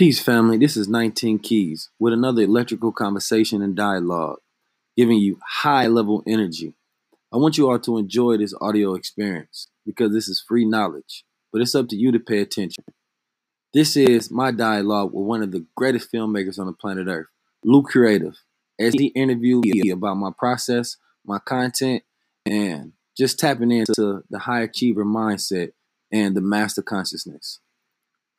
Peace, 0.00 0.18
family. 0.18 0.56
This 0.56 0.78
is 0.78 0.88
19 0.88 1.40
Keys 1.40 1.90
with 1.98 2.14
another 2.14 2.40
electrical 2.40 2.90
conversation 2.90 3.60
and 3.60 3.76
dialogue, 3.76 4.38
giving 4.96 5.18
you 5.18 5.38
high 5.46 5.88
level 5.88 6.22
energy. 6.26 6.72
I 7.30 7.36
want 7.36 7.58
you 7.58 7.68
all 7.68 7.78
to 7.80 7.98
enjoy 7.98 8.38
this 8.38 8.54
audio 8.62 8.94
experience 8.94 9.68
because 9.84 10.14
this 10.14 10.26
is 10.26 10.40
free 10.40 10.64
knowledge, 10.64 11.24
but 11.52 11.60
it's 11.60 11.74
up 11.74 11.86
to 11.88 11.96
you 11.96 12.12
to 12.12 12.18
pay 12.18 12.40
attention. 12.40 12.82
This 13.74 13.94
is 13.94 14.30
my 14.30 14.52
dialogue 14.52 15.12
with 15.12 15.26
one 15.26 15.42
of 15.42 15.52
the 15.52 15.66
greatest 15.76 16.10
filmmakers 16.10 16.58
on 16.58 16.64
the 16.64 16.72
planet 16.72 17.06
Earth, 17.06 17.26
Lou 17.62 17.82
Creative, 17.82 18.38
as 18.78 18.94
he 18.94 19.08
interviewed 19.08 19.66
me 19.66 19.90
about 19.90 20.16
my 20.16 20.30
process, 20.38 20.96
my 21.26 21.40
content, 21.40 22.04
and 22.46 22.94
just 23.18 23.38
tapping 23.38 23.70
into 23.70 24.24
the 24.30 24.38
high 24.38 24.62
achiever 24.62 25.04
mindset 25.04 25.72
and 26.10 26.34
the 26.34 26.40
master 26.40 26.80
consciousness. 26.80 27.58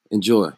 Enjoy. 0.09 0.53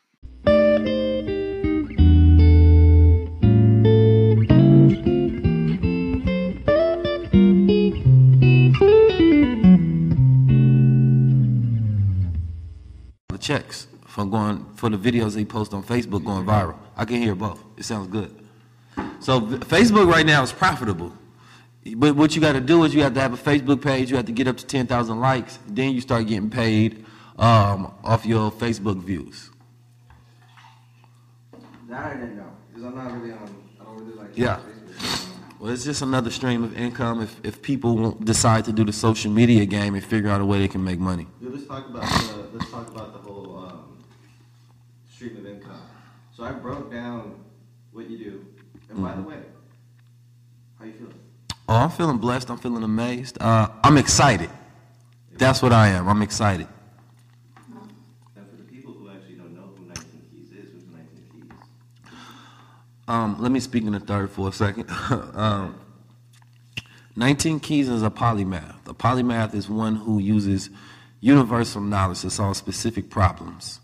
Checks 13.44 13.88
from 14.08 14.30
going 14.30 14.66
for 14.76 14.90
the 14.90 14.98
videos 14.98 15.36
they 15.36 15.46
post 15.46 15.74
on 15.74 15.84
Facebook 15.84 16.24
going 16.26 16.46
viral. 16.46 16.78
I 16.96 17.06
can 17.06 17.22
hear 17.22 17.36
both. 17.36 17.64
It 17.78 17.84
sounds 17.84 18.08
good. 18.08 18.34
So 19.20 19.42
Facebook 19.42 20.12
right 20.12 20.26
now 20.26 20.44
is 20.44 20.52
profitable. 20.52 21.12
But 21.96 22.16
what 22.16 22.34
you 22.36 22.42
got 22.42 22.54
to 22.54 22.62
do 22.62 22.84
is 22.86 22.96
you 22.96 23.04
have 23.04 23.14
to 23.16 23.20
have 23.20 23.34
a 23.34 23.38
Facebook 23.38 23.82
page. 23.82 24.10
You 24.10 24.16
have 24.16 24.26
to 24.28 24.32
get 24.32 24.48
up 24.48 24.58
to 24.58 24.66
10,000 24.66 25.20
likes. 25.20 25.60
Then 25.68 25.92
you 25.92 26.02
start 26.02 26.28
getting 26.28 26.50
paid 26.50 27.06
um, 27.38 27.94
off 28.04 28.26
your 28.26 28.52
Facebook 28.52 29.02
views. 29.02 29.50
That 31.90 32.06
I 32.06 32.14
didn't 32.14 32.38
know 32.38 32.52
because 32.70 32.86
I'm 32.86 32.96
not 32.96 33.12
really 33.20 33.34
on. 33.34 33.56
I 33.80 33.84
don't 33.84 33.98
really 33.98 34.14
like. 34.14 34.30
Yeah. 34.36 34.60
Well, 35.64 35.72
it's 35.72 35.86
just 35.86 36.02
another 36.02 36.30
stream 36.30 36.62
of 36.66 36.78
income 36.78 37.22
if, 37.22 37.40
if 37.42 37.62
people 37.62 38.12
decide 38.12 38.66
to 38.66 38.74
do 38.74 38.84
the 38.84 38.92
social 38.92 39.32
media 39.32 39.66
game 39.66 39.96
and 39.96 40.04
figure 40.04 40.30
out 40.30 40.42
a 40.42 40.46
way 40.46 40.60
they 40.60 40.68
can 40.68 40.84
make 40.84 41.00
money. 41.00 41.26
Yeah, 41.40 41.52
let's 41.54 41.66
talk 41.66 41.88
about 41.88 42.02
the, 42.02 42.50
let's 42.52 42.70
talk 42.70 42.90
about 42.90 43.14
the 43.14 43.20
whole 43.20 43.60
um, 43.60 44.04
stream 45.10 45.38
of 45.38 45.46
income. 45.46 45.80
So 46.36 46.44
I 46.44 46.52
broke 46.52 46.92
down 46.92 47.36
what 47.94 48.10
you 48.10 48.18
do, 48.18 48.46
and 48.90 48.98
mm-hmm. 48.98 49.04
by 49.04 49.12
the 49.12 49.22
mm-hmm. 49.22 49.30
way, 49.30 49.38
how 50.80 50.84
you 50.84 50.92
feeling? 50.92 51.14
Oh, 51.70 51.76
I'm 51.76 51.92
feeling 51.92 52.18
blessed. 52.18 52.50
I'm 52.50 52.58
feeling 52.58 52.84
amazed. 52.84 53.38
Uh, 53.40 53.70
I'm 53.86 53.98
excited. 53.98 54.50
That's 55.38 55.62
what 55.62 55.72
I 55.72 55.88
am. 55.88 56.10
I'm 56.10 56.24
excited. 56.24 56.68
Um, 63.14 63.40
let 63.40 63.52
me 63.52 63.60
speak 63.60 63.84
in 63.84 63.92
the 63.92 64.00
third 64.00 64.32
for 64.32 64.50
a 64.50 64.52
second. 64.52 64.90
um, 65.36 65.80
19 67.16 67.60
Keys 67.60 67.88
is 67.88 68.02
a 68.02 68.10
polymath. 68.10 68.76
A 68.88 68.94
polymath 68.96 69.54
is 69.54 69.70
one 69.70 69.98
who 69.98 70.18
uses 70.18 70.72
universal 71.20 71.80
knowledge 71.80 72.22
to 72.22 72.32
solve 72.32 72.58
specific 72.58 73.12
problems. 73.12 73.82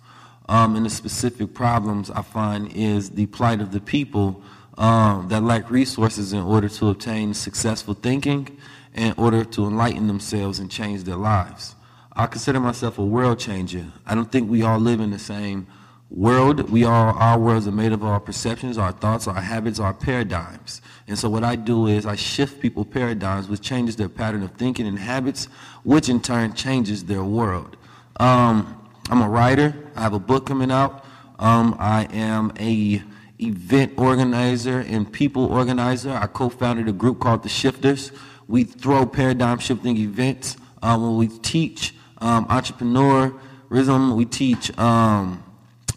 Um, 0.47 0.75
and 0.75 0.83
the 0.83 0.89
specific 0.89 1.53
problems 1.53 2.09
I 2.09 2.23
find 2.23 2.73
is 2.73 3.11
the 3.11 3.27
plight 3.27 3.61
of 3.61 3.71
the 3.71 3.79
people 3.79 4.41
um, 4.79 5.27
that 5.27 5.43
lack 5.43 5.69
resources 5.69 6.33
in 6.33 6.41
order 6.41 6.67
to 6.67 6.89
obtain 6.89 7.35
successful 7.35 7.93
thinking, 7.93 8.57
in 8.95 9.13
order 9.15 9.45
to 9.45 9.67
enlighten 9.67 10.07
themselves 10.07 10.57
and 10.57 10.71
change 10.71 11.03
their 11.03 11.17
lives. 11.17 11.75
I 12.13 12.25
consider 12.25 12.59
myself 12.59 12.97
a 12.97 13.05
world 13.05 13.37
changer. 13.37 13.85
I 14.07 14.15
don't 14.15 14.31
think 14.31 14.49
we 14.49 14.63
all 14.63 14.79
live 14.79 14.99
in 14.99 15.11
the 15.11 15.19
same 15.19 15.67
world 16.09 16.71
we 16.71 16.83
all 16.83 17.13
our 17.17 17.37
worlds 17.37 17.67
are 17.67 17.71
made 17.71 17.91
of 17.91 18.03
our 18.03 18.19
perceptions 18.19 18.79
our 18.79 18.91
thoughts 18.91 19.27
our 19.27 19.41
habits 19.41 19.79
our 19.79 19.93
paradigms. 19.93 20.81
And 21.07 21.17
so 21.17 21.29
what 21.29 21.43
i 21.43 21.55
do 21.55 21.87
is 21.87 22.05
i 22.05 22.15
shift 22.15 22.59
people 22.59 22.83
paradigms 22.83 23.47
which 23.47 23.61
changes 23.61 23.95
their 23.95 24.09
pattern 24.09 24.41
of 24.41 24.51
thinking 24.53 24.87
and 24.87 24.97
habits 24.97 25.45
which 25.83 26.09
in 26.09 26.19
turn 26.19 26.53
changes 26.53 27.05
their 27.05 27.23
world. 27.23 27.77
Um, 28.19 28.87
i'm 29.09 29.21
a 29.21 29.29
writer. 29.29 29.75
I 29.95 30.01
have 30.01 30.13
a 30.13 30.19
book 30.19 30.47
coming 30.47 30.71
out. 30.71 31.05
Um, 31.37 31.75
i 31.79 32.05
am 32.11 32.53
a 32.59 33.03
event 33.41 33.93
organizer 33.97 34.79
and 34.79 35.11
people 35.11 35.45
organizer. 35.45 36.11
I 36.11 36.27
co-founded 36.27 36.89
a 36.89 36.91
group 36.91 37.19
called 37.19 37.43
the 37.43 37.49
shifters. 37.49 38.11
We 38.47 38.63
throw 38.63 39.05
paradigm 39.05 39.59
shifting 39.59 39.95
events. 39.95 40.57
Um, 40.81 41.03
when 41.03 41.17
we 41.17 41.27
teach 41.39 41.93
um, 42.17 42.45
entrepreneurism 42.47 44.15
we 44.15 44.25
teach 44.25 44.77
um, 44.77 45.43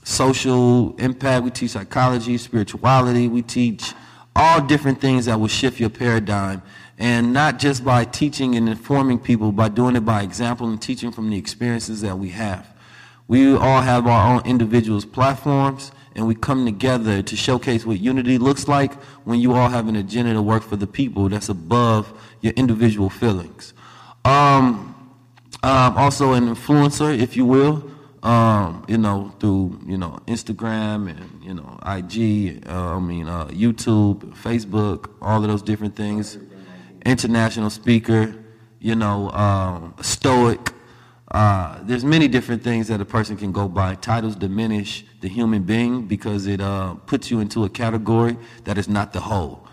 social 0.03 0.95
impact. 0.97 1.45
We 1.45 1.51
teach 1.51 1.73
psychology, 1.73 2.39
spirituality. 2.39 3.29
We 3.29 3.43
teach 3.43 3.93
all 4.35 4.61
different 4.61 5.01
things 5.01 5.27
that 5.27 5.39
will 5.39 5.49
shift 5.49 5.79
your 5.81 5.91
paradigm. 5.91 6.63
And 6.99 7.33
not 7.33 7.59
just 7.59 7.85
by 7.85 8.05
teaching 8.05 8.55
and 8.55 8.69
informing 8.69 9.19
people, 9.19 9.53
by 9.53 9.69
doing 9.69 9.97
it 9.97 10.05
by 10.05 10.23
example 10.23 10.69
and 10.69 10.81
teaching 10.81 11.11
from 11.11 11.31
the 11.31 11.37
experiences 11.37 12.01
that 12.03 12.19
we 12.19 12.31
have. 12.31 12.69
We 13.29 13.57
all 13.57 13.81
have 13.81 14.07
our 14.07 14.35
own 14.35 14.43
individuals' 14.45 15.05
platforms, 15.05 15.91
and 16.15 16.27
we 16.27 16.35
come 16.35 16.65
together 16.65 17.23
to 17.23 17.37
showcase 17.37 17.87
what 17.87 17.99
unity 17.99 18.37
looks 18.37 18.69
like 18.69 18.93
when 19.25 19.41
you 19.41 19.55
all 19.55 19.69
have 19.69 19.89
an 19.89 19.97
agenda 19.97 20.35
to 20.35 20.43
work 20.43 20.63
for 20.63 20.77
the 20.77 20.87
people 20.87 21.29
that's 21.29 21.49
above 21.49 22.13
your 22.41 22.53
individual 22.55 23.09
feelings. 23.09 23.73
Um, 24.25 24.95
I'm 25.63 25.97
also 25.97 26.33
an 26.33 26.55
influencer, 26.55 27.17
if 27.19 27.37
you 27.37 27.47
will 27.47 27.92
um, 28.23 28.85
you 28.89 28.99
know, 28.99 29.35
through 29.41 29.81
you 29.87 29.99
know 29.99 30.19
Instagram 30.27 31.11
and 31.11 31.43
you 31.43 31.55
know 31.55 31.79
IG, 31.85 32.67
uh, 32.69 32.97
I 32.97 33.01
mean 33.01 33.29
uh, 33.29 33.47
YouTube, 33.47 34.21
Facebook, 34.37 35.11
all 35.21 35.43
of 35.43 35.49
those 35.49 35.63
different 35.63 35.97
things. 35.97 36.39
International 37.05 37.69
speaker, 37.69 38.33
you 38.79 38.95
know, 38.95 39.31
um, 39.31 39.95
stoic. 40.03 40.73
Uh, 41.33 41.81
there's 41.83 42.05
many 42.05 42.29
different 42.29 42.63
things 42.63 42.87
that 42.89 43.01
a 43.01 43.05
person 43.05 43.37
can 43.37 43.51
go 43.51 43.67
by. 43.67 43.95
Titles 43.97 44.37
diminish 44.37 45.05
the 45.21 45.29
human 45.29 45.63
being 45.63 46.07
because 46.07 46.47
it 46.47 46.61
uh, 46.61 46.95
puts 47.07 47.31
you 47.31 47.41
into 47.41 47.65
a 47.65 47.69
category 47.69 48.37
that 48.65 48.79
is 48.79 48.89
not 48.89 49.13
the 49.13 49.21
whole. 49.21 49.67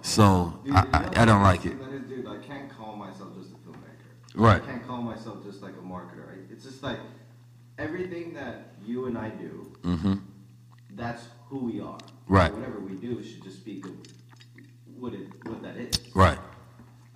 So 0.00 0.58
I, 0.72 0.86
I, 0.92 1.22
I 1.22 1.24
don't 1.24 1.42
like 1.42 1.64
it. 1.66 1.78
Dude, 2.08 2.26
I 2.26 2.38
can't 2.38 2.68
call 2.68 2.96
myself 2.96 3.28
just 3.36 3.50
a 3.50 3.54
filmmaker. 3.54 4.34
Right. 4.34 4.62
I 4.62 4.66
can't 4.66 4.86
call 4.86 5.02
myself 5.02 5.44
just 5.44 5.62
like 5.62 5.74
a 5.74 5.86
marketer. 5.86 6.50
It's 6.50 6.64
just 6.64 6.82
like 6.82 6.98
everything 7.82 8.32
that 8.34 8.74
you 8.86 9.06
and 9.06 9.18
I 9.18 9.28
do, 9.30 9.72
that's 10.94 11.24
who 11.48 11.58
we 11.58 11.80
are. 11.80 11.98
Mm-hmm. 11.98 12.34
Right. 12.34 12.54
Whatever 12.54 12.80
we 12.80 12.94
do 12.94 13.22
should 13.22 13.42
just 13.42 13.56
speak 13.56 13.84
of 13.84 13.92
what 14.96 15.12
it 15.12 15.26
what 15.46 15.62
that 15.62 15.76
is. 15.76 15.90
Right. 16.14 16.38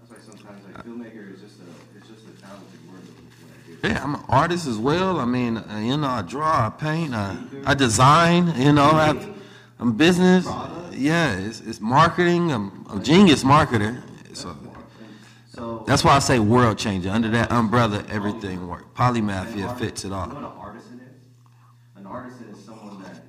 That's 0.01 0.11
why 0.11 0.19
sometimes 0.33 0.65
like 0.65 0.85
filmmaker 0.85 1.33
is 1.33 1.41
just 1.41 1.61
a 1.61 1.97
it's 1.97 2.09
just 2.09 2.25
a 2.27 2.43
talented 2.43 2.81
word 2.91 2.99
of 3.01 3.17
what 3.43 3.53
I 3.55 3.89
do. 3.89 3.89
Yeah, 3.89 4.03
I'm 4.03 4.15
an 4.17 4.25
artist 4.29 4.67
as 4.67 4.79
well. 4.79 5.21
I 5.21 5.25
mean, 5.25 5.57
uh, 5.57 5.79
you 5.79 5.97
know, 5.97 6.09
I 6.09 6.23
draw, 6.23 6.67
I 6.67 6.71
paint, 6.71 7.15
I, 7.15 7.37
I 7.65 7.75
design. 7.75 8.53
You 8.61 8.73
know, 8.73 8.91
I 8.91 9.07
have, 9.07 9.35
I'm 9.79 9.93
business. 9.97 10.47
Yeah, 10.93 11.37
it's, 11.39 11.61
it's 11.61 11.81
marketing. 11.81 12.51
I'm 12.51 12.87
a 12.91 12.99
genius 13.01 13.45
marketer. 13.45 14.03
So 14.33 14.57
So 15.57 15.83
that's 15.87 16.05
why 16.05 16.15
I 16.15 16.19
say 16.19 16.39
world 16.39 16.77
changer. 16.77 17.09
Under 17.09 17.31
that 17.31 17.51
umbrella, 17.51 18.05
everything 18.11 18.69
works. 18.69 18.85
Polymath 18.95 19.57
yeah, 19.57 19.73
fits 19.77 20.05
it 20.05 20.09
You 20.09 20.11
know 20.11 20.17
all. 20.21 20.29
what 20.29 20.37
an 20.37 20.45
artisan 20.45 21.01
is? 21.01 21.17
An 21.97 22.07
artisan 22.07 22.49
is 22.51 22.63
someone 22.63 23.03
that 23.05 23.23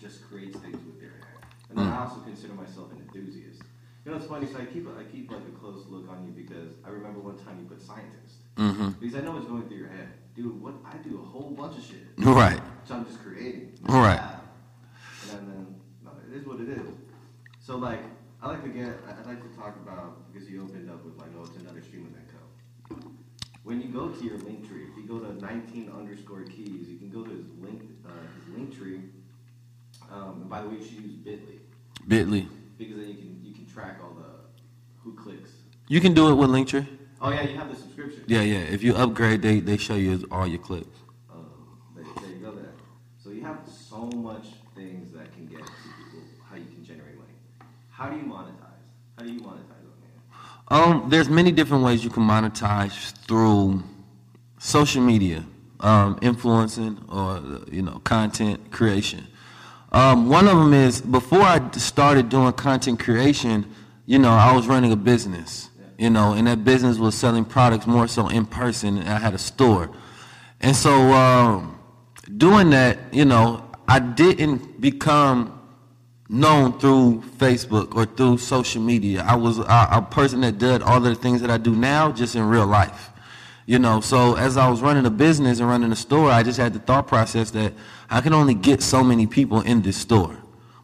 just 0.00 0.26
creates 0.26 0.56
things 0.56 0.82
with 0.86 0.98
their 0.98 1.10
hand. 1.10 1.44
And 1.68 1.78
then 1.78 1.86
Mm. 1.88 1.92
I 1.92 2.04
also 2.06 2.20
consider 2.20 2.54
myself 2.54 2.90
an 2.92 3.00
enthusiast. 3.06 3.60
You 4.06 4.12
know, 4.12 4.16
it's 4.16 4.26
funny. 4.26 4.46
So 4.46 4.58
I 4.60 4.64
keep 4.64 4.88
I 4.88 5.04
keep 5.04 5.30
like 5.30 5.42
a 5.46 5.58
close 5.60 5.84
look 5.90 6.08
on 6.08 6.24
you 6.24 6.30
because 6.32 6.70
I 6.86 6.88
remember 6.88 7.20
one 7.20 7.36
time 7.36 7.58
you 7.60 7.66
put 7.68 7.82
scientist. 7.82 8.36
Mm-hmm. 8.56 8.88
Because 9.00 9.16
I 9.16 9.20
know 9.20 9.32
what's 9.32 9.46
going 9.46 9.68
through 9.68 9.76
your 9.76 9.88
head, 9.88 10.08
dude. 10.34 10.62
What 10.62 10.74
I 10.86 10.96
do 11.06 11.20
a 11.20 11.26
whole 11.26 11.50
bunch 11.50 11.76
of 11.76 11.84
shit. 11.84 12.06
Right. 12.16 12.60
So 12.84 12.94
I'm 12.94 13.04
just 13.04 13.22
creating. 13.22 13.72
Right. 13.82 14.22
And 15.32 15.48
then 15.52 15.74
no, 16.02 16.12
it 16.30 16.34
is 16.34 16.46
what 16.46 16.60
it 16.60 16.68
is. 16.70 16.86
So 17.60 17.76
like, 17.76 18.00
I 18.44 18.48
like 18.48 18.62
to 18.62 18.68
get, 18.68 18.92
I'd 19.08 19.26
like 19.26 19.40
to 19.50 19.58
talk 19.58 19.74
about 19.76 20.30
because 20.30 20.50
you 20.50 20.62
opened 20.62 20.90
up 20.90 21.02
with 21.02 21.16
like, 21.16 21.30
oh, 21.38 21.44
it's 21.44 21.56
another 21.56 21.80
stream 21.80 22.12
of 22.12 22.98
Echo. 22.98 23.10
When 23.62 23.80
you 23.80 23.88
go 23.88 24.10
to 24.10 24.22
your 24.22 24.36
link 24.36 24.68
tree, 24.68 24.84
if 24.84 24.94
you 24.98 25.04
go 25.08 25.18
to 25.18 25.32
19 25.40 25.90
underscore 25.90 26.42
keys, 26.42 26.86
you 26.86 26.98
can 26.98 27.08
go 27.10 27.24
to 27.24 27.30
his 27.30 27.46
link, 27.58 27.84
uh, 28.06 28.10
his 28.44 28.54
link 28.54 28.76
tree. 28.76 29.00
Um, 30.12 30.42
and 30.42 30.50
by 30.50 30.60
the 30.60 30.68
way, 30.68 30.74
you 30.74 30.84
should 30.84 31.02
use 31.02 31.14
Bitly 31.14 31.58
Bitly. 32.06 32.46
because 32.76 32.96
then 32.96 33.08
you 33.08 33.14
can 33.14 33.40
you 33.42 33.54
can 33.54 33.64
track 33.64 33.98
all 34.02 34.12
the 34.12 34.28
who 35.02 35.14
clicks. 35.14 35.52
You 35.88 36.02
can 36.02 36.12
do 36.12 36.28
it 36.30 36.34
with 36.34 36.50
Linktree. 36.50 36.86
Oh 37.22 37.30
yeah, 37.30 37.42
you 37.44 37.56
have 37.56 37.70
the 37.70 37.76
subscription. 37.76 38.24
Yeah, 38.26 38.42
yeah. 38.42 38.58
If 38.58 38.82
you 38.82 38.94
upgrade, 38.94 39.40
they 39.40 39.60
they 39.60 39.78
show 39.78 39.94
you 39.94 40.26
all 40.30 40.46
your 40.46 40.58
clips. 40.58 40.98
Um, 41.32 41.46
there, 41.96 42.04
there 42.20 42.30
you 42.30 42.36
go 42.36 42.52
there. 42.52 42.72
So 43.22 43.30
you 43.30 43.40
have 43.42 43.60
so 43.66 44.10
much 44.16 44.48
things 44.74 45.10
that 45.12 45.32
can 45.32 45.46
get 45.46 45.60
to 45.60 45.72
people 45.96 46.20
how 46.48 46.56
you 46.56 46.66
can 46.66 46.84
generate 46.84 47.16
money. 47.16 47.32
How 47.96 48.08
do 48.08 48.16
you 48.16 48.24
monetize? 48.24 48.48
How 49.16 49.24
do 49.24 49.32
you 49.32 49.38
monetize 49.38 49.84
on 49.86 49.98
there? 50.00 50.76
Um, 50.76 51.08
there's 51.10 51.28
many 51.28 51.52
different 51.52 51.84
ways 51.84 52.02
you 52.02 52.10
can 52.10 52.24
monetize 52.24 53.12
through 53.28 53.84
social 54.58 55.00
media, 55.00 55.44
um, 55.78 56.18
influencing 56.20 56.98
or 57.08 57.40
you 57.70 57.82
know 57.82 58.00
content 58.00 58.72
creation. 58.72 59.24
Um, 59.92 60.28
one 60.28 60.48
of 60.48 60.58
them 60.58 60.74
is 60.74 61.02
before 61.02 61.42
I 61.42 61.70
started 61.70 62.30
doing 62.30 62.52
content 62.54 62.98
creation, 62.98 63.72
you 64.06 64.18
know, 64.18 64.30
I 64.30 64.52
was 64.52 64.66
running 64.66 64.90
a 64.90 64.96
business, 64.96 65.70
you 65.96 66.10
know, 66.10 66.32
and 66.32 66.48
that 66.48 66.64
business 66.64 66.98
was 66.98 67.14
selling 67.14 67.44
products 67.44 67.86
more 67.86 68.08
so 68.08 68.26
in 68.26 68.44
person. 68.44 68.98
And 68.98 69.08
I 69.08 69.20
had 69.20 69.34
a 69.34 69.38
store, 69.38 69.88
and 70.60 70.74
so 70.74 70.90
um, 71.12 71.78
doing 72.38 72.70
that, 72.70 72.98
you 73.14 73.24
know, 73.24 73.64
I 73.86 74.00
didn't 74.00 74.80
become 74.80 75.53
known 76.34 76.78
through 76.78 77.22
Facebook 77.38 77.94
or 77.94 78.04
through 78.04 78.38
social 78.38 78.82
media. 78.82 79.24
I 79.26 79.36
was 79.36 79.58
a, 79.58 79.88
a 79.92 80.06
person 80.10 80.40
that 80.40 80.58
did 80.58 80.82
all 80.82 81.00
the 81.00 81.14
things 81.14 81.40
that 81.40 81.50
I 81.50 81.58
do 81.58 81.74
now 81.74 82.10
just 82.12 82.34
in 82.34 82.46
real 82.48 82.66
life. 82.66 83.10
You 83.66 83.78
know, 83.78 84.00
so 84.00 84.34
as 84.34 84.56
I 84.56 84.68
was 84.68 84.82
running 84.82 85.06
a 85.06 85.10
business 85.10 85.60
and 85.60 85.68
running 85.68 85.90
a 85.90 85.96
store, 85.96 86.30
I 86.30 86.42
just 86.42 86.58
had 86.58 86.74
the 86.74 86.80
thought 86.80 87.06
process 87.06 87.50
that 87.52 87.72
I 88.10 88.20
can 88.20 88.34
only 88.34 88.54
get 88.54 88.82
so 88.82 89.02
many 89.02 89.26
people 89.26 89.62
in 89.62 89.80
this 89.80 89.96
store. 89.96 90.36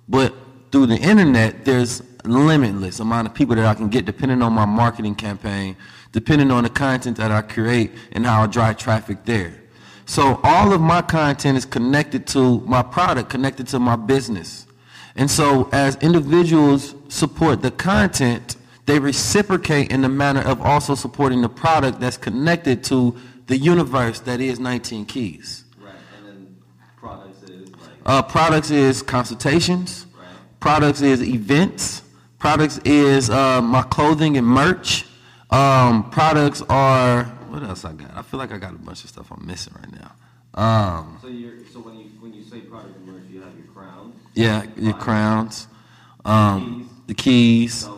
But 0.08 0.34
through 0.72 0.86
the 0.86 0.96
internet, 0.96 1.64
there's 1.64 2.02
limitless 2.24 3.00
amount 3.00 3.26
of 3.26 3.34
people 3.34 3.56
that 3.56 3.66
I 3.66 3.74
can 3.74 3.88
get 3.88 4.04
depending 4.04 4.40
on 4.40 4.52
my 4.52 4.64
marketing 4.64 5.14
campaign, 5.14 5.76
depending 6.12 6.50
on 6.50 6.64
the 6.64 6.70
content 6.70 7.16
that 7.18 7.30
I 7.30 7.42
create 7.42 7.92
and 8.12 8.24
how 8.24 8.42
I 8.42 8.46
drive 8.46 8.78
traffic 8.78 9.24
there. 9.24 9.54
So 10.06 10.40
all 10.42 10.72
of 10.72 10.80
my 10.80 11.02
content 11.02 11.58
is 11.58 11.64
connected 11.64 12.26
to 12.28 12.60
my 12.60 12.82
product, 12.82 13.30
connected 13.30 13.68
to 13.68 13.78
my 13.78 13.96
business. 13.96 14.66
And 15.16 15.30
so 15.30 15.68
as 15.72 15.96
individuals 15.96 16.94
support 17.08 17.62
the 17.62 17.70
content, 17.70 18.56
they 18.86 18.98
reciprocate 18.98 19.90
in 19.90 20.02
the 20.02 20.08
manner 20.08 20.40
of 20.42 20.60
also 20.60 20.94
supporting 20.94 21.42
the 21.42 21.48
product 21.48 22.00
that's 22.00 22.16
connected 22.16 22.82
to 22.84 23.16
the 23.46 23.56
universe 23.56 24.20
that 24.20 24.40
is 24.40 24.58
19 24.60 25.04
Keys. 25.06 25.64
Right, 25.78 25.94
and 26.16 26.26
then 26.26 26.56
products 26.96 27.42
is 27.42 27.70
like 27.72 27.78
Uh, 28.06 28.22
products 28.22 28.70
is 28.70 29.02
consultations. 29.02 30.06
right. 30.18 30.26
Products 30.60 31.00
is 31.02 31.22
events. 31.22 32.02
Products 32.38 32.78
is 32.84 33.28
uh, 33.30 33.60
my 33.60 33.82
clothing 33.82 34.36
and 34.36 34.46
merch. 34.46 35.06
Um, 35.50 36.08
products 36.10 36.62
are 36.68 37.24
what 37.50 37.64
else 37.64 37.84
I 37.84 37.92
got? 37.92 38.16
I 38.16 38.22
feel 38.22 38.38
like 38.38 38.52
I 38.52 38.58
got 38.58 38.74
a 38.74 38.78
bunch 38.78 39.02
of 39.02 39.10
stuff 39.10 39.32
I'm 39.32 39.44
missing 39.44 39.74
right 39.76 39.92
now. 39.92 40.12
Um, 40.54 41.18
So 41.20 41.26
you're 41.26 41.58
so 41.72 41.80
when 41.80 41.96
you 41.98 42.04
when 42.20 42.32
you 42.32 42.42
say 42.44 42.60
product 42.60 42.96
and 42.96 43.06
merch, 43.06 43.24
you 43.28 43.42
have 43.42 43.52
your 43.58 43.66
crown, 43.74 44.12
yeah, 44.34 44.64
your 44.76 44.94
crowns, 44.94 45.66
um, 46.24 46.88
the 47.06 47.14
keys. 47.14 47.88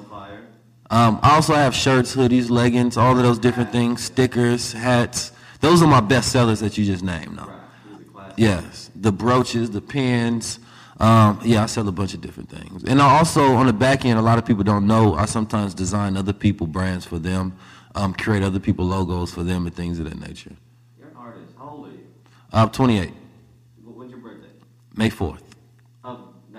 Um, 0.91 1.19
I 1.23 1.37
also 1.37 1.55
have 1.55 1.75
shirts, 1.75 2.15
hoodies, 2.15 2.51
leggings, 2.51 2.99
all 2.99 3.17
of 3.17 3.23
those 3.23 3.39
different 3.39 3.73
things, 3.73 4.05
stickers, 4.05 4.73
hats. 4.73 5.33
Those 5.61 5.83
are 5.83 5.87
my 5.89 6.01
best 6.01 6.31
sellers 6.31 6.61
that 6.61 6.77
you 6.77 6.85
just 6.85 7.03
named. 7.03 7.39
Though. 7.39 7.45
Right, 7.45 7.59
these 7.99 8.09
are 8.09 8.11
classic. 8.11 8.35
Yes, 8.37 8.91
the 8.95 9.11
brooches, 9.13 9.71
the 9.71 9.81
pins. 9.81 10.59
Um, 11.01 11.41
yeah, 11.43 11.63
I 11.63 11.67
sell 11.67 11.89
a 11.89 11.93
bunch 11.93 12.13
of 12.13 12.21
different 12.21 12.51
things. 12.51 12.85
And 12.85 13.01
I 13.01 13.17
also, 13.19 13.55
on 13.55 13.67
the 13.67 13.73
back 13.73 14.05
end, 14.05 14.19
a 14.19 14.23
lot 14.23 14.37
of 14.39 14.45
people 14.45 14.65
don't 14.65 14.87
know, 14.87 15.15
I 15.15 15.25
sometimes 15.25 15.73
design 15.73 16.17
other 16.17 16.35
people 16.35 16.67
brands 16.67 17.07
for 17.07 17.19
them, 17.19 17.57
um, 17.95 18.13
create 18.13 18.43
other 18.43 18.61
people 18.61 18.85
logos 18.85 19.33
for 19.33 19.43
them 19.43 19.67
and 19.67 19.75
things 19.75 19.99
of 19.99 20.05
that 20.11 20.21
nature. 20.21 20.53
You're 20.99 21.09
an 21.09 21.17
artist. 21.17 21.55
How 21.59 21.71
old 21.71 21.89
are 21.89 21.91
you? 21.91 22.07
I'm 22.53 22.69
28, 22.71 23.09
Wh- 23.09 23.97
When's 23.97 24.11
your 24.11 24.21
birthday? 24.21 24.49
May 24.95 25.09
4th. 25.09 25.41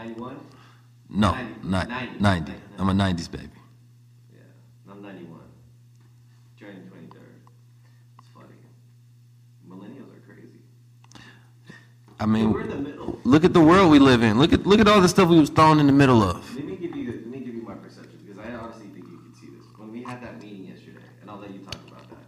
91? 0.07 0.39
No, 1.09 1.31
90, 1.31 1.69
not 1.69 1.89
90. 1.89 2.19
90. 2.19 2.53
I'm 2.79 2.89
a 2.89 2.94
90s 2.94 3.31
baby. 3.31 3.47
Yeah, 4.33 4.39
I'm 4.91 5.01
91. 5.01 5.39
Turning 6.59 6.81
23rd. 6.83 7.19
It's 8.19 8.27
funny. 8.33 8.47
Millennials 9.67 10.11
are 10.15 10.19
crazy. 10.27 10.59
I 12.19 12.25
mean, 12.25 12.51
We're 12.51 12.61
in 12.61 12.69
the 12.69 12.75
middle. 12.77 13.19
look 13.23 13.44
at 13.45 13.53
the 13.53 13.61
world 13.61 13.91
we 13.91 14.00
live 14.00 14.23
in. 14.23 14.39
Look 14.39 14.53
at 14.53 14.65
look 14.65 14.79
at 14.79 14.88
all 14.88 15.01
the 15.01 15.07
stuff 15.09 15.29
we 15.29 15.39
was 15.39 15.49
thrown 15.49 15.80
in 15.80 15.87
the 15.87 15.94
middle 15.94 16.21
of. 16.23 16.56
Let 16.56 16.66
me 16.66 16.75
give 16.78 16.95
you 16.95 17.11
let 17.11 17.28
me 17.28 17.39
give 17.39 17.54
you 17.56 17.61
my 17.61 17.75
perception 17.75 18.19
because 18.25 18.39
I 18.39 18.54
honestly 18.54 18.87
think 18.87 19.06
you 19.07 19.18
can 19.19 19.33
see 19.39 19.47
this. 19.47 19.66
When 19.78 19.92
we 19.92 20.04
had 20.04 20.21
that 20.23 20.42
meeting 20.42 20.66
yesterday, 20.66 20.99
and 21.21 21.30
I'll 21.30 21.37
let 21.37 21.51
you 21.54 21.59
talk 21.59 21.75
about 21.87 22.09
that, 22.09 22.25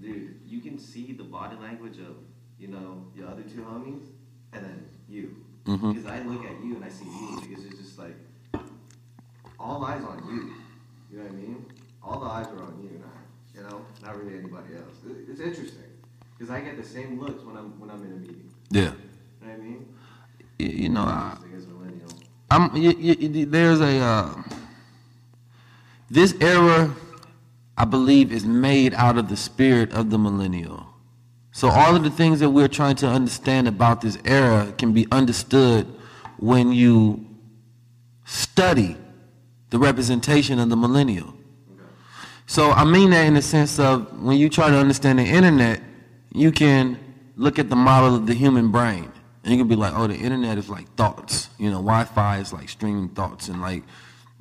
dude. 0.00 0.40
You 0.46 0.60
can 0.60 0.78
see 0.78 1.12
the 1.12 1.24
body 1.24 1.56
language 1.56 1.98
of 1.98 2.16
you 2.58 2.68
know 2.68 3.06
your 3.14 3.28
other 3.28 3.42
two 3.42 3.60
homies, 3.62 4.02
and 4.52 4.64
then 4.64 4.86
you. 5.08 5.36
Mhm. 5.66 5.94
Because 5.94 6.06
I 6.10 6.22
look 6.22 6.44
at 6.44 6.62
you 6.64 6.74
and 6.76 6.84
I 6.84 6.88
see 6.88 7.04
you 7.04 7.40
because 7.40 7.64
it's 7.64 7.78
just 7.78 7.96
like 7.98 8.16
all 9.58 9.84
eyes 9.84 10.02
on 10.04 10.18
you. 10.28 10.52
You 11.10 11.18
know 11.18 11.24
what 11.24 11.32
I 11.32 11.36
mean? 11.36 11.66
All 12.02 12.18
the 12.20 12.26
eyes 12.26 12.46
are 12.46 12.62
on 12.64 12.80
you 12.82 12.98
now. 12.98 13.12
You 13.54 13.62
know, 13.68 13.84
not 14.02 14.16
really 14.18 14.38
anybody 14.38 14.74
else. 14.74 14.96
It- 15.06 15.28
It's 15.30 15.40
interesting 15.40 15.84
because 16.36 16.50
I 16.50 16.60
get 16.60 16.76
the 16.76 16.82
same 16.96 17.20
looks 17.20 17.44
when 17.44 17.56
I'm 17.56 17.78
when 17.80 17.90
I'm 17.90 18.02
in 18.04 18.12
a 18.12 18.16
meeting. 18.16 18.50
Yeah. 18.70 18.80
You 18.80 18.86
know 18.88 18.94
what 19.40 19.50
I 19.52 19.56
mean? 19.58 19.86
Y- 20.58 20.66
You 20.66 20.88
know, 21.04 21.10
I, 21.10 21.36
Interesting 21.36 21.54
as 21.56 21.64
a 21.64 21.68
millennial. 21.68 22.10
I'm, 22.50 22.72
y- 22.74 22.96
y- 22.98 23.16
y- 23.40 23.44
there's 23.48 23.80
a 23.80 23.98
uh, 23.98 24.42
this 26.10 26.34
era, 26.40 26.94
I 27.76 27.84
believe, 27.84 28.32
is 28.32 28.44
made 28.44 28.92
out 28.94 29.16
of 29.16 29.28
the 29.28 29.36
spirit 29.36 29.92
of 29.92 30.10
the 30.10 30.18
millennial. 30.18 30.86
So 31.52 31.68
all 31.68 31.94
of 31.96 32.02
the 32.02 32.10
things 32.10 32.40
that 32.40 32.50
we're 32.50 32.68
trying 32.68 32.96
to 32.96 33.06
understand 33.08 33.68
about 33.68 34.00
this 34.00 34.18
era 34.24 34.72
can 34.78 34.92
be 34.92 35.06
understood 35.12 35.86
when 36.38 36.72
you 36.72 37.26
study 38.24 38.96
the 39.70 39.78
representation 39.78 40.58
of 40.58 40.68
the 40.70 40.76
millennial. 40.76 41.34
So 42.46 42.70
I 42.70 42.84
mean 42.84 43.10
that 43.10 43.26
in 43.26 43.34
the 43.34 43.42
sense 43.42 43.78
of 43.78 44.22
when 44.22 44.36
you 44.36 44.48
try 44.50 44.68
to 44.68 44.76
understand 44.76 45.18
the 45.18 45.24
internet, 45.24 45.80
you 46.34 46.52
can 46.52 46.98
look 47.36 47.58
at 47.58 47.70
the 47.70 47.76
model 47.76 48.14
of 48.14 48.26
the 48.26 48.34
human 48.34 48.70
brain. 48.70 49.10
And 49.44 49.52
you 49.52 49.58
can 49.58 49.68
be 49.68 49.76
like, 49.76 49.92
oh, 49.96 50.06
the 50.06 50.16
internet 50.16 50.58
is 50.58 50.68
like 50.68 50.92
thoughts. 50.94 51.48
You 51.58 51.70
know, 51.70 51.78
Wi-Fi 51.78 52.38
is 52.38 52.52
like 52.52 52.68
streaming 52.68 53.08
thoughts 53.08 53.48
and 53.48 53.60
like 53.60 53.82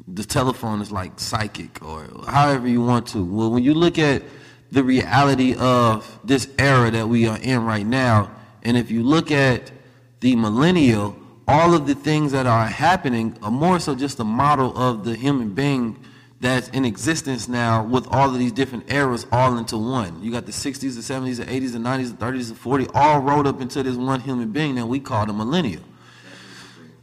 the 0.08 0.24
telephone 0.24 0.82
is 0.82 0.92
like 0.92 1.20
psychic 1.20 1.84
or 1.84 2.08
however 2.28 2.68
you 2.68 2.84
want 2.84 3.08
to. 3.08 3.24
Well, 3.24 3.52
when 3.52 3.64
you 3.64 3.74
look 3.74 3.98
at 3.98 4.24
the 4.72 4.84
reality 4.84 5.56
of 5.58 6.20
this 6.24 6.50
era 6.58 6.92
that 6.92 7.08
we 7.08 7.28
are 7.28 7.38
in 7.42 7.66
right 7.66 7.86
now, 7.86 8.32
and 8.64 8.78
if 8.78 8.92
you 8.92 9.04
look 9.04 9.32
at 9.32 9.72
the 10.20 10.36
millennial, 10.36 11.18
all 11.48 11.74
of 11.74 11.88
the 11.88 11.96
things 11.96 12.32
that 12.32 12.46
are 12.46 12.68
happening 12.68 13.38
are 13.42 13.52
more 13.52 13.80
so 13.80 13.96
just 13.96 14.20
a 14.20 14.24
model 14.24 14.78
of 14.78 15.04
the 15.04 15.16
human 15.16 15.54
being 15.54 15.98
that's 16.42 16.70
in 16.70 16.86
existence 16.86 17.48
now 17.48 17.84
with 17.84 18.08
all 18.08 18.28
of 18.28 18.40
these 18.40 18.52
different 18.52 18.92
eras 18.92 19.28
all 19.32 19.58
into 19.58 19.78
one. 19.78 20.22
You 20.24 20.32
got 20.32 20.48
the 20.48 20.52
60s, 20.52 20.80
the 20.80 21.14
70s, 21.14 21.38
the 21.38 21.46
80s, 21.46 21.72
the 21.72 21.78
90s, 21.78 22.18
the 22.18 22.26
30s, 22.26 22.50
the 22.50 22.56
40s, 22.56 22.92
all 22.96 23.20
rolled 23.20 23.46
up 23.46 23.62
into 23.62 23.84
this 23.84 23.96
one 23.96 24.20
human 24.20 24.52
being 24.52 24.76
that 24.76 24.88
we 24.88 25.00
call 25.00 25.28
the 25.28 25.34
millennial. 25.34 25.84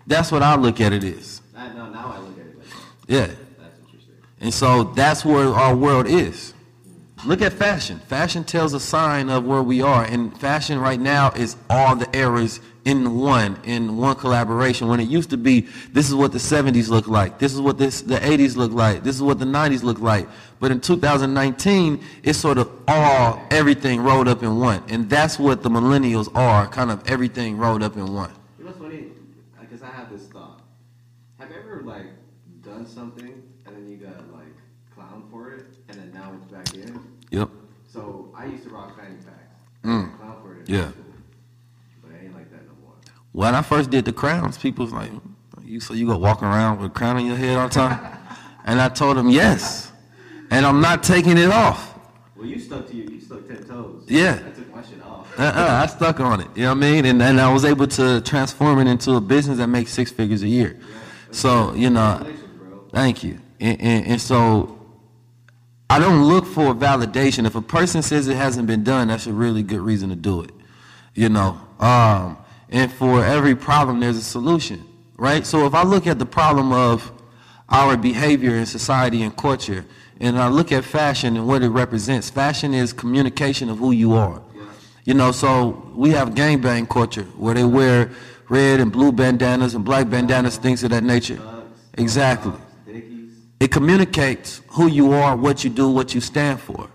That's 0.08 0.32
what 0.32 0.42
I 0.42 0.56
look 0.56 0.80
at 0.80 0.92
it 0.92 1.04
is. 1.04 1.40
I, 1.56 1.68
no, 1.68 1.88
now 1.88 2.12
I 2.16 2.18
look 2.18 2.38
at 2.38 2.46
it 2.46 2.58
like 2.58 2.68
that. 2.68 2.76
Yeah. 3.06 3.26
That's 3.26 3.78
interesting. 3.80 4.14
And 4.40 4.52
so 4.52 4.84
that's 4.84 5.24
where 5.24 5.48
our 5.48 5.76
world 5.76 6.08
is. 6.08 6.52
Look 7.26 7.42
at 7.42 7.52
fashion. 7.52 7.98
Fashion 7.98 8.44
tells 8.44 8.74
a 8.74 8.80
sign 8.80 9.28
of 9.28 9.44
where 9.44 9.62
we 9.62 9.82
are. 9.82 10.04
And 10.04 10.38
fashion 10.40 10.78
right 10.78 11.00
now 11.00 11.30
is 11.32 11.56
all 11.68 11.96
the 11.96 12.08
eras 12.16 12.60
in 12.84 13.18
one, 13.18 13.58
in 13.64 13.96
one 13.96 14.16
collaboration. 14.16 14.88
When 14.88 15.00
it 15.00 15.08
used 15.08 15.30
to 15.30 15.36
be, 15.36 15.68
this 15.92 16.08
is 16.08 16.14
what 16.14 16.32
the 16.32 16.38
70s 16.38 16.88
look 16.88 17.06
like. 17.06 17.38
This 17.38 17.52
is 17.52 17.60
what 17.60 17.76
this, 17.76 18.00
the 18.00 18.16
80s 18.16 18.56
look 18.56 18.72
like. 18.72 19.02
This 19.02 19.16
is 19.16 19.22
what 19.22 19.38
the 19.38 19.44
90s 19.44 19.82
look 19.82 19.98
like. 20.00 20.28
But 20.60 20.70
in 20.70 20.80
2019, 20.80 22.02
it's 22.22 22.38
sort 22.38 22.56
of 22.56 22.70
all, 22.88 23.42
everything 23.50 24.00
rolled 24.00 24.28
up 24.28 24.42
in 24.42 24.58
one. 24.58 24.82
And 24.88 25.10
that's 25.10 25.38
what 25.38 25.62
the 25.62 25.68
millennials 25.68 26.34
are, 26.34 26.66
kind 26.68 26.90
of 26.90 27.06
everything 27.08 27.58
rolled 27.58 27.82
up 27.82 27.96
in 27.96 28.12
one. 28.12 28.30
You 28.58 28.64
know 28.64 28.70
what's 28.70 28.78
funny? 28.78 29.06
Because 29.60 29.82
I 29.82 29.90
have 29.90 30.10
this 30.10 30.26
thought. 30.28 30.62
Have 31.38 31.50
you 31.50 31.56
ever 31.58 31.82
like 31.84 32.06
done 32.62 32.86
something 32.86 33.42
and 33.66 33.76
then 33.76 33.86
you 33.88 33.96
got 33.98 34.32
like 34.32 34.46
clown 34.94 35.28
for 35.30 35.52
it, 35.52 35.66
and 35.88 35.98
then 35.98 36.10
now 36.12 36.32
it's 36.34 36.50
back 36.50 36.74
in? 36.74 36.98
Yep. 37.30 37.50
So 37.86 38.32
I 38.34 38.46
used 38.46 38.64
to 38.64 38.70
rock 38.70 38.96
fanny 38.96 39.16
packs. 39.16 39.54
Mm. 39.84 40.16
Clown 40.18 40.36
for 40.42 40.54
it. 40.54 40.57
in 40.57 40.57
Yeah. 40.68 40.92
But 42.02 42.12
it 42.12 42.24
ain't 42.24 42.34
like 42.34 42.50
that 42.52 42.66
no 42.66 42.74
more. 42.84 42.94
When 43.32 43.54
I 43.54 43.62
first 43.62 43.90
did 43.90 44.04
the 44.04 44.12
crowns, 44.12 44.58
people 44.58 44.84
was 44.84 44.94
like, 44.94 45.10
"You 45.64 45.80
so 45.80 45.94
you 45.94 46.06
go 46.06 46.16
walking 46.16 46.46
around 46.46 46.78
with 46.78 46.90
a 46.90 46.94
crown 46.94 47.16
on 47.16 47.26
your 47.26 47.36
head 47.36 47.56
all 47.56 47.68
the 47.68 47.74
time?" 47.74 48.18
and 48.64 48.80
I 48.80 48.88
told 48.90 49.16
them, 49.16 49.30
"Yes," 49.30 49.90
and 50.50 50.64
I'm 50.64 50.80
not 50.80 51.02
taking 51.02 51.38
it 51.38 51.50
off. 51.50 51.94
Well, 52.36 52.46
you 52.46 52.60
stuck 52.60 52.86
to 52.86 52.94
your, 52.94 53.10
you 53.10 53.20
stuck 53.20 53.48
ten 53.48 53.64
toes. 53.64 54.04
Yeah. 54.06 54.40
I 54.46 54.50
took 54.50 54.72
my 54.72 54.82
shit 54.82 55.02
off. 55.02 55.38
Uh-uh, 55.38 55.82
I 55.82 55.86
stuck 55.86 56.20
on 56.20 56.40
it. 56.40 56.48
You 56.54 56.64
know 56.64 56.68
what 56.74 56.84
I 56.84 56.90
mean? 56.92 57.04
And 57.06 57.22
and 57.22 57.40
I 57.40 57.52
was 57.52 57.64
able 57.64 57.86
to 57.88 58.20
transform 58.20 58.78
it 58.78 58.86
into 58.86 59.14
a 59.14 59.20
business 59.20 59.58
that 59.58 59.68
makes 59.68 59.92
six 59.92 60.12
figures 60.12 60.42
a 60.42 60.48
year. 60.48 60.78
So 61.30 61.72
you 61.74 61.90
know, 61.90 62.24
bro. 62.58 62.84
thank 62.92 63.24
you. 63.24 63.40
And, 63.60 63.80
and, 63.80 64.06
and 64.06 64.20
so 64.20 64.78
I 65.90 65.98
don't 65.98 66.24
look 66.24 66.44
for 66.46 66.74
validation. 66.74 67.46
If 67.46 67.54
a 67.54 67.62
person 67.62 68.02
says 68.02 68.28
it 68.28 68.36
hasn't 68.36 68.66
been 68.66 68.84
done, 68.84 69.08
that's 69.08 69.26
a 69.26 69.32
really 69.32 69.62
good 69.62 69.80
reason 69.80 70.10
to 70.10 70.16
do 70.16 70.42
it. 70.42 70.50
You 71.18 71.28
know, 71.28 71.60
um, 71.80 72.38
and 72.70 72.92
for 72.92 73.24
every 73.24 73.56
problem, 73.56 73.98
there's 73.98 74.16
a 74.16 74.22
solution, 74.22 74.86
right? 75.16 75.44
So 75.44 75.66
if 75.66 75.74
I 75.74 75.82
look 75.82 76.06
at 76.06 76.20
the 76.20 76.24
problem 76.24 76.70
of 76.70 77.10
our 77.68 77.96
behavior 77.96 78.54
in 78.54 78.66
society 78.66 79.22
and 79.22 79.36
culture, 79.36 79.84
and 80.20 80.38
I 80.38 80.46
look 80.46 80.70
at 80.70 80.84
fashion 80.84 81.36
and 81.36 81.48
what 81.48 81.64
it 81.64 81.70
represents, 81.70 82.30
fashion 82.30 82.72
is 82.72 82.92
communication 82.92 83.68
of 83.68 83.78
who 83.78 83.90
you 83.90 84.12
are. 84.12 84.40
You 85.06 85.14
know, 85.14 85.32
so 85.32 85.90
we 85.92 86.10
have 86.10 86.36
gangbang 86.36 86.88
culture 86.88 87.24
where 87.36 87.54
they 87.54 87.64
wear 87.64 88.12
red 88.48 88.78
and 88.78 88.92
blue 88.92 89.10
bandanas 89.10 89.74
and 89.74 89.84
black 89.84 90.08
bandanas, 90.08 90.56
things 90.56 90.84
of 90.84 90.90
that 90.90 91.02
nature. 91.02 91.40
Exactly. 91.94 92.52
It 93.58 93.72
communicates 93.72 94.62
who 94.68 94.86
you 94.86 95.14
are, 95.14 95.34
what 95.34 95.64
you 95.64 95.70
do, 95.70 95.88
what 95.88 96.14
you 96.14 96.20
stand 96.20 96.60
for. 96.60 96.88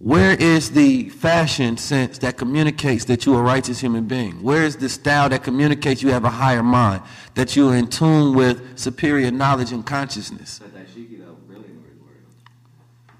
Where 0.00 0.32
is 0.32 0.70
the 0.70 1.10
fashion 1.10 1.76
sense 1.76 2.16
that 2.18 2.38
communicates 2.38 3.04
that 3.04 3.26
you're 3.26 3.38
a 3.38 3.42
righteous 3.42 3.80
human 3.80 4.06
being? 4.06 4.42
Where 4.42 4.64
is 4.64 4.76
the 4.76 4.88
style 4.88 5.28
that 5.28 5.44
communicates 5.44 6.02
you 6.02 6.08
have 6.08 6.24
a 6.24 6.30
higher 6.30 6.62
mind, 6.62 7.02
that 7.34 7.54
you're 7.54 7.76
in 7.76 7.86
tune 7.86 8.34
with 8.34 8.78
superior 8.78 9.30
knowledge 9.30 9.72
and 9.72 9.84
consciousness? 9.84 10.52
Said 10.52 10.72
that 10.72 10.88
Shiki 10.88 11.18
though, 11.18 11.34
brilliant 11.46 11.82
word. 11.82 11.98
word. 12.00 12.24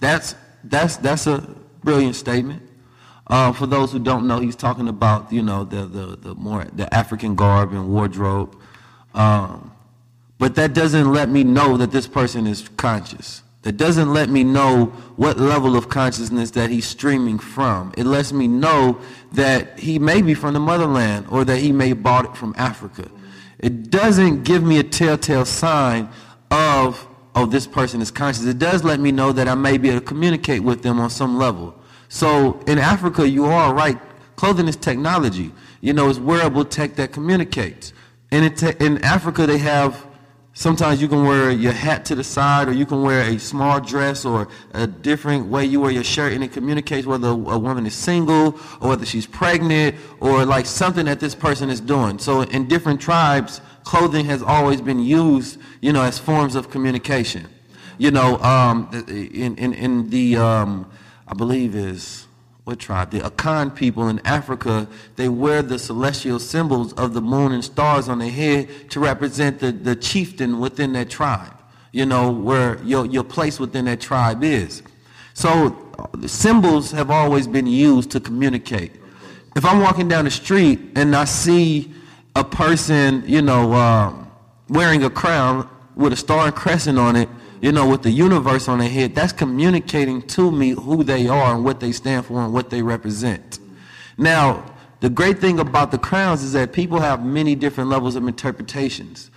That's 0.01 0.35
that's 0.65 0.97
that's 0.97 1.27
a 1.27 1.55
brilliant 1.85 2.17
statement. 2.17 2.63
Uh, 3.27 3.53
for 3.53 3.67
those 3.67 3.93
who 3.93 3.99
don't 3.99 4.27
know, 4.27 4.41
he's 4.41 4.57
talking 4.57 4.89
about 4.89 5.31
you 5.31 5.43
know 5.43 5.65
the 5.65 5.85
the, 5.85 6.17
the 6.17 6.35
more 6.35 6.65
the 6.65 6.93
African 6.95 7.35
garb 7.35 7.73
and 7.73 7.91
wardrobe, 7.91 8.57
um, 9.13 9.71
but 10.39 10.55
that 10.55 10.73
doesn't 10.73 11.13
let 11.13 11.29
me 11.29 11.45
know 11.45 11.77
that 11.77 11.91
this 11.91 12.07
person 12.07 12.47
is 12.47 12.71
conscious. 12.79 13.43
That 13.63 13.77
doesn't 13.77 14.13
let 14.13 14.31
me 14.31 14.43
know 14.43 14.87
what 15.17 15.39
level 15.39 15.77
of 15.77 15.91
consciousness 15.91 16.51
that 16.53 16.71
he's 16.71 16.87
streaming 16.87 17.39
from. 17.39 17.93
It 17.97 18.07
lets 18.07 18.33
me 18.33 18.49
know 18.49 18.99
that 19.33 19.79
he 19.79 19.99
may 19.99 20.23
be 20.23 20.33
from 20.33 20.55
the 20.55 20.61
motherland 20.61 21.27
or 21.29 21.45
that 21.45 21.59
he 21.59 21.71
may 21.71 21.93
bought 21.93 22.25
it 22.25 22.37
from 22.37 22.55
Africa. 22.57 23.11
It 23.59 23.91
doesn't 23.91 24.45
give 24.45 24.63
me 24.63 24.79
a 24.79 24.83
telltale 24.83 25.45
sign 25.45 26.09
of, 26.51 27.07
oh, 27.35 27.45
this 27.45 27.67
person 27.67 28.01
is 28.01 28.11
conscious. 28.11 28.47
It 28.47 28.59
does 28.59 28.83
let 28.83 28.99
me 28.99 29.13
know 29.13 29.31
that 29.33 29.47
I 29.47 29.55
may 29.55 29.77
be 29.77 29.91
able 29.91 30.01
to 30.01 30.07
communicate 30.07 30.63
with 30.63 30.83
them 30.83 30.99
on 30.99 31.11
some 31.11 31.37
level. 31.37 31.75
So 32.09 32.61
in 32.67 32.79
Africa, 32.79 33.29
you 33.29 33.45
are 33.45 33.75
right. 33.75 33.99
Clothing 34.37 34.69
is 34.69 34.77
technology. 34.77 35.53
You 35.83 35.93
know, 35.93 36.09
it's 36.09 36.19
wearable 36.19 36.65
tech 36.65 36.97
that 36.97 37.13
communicates. 37.13 37.93
And 38.33 38.47
in, 38.47 38.77
in 38.81 39.05
Africa, 39.05 39.47
they 39.47 39.59
have 39.59 40.07
Sometimes 40.53 41.01
you 41.01 41.07
can 41.09 41.25
wear 41.25 41.51
your 41.51 41.73
hat 41.73 42.05
to 42.07 42.15
the 42.15 42.25
side, 42.25 42.69
or 42.69 42.73
you 42.73 42.85
can 42.85 43.03
wear 43.03 43.23
a 43.23 43.39
small 43.39 43.81
dress, 43.81 44.25
or 44.25 44.49
a 44.75 44.87
different 44.87 45.47
way 45.47 45.65
you 45.65 45.81
wear 45.81 45.93
your 45.93 46.05
shirt, 46.05 46.33
and 46.33 46.43
it 46.43 46.53
communicates 46.53 47.07
whether 47.07 47.29
a 47.29 47.35
woman 47.35 47.87
is 47.87 47.95
single, 47.95 48.59
or 48.81 48.89
whether 48.91 49.07
she's 49.07 49.27
pregnant, 49.27 49.95
or 50.19 50.45
like 50.45 50.67
something 50.67 51.07
that 51.07 51.21
this 51.21 51.35
person 51.35 51.71
is 51.71 51.81
doing. 51.81 52.19
So 52.19 52.43
in 52.43 52.67
different 52.67 53.01
tribes, 53.01 53.61
clothing 53.85 54.27
has 54.27 54.43
always 54.43 54.81
been 54.81 55.01
used, 55.01 55.59
you 55.81 55.93
know, 55.93 56.03
as 56.03 56.19
forms 56.19 56.57
of 56.57 56.69
communication. 56.69 57.47
You 57.97 58.11
know, 58.11 58.39
um, 58.39 58.89
in, 59.09 59.57
in, 59.57 59.73
in 59.73 60.11
the, 60.11 60.37
um, 60.37 60.91
I 61.29 61.35
believe 61.35 61.75
is, 61.77 62.27
what 62.71 62.79
tribe? 62.79 63.11
The 63.11 63.19
Akan 63.19 63.75
people 63.75 64.09
in 64.09 64.21
Africa, 64.25 64.87
they 65.17 65.29
wear 65.29 65.61
the 65.61 65.77
celestial 65.77 66.39
symbols 66.39 66.93
of 66.93 67.15
the 67.15 67.21
moon 67.21 67.51
and 67.51 67.65
stars 67.65 68.09
on 68.09 68.21
their 68.21 68.31
head 68.31 68.91
to 68.91 69.01
represent 69.01 69.59
the, 69.59 69.73
the 69.73 69.97
chieftain 69.97 70.61
within 70.61 70.93
that 70.93 71.11
tribe, 71.11 71.53
you 71.91 72.07
know, 72.07 72.31
where 72.31 72.81
your, 72.85 73.07
your 73.07 73.25
place 73.25 73.59
within 73.59 73.87
that 73.87 74.01
tribe 74.01 74.45
is. 74.45 74.85
So 75.35 75.93
the 76.15 76.29
symbols 76.29 76.93
have 76.93 77.11
always 77.11 77.49
been 77.49 77.67
used 77.67 78.13
to 78.13 78.21
communicate. 78.21 78.93
If 79.57 79.65
I'm 79.65 79.81
walking 79.81 80.07
down 80.07 80.25
the 80.25 80.31
street 80.31 80.79
and 80.95 81.17
I 81.17 81.25
see 81.25 81.93
a 82.37 82.45
person, 82.45 83.25
you 83.27 83.43
know, 83.43 83.73
um, 83.73 84.31
wearing 84.69 85.03
a 85.03 85.11
crown 85.11 85.69
with 85.97 86.13
a 86.13 86.17
star 86.17 86.47
and 86.47 86.55
crescent 86.55 87.01
on 87.01 87.17
it, 87.17 87.29
you 87.61 87.73
know, 87.73 87.89
with 87.89 88.03
the 88.03 88.11
universe 88.11 88.69
on 88.69 88.79
their 88.79 88.89
head, 88.89 89.15
that's 89.15 89.33
communicating 89.33 90.23
to 90.23 90.51
me 90.51 90.71
who 90.71 91.05
they 91.05 91.29
are 91.29 91.55
and 91.55 91.65
what 91.65 91.81
they 91.81 91.93
stand 91.93 92.27
for 92.27 92.41
and 92.41 92.53
what 92.53 92.71
they 92.71 92.83
represent. 92.83 93.59
Now, 94.17 94.65
the 95.01 95.11
great 95.11 95.39
thing 95.39 95.61
about 95.61 95.91
the 95.91 95.99
crowns 95.99 96.43
is 96.43 96.53
that 96.53 96.73
people 96.73 97.01
have 97.01 97.25
many 97.25 97.55
different 97.55 97.91
levels 97.91 98.17
of 98.17 98.27
interpretations. 98.27 99.31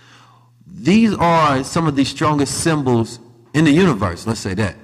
These 0.66 1.14
are 1.14 1.64
some 1.64 1.86
of 1.86 1.96
the 1.96 2.04
strongest 2.04 2.62
symbols 2.62 3.18
in 3.54 3.64
the 3.64 3.70
universe, 3.70 4.26
let's 4.26 4.40
say 4.40 4.54
that, 4.54 4.76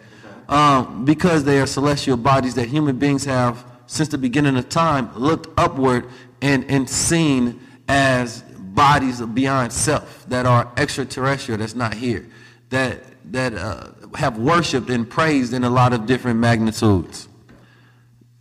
um, 0.49 1.05
because 1.05 1.45
they 1.45 1.61
are 1.61 1.67
celestial 1.67 2.17
bodies 2.17 2.55
that 2.55 2.69
human 2.69 2.99
beings 2.99 3.25
have, 3.25 3.65
since 3.87 4.09
the 4.09 4.19
beginning 4.19 4.57
of 4.57 4.69
time, 4.69 5.11
looked 5.17 5.49
upward 5.59 6.07
and, 6.41 6.65
and 6.71 6.89
seen 6.89 7.61
as 7.89 8.43
bodies 8.43 9.21
beyond 9.21 9.73
self 9.73 10.25
that 10.29 10.47
are 10.47 10.71
extraterrestrial, 10.77 11.59
that's 11.59 11.75
not 11.75 11.93
here, 11.93 12.27
that 12.71 13.03
that 13.31 13.55
uh, 13.55 13.91
have 14.17 14.39
worshipped 14.39 14.91
and 14.91 15.09
praised 15.09 15.53
in 15.53 15.65
a 15.65 15.71
lot 15.71 15.93
of 15.93 16.07
different 16.07 16.41
magnitudes. 16.41 17.29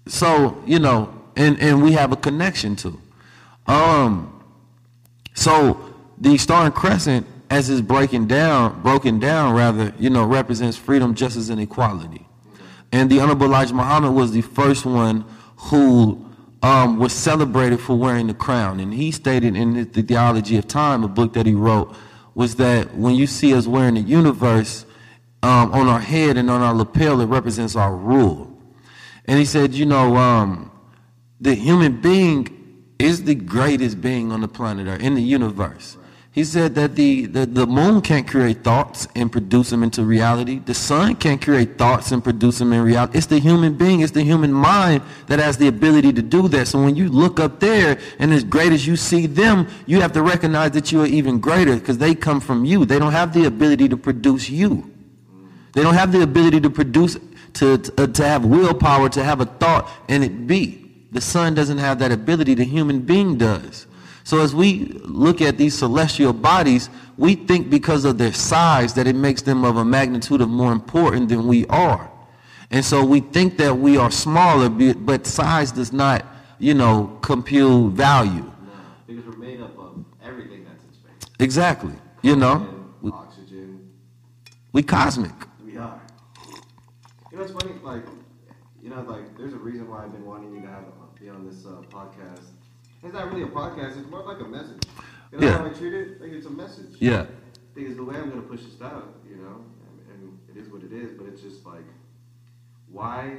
So 0.07 0.61
you 0.65 0.79
know, 0.79 1.13
and 1.35 1.59
and 1.59 1.81
we 1.81 1.93
have 1.93 2.11
a 2.11 2.17
connection 2.17 2.75
to. 2.77 2.99
Um, 3.67 4.43
so 5.35 5.93
the 6.17 6.37
star 6.37 6.65
and 6.65 6.73
crescent, 6.73 7.25
as 7.49 7.69
is 7.69 7.81
breaking 7.81 8.27
down, 8.27 8.81
broken 8.81 9.19
down 9.19 9.55
rather, 9.55 9.93
you 9.97 10.09
know, 10.09 10.25
represents 10.25 10.75
freedom, 10.75 11.15
justice, 11.15 11.49
and 11.49 11.61
equality. 11.61 12.25
And 12.91 13.09
the 13.09 13.19
Honorable 13.19 13.45
Elijah 13.45 13.73
Muhammad 13.73 14.13
was 14.13 14.31
the 14.31 14.41
first 14.41 14.85
one 14.85 15.23
who 15.55 16.25
um, 16.61 16.99
was 16.99 17.13
celebrated 17.13 17.79
for 17.79 17.95
wearing 17.95 18.27
the 18.27 18.33
crown. 18.33 18.79
And 18.79 18.93
he 18.93 19.11
stated 19.11 19.55
in 19.55 19.89
the 19.91 20.01
Theology 20.01 20.57
of 20.57 20.67
Time, 20.67 21.03
a 21.03 21.07
book 21.07 21.33
that 21.33 21.45
he 21.45 21.53
wrote, 21.53 21.95
was 22.39 22.55
that 22.55 22.95
when 22.95 23.15
you 23.15 23.27
see 23.27 23.53
us 23.53 23.67
wearing 23.67 23.95
the 23.95 23.99
universe 23.99 24.85
um, 25.43 25.73
on 25.73 25.89
our 25.89 25.99
head 25.99 26.37
and 26.37 26.49
on 26.49 26.61
our 26.61 26.73
lapel, 26.73 27.19
it 27.19 27.25
represents 27.25 27.75
our 27.75 27.93
rule. 27.93 28.57
And 29.25 29.37
he 29.37 29.43
said, 29.43 29.73
you 29.73 29.85
know, 29.85 30.15
um, 30.15 30.71
the 31.41 31.53
human 31.53 31.99
being 31.99 32.95
is 32.97 33.25
the 33.25 33.35
greatest 33.35 33.99
being 33.99 34.31
on 34.31 34.39
the 34.39 34.47
planet 34.47 34.87
or 34.87 34.95
in 34.95 35.15
the 35.15 35.21
universe. 35.21 35.97
He 36.31 36.43
said 36.43 36.75
that 36.75 36.95
the, 36.95 37.25
the, 37.25 37.47
the 37.47 37.65
moon 37.65 38.01
can't 38.01 38.27
create 38.27 38.63
thoughts 38.63 39.07
and 39.15 39.31
produce 39.31 39.71
them 39.71 39.81
into 39.81 40.03
reality. 40.03 40.59
The 40.59 40.75
sun 40.75 41.15
can't 41.15 41.41
create 41.41 41.77
thoughts 41.77 42.11
and 42.11 42.23
produce 42.23 42.59
them 42.59 42.71
in 42.71 42.83
reality. 42.83 43.17
It's 43.17 43.27
the 43.27 43.39
human 43.39 43.73
being, 43.73 44.01
it's 44.01 44.11
the 44.11 44.21
human 44.21 44.53
mind 44.53 45.01
that 45.25 45.39
has 45.39 45.57
the 45.57 45.67
ability 45.67 46.13
to 46.13 46.21
do 46.21 46.47
that. 46.49 46.67
So 46.67 46.83
when 46.83 46.95
you 46.95 47.09
look 47.09 47.39
up 47.39 47.59
there 47.59 47.99
and 48.19 48.31
as 48.31 48.43
great 48.43 48.71
as 48.71 48.85
you 48.85 48.95
see 48.95 49.25
them, 49.25 49.67
you 49.87 50.01
have 50.01 50.13
to 50.13 50.21
recognize 50.21 50.71
that 50.71 50.91
you 50.91 51.01
are 51.01 51.07
even 51.07 51.39
greater 51.39 51.75
because 51.75 51.97
they 51.97 52.13
come 52.13 52.39
from 52.39 52.63
you. 52.63 52.85
They 52.85 52.99
don't 52.99 53.11
have 53.11 53.33
the 53.33 53.45
ability 53.45 53.89
to 53.89 53.97
produce 53.97 54.51
you. 54.51 54.91
They 55.73 55.81
don't 55.81 55.95
have 55.95 56.11
the 56.11 56.21
ability 56.21 56.61
to 56.61 56.69
produce, 56.69 57.17
to, 57.53 57.79
to, 57.79 58.03
uh, 58.03 58.07
to 58.07 58.23
have 58.23 58.45
willpower, 58.45 59.09
to 59.09 59.23
have 59.23 59.41
a 59.41 59.45
thought 59.45 59.89
and 60.07 60.23
it 60.23 60.45
be. 60.45 61.07
The 61.11 61.21
sun 61.21 61.55
doesn't 61.55 61.79
have 61.79 61.97
that 61.99 62.11
ability, 62.11 62.53
the 62.53 62.65
human 62.65 63.01
being 63.01 63.37
does. 63.39 63.87
So 64.29 64.41
as 64.41 64.53
we 64.53 64.85
look 65.05 65.41
at 65.41 65.57
these 65.57 65.75
celestial 65.75 66.33
bodies, 66.33 66.91
we 67.17 67.33
think 67.33 67.71
because 67.71 68.05
of 68.05 68.19
their 68.19 68.31
size 68.31 68.93
that 68.93 69.07
it 69.07 69.15
makes 69.15 69.41
them 69.41 69.65
of 69.65 69.77
a 69.77 69.83
magnitude 69.83 70.39
of 70.39 70.49
more 70.49 70.71
important 70.71 71.29
than 71.29 71.47
we 71.47 71.65
are. 71.65 72.11
And 72.69 72.85
so 72.85 73.03
we 73.03 73.21
think 73.21 73.57
that 73.57 73.75
we 73.75 73.97
are 73.97 74.11
smaller, 74.11 74.69
but 74.69 75.25
size 75.25 75.71
does 75.71 75.91
not, 75.91 76.23
you 76.59 76.75
know, 76.75 77.17
compute 77.23 77.93
value. 77.93 78.43
No, 78.43 78.51
because 79.07 79.25
we're 79.25 79.37
made 79.37 79.61
up 79.61 79.75
of 79.79 80.05
everything 80.23 80.63
that's 80.63 80.83
in 80.83 80.93
space. 80.93 81.31
Exactly. 81.39 81.95
You 82.21 82.35
know? 82.35 82.85
We, 83.01 83.09
oxygen. 83.09 83.89
We 84.73 84.83
cosmic. 84.83 85.33
We 85.65 85.77
are. 85.77 85.99
You 87.31 87.37
know, 87.39 87.43
it's 87.45 87.51
funny, 87.51 87.73
like, 87.81 88.03
you 88.83 88.91
know, 88.91 89.01
like, 89.07 89.35
there's 89.39 89.53
a 89.55 89.57
reason 89.57 89.89
why 89.89 90.03
I've 90.03 90.11
been 90.11 90.23
wanting 90.23 90.53
you 90.53 90.61
to 90.61 90.67
have 90.67 90.83
be 91.19 91.29
on 91.29 91.45
this 91.45 91.65
uh, 91.65 91.81
podcast. 91.89 92.45
It's 93.03 93.13
not 93.13 93.31
really 93.31 93.43
a 93.43 93.47
podcast, 93.47 93.99
it's 93.99 94.09
more 94.09 94.23
like 94.23 94.39
a 94.39 94.47
message. 94.47 94.81
You 95.31 95.39
know 95.39 95.47
yeah. 95.47 95.57
how 95.57 95.65
I 95.65 95.69
treat 95.69 95.93
it? 95.93 96.21
Like, 96.21 96.31
it's 96.31 96.45
a 96.45 96.49
message. 96.49 96.95
Yeah. 96.99 97.25
Because 97.73 97.95
the 97.95 98.03
way 98.03 98.15
I'm 98.15 98.29
going 98.29 98.41
to 98.41 98.47
push 98.47 98.63
this 98.63 98.81
out, 98.81 99.15
you 99.29 99.37
know, 99.37 99.63
and, 100.11 100.23
and 100.23 100.39
it 100.49 100.57
is 100.59 100.69
what 100.69 100.83
it 100.83 100.91
is, 100.91 101.11
but 101.17 101.27
it's 101.27 101.41
just 101.41 101.65
like, 101.65 101.85
why, 102.91 103.37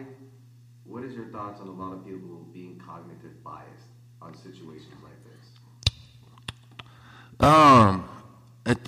what 0.84 1.04
is 1.04 1.14
your 1.14 1.26
thoughts 1.26 1.60
on 1.60 1.68
a 1.68 1.72
lot 1.72 1.92
of 1.92 2.04
people 2.04 2.46
being 2.52 2.80
cognitive 2.84 3.44
biased 3.44 3.86
on 4.22 4.34
situations 4.34 4.94
like 5.02 5.12
this? 5.28 5.36
Um, 7.46 8.08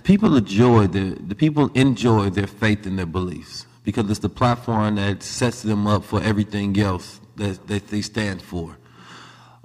people 0.04 0.36
enjoy 0.36 0.86
the 0.86 1.16
the 1.26 1.34
people 1.34 1.70
enjoy 1.74 2.30
their 2.30 2.46
faith 2.46 2.86
and 2.86 2.96
their 2.98 3.06
beliefs 3.06 3.66
because 3.82 4.08
it's 4.10 4.20
the 4.20 4.28
platform 4.28 4.96
that 4.96 5.22
sets 5.22 5.62
them 5.62 5.86
up 5.86 6.04
for 6.04 6.22
everything 6.22 6.78
else 6.78 7.18
that, 7.36 7.66
that 7.66 7.88
they 7.88 8.02
stand 8.02 8.42
for. 8.42 8.76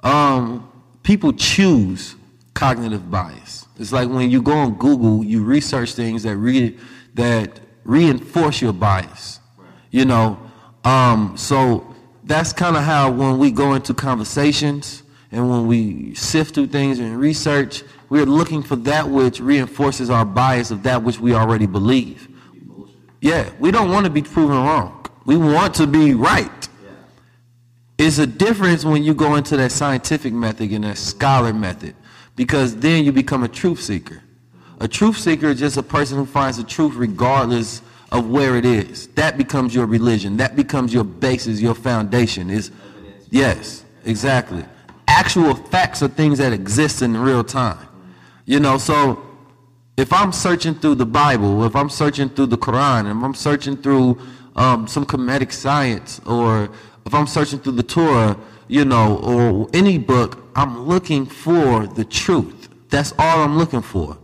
Um, 0.04 0.72
people 1.08 1.32
choose 1.32 2.18
cognitive 2.54 3.10
bias. 3.10 3.66
It's 3.80 3.94
like 3.94 4.10
when 4.10 4.30
you 4.30 4.42
go 4.42 4.52
on 4.52 4.74
Google, 4.74 5.24
you 5.24 5.42
research 5.42 5.94
things 5.94 6.24
that 6.24 6.36
re- 6.36 6.78
that 7.14 7.62
reinforce 7.86 8.62
your 8.62 8.74
bias. 8.74 9.40
You 9.90 10.04
know, 10.04 10.38
um, 10.84 11.38
so 11.38 11.96
that's 12.26 12.52
kind 12.52 12.76
of 12.76 12.84
how 12.84 13.10
when 13.10 13.38
we 13.38 13.52
go 13.52 13.74
into 13.74 13.94
conversations 13.94 15.04
and 15.32 15.50
when 15.50 15.66
we 15.66 16.14
sift 16.14 16.56
through 16.56 16.68
things 16.68 17.00
and 17.00 17.18
research, 17.18 17.84
we're 18.10 18.26
looking 18.26 18.62
for 18.62 18.76
that 18.76 19.08
which 19.08 19.40
reinforces 19.40 20.10
our 20.10 20.26
bias 20.26 20.72
of 20.72 20.84
that 20.84 21.04
which 21.04 21.22
we 21.22 21.34
already 21.34 21.68
believe. 21.68 22.28
Yeah, 23.22 23.50
we 23.60 23.72
don't 23.72 23.92
want 23.92 24.04
to 24.08 24.12
be 24.12 24.24
proven 24.24 24.58
wrong. 24.58 25.06
We 25.26 25.38
want 25.38 25.74
to 25.76 25.88
be 25.88 26.14
right. 26.16 26.57
It's 27.98 28.20
a 28.20 28.28
difference 28.28 28.86
when 28.86 29.04
you 29.04 29.14
go 29.14 29.36
into 29.36 29.58
that 29.58 29.72
scientific 29.72 30.32
method 30.32 30.72
and 30.72 30.84
that 30.84 30.98
scholar 30.98 31.52
method 31.52 31.96
because 32.36 32.76
then 32.76 33.04
you 33.04 33.12
become 33.12 33.44
a 33.44 33.48
truth 33.48 33.82
seeker. 33.82 34.22
A 34.80 34.88
truth 34.88 35.18
seeker 35.18 35.48
is 35.48 35.60
just 35.60 35.78
a 35.78 35.84
person 35.84 36.18
who 36.18 36.26
finds 36.26 36.58
the 36.58 36.64
truth 36.64 36.94
regardless 36.94 37.82
of 38.12 38.30
where 38.30 38.56
it 38.56 38.66
is. 38.66 39.08
That 39.10 39.38
becomes 39.38 39.74
your 39.74 39.88
religion. 39.88 40.38
That 40.38 40.56
becomes 40.56 40.94
your 40.94 41.04
basis, 41.04 41.60
your 41.60 41.74
foundation. 41.74 42.52
Is 42.52 42.72
yes, 43.32 43.84
exactly. 44.06 44.64
Actual 45.08 45.56
facts 45.56 46.04
are 46.04 46.08
things 46.08 46.38
that 46.38 46.54
exist 46.54 47.02
in 47.02 47.18
real 47.18 47.44
time. 47.44 47.88
You 48.46 48.60
know, 48.60 48.78
so 48.78 49.26
if 49.98 50.14
I'm 50.14 50.32
searching 50.32 50.76
through 50.76 50.96
the 50.96 51.06
Bible, 51.06 51.66
if 51.66 51.76
I'm 51.76 51.90
searching 51.90 52.30
through 52.30 52.46
the 52.48 52.58
Quran, 52.58 53.10
if 53.10 53.24
I'm 53.24 53.34
searching 53.34 53.76
through 53.76 54.20
um, 54.56 54.88
some 54.88 55.06
Kemetic 55.06 55.52
science, 55.52 56.22
or 56.26 56.70
if 57.08 57.14
I'm 57.14 57.26
searching 57.26 57.60
through 57.60 57.74
the 57.74 57.84
Torah, 57.84 58.38
you 58.68 58.84
know, 58.84 59.18
or 59.20 59.70
any 59.74 59.98
book, 59.98 60.44
I'm 60.56 60.82
looking 60.82 61.26
for 61.26 61.88
the 61.88 62.04
truth. 62.04 62.68
That's 62.90 63.14
all 63.18 63.40
I'm 63.40 63.58
looking 63.58 63.82
for. 63.82 64.18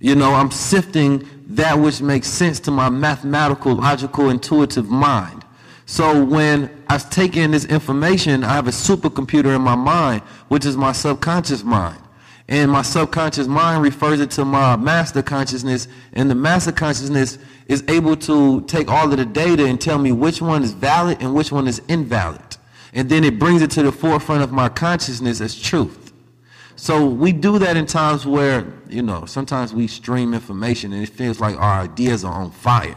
You 0.00 0.16
know, 0.16 0.34
I'm 0.34 0.50
sifting 0.50 1.28
that 1.46 1.78
which 1.78 2.02
makes 2.02 2.26
sense 2.26 2.58
to 2.60 2.72
my 2.72 2.90
mathematical, 2.90 3.76
logical, 3.76 4.30
intuitive 4.30 4.90
mind. 4.90 5.44
So 5.86 6.24
when 6.24 6.84
I 6.88 6.98
take 6.98 7.36
in 7.36 7.52
this 7.52 7.66
information, 7.66 8.42
I 8.42 8.54
have 8.54 8.66
a 8.66 8.72
supercomputer 8.72 9.54
in 9.54 9.62
my 9.62 9.76
mind, 9.76 10.22
which 10.48 10.64
is 10.64 10.76
my 10.76 10.90
subconscious 10.90 11.62
mind. 11.62 12.00
And 12.48 12.70
my 12.70 12.82
subconscious 12.82 13.46
mind 13.46 13.82
refers 13.84 14.18
it 14.20 14.32
to 14.32 14.44
my 14.44 14.74
master 14.76 15.22
consciousness, 15.22 15.86
and 16.12 16.28
the 16.28 16.34
master 16.34 16.72
consciousness 16.72 17.38
is 17.68 17.82
able 17.88 18.16
to 18.16 18.60
take 18.62 18.88
all 18.88 19.10
of 19.10 19.16
the 19.16 19.24
data 19.24 19.64
and 19.64 19.80
tell 19.80 19.98
me 19.98 20.12
which 20.12 20.42
one 20.42 20.62
is 20.62 20.72
valid 20.72 21.18
and 21.20 21.34
which 21.34 21.50
one 21.50 21.66
is 21.66 21.80
invalid. 21.88 22.56
And 22.92 23.08
then 23.08 23.24
it 23.24 23.38
brings 23.38 23.62
it 23.62 23.70
to 23.72 23.82
the 23.82 23.92
forefront 23.92 24.42
of 24.42 24.52
my 24.52 24.68
consciousness 24.68 25.40
as 25.40 25.60
truth. 25.60 26.12
So 26.76 27.06
we 27.06 27.32
do 27.32 27.58
that 27.58 27.76
in 27.76 27.86
times 27.86 28.26
where, 28.26 28.66
you 28.88 29.02
know, 29.02 29.24
sometimes 29.26 29.72
we 29.72 29.86
stream 29.86 30.34
information 30.34 30.92
and 30.92 31.02
it 31.02 31.08
feels 31.08 31.40
like 31.40 31.56
our 31.56 31.82
ideas 31.82 32.24
are 32.24 32.34
on 32.34 32.50
fire. 32.50 32.96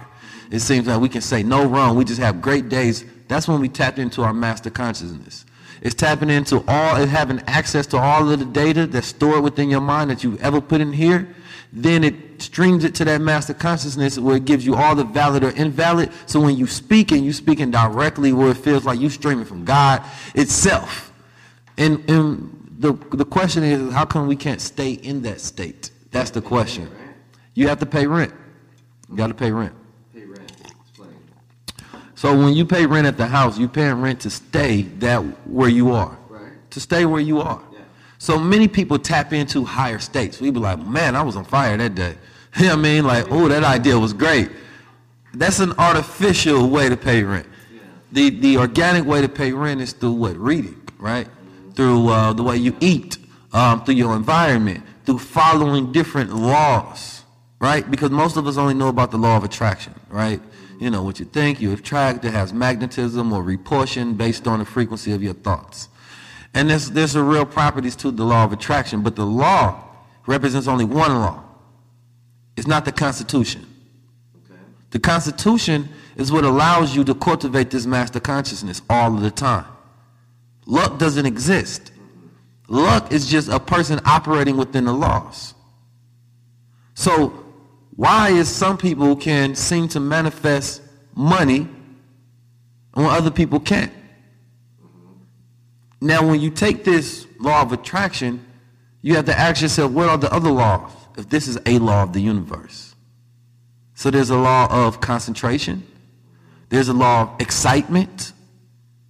It 0.52 0.60
seems 0.60 0.88
like 0.88 1.00
we 1.00 1.10
can 1.10 1.22
say 1.22 1.44
no 1.44 1.66
wrong. 1.66 1.96
We 1.96 2.06
just 2.06 2.20
have 2.20 2.42
great 2.42 2.70
days. 2.70 3.06
That's 3.28 3.48
when 3.48 3.60
we 3.60 3.70
tap 3.70 4.00
into 4.00 4.24
our 4.24 4.34
master 4.34 4.70
consciousness. 4.70 5.46
It's 5.82 5.94
tapping 5.94 6.30
into 6.30 6.64
all, 6.68 6.96
and 6.96 7.10
having 7.10 7.40
access 7.48 7.86
to 7.88 7.98
all 7.98 8.32
of 8.32 8.40
the 8.40 8.46
data 8.46 8.88
that's 8.88 9.08
stored 9.08 9.44
within 9.44 9.70
your 9.70 9.82
mind 9.82 10.10
that 10.10 10.24
you've 10.24 10.42
ever 10.42 10.60
put 10.60 10.82
in 10.82 10.92
here. 10.92 11.36
Then 11.74 12.04
it 12.04 12.42
streams 12.42 12.84
it 12.84 12.96
to 12.96 13.06
that 13.06 13.22
master 13.22 13.54
consciousness 13.54 14.18
where 14.18 14.38
it 14.38 14.46
gives 14.46 14.66
you 14.66 14.76
all 14.76 14.96
the 14.96 15.04
valid 15.04 15.44
or 15.44 15.50
invalid. 15.52 16.12
So 16.26 16.40
when 16.40 16.56
you 16.56 16.68
speak 16.68 17.12
and 17.12 17.26
you 17.26 17.34
speaking 17.34 17.72
directly 17.72 18.34
where 18.34 18.52
it 18.52 18.58
feels 18.58 18.86
like 18.86 19.00
you 19.00 19.10
streaming 19.10 19.46
from 19.46 19.66
God 19.66 20.04
itself. 20.34 21.12
And, 21.78 22.10
and 22.10 22.76
the, 22.80 22.94
the 23.12 23.26
question 23.26 23.64
is, 23.64 23.94
how 23.94 24.06
come 24.06 24.28
we 24.28 24.36
can't 24.36 24.62
stay 24.62 24.94
in 24.94 25.22
that 25.24 25.42
state? 25.42 25.92
That's 26.12 26.32
the 26.32 26.42
question. 26.42 26.90
You 27.54 27.68
have 27.68 27.80
to 27.80 27.86
pay 27.86 28.08
rent. 28.08 28.34
You 29.10 29.18
got 29.18 29.28
to 29.28 29.34
pay 29.34 29.52
rent. 29.52 29.74
Pay 30.14 30.26
rent. 30.26 30.52
So 32.16 32.36
when 32.36 32.54
you 32.54 32.66
pay 32.66 32.86
rent 32.86 33.06
at 33.06 33.18
the 33.18 33.28
house, 33.28 33.60
you 33.60 33.68
paying 33.68 34.02
rent 34.02 34.22
to 34.22 34.30
stay 34.30 34.84
that 35.00 35.20
where 35.48 35.70
you 35.70 35.92
are. 35.92 36.18
Right. 36.30 36.52
To 36.72 36.80
stay 36.80 37.06
where 37.06 37.22
you 37.22 37.42
are. 37.42 37.62
So 38.18 38.40
many 38.40 38.68
people 38.68 38.98
tap 38.98 39.34
into 39.34 39.64
higher 39.64 40.00
states. 40.00 40.42
We 40.42 40.50
be 40.50 40.60
like, 40.60 40.80
man, 40.80 41.16
I 41.16 41.22
was 41.22 41.36
on 41.36 41.46
fire 41.46 41.78
that 41.78 41.96
day. 41.96 42.16
You 42.58 42.64
know 42.64 42.70
what 42.70 42.80
I 42.80 42.82
mean? 42.82 43.06
Like, 43.06 43.26
oh, 43.30 43.48
that 43.50 43.64
idea 43.64 44.00
was 44.00 44.14
great. 44.14 44.50
That's 45.36 45.60
an 45.60 45.74
artificial 45.78 46.70
way 46.70 46.90
to 46.90 46.98
pay 46.98 47.22
rent. 47.22 47.46
Yeah. 47.72 47.82
The 48.14 48.30
the 48.32 48.58
organic 48.58 49.06
way 49.06 49.22
to 49.22 49.30
pay 49.30 49.52
rent 49.52 49.80
is 49.80 49.94
through 49.94 50.14
what? 50.14 50.36
Reading, 50.38 50.82
right? 50.98 51.28
through 51.78 52.10
uh, 52.10 52.34
the 52.34 52.42
way 52.42 52.58
you 52.58 52.76
eat, 52.82 53.20
um, 53.54 53.86
through 53.86 53.94
your 53.94 54.16
environment, 54.16 54.84
through 55.06 55.20
following 55.20 55.92
different 55.92 56.34
laws, 56.36 57.24
right? 57.60 57.90
Because 57.90 58.10
most 58.10 58.36
of 58.36 58.48
us 58.48 58.58
only 58.58 58.74
know 58.74 58.88
about 58.88 59.12
the 59.12 59.18
law 59.18 59.38
of 59.38 59.44
attraction, 59.44 59.94
right? 60.10 60.42
You 60.80 60.90
know, 60.90 61.04
what 61.04 61.20
you 61.20 61.26
think, 61.26 61.62
you 61.62 61.72
attract, 61.72 62.26
it 62.26 62.34
has 62.34 62.52
magnetism 62.52 63.32
or 63.32 63.44
repulsion 63.44 64.16
based 64.16 64.48
on 64.48 64.58
the 64.58 64.66
frequency 64.66 65.12
of 65.12 65.22
your 65.22 65.36
thoughts. 65.36 65.88
And 66.58 66.72
there's, 66.72 66.90
there's 66.90 67.14
a 67.14 67.22
real 67.22 67.46
properties 67.46 67.96
to 67.98 68.10
the 68.10 68.24
law 68.24 68.44
of 68.44 68.52
attraction, 68.52 69.04
but 69.04 69.16
the 69.16 69.28
law 69.28 69.80
represents 70.26 70.68
only 70.68 70.86
one 70.86 71.14
law. 71.14 71.44
It's 72.56 72.66
not 72.66 72.84
the 72.84 72.92
Constitution. 72.92 73.64
Okay. 74.44 74.60
The 74.90 74.98
Constitution 74.98 75.88
is 76.16 76.32
what 76.32 76.46
allows 76.46 76.96
you 76.96 77.04
to 77.04 77.14
cultivate 77.14 77.70
this 77.70 77.86
master 77.86 78.20
consciousness 78.20 78.82
all 78.90 79.14
of 79.14 79.22
the 79.22 79.30
time. 79.30 79.66
Luck 80.66 80.98
doesn't 80.98 81.28
exist. 81.28 81.92
Luck 82.68 83.12
is 83.12 83.30
just 83.30 83.50
a 83.50 83.60
person 83.60 84.00
operating 84.04 84.58
within 84.58 84.86
the 84.86 84.94
laws. 84.94 85.54
So 86.96 87.30
why 87.96 88.30
is 88.30 88.50
some 88.50 88.80
people 88.80 89.16
can 89.16 89.54
seem 89.54 89.88
to 89.90 90.00
manifest 90.00 90.82
money 91.14 91.68
when 92.96 93.06
other 93.06 93.30
people 93.30 93.60
can't? 93.60 93.94
Now 96.00 96.28
when 96.28 96.40
you 96.40 96.50
take 96.50 96.84
this 96.84 97.26
law 97.40 97.62
of 97.62 97.72
attraction, 97.72 98.46
you 99.02 99.16
have 99.16 99.26
to 99.26 99.38
ask 99.38 99.62
yourself, 99.62 99.92
what 99.92 100.10
are 100.10 100.18
the 100.18 100.32
other 100.34 100.52
laws? 100.52 100.92
If 101.18 101.30
this 101.30 101.48
is 101.48 101.58
a 101.66 101.80
law 101.80 102.04
of 102.04 102.14
the 102.14 102.20
universe. 102.20 102.96
So 103.96 104.12
there's 104.12 104.30
a 104.30 104.38
law 104.38 104.68
of 104.70 105.02
concentration. 105.02 105.86
There's 106.70 106.90
a 106.90 106.94
law 106.94 107.24
of 107.24 107.42
excitement. 107.42 108.34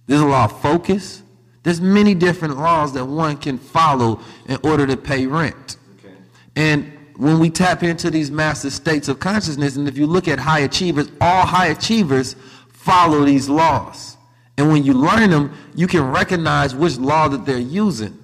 There's 0.06 0.20
a 0.20 0.26
law 0.26 0.44
of 0.44 0.62
focus. 0.62 1.22
There's 1.62 1.80
many 1.80 2.14
different 2.14 2.56
laws 2.56 2.94
that 2.94 3.04
one 3.04 3.36
can 3.36 3.58
follow 3.58 4.20
in 4.46 4.58
order 4.62 4.86
to 4.86 4.96
pay 4.96 5.26
rent. 5.26 5.76
Okay. 5.98 6.14
And 6.56 6.92
when 7.16 7.38
we 7.40 7.50
tap 7.50 7.82
into 7.82 8.10
these 8.10 8.30
master 8.30 8.70
states 8.70 9.08
of 9.08 9.18
consciousness, 9.18 9.76
and 9.76 9.88
if 9.88 9.98
you 9.98 10.06
look 10.06 10.28
at 10.28 10.38
high 10.38 10.60
achievers, 10.60 11.10
all 11.20 11.44
high 11.44 11.66
achievers 11.66 12.36
follow 12.68 13.24
these 13.24 13.48
laws. 13.48 14.16
And 14.58 14.70
when 14.70 14.84
you 14.84 14.92
learn 14.92 15.30
them, 15.30 15.56
you 15.74 15.86
can 15.86 16.02
recognize 16.10 16.74
which 16.74 16.98
law 16.98 17.28
that 17.28 17.46
they're 17.46 17.58
using. 17.58 18.18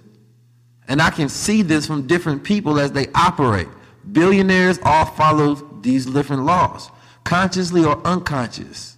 And 0.88 1.00
I 1.00 1.08
can 1.08 1.30
see 1.30 1.62
this 1.62 1.86
from 1.86 2.06
different 2.06 2.44
people 2.44 2.78
as 2.78 2.92
they 2.92 3.06
operate. 3.14 3.68
Billionaires 4.12 4.78
all 4.82 5.06
follow 5.06 5.54
these 5.80 6.04
different 6.04 6.44
laws. 6.44 6.90
consciously 7.24 7.82
or 7.82 7.98
unconscious. 8.06 8.96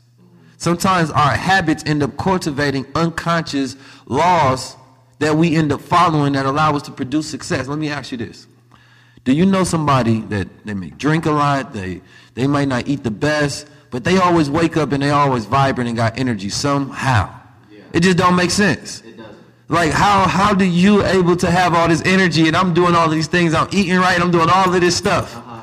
Sometimes 0.59 1.11
our 1.13 1.33
habits 1.33 1.85
end 1.87 2.03
up 2.03 2.17
cultivating 2.17 2.85
unconscious 2.95 3.77
laws 4.07 4.77
that 5.21 5.37
we 5.37 5.55
end 5.55 5.73
up 5.73 5.81
following 5.81 6.33
that 6.33 6.45
allow 6.45 6.75
us 6.75 6.83
to 6.83 6.91
produce 6.91 7.29
success. 7.29 7.69
Let 7.69 7.79
me 7.79 7.89
ask 7.89 8.11
you 8.11 8.19
this. 8.19 8.47
Do 9.25 9.33
you 9.33 9.47
know 9.47 9.65
somebody 9.65 10.21
that 10.23 10.49
they 10.65 10.75
may 10.75 10.91
drink 10.91 11.27
a 11.27 11.31
lot, 11.31 11.73
they, 11.73 12.01
they 12.35 12.47
might 12.47 12.69
not 12.69 12.89
eat 12.89 13.03
the 13.03 13.11
best, 13.11 13.69
but 13.91 14.05
they 14.05 14.19
always 14.19 14.51
wake 14.51 14.77
up 14.77 14.93
and 14.93 15.03
they 15.03 15.11
always 15.11 15.45
vibrant 15.45 15.89
and 15.89 15.97
got 15.97 16.19
energy 16.19 16.49
somehow? 16.49 17.33
Yeah. 17.71 17.81
It 17.93 18.01
just 18.01 18.17
don't 18.17 18.37
make 18.37 18.51
sense. 18.51 19.03
It 19.03 19.17
doesn't. 19.17 19.37
Like 19.69 19.91
how 19.91 20.27
how 20.29 20.55
do 20.55 20.65
you 20.65 21.05
able 21.05 21.37
to 21.37 21.51
have 21.51 21.75
all 21.75 21.89
this 21.89 22.03
energy 22.05 22.47
and 22.47 22.57
I'm 22.57 22.75
doing 22.75 22.95
all 22.95 23.09
these 23.09 23.27
things, 23.27 23.55
I'm 23.55 23.69
eating 23.73 23.97
right, 23.97 24.21
I'm 24.21 24.31
doing 24.31 24.49
all 24.51 24.73
of 24.73 24.81
this 24.81 24.97
stuff. 24.97 25.37
Uh-huh. 25.37 25.63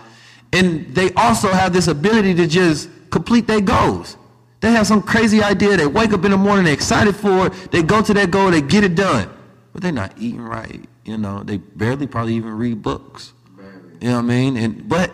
And 0.51 0.93
they 0.93 1.11
also 1.13 1.47
have 1.49 1.73
this 1.73 1.87
ability 1.87 2.35
to 2.35 2.47
just 2.47 2.89
complete 3.09 3.47
their 3.47 3.61
goals. 3.61 4.17
They 4.59 4.71
have 4.71 4.87
some 4.87 5.01
crazy 5.01 5.43
idea, 5.43 5.75
they 5.77 5.87
wake 5.87 6.13
up 6.13 6.23
in 6.25 6.31
the 6.31 6.37
morning, 6.37 6.65
they're 6.65 6.73
excited 6.73 7.15
for 7.15 7.47
it, 7.47 7.71
they 7.71 7.83
go 7.83 8.01
to 8.01 8.13
that 8.13 8.31
goal, 8.31 8.51
they 8.51 8.61
get 8.61 8.83
it 8.83 8.95
done. 8.95 9.29
But 9.73 9.81
they're 9.81 9.91
not 9.91 10.13
eating 10.17 10.41
right, 10.41 10.81
you 11.03 11.17
know, 11.17 11.43
they 11.43 11.57
barely 11.57 12.07
probably 12.07 12.35
even 12.35 12.53
read 12.57 12.81
books. 12.81 13.33
Barely. 13.57 13.73
You 13.99 14.09
know 14.09 14.15
what 14.15 14.19
I 14.19 14.27
mean? 14.27 14.57
And 14.57 14.87
but 14.87 15.11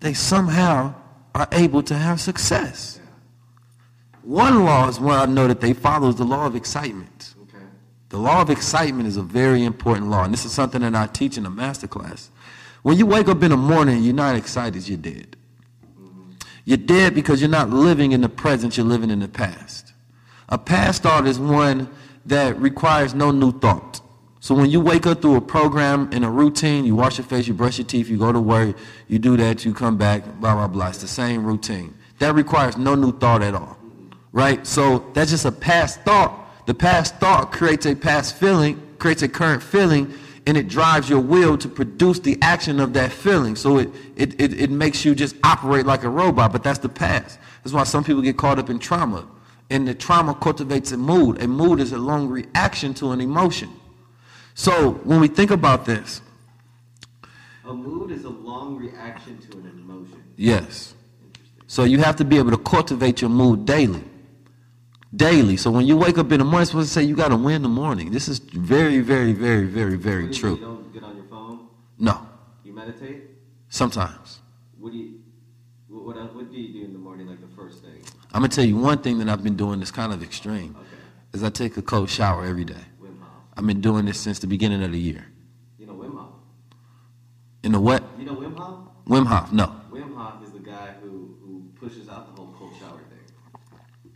they 0.00 0.14
somehow 0.14 0.94
are 1.34 1.48
able 1.52 1.82
to 1.84 1.94
have 1.94 2.20
success. 2.20 3.00
One 4.22 4.64
law 4.64 4.88
is 4.88 5.00
one 5.00 5.18
I 5.18 5.32
know 5.32 5.48
that 5.48 5.60
they 5.60 5.72
follow 5.72 6.08
is 6.08 6.16
the 6.16 6.24
law 6.24 6.46
of 6.46 6.54
excitement. 6.54 7.34
Okay. 7.42 7.64
The 8.10 8.18
law 8.18 8.42
of 8.42 8.50
excitement 8.50 9.08
is 9.08 9.16
a 9.16 9.22
very 9.22 9.64
important 9.64 10.08
law, 10.08 10.24
and 10.24 10.32
this 10.32 10.44
is 10.44 10.52
something 10.52 10.82
that 10.82 10.94
I 10.94 11.06
teach 11.06 11.38
in 11.38 11.46
a 11.46 11.50
master 11.50 11.86
class. 11.86 12.30
When 12.82 12.96
you 12.96 13.06
wake 13.06 13.28
up 13.28 13.42
in 13.42 13.50
the 13.50 13.56
morning 13.56 14.02
you're 14.02 14.14
not 14.14 14.36
excited, 14.36 14.88
you're 14.88 14.98
dead. 14.98 15.36
Mm-hmm. 16.00 16.32
You're 16.64 16.78
dead 16.78 17.14
because 17.14 17.40
you're 17.40 17.50
not 17.50 17.70
living 17.70 18.12
in 18.12 18.20
the 18.20 18.28
present, 18.28 18.76
you're 18.76 18.86
living 18.86 19.10
in 19.10 19.20
the 19.20 19.28
past. 19.28 19.92
A 20.48 20.58
past 20.58 21.02
thought 21.02 21.26
is 21.26 21.38
one 21.38 21.88
that 22.26 22.58
requires 22.58 23.14
no 23.14 23.30
new 23.30 23.58
thought. 23.58 24.00
So 24.42 24.54
when 24.54 24.70
you 24.70 24.80
wake 24.80 25.06
up 25.06 25.20
through 25.20 25.36
a 25.36 25.40
program 25.42 26.10
in 26.12 26.24
a 26.24 26.30
routine, 26.30 26.86
you 26.86 26.96
wash 26.96 27.18
your 27.18 27.26
face, 27.26 27.46
you 27.46 27.52
brush 27.52 27.76
your 27.76 27.86
teeth, 27.86 28.08
you 28.08 28.16
go 28.16 28.32
to 28.32 28.40
work, 28.40 28.74
you 29.06 29.18
do 29.18 29.36
that, 29.36 29.66
you 29.66 29.74
come 29.74 29.98
back, 29.98 30.24
blah, 30.40 30.54
blah, 30.54 30.66
blah. 30.66 30.88
It's 30.88 30.98
the 30.98 31.08
same 31.08 31.44
routine. 31.44 31.94
That 32.20 32.34
requires 32.34 32.78
no 32.78 32.94
new 32.94 33.12
thought 33.12 33.42
at 33.42 33.54
all. 33.54 33.76
Right? 34.32 34.66
So 34.66 35.10
that's 35.12 35.30
just 35.30 35.44
a 35.44 35.52
past 35.52 36.00
thought. 36.02 36.66
The 36.66 36.72
past 36.72 37.16
thought 37.16 37.52
creates 37.52 37.84
a 37.84 37.94
past 37.94 38.36
feeling, 38.36 38.80
creates 38.98 39.20
a 39.20 39.28
current 39.28 39.62
feeling, 39.62 40.14
and 40.46 40.56
it 40.56 40.68
drives 40.68 41.10
your 41.10 41.20
will 41.20 41.58
to 41.58 41.68
produce 41.68 42.18
the 42.18 42.38
action 42.40 42.80
of 42.80 42.94
that 42.94 43.12
feeling. 43.12 43.56
So 43.56 43.76
it, 43.76 43.90
it, 44.16 44.40
it, 44.40 44.58
it 44.58 44.70
makes 44.70 45.04
you 45.04 45.14
just 45.14 45.36
operate 45.44 45.84
like 45.84 46.02
a 46.02 46.08
robot, 46.08 46.52
but 46.52 46.62
that's 46.62 46.78
the 46.78 46.88
past. 46.88 47.38
That's 47.62 47.74
why 47.74 47.84
some 47.84 48.04
people 48.04 48.22
get 48.22 48.38
caught 48.38 48.58
up 48.58 48.70
in 48.70 48.78
trauma. 48.78 49.26
And 49.68 49.86
the 49.86 49.94
trauma 49.94 50.34
cultivates 50.34 50.92
a 50.92 50.96
mood. 50.96 51.42
A 51.42 51.46
mood 51.46 51.78
is 51.78 51.92
a 51.92 51.98
long 51.98 52.28
reaction 52.28 52.94
to 52.94 53.12
an 53.12 53.20
emotion. 53.20 53.70
So 54.60 54.90
when 55.04 55.20
we 55.20 55.28
think 55.28 55.50
about 55.50 55.86
this, 55.86 56.20
A 57.64 57.72
mood 57.72 58.10
is 58.10 58.24
a 58.24 58.28
long 58.28 58.76
reaction 58.76 59.38
to 59.38 59.52
an 59.56 59.70
emotion. 59.84 60.22
yes. 60.36 60.94
Interesting. 61.24 61.64
So 61.66 61.84
you 61.84 61.98
have 62.00 62.16
to 62.16 62.26
be 62.26 62.36
able 62.36 62.50
to 62.50 62.58
cultivate 62.58 63.22
your 63.22 63.30
mood 63.30 63.64
daily. 63.64 64.04
Daily. 65.16 65.56
So 65.56 65.70
when 65.70 65.86
you 65.86 65.96
wake 65.96 66.18
up 66.18 66.30
in 66.30 66.40
the 66.40 66.44
morning, 66.44 66.60
it's 66.60 66.72
supposed 66.72 66.88
to 66.88 66.92
say 66.92 67.02
you 67.04 67.16
got 67.16 67.28
to 67.28 67.36
win 67.36 67.54
in 67.56 67.62
the 67.62 67.70
morning. 67.70 68.10
This 68.10 68.28
is 68.28 68.38
very, 68.38 69.00
very, 69.00 69.32
very, 69.32 69.64
very, 69.64 69.96
very 69.96 70.26
do 70.26 70.34
you 70.36 70.42
do? 70.42 70.48
You 70.48 70.56
true. 70.56 70.56
don't 70.66 70.92
get 70.92 71.04
on 71.04 71.16
your 71.16 71.24
phone. 71.24 71.68
No. 71.98 72.26
You 72.62 72.74
meditate. 72.74 73.30
Sometimes. 73.70 74.40
What 74.78 74.92
do 74.92 74.98
you? 74.98 75.20
What, 75.88 76.04
what 76.04 76.34
what 76.34 76.52
do 76.52 76.58
you 76.60 76.70
do 76.80 76.84
in 76.84 76.92
the 76.92 76.98
morning? 76.98 77.28
Like 77.28 77.40
the 77.40 77.54
first 77.56 77.82
thing. 77.82 78.02
I'm 78.34 78.42
gonna 78.42 78.48
tell 78.48 78.66
you 78.66 78.76
one 78.76 78.98
thing 78.98 79.16
that 79.20 79.28
I've 79.30 79.42
been 79.42 79.56
doing 79.56 79.78
that's 79.78 79.90
kind 80.02 80.12
of 80.12 80.22
extreme. 80.22 80.76
Okay. 80.76 80.86
Is 81.32 81.42
I 81.42 81.48
take 81.48 81.78
a 81.78 81.82
cold 81.82 82.10
shower 82.10 82.44
every 82.44 82.66
day. 82.66 82.84
I've 83.60 83.66
been 83.66 83.82
doing 83.82 84.06
this 84.06 84.18
since 84.18 84.38
the 84.38 84.46
beginning 84.46 84.82
of 84.82 84.90
the 84.90 84.98
year. 84.98 85.26
You 85.78 85.84
know 85.84 85.92
Wim 85.92 86.16
Hof. 86.16 86.30
In 87.62 87.72
the 87.72 87.78
what? 87.78 88.02
You 88.18 88.24
know 88.24 88.34
Wim 88.34 88.56
Hof? 88.56 88.78
Wim 89.06 89.26
Hof. 89.26 89.52
No. 89.52 89.70
Wim 89.92 90.16
Hof 90.16 90.42
is 90.42 90.52
the 90.52 90.60
guy 90.60 90.94
who, 91.02 91.36
who 91.42 91.64
pushes 91.78 92.08
out 92.08 92.34
the 92.34 92.40
whole 92.40 92.54
cold 92.58 92.72
shower 92.80 92.96
thing. 93.10 93.18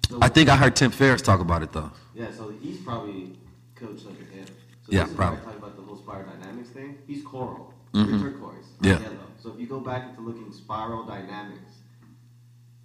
So, 0.08 0.18
I 0.22 0.30
think 0.30 0.48
I 0.48 0.56
heard 0.56 0.74
Tim 0.74 0.90
Ferriss 0.90 1.20
talk 1.20 1.40
about 1.40 1.62
it 1.62 1.72
though. 1.72 1.92
Yeah, 2.14 2.30
so 2.30 2.54
he's 2.58 2.78
probably 2.78 3.36
coached 3.74 4.06
under 4.06 4.24
him. 4.24 4.46
So 4.46 4.88
Yeah, 4.88 5.06
probably. 5.14 5.40
Where 5.40 5.48
I 5.48 5.52
talk 5.52 5.58
about 5.58 5.76
the 5.76 5.82
whole 5.82 5.98
spiral 5.98 6.24
dynamics 6.24 6.70
thing. 6.70 6.96
He's 7.06 7.22
coral. 7.22 7.74
mm-hmm. 7.92 8.22
Turquoise. 8.22 8.64
Yeah. 8.80 8.98
Yellow. 8.98 9.18
So 9.42 9.52
if 9.52 9.60
you 9.60 9.66
go 9.66 9.78
back 9.78 10.08
into 10.08 10.22
looking 10.22 10.50
spiral 10.52 11.04
dynamics, 11.04 11.74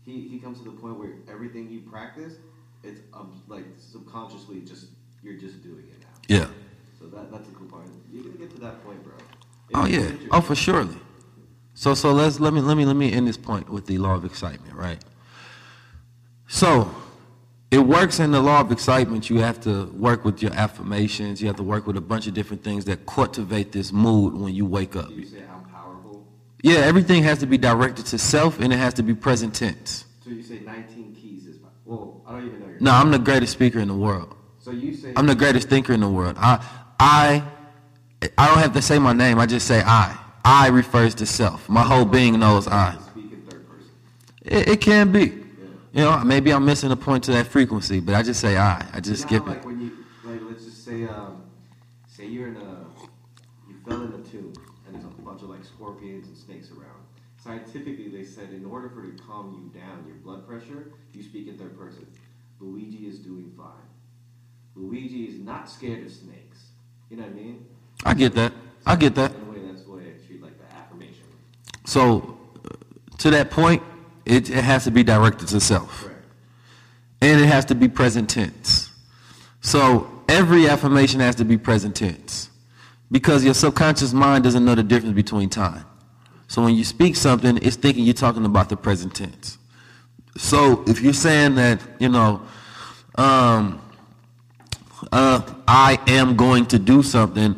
he, 0.06 0.28
he 0.28 0.40
comes 0.40 0.58
to 0.58 0.66
the 0.66 0.72
point 0.72 1.00
where 1.00 1.14
everything 1.32 1.70
you 1.70 1.80
practice, 1.90 2.34
it's 2.84 3.00
um, 3.14 3.42
like 3.48 3.64
subconsciously 3.78 4.60
just 4.60 4.88
you're 5.24 5.38
just 5.38 5.64
doing 5.64 5.86
it. 5.90 5.99
Yeah. 6.30 6.46
So 7.00 7.08
that 7.08 7.32
that's 7.32 7.50
a 7.50 7.52
cool 7.54 7.68
part. 7.68 7.86
You're 8.12 8.24
gonna 8.24 8.38
get 8.38 8.52
to 8.52 8.60
that 8.62 8.86
point, 8.86 9.04
bro. 9.04 9.14
Oh 9.74 9.86
yeah. 9.86 10.12
Oh 10.30 10.42
for 10.42 10.56
surely. 10.56 10.96
So 11.74 11.96
so 11.96 12.12
let's 12.14 12.40
let 12.40 12.54
me 12.54 12.62
let 12.62 12.78
me 12.78 12.86
let 12.86 12.96
me 12.96 13.12
end 13.12 13.28
this 13.28 13.36
point 13.36 13.68
with 13.68 13.88
the 13.88 13.98
law 13.98 14.14
of 14.14 14.26
excitement, 14.26 14.76
right? 14.76 15.04
So 16.48 16.94
it 17.72 17.80
works 17.80 18.20
in 18.20 18.30
the 18.30 18.42
law 18.42 18.62
of 18.62 18.72
excitement. 18.72 19.28
You 19.30 19.40
have 19.40 19.60
to 19.62 19.86
work 19.86 20.24
with 20.24 20.44
your 20.44 20.54
affirmations. 20.54 21.42
You 21.42 21.48
have 21.48 21.58
to 21.58 21.64
work 21.64 21.88
with 21.88 21.98
a 21.98 22.02
bunch 22.02 22.28
of 22.28 22.36
different 22.36 22.64
things 22.64 22.86
that 22.86 23.08
cultivate 23.08 23.72
this 23.72 23.92
mood 23.92 24.36
when 24.36 24.54
you 24.54 24.68
wake 24.68 24.96
up. 24.96 25.10
You 25.10 25.26
say 25.26 25.44
I'm 25.52 25.64
powerful? 25.64 26.28
Yeah, 26.62 26.78
everything 26.80 27.24
has 27.24 27.40
to 27.40 27.48
be 27.48 27.58
directed 27.58 28.06
to 28.08 28.20
self 28.20 28.60
and 28.60 28.72
it 28.72 28.78
has 28.78 28.94
to 28.96 29.04
be 29.04 29.16
present 29.16 29.56
tense. 29.56 30.06
So 30.24 30.30
you 30.30 30.44
say 30.44 30.60
19 30.60 31.16
keys 31.16 31.48
is 31.48 31.58
well, 31.86 32.22
I 32.28 32.34
don't 32.34 32.46
even 32.46 32.60
know 32.60 32.68
your. 32.68 32.78
No, 32.80 32.92
I'm 32.92 33.10
the 33.10 33.18
greatest 33.18 33.54
speaker 33.54 33.80
in 33.80 33.88
the 33.88 33.96
world. 33.96 34.36
So 34.70 34.76
you 34.76 34.94
say 34.94 35.14
I'm 35.16 35.26
the 35.26 35.34
greatest 35.34 35.68
thinker 35.68 35.94
in 35.94 36.00
the 36.00 36.10
world. 36.10 36.36
I, 36.38 36.64
I, 37.00 37.44
I 38.38 38.48
don't 38.48 38.60
have 38.60 38.74
to 38.74 38.84
say 38.84 39.00
my 39.00 39.14
name. 39.14 39.40
I 39.40 39.48
just 39.48 39.66
say 39.66 39.82
I. 39.84 40.16
I 40.46 40.68
refers 40.68 41.16
to 41.16 41.26
self. 41.26 41.68
My 41.68 41.82
whole 41.82 42.06
being 42.06 42.40
knows 42.40 42.68
I. 42.68 42.96
Speak 43.10 43.32
in 43.32 43.42
third 43.50 43.68
person. 43.68 43.90
It, 44.44 44.68
it 44.70 44.82
can 44.82 45.12
be. 45.12 45.34
You 45.92 46.04
know, 46.04 46.24
maybe 46.24 46.54
I'm 46.54 46.66
missing 46.66 46.92
a 46.92 46.96
point 46.96 47.24
to 47.24 47.32
that 47.32 47.48
frequency, 47.48 48.00
but 48.00 48.14
I 48.14 48.22
just 48.22 48.40
say 48.40 48.58
I. 48.58 48.86
I 48.94 49.00
just 49.00 49.24
skip 49.24 49.48
it. 49.48 49.48
Like 49.50 49.66
when 49.66 49.82
you, 49.82 49.92
like, 50.24 50.40
let's 50.48 50.64
just 50.64 50.86
say, 50.86 51.04
um, 51.06 51.42
say 52.08 52.28
you're 52.28 52.50
in 52.50 52.58
a, 52.58 52.86
you 53.68 53.74
fell 53.88 54.04
in 54.04 54.14
a 54.14 54.30
tomb, 54.30 54.54
and 54.86 54.94
there's 54.94 55.04
a 55.04 55.08
bunch 55.08 55.42
of 55.42 55.50
like 55.50 55.64
scorpions 55.64 56.28
and 56.28 56.38
snakes 56.38 56.70
around. 56.70 57.02
Scientifically, 57.44 58.10
they 58.10 58.24
said 58.24 58.52
in 58.54 58.66
order 58.66 58.90
for 58.90 59.04
it 59.04 59.18
to 59.18 59.24
calm 59.24 59.52
you 59.74 59.80
down, 59.82 60.06
your 60.06 60.18
blood 60.18 60.48
pressure, 60.48 60.92
you 61.16 61.24
speak 61.24 61.48
in 61.48 61.58
third 61.58 61.76
person. 61.76 62.06
Luigi 62.60 63.08
is 63.08 63.18
doing 63.18 63.52
fine. 63.58 63.79
Luigi 64.76 65.26
is 65.26 65.40
not 65.40 65.70
scared 65.70 66.06
of 66.06 66.12
snakes. 66.12 66.68
You 67.10 67.18
know 67.18 67.24
what 67.24 67.32
I 67.32 67.36
mean? 67.36 67.66
I 68.06 68.14
get 68.14 68.34
that. 68.36 68.54
I 68.86 68.96
get 68.96 69.16
that. 69.16 69.32
In 69.36 69.42
a 69.42 69.52
way, 69.52 69.60
that's 69.68 69.84
the 69.84 69.92
way 69.92 70.04
I 70.04 70.28
treat 70.28 70.42
like 70.42 70.58
the 70.58 70.76
affirmation. 70.76 71.24
So, 71.86 72.38
uh, 72.66 72.70
to 73.18 73.30
that 73.32 73.52
point, 73.52 73.84
it, 74.26 74.50
it 74.50 74.64
has 74.64 74.84
to 74.86 74.92
be 74.92 75.04
directed 75.04 75.48
to 75.50 75.60
self. 75.60 76.04
Correct. 76.04 76.16
and 77.22 77.42
it 77.42 77.48
has 77.48 77.66
to 77.66 77.76
be 77.76 77.88
present 77.88 78.30
tense. 78.30 78.92
So 79.62 80.10
every 80.30 80.70
affirmation 80.70 81.20
has 81.20 81.36
to 81.36 81.46
be 81.46 81.58
present 81.58 81.96
tense 81.96 82.50
because 83.12 83.44
your 83.44 83.54
subconscious 83.54 84.14
mind 84.14 84.44
doesn't 84.44 84.64
know 84.64 84.76
the 84.76 84.84
difference 84.84 85.16
between 85.16 85.50
time. 85.50 85.86
So 86.48 86.64
when 86.64 86.76
you 86.76 86.84
speak 86.84 87.16
something, 87.16 87.58
it's 87.62 87.76
thinking 87.76 88.06
you're 88.06 88.14
talking 88.14 88.46
about 88.46 88.70
the 88.70 88.78
present 88.78 89.14
tense. 89.16 89.58
So 90.38 90.84
if 90.88 91.02
you're 91.02 91.14
saying 91.14 91.56
that, 91.56 91.82
you 92.00 92.10
know, 92.10 92.42
um, 93.16 93.82
uh, 95.12 95.42
I 95.68 96.00
am 96.08 96.36
going 96.36 96.66
to 96.68 96.80
do 96.80 97.04
something, 97.04 97.56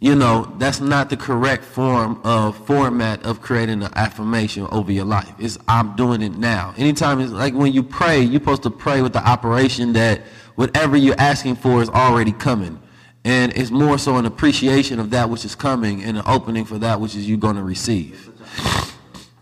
you 0.00 0.14
know, 0.14 0.52
that's 0.58 0.80
not 0.80 1.10
the 1.10 1.16
correct 1.16 1.64
form 1.64 2.20
of 2.24 2.56
format 2.66 3.24
of 3.24 3.40
creating 3.40 3.82
an 3.82 3.90
affirmation 3.94 4.66
over 4.70 4.92
your 4.92 5.04
life. 5.04 5.32
It's 5.38 5.58
I'm 5.66 5.96
doing 5.96 6.22
it 6.22 6.36
now. 6.36 6.74
Anytime 6.76 7.20
it's 7.20 7.32
like 7.32 7.54
when 7.54 7.72
you 7.72 7.82
pray, 7.82 8.20
you're 8.20 8.40
supposed 8.40 8.62
to 8.62 8.70
pray 8.70 9.02
with 9.02 9.12
the 9.12 9.26
operation 9.26 9.92
that 9.94 10.22
whatever 10.54 10.96
you're 10.96 11.18
asking 11.18 11.56
for 11.56 11.82
is 11.82 11.88
already 11.88 12.32
coming. 12.32 12.80
And 13.24 13.52
it's 13.56 13.70
more 13.70 13.98
so 13.98 14.16
an 14.16 14.26
appreciation 14.26 15.00
of 15.00 15.10
that 15.10 15.28
which 15.28 15.44
is 15.44 15.54
coming 15.54 16.02
and 16.02 16.16
an 16.16 16.22
opening 16.26 16.64
for 16.64 16.78
that 16.78 17.00
which 17.00 17.14
is 17.16 17.28
you're 17.28 17.36
going 17.36 17.56
to 17.56 17.64
receive. 17.64 18.30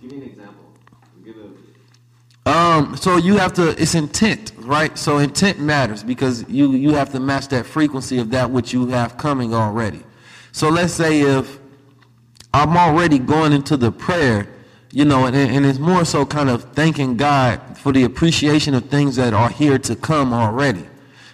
Give 0.00 0.10
me 0.10 0.16
an 0.16 0.22
example. 0.24 0.45
Um, 2.46 2.96
so 2.96 3.16
you 3.16 3.36
have 3.38 3.52
to, 3.54 3.70
it's 3.70 3.96
intent, 3.96 4.52
right? 4.58 4.96
So 4.96 5.18
intent 5.18 5.58
matters 5.58 6.04
because 6.04 6.48
you, 6.48 6.72
you 6.72 6.94
have 6.94 7.10
to 7.10 7.20
match 7.20 7.48
that 7.48 7.66
frequency 7.66 8.18
of 8.18 8.30
that 8.30 8.48
which 8.48 8.72
you 8.72 8.86
have 8.86 9.16
coming 9.16 9.52
already. 9.52 10.04
So 10.52 10.68
let's 10.68 10.92
say 10.92 11.22
if 11.22 11.58
I'm 12.54 12.76
already 12.76 13.18
going 13.18 13.52
into 13.52 13.76
the 13.76 13.90
prayer, 13.90 14.46
you 14.92 15.04
know, 15.04 15.26
and, 15.26 15.34
and 15.34 15.66
it's 15.66 15.80
more 15.80 16.04
so 16.04 16.24
kind 16.24 16.48
of 16.48 16.72
thanking 16.72 17.16
God 17.16 17.76
for 17.76 17.90
the 17.90 18.04
appreciation 18.04 18.74
of 18.74 18.86
things 18.86 19.16
that 19.16 19.34
are 19.34 19.50
here 19.50 19.76
to 19.80 19.96
come 19.96 20.32
already. 20.32 20.86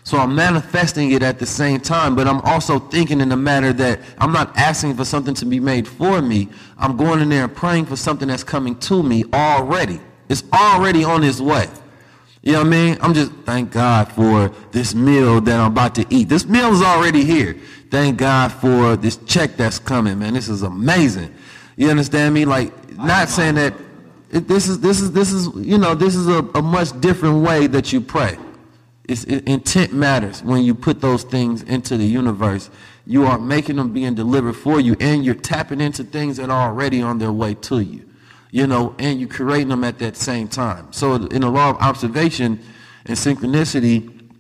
So 0.05 0.16
I'm 0.16 0.35
manifesting 0.35 1.12
it 1.12 1.22
at 1.22 1.38
the 1.38 1.46
same 1.46 1.81
time, 1.81 2.16
but 2.16 2.27
I'm 2.27 2.40
also 2.40 2.79
thinking 2.79 3.20
in 3.20 3.29
the 3.29 3.37
matter 3.37 3.75
that 3.75 4.01
I'm 4.16 4.33
not 4.33 4.57
asking 4.57 4.96
for 4.96 5.05
something 5.05 5.35
to 5.35 5.44
be 5.44 5.61
made 5.61 5.87
for 5.87 6.22
me. 6.22 6.48
I'm 6.79 6.96
going 6.96 7.20
in 7.20 7.29
there 7.29 7.44
and 7.44 7.55
praying 7.55 7.85
for 7.85 7.96
something 7.96 8.29
that's 8.29 8.42
coming 8.42 8.77
to 8.81 9.03
me 9.03 9.25
already. 9.33 10.01
It's 10.33 10.42
already 10.51 11.05
on 11.05 11.23
its 11.23 11.40
way. 11.42 11.68
You 12.42 12.53
know 12.53 12.61
what 12.61 12.66
I 12.68 12.71
mean? 12.71 12.99
I'm 13.03 13.12
just 13.12 13.33
thank 13.45 13.71
God 13.71 14.11
for 14.11 14.49
this 14.73 14.95
meal 14.95 15.42
that 15.42 15.61
I'm 15.61 15.71
about 15.71 15.95
to 15.97 16.07
eat. 16.09 16.31
This 16.31 16.47
meal 16.47 16.73
is 16.73 16.81
already 16.81 17.23
here. 17.23 17.55
Thank 17.90 18.16
God 18.16 18.51
for 18.51 18.97
this 18.97 19.18
check 19.27 19.59
that's 19.59 19.79
coming, 19.79 20.18
man. 20.18 20.33
This 20.33 20.49
is 20.49 20.62
amazing. 20.62 21.35
You 21.77 21.90
understand 21.90 22.35
me? 22.35 22.47
Like 22.47 22.97
not 22.97 23.29
saying 23.29 23.57
that 23.57 23.75
it, 24.31 24.49
this 24.49 24.68
is 24.68 24.81
this 24.81 25.03
is 25.03 25.12
this 25.12 25.33
is 25.33 25.49
you 25.55 25.77
know 25.77 25.95
this 25.95 26.16
is 26.16 26.27
a, 26.27 26.38
a 26.55 26.62
much 26.62 26.99
different 27.01 27.45
way 27.45 27.66
that 27.66 27.92
you 27.92 28.01
pray. 28.01 28.38
It's, 29.07 29.25
it, 29.25 29.47
intent 29.47 29.92
matters 29.92 30.42
when 30.42 30.62
you 30.62 30.75
put 30.75 31.03
those 31.03 31.25
things 31.25 31.62
into 31.64 31.99
the 31.99 32.07
universe. 32.07 32.71
You 33.07 33.27
are 33.27 33.38
making 33.38 33.77
them 33.77 33.92
being 33.92 34.14
delivered 34.14 34.55
for 34.55 34.81
you, 34.81 34.97
and 34.99 35.25
you're 35.25 35.35
tapping 35.35 35.83
into 35.83 36.05
things 36.05 36.38
that 36.38 36.49
are 36.49 36.71
already 36.71 37.03
on 37.03 37.18
their 37.18 37.33
way 37.33 37.53
to 37.55 37.81
you 37.81 38.09
you 38.53 38.67
know, 38.67 38.95
and 38.99 39.19
you're 39.19 39.31
creating 39.31 39.69
them 39.69 39.83
at 39.83 39.99
that 39.99 40.15
same 40.15 40.47
time. 40.47 40.93
So 40.93 41.15
in 41.15 41.41
the 41.41 41.51
law 41.51 41.71
of 41.71 41.77
observation 41.79 42.61
and 43.07 43.17
synchronicity, 43.17 44.31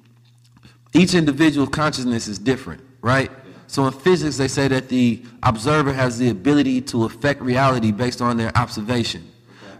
each 0.92 1.14
individual 1.14 1.66
consciousness 1.66 2.28
is 2.28 2.38
different, 2.38 2.82
right? 3.00 3.30
So 3.66 3.86
in 3.86 3.92
physics, 3.92 4.36
they 4.36 4.48
say 4.48 4.68
that 4.68 4.90
the 4.90 5.24
observer 5.42 5.94
has 5.94 6.18
the 6.18 6.28
ability 6.28 6.82
to 6.82 7.04
affect 7.04 7.40
reality 7.40 7.90
based 7.90 8.20
on 8.20 8.36
their 8.36 8.56
observation. 8.56 9.26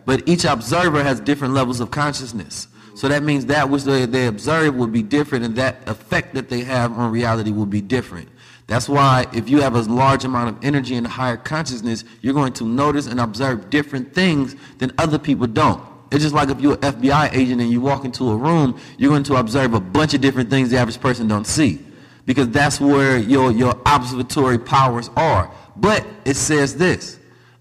But 0.06 0.26
each 0.26 0.46
observer 0.46 1.04
has 1.04 1.20
different 1.20 1.52
levels 1.52 1.80
of 1.80 1.90
consciousness. 1.90 2.68
So 2.94 3.08
that 3.08 3.22
means 3.22 3.46
that 3.46 3.68
which 3.68 3.84
they, 3.84 4.06
they 4.06 4.26
observe 4.26 4.74
will 4.74 4.86
be 4.86 5.02
different 5.02 5.44
and 5.44 5.56
that 5.56 5.86
effect 5.86 6.34
that 6.34 6.48
they 6.48 6.60
have 6.60 6.98
on 6.98 7.12
reality 7.12 7.50
will 7.50 7.66
be 7.66 7.82
different. 7.82 8.30
That's 8.66 8.88
why 8.88 9.26
if 9.32 9.48
you 9.48 9.60
have 9.60 9.74
a 9.74 9.82
large 9.82 10.24
amount 10.24 10.56
of 10.56 10.64
energy 10.64 10.94
and 10.94 11.06
higher 11.06 11.36
consciousness, 11.36 12.04
you're 12.20 12.34
going 12.34 12.52
to 12.54 12.64
notice 12.64 13.06
and 13.06 13.20
observe 13.20 13.70
different 13.70 14.14
things 14.14 14.56
than 14.78 14.92
other 14.98 15.18
people 15.18 15.46
don't. 15.46 15.82
It's 16.10 16.22
just 16.22 16.34
like 16.34 16.50
if 16.50 16.60
you're 16.60 16.74
an 16.74 16.80
FBI 16.80 17.34
agent 17.34 17.60
and 17.60 17.70
you 17.70 17.80
walk 17.80 18.04
into 18.04 18.30
a 18.30 18.36
room, 18.36 18.78
you're 18.98 19.10
going 19.10 19.24
to 19.24 19.36
observe 19.36 19.74
a 19.74 19.80
bunch 19.80 20.14
of 20.14 20.20
different 20.20 20.50
things 20.50 20.70
the 20.70 20.76
average 20.76 21.00
person 21.00 21.26
don't 21.26 21.46
see. 21.46 21.80
Because 22.26 22.50
that's 22.50 22.80
where 22.80 23.18
your, 23.18 23.50
your 23.50 23.74
observatory 23.86 24.58
powers 24.58 25.10
are. 25.16 25.52
But 25.76 26.06
it 26.24 26.36
says 26.36 26.76
this. 26.76 27.18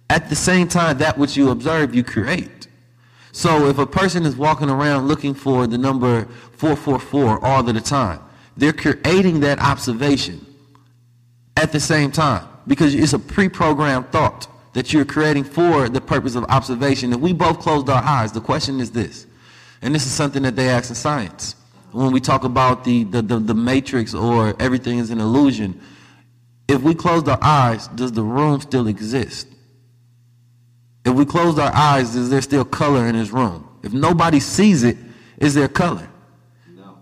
At 0.09 0.29
the 0.29 0.35
same 0.35 0.67
time, 0.67 0.97
that 0.97 1.17
which 1.17 1.37
you 1.37 1.49
observe, 1.49 1.95
you 1.95 2.03
create. 2.03 2.67
So 3.31 3.67
if 3.67 3.77
a 3.77 3.87
person 3.87 4.25
is 4.25 4.35
walking 4.35 4.69
around 4.69 5.07
looking 5.07 5.33
for 5.33 5.65
the 5.65 5.77
number 5.77 6.25
444 6.51 7.43
all 7.43 7.67
of 7.67 7.73
the 7.73 7.79
time, 7.79 8.19
they're 8.57 8.73
creating 8.73 9.39
that 9.39 9.59
observation 9.59 10.45
at 11.57 11.71
the 11.71 11.79
same 11.79 12.11
time 12.11 12.47
because 12.67 12.93
it's 12.95 13.13
a 13.13 13.19
pre-programmed 13.19 14.11
thought 14.11 14.47
that 14.73 14.93
you're 14.93 15.05
creating 15.05 15.43
for 15.43 15.89
the 15.89 15.99
purpose 15.99 16.35
of 16.35 16.43
observation. 16.45 17.11
If 17.11 17.19
we 17.19 17.33
both 17.33 17.59
closed 17.59 17.89
our 17.89 18.01
eyes, 18.01 18.31
the 18.31 18.41
question 18.41 18.79
is 18.79 18.91
this, 18.91 19.27
and 19.81 19.93
this 19.93 20.05
is 20.05 20.11
something 20.11 20.43
that 20.43 20.55
they 20.55 20.69
ask 20.69 20.89
in 20.89 20.95
science. 20.95 21.55
When 21.91 22.11
we 22.13 22.21
talk 22.21 22.45
about 22.45 22.85
the, 22.85 23.03
the, 23.03 23.21
the, 23.21 23.39
the 23.39 23.53
matrix 23.53 24.13
or 24.13 24.55
everything 24.61 24.99
is 24.99 25.09
an 25.09 25.19
illusion, 25.19 25.79
if 26.69 26.81
we 26.81 26.95
closed 26.95 27.27
our 27.27 27.39
eyes, 27.41 27.89
does 27.89 28.13
the 28.13 28.23
room 28.23 28.61
still 28.61 28.87
exist? 28.87 29.47
If 31.03 31.13
we 31.13 31.25
closed 31.25 31.59
our 31.59 31.73
eyes, 31.73 32.15
is 32.15 32.29
there 32.29 32.41
still 32.41 32.63
color 32.63 33.07
in 33.07 33.15
this 33.15 33.31
room? 33.31 33.67
If 33.83 33.91
nobody 33.91 34.39
sees 34.39 34.83
it, 34.83 34.95
is 35.37 35.53
there 35.53 35.67
color? 35.67 36.07
No. 36.69 36.99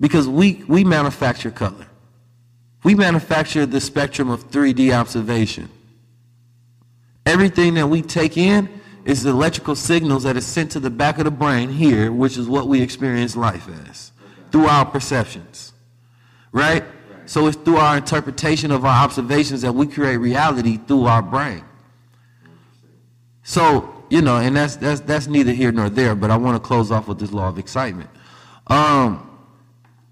Because 0.00 0.26
we, 0.26 0.64
we 0.66 0.82
manufacture 0.82 1.50
color. 1.52 1.86
We 2.84 2.94
manufacture 2.94 3.66
the 3.66 3.80
spectrum 3.80 4.30
of 4.30 4.50
3D 4.50 4.92
observation. 4.92 5.68
Everything 7.24 7.74
that 7.74 7.86
we 7.86 8.02
take 8.02 8.36
in 8.36 8.68
is 9.04 9.24
electrical 9.24 9.74
signals 9.74 10.24
that 10.24 10.36
is 10.36 10.46
sent 10.46 10.72
to 10.72 10.80
the 10.80 10.90
back 10.90 11.18
of 11.18 11.24
the 11.24 11.30
brain 11.30 11.70
here, 11.70 12.12
which 12.12 12.36
is 12.36 12.48
what 12.48 12.68
we 12.68 12.82
experience 12.82 13.36
life 13.36 13.68
as, 13.88 14.12
through 14.50 14.66
our 14.66 14.84
perceptions. 14.84 15.72
Right? 16.50 16.84
So 17.26 17.46
it's 17.46 17.56
through 17.56 17.76
our 17.76 17.96
interpretation 17.96 18.70
of 18.70 18.84
our 18.84 19.04
observations 19.04 19.62
that 19.62 19.72
we 19.72 19.86
create 19.86 20.16
reality 20.16 20.78
through 20.78 21.06
our 21.06 21.22
brain. 21.22 21.64
So, 23.44 24.04
you 24.10 24.22
know, 24.22 24.36
and 24.36 24.56
that's 24.56 24.76
that's 24.76 25.00
that's 25.00 25.26
neither 25.26 25.52
here 25.52 25.72
nor 25.72 25.88
there, 25.88 26.14
but 26.14 26.30
I 26.30 26.36
want 26.36 26.62
to 26.62 26.66
close 26.66 26.90
off 26.90 27.08
with 27.08 27.18
this 27.18 27.32
law 27.32 27.48
of 27.48 27.58
excitement. 27.58 28.10
Um, 28.66 29.31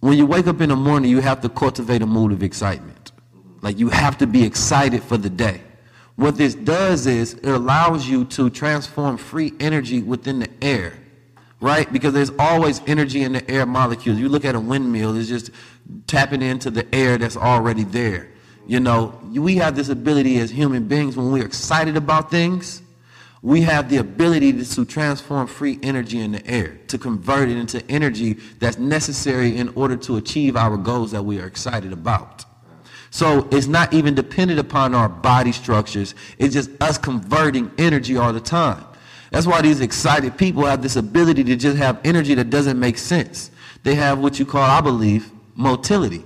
when 0.01 0.17
you 0.17 0.27
wake 0.27 0.47
up 0.47 0.61
in 0.61 0.71
the 0.71 0.77
morning, 0.77 1.11
you 1.11 1.21
have 1.21 1.41
to 1.43 1.49
cultivate 1.49 2.03
a 2.03 2.07
mood 2.07 2.33
of 2.33 2.43
excitement. 2.43 3.13
Like 3.63 3.79
you 3.79 3.91
have 3.91 4.17
to 4.19 4.27
be 4.27 4.45
excited 4.45 5.03
for 5.03 5.17
the 5.17 5.31
day. 5.31 5.63
What 6.17 6.37
this 6.37 6.55
does 6.55 7.07
is 7.07 7.35
it 7.35 7.49
allows 7.49 8.09
you 8.09 8.25
to 8.27 8.51
transform 8.51 9.17
free 9.17 9.53
energy 9.61 10.03
within 10.03 10.39
the 10.39 10.51
air, 10.63 10.95
right? 11.61 11.91
Because 11.93 12.13
there's 12.13 12.33
always 12.39 12.81
energy 12.87 13.23
in 13.23 13.33
the 13.33 13.51
air 13.51 13.67
molecules. 13.67 14.19
You 14.19 14.29
look 14.29 14.45
at 14.45 14.55
a 14.55 14.61
windmill, 14.61 15.17
it's 15.17 15.29
just 15.29 15.51
tapping 16.07 16.43
into 16.43 16.71
the 16.71 16.95
air 16.95 17.19
that's 17.19 17.37
already 17.37 17.85
there. 17.85 18.29
You 18.67 18.81
know, 18.81 19.19
we 19.31 19.57
have 19.57 19.77
this 19.77 19.89
ability 19.89 20.39
as 20.39 20.51
human 20.51 20.89
beings 20.89 21.17
when 21.17 21.33
we're 21.33 21.45
excited 21.45 21.97
about 21.97 22.31
things 22.31 22.83
we 23.43 23.63
have 23.63 23.89
the 23.89 23.97
ability 23.97 24.53
to 24.65 24.85
transform 24.85 25.47
free 25.47 25.79
energy 25.83 26.21
in 26.21 26.33
the 26.33 26.47
air, 26.47 26.79
to 26.89 26.99
convert 26.99 27.49
it 27.49 27.57
into 27.57 27.83
energy 27.91 28.35
that's 28.59 28.79
necessary 28.79 29.57
in 29.57 29.71
order 29.71 29.97
to 29.97 30.17
achieve 30.17 30.57
our 30.57 30.77
goals 30.77 31.11
that 31.13 31.23
we 31.23 31.41
are 31.41 31.47
excited 31.47 31.93
about. 31.93 32.45
So 33.11 33.49
it's 33.51 33.67
not 33.67 33.93
even 33.93 34.15
dependent 34.15 34.61
upon 34.61 34.95
our 34.95 35.09
body 35.09 35.53
structures. 35.53 36.15
It's 36.39 36.55
just 36.55 36.71
us 36.81 36.99
converting 36.99 37.71
energy 37.79 38.17
all 38.17 38.33
the 38.33 38.41
time. 38.41 38.85
That's 39.31 39.47
why 39.47 39.63
these 39.63 39.81
excited 39.81 40.37
people 40.37 40.65
have 40.67 40.83
this 40.83 40.97
ability 40.97 41.45
to 41.45 41.57
just 41.57 41.77
have 41.79 42.01
energy 42.05 42.35
that 42.35 42.51
doesn't 42.51 42.79
make 42.79 42.99
sense. 42.99 43.51
They 43.83 43.95
have 43.95 44.19
what 44.19 44.39
you 44.39 44.45
call, 44.45 44.63
I 44.63 44.81
believe, 44.81 45.31
motility. 45.55 46.25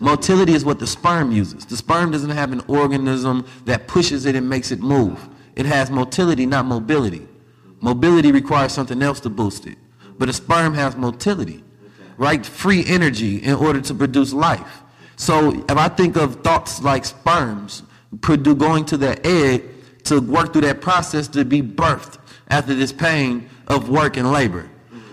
Motility 0.00 0.54
is 0.54 0.64
what 0.64 0.78
the 0.78 0.86
sperm 0.86 1.32
uses. 1.32 1.64
The 1.66 1.76
sperm 1.76 2.10
doesn't 2.10 2.30
have 2.30 2.52
an 2.52 2.62
organism 2.66 3.46
that 3.64 3.88
pushes 3.88 4.26
it 4.26 4.34
and 4.34 4.48
makes 4.48 4.70
it 4.70 4.80
move. 4.80 5.28
It 5.56 5.66
has 5.66 5.90
motility, 5.90 6.46
not 6.46 6.66
mobility. 6.66 7.26
Mobility 7.80 8.30
requires 8.30 8.72
something 8.72 9.02
else 9.02 9.20
to 9.20 9.30
boost 9.30 9.66
it. 9.66 9.76
But 10.18 10.28
a 10.28 10.32
sperm 10.32 10.74
has 10.74 10.96
motility, 10.96 11.64
right? 12.16 12.44
Free 12.46 12.84
energy 12.86 13.38
in 13.38 13.54
order 13.54 13.80
to 13.80 13.94
produce 13.94 14.32
life. 14.32 14.82
So 15.16 15.64
if 15.68 15.76
I 15.76 15.88
think 15.88 16.16
of 16.16 16.42
thoughts 16.42 16.82
like 16.82 17.04
sperms 17.04 17.82
going 18.20 18.84
to 18.86 18.96
the 18.96 19.26
egg 19.26 19.64
to 20.04 20.20
work 20.20 20.52
through 20.52 20.62
that 20.62 20.80
process 20.80 21.26
to 21.28 21.44
be 21.44 21.62
birthed 21.62 22.18
after 22.48 22.74
this 22.74 22.92
pain 22.92 23.48
of 23.66 23.88
work 23.88 24.16
and 24.16 24.30
labor. 24.30 24.70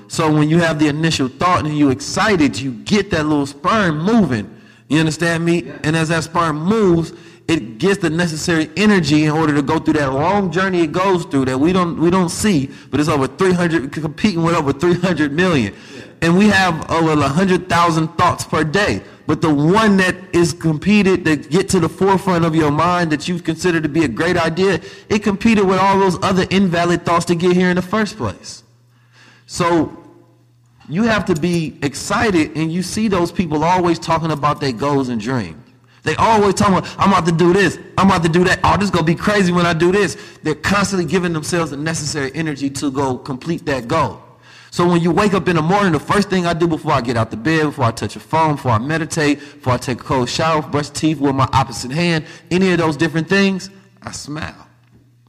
So 0.07 0.31
when 0.31 0.49
you 0.49 0.59
have 0.59 0.77
the 0.77 0.87
initial 0.87 1.27
thought 1.27 1.65
and 1.65 1.75
you're 1.77 1.91
excited, 1.91 2.59
you 2.59 2.71
get 2.71 3.09
that 3.11 3.25
little 3.25 3.47
sperm 3.47 4.03
moving. 4.03 4.61
You 4.87 4.99
understand 4.99 5.43
me? 5.43 5.71
And 5.83 5.95
as 5.95 6.09
that 6.09 6.23
sperm 6.25 6.57
moves, 6.63 7.13
it 7.47 7.77
gets 7.77 7.99
the 7.99 8.09
necessary 8.09 8.69
energy 8.77 9.25
in 9.25 9.31
order 9.31 9.53
to 9.53 9.61
go 9.61 9.77
through 9.77 9.95
that 9.95 10.13
long 10.13 10.51
journey 10.51 10.81
it 10.81 10.91
goes 10.91 11.25
through 11.25 11.45
that 11.45 11.59
we 11.59 11.73
don't 11.73 11.99
we 11.99 12.09
don't 12.09 12.29
see, 12.29 12.69
but 12.89 12.99
it's 12.99 13.09
over 13.09 13.27
300 13.27 13.91
competing 13.91 14.43
with 14.43 14.55
over 14.55 14.71
300 14.71 15.31
million, 15.31 15.73
and 16.21 16.37
we 16.37 16.47
have 16.47 16.89
over 16.89 17.15
100,000 17.15 18.07
thoughts 18.17 18.45
per 18.45 18.63
day. 18.63 19.01
But 19.25 19.41
the 19.41 19.53
one 19.53 19.95
that 19.97 20.15
is 20.33 20.51
competed 20.51 21.23
that 21.25 21.49
get 21.49 21.69
to 21.69 21.79
the 21.79 21.87
forefront 21.87 22.43
of 22.43 22.55
your 22.55 22.71
mind 22.71 23.11
that 23.11 23.27
you 23.27 23.39
consider 23.39 23.79
to 23.79 23.87
be 23.87 24.03
a 24.03 24.07
great 24.07 24.35
idea, 24.35 24.81
it 25.07 25.23
competed 25.23 25.65
with 25.65 25.79
all 25.79 25.97
those 25.97 26.21
other 26.21 26.45
invalid 26.49 27.05
thoughts 27.05 27.23
to 27.25 27.35
get 27.35 27.55
here 27.55 27.69
in 27.69 27.77
the 27.77 27.81
first 27.81 28.17
place. 28.17 28.63
So 29.45 29.97
you 30.89 31.03
have 31.03 31.23
to 31.25 31.35
be 31.35 31.77
excited, 31.81 32.57
and 32.57 32.71
you 32.71 32.83
see 32.83 33.07
those 33.07 33.31
people 33.31 33.63
always 33.63 33.97
talking 33.97 34.31
about 34.31 34.59
their 34.59 34.73
goals 34.73 35.07
and 35.07 35.21
dreams. 35.21 35.62
They 36.03 36.15
always 36.15 36.53
talking 36.53 36.77
about, 36.77 36.95
I'm 36.99 37.09
about 37.11 37.25
to 37.25 37.31
do 37.31 37.53
this. 37.53 37.79
I'm 37.97 38.07
about 38.07 38.23
to 38.23 38.29
do 38.29 38.43
that. 38.43 38.59
Oh, 38.63 38.75
this 38.75 38.85
is 38.85 38.91
going 38.91 39.05
to 39.05 39.11
be 39.11 39.17
crazy 39.17 39.53
when 39.53 39.65
I 39.65 39.73
do 39.73 39.91
this. 39.91 40.17
They're 40.43 40.53
constantly 40.53 41.05
giving 41.05 41.31
themselves 41.31 41.71
the 41.71 41.77
necessary 41.77 42.31
energy 42.35 42.69
to 42.71 42.91
go 42.91 43.17
complete 43.17 43.65
that 43.65 43.87
goal. 43.87 44.21
So 44.69 44.87
when 44.87 45.01
you 45.01 45.11
wake 45.11 45.33
up 45.33 45.47
in 45.47 45.55
the 45.55 45.61
morning, 45.61 45.93
the 45.93 45.99
first 45.99 46.29
thing 46.29 46.45
I 46.45 46.53
do 46.53 46.67
before 46.67 46.93
I 46.93 47.01
get 47.01 47.15
out 47.15 47.31
the 47.31 47.37
bed, 47.37 47.65
before 47.65 47.85
I 47.85 47.91
touch 47.91 48.15
a 48.15 48.19
phone, 48.19 48.55
before 48.55 48.71
I 48.71 48.79
meditate, 48.79 49.39
before 49.39 49.73
I 49.73 49.77
take 49.77 50.01
a 50.01 50.03
cold 50.03 50.27
shower, 50.27 50.61
brush 50.61 50.89
teeth 50.89 51.19
with 51.19 51.35
my 51.35 51.47
opposite 51.53 51.91
hand, 51.91 52.25
any 52.51 52.71
of 52.71 52.79
those 52.79 52.97
different 52.97 53.29
things, 53.29 53.69
I 54.01 54.11
smile. 54.11 54.67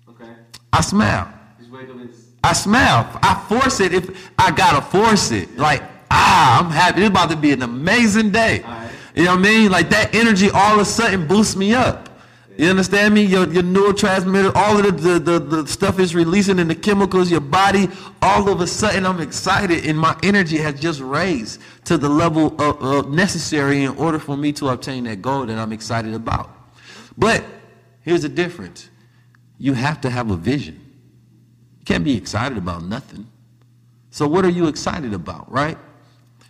Okay. 0.09 0.31
I 0.73 0.81
smile. 0.81 1.33
Just 1.59 1.71
wake 1.71 1.89
up. 1.91 1.97
I 2.43 2.53
smile. 2.53 3.21
I 3.23 3.35
force 3.49 3.81
it 3.81 3.95
if 3.95 4.33
I 4.39 4.51
gotta 4.51 4.83
force 4.83 5.31
it. 5.31 5.57
Like, 5.57 5.83
ah, 6.11 6.61
I'm 6.61 6.71
happy. 6.71 7.03
It's 7.03 7.11
about 7.11 7.31
to 7.31 7.37
be 7.37 7.53
an 7.53 7.63
amazing 7.63 8.31
day. 8.31 8.65
You 9.15 9.25
know 9.25 9.31
what 9.31 9.41
I 9.41 9.43
mean? 9.43 9.71
Like 9.71 9.91
that 9.91 10.15
energy 10.15 10.51
all 10.51 10.75
of 10.75 10.81
a 10.81 10.85
sudden 10.85 11.27
boosts 11.27 11.57
me 11.57 11.73
up. 11.73 12.09
You 12.57 12.69
understand 12.69 13.15
me? 13.15 13.25
Your, 13.25 13.49
your 13.53 13.65
neurotransmitter, 13.65 14.55
all 14.55 14.79
of 14.79 15.03
the, 15.03 15.19
the, 15.19 15.39
the, 15.39 15.63
the 15.63 15.67
stuff 15.67 15.99
is 15.99 16.15
releasing 16.15 16.61
in 16.61 16.69
the 16.69 16.75
chemicals, 16.75 17.31
your 17.31 17.41
body, 17.41 17.89
all 18.23 18.49
of 18.49 18.61
a 18.61 18.67
sudden 18.67 19.05
I'm 19.05 19.21
excited 19.21 19.87
and 19.87 19.99
my 19.99 20.17
energy 20.23 20.59
has 20.59 20.81
just 20.81 21.01
raised 21.01 21.61
to 21.85 21.99
the 21.99 22.09
level 22.09 22.61
of, 22.61 22.81
of 22.83 23.11
necessary 23.11 23.83
in 23.83 23.97
order 23.97 24.21
for 24.21 24.37
me 24.37 24.53
to 24.55 24.69
obtain 24.69 25.05
that 25.05 25.21
goal 25.21 25.47
that 25.47 25.59
I'm 25.59 25.73
excited 25.73 26.15
about. 26.15 26.51
But 27.19 27.45
here's 28.03 28.23
the 28.23 28.29
difference. 28.29 28.89
You 29.59 29.75
have 29.75 30.01
to 30.03 30.11
have 30.11 30.31
a 30.31 30.37
vision. 30.37 30.81
You 31.81 31.85
can't 31.85 32.05
be 32.05 32.17
excited 32.17 32.57
about 32.57 32.85
nothing. 32.85 33.27
So 34.11 34.29
what 34.29 34.45
are 34.45 34.51
you 34.51 34.69
excited 34.69 35.13
about, 35.13 35.51
right? 35.51 35.77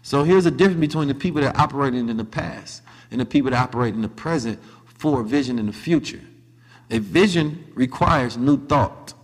So 0.05 0.23
here's 0.23 0.45
the 0.45 0.51
difference 0.51 0.81
between 0.81 1.09
the 1.09 1.15
people 1.15 1.41
that 1.41 1.59
operated 1.59 2.11
in 2.11 2.19
the 2.19 2.27
past 2.27 2.83
and 3.11 3.19
the 3.19 3.25
people 3.25 3.51
that 3.51 3.59
operate 3.59 3.95
in 3.95 4.03
the 4.03 4.09
present 4.09 4.61
for 4.85 5.23
a 5.23 5.25
vision 5.25 5.59
in 5.59 5.65
the 5.65 5.73
future. 5.73 6.21
A 6.91 6.99
vision 6.99 7.65
requires 7.75 8.37
new 8.37 8.59
thought. 8.67 9.15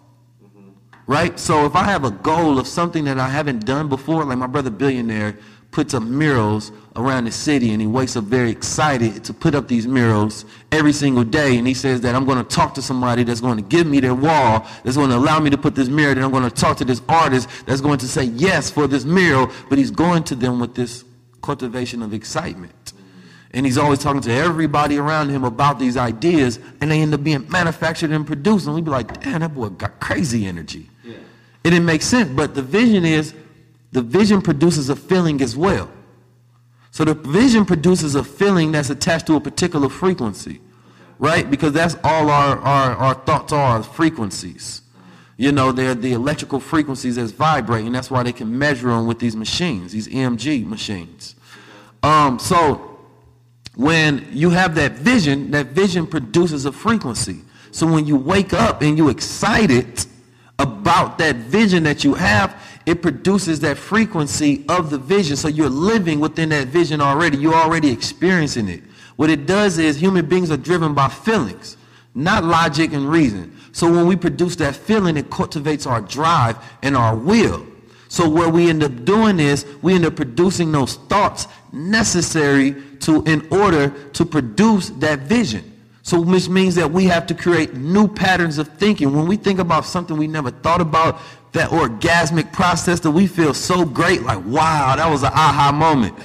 Right? 1.07 1.39
So 1.39 1.67
if 1.67 1.77
I 1.77 1.85
have 1.85 2.05
a 2.05 2.11
goal 2.11 2.59
of 2.59 2.67
something 2.67 3.05
that 3.05 3.19
I 3.19 3.29
haven't 3.29 3.67
done 3.67 3.91
before, 3.91 4.25
like 4.25 4.39
my 4.39 4.47
brother 4.47 4.71
billionaire 4.71 5.37
puts 5.71 5.93
up 5.93 6.03
murals 6.03 6.73
around 6.97 7.25
the 7.25 7.31
city 7.31 7.71
and 7.73 7.81
he 7.81 7.87
wakes 7.87 8.17
up 8.17 8.25
very 8.25 8.51
excited 8.51 9.23
to 9.25 9.33
put 9.33 9.55
up 9.55 9.69
these 9.69 9.87
murals 9.87 10.45
every 10.73 10.93
single 10.93 11.23
day. 11.23 11.57
And 11.57 11.67
he 11.67 11.75
says 11.75 12.01
that 12.01 12.15
I'm 12.15 12.25
going 12.25 12.39
to 12.39 12.57
talk 12.57 12.75
to 12.75 12.83
somebody 12.83 13.23
that's 13.23 13.41
going 13.41 13.57
to 13.57 13.63
give 13.63 13.87
me 13.87 14.01
their 14.01 14.15
wall 14.15 14.67
that's 14.83 14.97
going 14.97 15.11
to 15.11 15.17
allow 15.17 15.39
me 15.39 15.51
to 15.51 15.59
put 15.59 15.75
this 15.75 15.89
mural 15.89 16.13
and 16.13 16.25
I'm 16.25 16.33
going 16.33 16.43
to 16.43 16.51
talk 16.51 16.77
to 16.79 16.85
this 16.85 17.01
artist 17.09 17.49
that's 17.67 17.81
going 17.81 17.99
to 17.99 18.09
say 18.09 18.25
yes 18.25 18.71
for 18.71 18.87
this 18.87 19.05
mural. 19.05 19.51
But 19.69 19.79
he's 19.79 19.91
going 19.91 20.25
to 20.25 20.35
them 20.35 20.59
with 20.59 20.75
this 20.75 21.05
cultivation 21.43 22.03
of 22.03 22.13
excitement. 22.13 22.93
And 23.53 23.67
he's 23.67 23.79
always 23.79 23.99
talking 23.99 24.21
to 24.23 24.33
everybody 24.33 24.99
around 24.99 25.31
him 25.31 25.45
about 25.45 25.79
these 25.79 25.97
ideas 25.97 26.59
and 26.81 26.91
they 26.91 27.01
end 27.01 27.15
up 27.15 27.23
being 27.25 27.49
manufactured 27.51 28.11
and 28.11 28.27
produced. 28.27 28.67
And 28.67 28.75
we'd 28.75 28.85
be 28.85 28.91
like 28.91 29.21
damn 29.23 29.41
that 29.41 29.55
boy 29.55 29.69
got 29.71 30.01
crazy 30.01 30.47
energy. 30.47 30.91
Yeah. 31.05 31.15
it 31.65 31.71
didn't 31.71 31.87
make 31.87 32.03
sense 32.03 32.31
but 32.31 32.55
the 32.55 32.63
vision 32.63 33.05
is 33.05 33.35
the 33.93 34.03
vision 34.03 34.41
produces 34.43 34.89
a 34.89 34.97
feeling 34.97 35.41
as 35.41 35.57
well 35.57 35.91
so 36.91 37.05
the 37.05 37.15
vision 37.15 37.65
produces 37.65 38.15
a 38.15 38.25
feeling 38.25 38.73
that's 38.73 38.91
attached 38.91 39.27
to 39.29 39.37
a 39.37 39.41
particular 39.41 39.89
frequency, 39.89 40.61
right? 41.19 41.49
Because 41.49 41.73
that's 41.73 41.97
all 42.03 42.31
our, 42.31 42.59
our, 42.59 42.97
our 42.97 43.15
thoughts 43.15 43.53
are, 43.53 43.83
frequencies. 43.83 44.83
You 45.37 45.53
know, 45.53 45.73
they're 45.73 45.95
the 45.95 46.13
electrical 46.13 46.61
frequencies 46.61 47.17
that's 47.17 47.33
vibrating. 47.33 47.93
That's 47.93 48.11
why 48.11 48.23
they 48.23 48.33
can 48.33 48.59
measure 48.59 48.89
them 48.89 49.07
with 49.07 49.21
these 49.21 49.37
machines, 49.37 49.93
these 49.93 50.09
EMG 50.09 50.67
machines. 50.67 51.37
Um, 52.03 52.39
so 52.39 52.99
when 53.77 54.29
you 54.33 54.51
have 54.51 54.75
that 54.75 54.93
vision, 54.93 55.51
that 55.53 55.69
vision 55.69 56.07
produces 56.07 56.67
a 56.67 56.73
frequency. 56.73 57.41
So 57.71 57.87
when 57.87 58.07
you 58.07 58.17
wake 58.17 58.53
up 58.53 58.83
and 58.83 58.99
you're 58.99 59.11
excited 59.11 60.05
about 60.59 61.19
that 61.19 61.37
vision 61.37 61.85
that 61.85 62.05
you 62.05 62.15
have, 62.15 62.60
it 62.87 63.03
produces 63.03 63.61
that 63.61 63.77
frequency 63.77 64.65
of 64.69 64.91
the 64.91 64.99
vision. 64.99 65.37
So 65.37 65.49
you're 65.49 65.69
living 65.69 66.21
within 66.21 66.49
that 66.51 66.69
vision 66.69 67.01
already. 67.01 67.37
You're 67.37 67.55
already 67.55 67.91
experiencing 67.91 68.69
it. 68.69 68.83
What 69.17 69.31
it 69.31 69.47
does 69.47 69.79
is 69.79 69.97
human 69.97 70.27
beings 70.27 70.51
are 70.51 70.57
driven 70.57 70.95
by 70.95 71.09
feelings, 71.09 71.77
not 72.15 72.43
logic 72.43 72.93
and 72.93 73.11
reason. 73.11 73.57
So 73.73 73.91
when 73.91 74.07
we 74.07 74.17
produce 74.17 74.57
that 74.57 74.75
feeling, 74.75 75.17
it 75.17 75.31
cultivates 75.31 75.87
our 75.87 76.01
drive 76.01 76.57
and 76.83 76.97
our 76.97 77.15
will. 77.15 77.67
So 78.09 78.29
what 78.29 78.53
we 78.53 78.69
end 78.69 78.83
up 78.83 79.05
doing 79.05 79.39
is 79.39 79.65
we 79.83 79.95
end 79.95 80.05
up 80.05 80.17
producing 80.17 80.73
those 80.73 80.97
thoughts 80.97 81.47
necessary 81.73 82.75
to 83.01 83.23
in 83.25 83.47
order 83.51 83.91
to 84.15 84.25
produce 84.25 84.91
that 84.91 85.21
vision. 85.21 85.67
So 86.03 86.21
which 86.21 86.49
means 86.49 86.75
that 86.75 86.91
we 86.91 87.05
have 87.05 87.27
to 87.29 87.35
create 87.35 87.75
new 87.75 88.09
patterns 88.09 88.59
of 88.59 88.67
thinking. 88.79 89.15
When 89.15 89.29
we 89.29 89.37
think 89.37 89.61
about 89.61 89.85
something 89.85 90.17
we 90.17 90.27
never 90.27 90.51
thought 90.51 90.81
about, 90.81 91.21
that 91.53 91.71
orgasmic 91.71 92.53
process 92.53 93.01
that 93.01 93.11
we 93.11 93.27
feel 93.27 93.55
so 93.55 93.85
great, 93.85 94.23
like 94.23 94.45
wow, 94.45 94.95
that 94.97 95.11
was 95.11 95.23
an 95.23 95.33
aha 95.33 95.73
moment. 95.73 96.17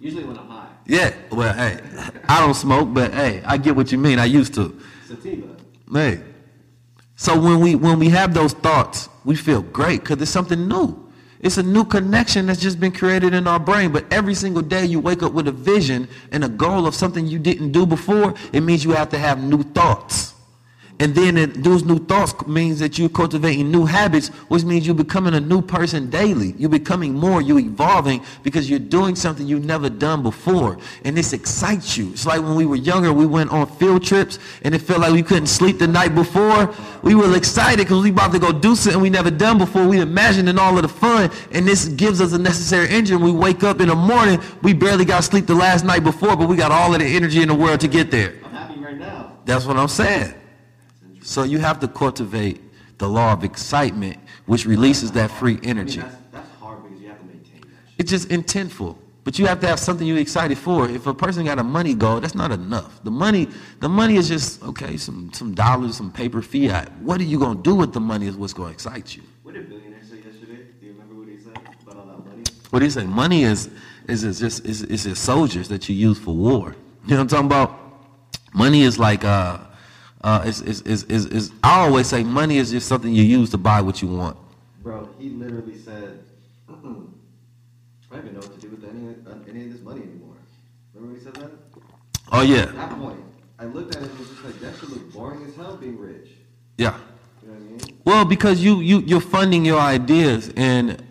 Usually 0.00 0.24
when 0.24 0.38
I'm 0.38 0.48
high. 0.48 0.68
Yeah, 0.86 1.14
well, 1.30 1.54
hey, 1.54 1.80
I 2.28 2.40
don't 2.40 2.54
smoke, 2.54 2.92
but 2.92 3.12
hey, 3.12 3.42
I 3.44 3.56
get 3.56 3.76
what 3.76 3.92
you 3.92 3.98
mean. 3.98 4.18
I 4.18 4.24
used 4.24 4.54
to. 4.54 4.80
Sativa. 5.06 5.56
Hey. 5.92 6.22
So 7.16 7.38
when 7.38 7.60
we 7.60 7.74
when 7.74 7.98
we 7.98 8.08
have 8.08 8.32
those 8.32 8.54
thoughts, 8.54 9.08
we 9.24 9.36
feel 9.36 9.62
great 9.62 10.00
because 10.00 10.20
it's 10.22 10.30
something 10.30 10.66
new. 10.66 11.10
It's 11.40 11.56
a 11.56 11.62
new 11.62 11.84
connection 11.84 12.46
that's 12.46 12.60
just 12.60 12.78
been 12.78 12.92
created 12.92 13.32
in 13.32 13.46
our 13.46 13.58
brain. 13.58 13.92
But 13.92 14.10
every 14.12 14.34
single 14.34 14.62
day 14.62 14.84
you 14.84 15.00
wake 15.00 15.22
up 15.22 15.32
with 15.32 15.48
a 15.48 15.52
vision 15.52 16.08
and 16.32 16.44
a 16.44 16.48
goal 16.48 16.86
of 16.86 16.94
something 16.94 17.26
you 17.26 17.38
didn't 17.38 17.72
do 17.72 17.86
before, 17.86 18.34
it 18.52 18.60
means 18.60 18.84
you 18.84 18.92
have 18.92 19.08
to 19.10 19.18
have 19.18 19.42
new 19.42 19.62
thoughts. 19.62 20.34
And 21.00 21.14
then 21.14 21.38
it, 21.38 21.64
those 21.64 21.82
new 21.82 21.98
thoughts 21.98 22.46
means 22.46 22.78
that 22.80 22.98
you're 22.98 23.08
cultivating 23.08 23.70
new 23.70 23.86
habits, 23.86 24.28
which 24.48 24.64
means 24.64 24.86
you're 24.86 24.94
becoming 24.94 25.32
a 25.32 25.40
new 25.40 25.62
person 25.62 26.10
daily. 26.10 26.54
You're 26.58 26.68
becoming 26.68 27.14
more, 27.14 27.40
you're 27.40 27.58
evolving 27.58 28.22
because 28.42 28.68
you're 28.68 28.78
doing 28.78 29.16
something 29.16 29.46
you've 29.46 29.64
never 29.64 29.88
done 29.88 30.22
before. 30.22 30.76
And 31.06 31.16
this 31.16 31.32
excites 31.32 31.96
you. 31.96 32.10
It's 32.10 32.26
like 32.26 32.42
when 32.42 32.54
we 32.54 32.66
were 32.66 32.76
younger, 32.76 33.14
we 33.14 33.24
went 33.24 33.50
on 33.50 33.66
field 33.66 34.04
trips 34.04 34.38
and 34.60 34.74
it 34.74 34.80
felt 34.80 35.00
like 35.00 35.12
we 35.14 35.22
couldn't 35.22 35.46
sleep 35.46 35.78
the 35.78 35.88
night 35.88 36.14
before. 36.14 36.74
We 37.02 37.14
were 37.14 37.34
excited 37.34 37.78
because 37.78 38.02
we 38.02 38.10
about 38.10 38.32
to 38.32 38.38
go 38.38 38.52
do 38.52 38.76
something 38.76 39.00
we 39.00 39.08
never 39.08 39.30
done 39.30 39.56
before. 39.56 39.88
We 39.88 40.00
imagining 40.00 40.58
all 40.58 40.76
of 40.76 40.82
the 40.82 40.88
fun 40.88 41.30
and 41.50 41.66
this 41.66 41.86
gives 41.88 42.20
us 42.20 42.34
a 42.34 42.38
necessary 42.38 42.90
energy. 42.90 43.16
We 43.16 43.32
wake 43.32 43.64
up 43.64 43.80
in 43.80 43.88
the 43.88 43.96
morning, 43.96 44.38
we 44.60 44.74
barely 44.74 45.06
got 45.06 45.24
sleep 45.24 45.46
the 45.46 45.54
last 45.54 45.82
night 45.82 46.04
before, 46.04 46.36
but 46.36 46.46
we 46.46 46.56
got 46.56 46.70
all 46.70 46.92
of 46.92 47.00
the 47.00 47.06
energy 47.06 47.40
in 47.40 47.48
the 47.48 47.54
world 47.54 47.80
to 47.80 47.88
get 47.88 48.10
there. 48.10 48.34
I'm 48.44 48.52
happy 48.52 48.80
right 48.80 48.98
now. 48.98 49.38
That's 49.46 49.64
what 49.64 49.78
I'm 49.78 49.88
saying. 49.88 50.34
So 51.30 51.44
you 51.44 51.60
have 51.60 51.78
to 51.78 51.86
cultivate 51.86 52.60
the 52.98 53.08
law 53.08 53.32
of 53.32 53.44
excitement, 53.44 54.18
which 54.46 54.66
releases 54.66 55.12
that 55.12 55.30
free 55.30 55.52
I 55.52 55.60
mean, 55.60 55.68
energy. 55.68 56.00
that's, 56.00 56.16
that's 56.32 56.50
hard 56.56 56.82
because 56.82 57.00
you 57.00 57.06
have 57.06 57.20
to 57.20 57.24
maintain 57.24 57.60
that 57.60 57.68
shit. 57.68 57.98
It's 57.98 58.10
just 58.10 58.28
intentful. 58.30 58.96
But 59.22 59.38
you 59.38 59.46
have 59.46 59.60
to 59.60 59.68
have 59.68 59.78
something 59.78 60.04
you're 60.04 60.18
excited 60.18 60.58
for. 60.58 60.88
If 60.88 61.06
a 61.06 61.14
person 61.14 61.44
got 61.44 61.60
a 61.60 61.62
money 61.62 61.94
goal, 61.94 62.18
that's 62.18 62.34
not 62.34 62.50
enough. 62.50 63.00
The 63.04 63.12
money, 63.12 63.46
the 63.78 63.88
money 63.88 64.16
is 64.16 64.26
just 64.26 64.60
okay, 64.64 64.96
some 64.96 65.32
some 65.32 65.54
dollars, 65.54 65.96
some 65.96 66.10
paper 66.10 66.42
fiat. 66.42 66.90
What 66.98 67.20
are 67.20 67.24
you 67.32 67.38
gonna 67.38 67.62
do 67.62 67.76
with 67.76 67.92
the 67.92 68.00
money 68.00 68.26
is 68.26 68.34
what's 68.34 68.52
gonna 68.52 68.72
excite 68.72 69.14
you. 69.14 69.22
What 69.44 69.54
did 69.54 69.68
billionaire 69.68 70.02
say 70.02 70.16
yesterday? 70.16 70.64
Do 70.80 70.86
you 70.86 70.92
remember 70.94 71.14
what 71.14 71.28
he 71.28 71.38
said 71.38 71.56
about 71.82 71.96
all 71.96 72.06
that 72.06 72.26
money? 72.26 72.42
What 72.70 72.80
do 72.80 72.86
you 72.86 72.90
say? 72.90 73.04
Money 73.04 73.44
is 73.44 73.70
is 74.08 74.24
is 74.24 74.40
just 74.40 74.66
is 74.66 74.82
is 74.82 75.04
just 75.04 75.22
soldiers 75.22 75.68
that 75.68 75.88
you 75.88 75.94
use 75.94 76.18
for 76.18 76.34
war. 76.34 76.74
You 77.04 77.10
know 77.10 77.18
what 77.18 77.20
I'm 77.20 77.28
talking 77.28 77.46
about? 77.46 77.78
Money 78.52 78.82
is 78.82 78.98
like 78.98 79.24
uh 79.24 79.58
uh 80.22 80.42
is 80.46 80.60
is 80.62 80.82
is 80.82 81.04
is, 81.04 81.26
is 81.26 81.52
I 81.62 81.80
always 81.86 82.06
say 82.06 82.22
money 82.24 82.58
is 82.58 82.70
just 82.70 82.86
something 82.88 83.12
you 83.12 83.22
use 83.22 83.50
to 83.50 83.58
buy 83.58 83.80
what 83.80 84.02
you 84.02 84.08
want. 84.08 84.36
Bro, 84.82 85.08
he 85.18 85.30
literally 85.30 85.76
said, 85.78 86.24
I 86.68 86.72
don't 86.72 86.98
even 88.18 88.32
know 88.34 88.40
what 88.40 88.54
to 88.54 88.60
do 88.60 88.68
with 88.70 88.84
any, 88.84 89.14
uh, 89.26 89.34
any 89.48 89.64
of 89.66 89.72
this 89.72 89.82
money 89.82 90.02
anymore. 90.02 90.34
Remember 90.94 91.12
when 91.12 91.18
he 91.18 91.24
said 91.24 91.34
that? 91.36 91.50
Oh 92.32 92.42
yeah, 92.42 92.62
At 92.62 92.74
that 92.76 92.98
point, 92.98 93.18
I 93.58 93.64
looked 93.64 93.96
at 93.96 94.02
it 94.02 94.08
and 94.10 94.18
was 94.18 94.28
just 94.28 94.44
like, 94.44 94.58
that 94.60 94.74
should 94.78 94.90
look 94.90 95.12
boring 95.12 95.44
as 95.46 95.54
hell 95.56 95.76
being 95.76 95.98
rich. 95.98 96.30
yeah. 96.78 96.96
You 97.42 97.48
know 97.48 97.54
what 97.54 97.62
I 97.62 97.86
mean? 97.86 97.98
Well, 98.04 98.24
because 98.24 98.62
you 98.62 98.80
you 98.80 99.00
you're 99.00 99.20
funding 99.20 99.64
your 99.64 99.80
ideas, 99.80 100.52
and 100.56 101.02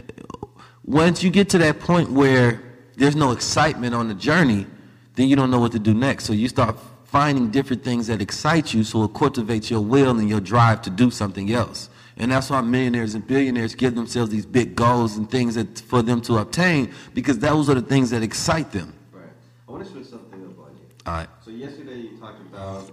once 0.86 1.22
you 1.24 1.30
get 1.30 1.50
to 1.50 1.58
that 1.60 1.80
point 1.80 2.12
where 2.12 2.62
there's 2.95 3.15
no 3.15 3.32
excitement 3.32 3.93
on 3.95 4.08
the 4.08 4.13
journey, 4.15 4.65
then 5.15 5.28
you 5.28 5.36
don't 5.36 5.52
know 5.52 5.60
what 5.60 5.72
to 5.74 5.80
do 5.80 5.93
next. 5.93 6.26
So 6.26 6.34
you 6.34 6.48
start 6.48 6.76
finding 7.12 7.50
different 7.50 7.84
things 7.84 8.08
that 8.08 8.22
excite 8.22 8.74
you, 8.74 8.84
so 8.84 9.04
it 9.04 9.13
cultivates 9.13 9.69
your 9.72 9.82
will 9.82 10.19
and 10.19 10.30
your 10.30 10.39
drive 10.39 10.82
to 10.84 10.89
do 10.89 11.10
something 11.10 11.52
else. 11.52 11.89
And 12.17 12.32
that's 12.32 12.50
why 12.50 12.62
millionaires 12.62 13.15
and 13.15 13.26
billionaires 13.26 13.74
give 13.76 13.95
themselves 13.95 14.30
these 14.30 14.45
big 14.45 14.76
goals 14.76 15.17
and 15.17 15.30
things 15.30 15.56
that 15.56 15.80
for 15.80 16.02
them 16.02 16.22
to 16.22 16.38
obtain, 16.38 16.91
because 17.13 17.39
those 17.39 17.69
are 17.69 17.76
the 17.76 17.82
things 17.82 18.10
that 18.12 18.22
excite 18.22 18.72
them. 18.72 18.93
Right. 19.12 19.24
I 19.67 19.72
want 19.72 19.86
to 19.86 19.91
switch 19.91 20.08
something 20.08 20.43
up 20.45 20.60
on 20.60 20.72
you. 20.76 20.86
All 21.06 21.13
right. 21.13 21.30
So 21.43 21.50
yesterday 21.52 21.98
you 21.98 22.17
talked 22.19 22.41
about 22.41 22.91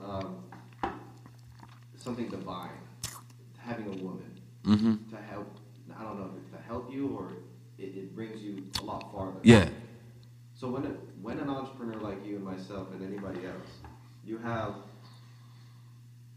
um, 0.82 0.94
something 1.96 2.28
divine, 2.28 2.70
having 3.58 3.86
a 3.86 4.02
woman 4.02 4.22
Mm-hmm. 4.64 4.94
to 5.14 5.22
help. 5.30 5.46
I 5.96 6.02
don't 6.02 6.18
know 6.18 6.24
if 6.34 6.42
it's 6.42 6.50
to 6.56 6.60
help 6.66 6.92
you 6.92 7.14
or 7.16 7.30
it, 7.78 7.96
it 7.96 8.16
brings 8.16 8.42
you 8.42 8.64
a 8.80 8.84
lot 8.84 9.12
farther. 9.12 9.38
Yeah. 9.44 9.68
So 10.54 10.68
when 10.68 10.84
a, 10.86 10.88
when 11.22 11.38
an 11.38 11.48
entrepreneur 11.48 12.00
like 12.00 12.26
you 12.26 12.34
and 12.34 12.44
myself 12.44 12.88
and 12.92 13.00
anybody 13.00 13.46
else, 13.46 13.70
you 14.26 14.38
have 14.38 14.74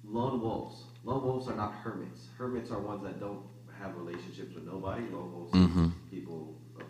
lone 0.06 0.40
wolves. 0.42 0.84
Lone 1.04 1.24
wolves 1.24 1.48
are 1.48 1.56
not 1.56 1.74
hermits. 1.74 2.28
Hermits 2.38 2.72
are 2.72 2.80
ones 2.80 3.04
that 3.04 3.20
don't 3.20 3.42
have 3.80 3.96
relationships 3.98 4.54
with 4.54 4.66
nobody. 4.66 5.04
Lone 5.12 5.32
wolves 5.32 5.54
Mhm. 5.54 5.88
are 5.88 5.94
people, 6.12 6.56
uh, 6.80 6.84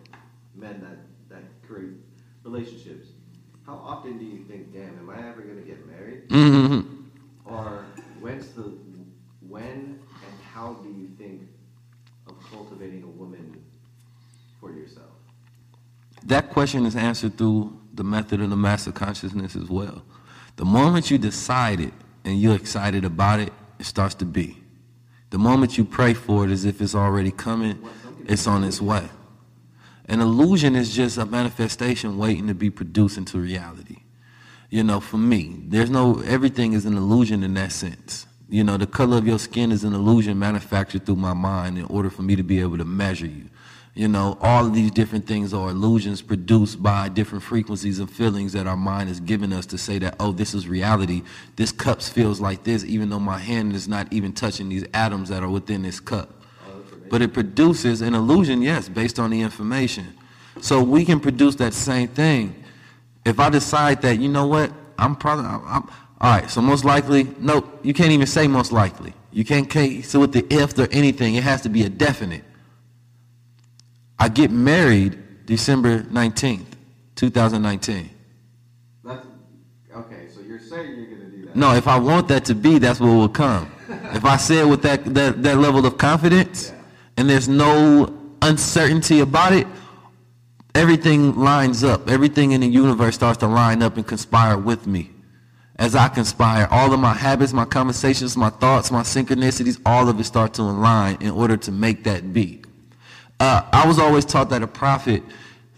men 0.55 0.81
that 0.81 1.05
that 1.29 1.43
create 1.67 1.93
relationships. 2.43 3.10
How 3.65 3.75
often 3.75 4.17
do 4.17 4.25
you 4.25 4.43
think, 4.45 4.73
damn, 4.73 4.97
am 4.97 5.10
I 5.12 5.27
ever 5.29 5.41
gonna 5.43 5.62
get 5.62 5.85
married? 5.87 6.27
Mm-hmm. 6.29 7.06
Or 7.45 7.85
when's 8.19 8.47
the 8.54 8.73
when 9.47 10.00
and 10.25 10.41
how 10.54 10.73
do 10.83 10.89
you 10.89 11.08
think 11.17 11.47
of 12.27 12.33
cultivating 12.52 13.04
a 13.04 13.08
woman 13.08 13.63
for 14.60 14.71
yourself? 14.71 15.12
That 16.25 16.50
question 16.50 16.85
is 16.85 16.95
answered 16.95 17.37
through 17.37 17.79
the 17.93 18.04
method 18.04 18.41
of 18.41 18.50
the 18.50 18.58
master 18.58 18.91
consciousness 18.91 19.56
as 19.56 19.69
well. 19.69 20.02
The 20.60 20.65
moment 20.65 21.10
you 21.10 21.17
decide 21.17 21.79
it 21.79 21.93
and 22.25 22.37
you're 22.37 22.57
excited 22.57 23.05
about 23.05 23.39
it, 23.39 23.53
it 23.79 23.85
starts 23.85 24.13
to 24.15 24.25
be. 24.25 24.57
The 25.29 25.37
moment 25.37 25.77
you 25.77 25.85
pray 25.85 26.13
for 26.13 26.43
it 26.43 26.51
as 26.51 26.65
if 26.65 26.81
it's 26.81 26.93
already 26.93 27.31
coming, 27.31 27.81
it's 28.25 28.45
on 28.45 28.65
its 28.65 28.81
way. 28.81 29.07
An 30.10 30.19
illusion 30.19 30.75
is 30.75 30.93
just 30.93 31.17
a 31.17 31.25
manifestation 31.25 32.17
waiting 32.17 32.47
to 32.47 32.53
be 32.53 32.69
produced 32.69 33.17
into 33.17 33.39
reality. 33.39 33.99
You 34.69 34.83
know, 34.83 34.99
for 34.99 35.17
me, 35.17 35.63
there's 35.65 35.89
no, 35.89 36.19
everything 36.25 36.73
is 36.73 36.85
an 36.85 36.97
illusion 36.97 37.41
in 37.41 37.53
that 37.53 37.71
sense. 37.71 38.27
You 38.49 38.65
know, 38.65 38.75
the 38.75 38.85
color 38.85 39.15
of 39.15 39.25
your 39.25 39.39
skin 39.39 39.71
is 39.71 39.85
an 39.85 39.93
illusion 39.93 40.37
manufactured 40.37 41.05
through 41.05 41.15
my 41.15 41.33
mind 41.33 41.77
in 41.77 41.85
order 41.85 42.10
for 42.10 42.23
me 42.23 42.35
to 42.35 42.43
be 42.43 42.60
able 42.60 42.79
to 42.79 42.85
measure 42.85 43.27
you. 43.27 43.45
You 44.00 44.08
know, 44.08 44.37
all 44.39 44.65
of 44.65 44.73
these 44.73 44.91
different 44.91 45.27
things 45.27 45.54
are 45.54 45.71
illusions 45.71 46.21
produced 46.21 46.81
by 46.81 47.10
different 47.10 47.43
frequencies 47.43 48.00
and 48.00 48.10
feelings 48.10 48.54
that 48.54 48.65
our 48.65 48.77
mind 48.77 49.10
has 49.10 49.19
given 49.19 49.52
us 49.52 49.65
to 49.65 49.77
say 49.77 50.00
that, 50.00 50.15
oh, 50.21 50.31
this 50.31 50.54
is 50.54 50.69
reality. 50.69 51.21
This 51.58 51.73
cup 51.73 52.02
feels 52.02 52.39
like 52.39 52.63
this, 52.63 52.85
even 52.85 53.10
though 53.10 53.19
my 53.19 53.37
hand 53.37 53.75
is 53.75 53.89
not 53.89 54.08
even 54.13 54.31
touching 54.31 54.69
these 54.69 54.85
atoms 54.93 55.27
that 55.27 55.43
are 55.43 55.50
within 55.50 55.81
this 55.81 56.00
cup. 56.00 56.29
But 57.10 57.21
it 57.21 57.33
produces 57.33 58.00
an 58.00 58.15
illusion, 58.15 58.62
yes, 58.62 58.87
based 58.87 59.19
on 59.19 59.31
the 59.31 59.41
information. 59.41 60.17
So 60.62 60.81
we 60.81 61.04
can 61.04 61.19
produce 61.19 61.56
that 61.56 61.73
same 61.73 62.08
thing. 62.08 62.56
If 63.25 63.37
I 63.37 63.50
decide 63.50 64.02
that, 64.04 64.17
you 64.17 64.29
know 64.29 64.47
what, 64.47 64.71
I'm 64.97 65.17
probably, 65.17 65.43
I'm, 65.43 65.62
I'm, 65.67 65.83
all 66.21 66.39
right, 66.39 66.50
so 66.50 66.62
most 66.62 66.85
likely, 66.85 67.27
nope, 67.37 67.81
you 67.83 67.93
can't 67.93 68.12
even 68.12 68.27
say 68.27 68.47
most 68.47 68.71
likely. 68.71 69.13
You 69.33 69.43
can't 69.43 69.69
case 69.69 70.13
with 70.13 70.31
the 70.31 70.47
if 70.50 70.79
or 70.79 70.87
anything. 70.89 71.35
It 71.35 71.43
has 71.43 71.60
to 71.63 71.69
be 71.69 71.83
a 71.83 71.89
definite. 71.89 72.45
I 74.20 74.28
get 74.30 74.52
married 74.52 75.46
December 75.46 76.02
19th, 76.04 76.65
2019. 77.15 78.10
That's 79.04 79.26
okay. 79.96 80.28
So 80.34 80.42
you're 80.42 80.60
saying 80.60 80.98
you're 80.98 81.08
gonna 81.17 81.30
do 81.30 81.46
that? 81.46 81.56
No, 81.56 81.74
if 81.74 81.88
I 81.88 81.98
want 81.98 82.28
that 82.28 82.46
to 82.46 82.56
be, 82.56 82.80
that's 82.80 83.00
what 83.00 83.08
will 83.08 83.30
come. 83.30 83.72
if 84.13 84.26
I 84.26 84.38
say 84.38 84.60
it 84.60 84.67
with 84.67 84.82
that, 84.84 85.06
that, 85.13 85.42
that 85.44 85.58
level 85.58 85.86
of 85.86 85.98
confidence 85.98 86.70
Yeah. 86.70 86.82
and 87.17 87.30
there's 87.30 87.48
no 87.48 88.13
uncertainty 88.42 89.22
about 89.22 89.54
it, 89.54 89.67
everything 90.76 91.36
lines 91.38 91.84
up. 91.84 92.10
Everything 92.10 92.52
in 92.52 92.62
the 92.62 92.67
universe 92.67 93.15
starts 93.15 93.38
to 93.40 93.48
line 93.48 93.82
up 93.82 93.98
and 93.98 94.06
conspire 94.06 94.58
with 94.58 94.86
me. 94.86 95.12
As 95.78 95.96
I 95.96 96.10
conspire, 96.10 96.67
all 96.72 96.94
of 96.94 97.00
my 97.00 97.13
habits, 97.13 97.54
my 97.54 97.63
conversations, 97.63 98.36
my 98.36 98.50
thoughts, 98.50 98.92
my 98.92 99.02
synchronicities, 99.02 99.80
all 99.86 100.10
of 100.10 100.20
it 100.20 100.26
start 100.26 100.54
to 100.56 100.62
align 100.63 101.17
in 101.22 101.32
order 101.32 101.56
to 101.56 101.72
make 101.72 102.04
that 102.04 102.34
be. 102.34 102.58
Uh, 103.40 103.63
I 103.71 103.87
was 103.87 104.00
always 104.00 104.25
taught 104.25 104.50
that 104.50 104.62
a 104.63 104.67
prophet, 104.67 105.23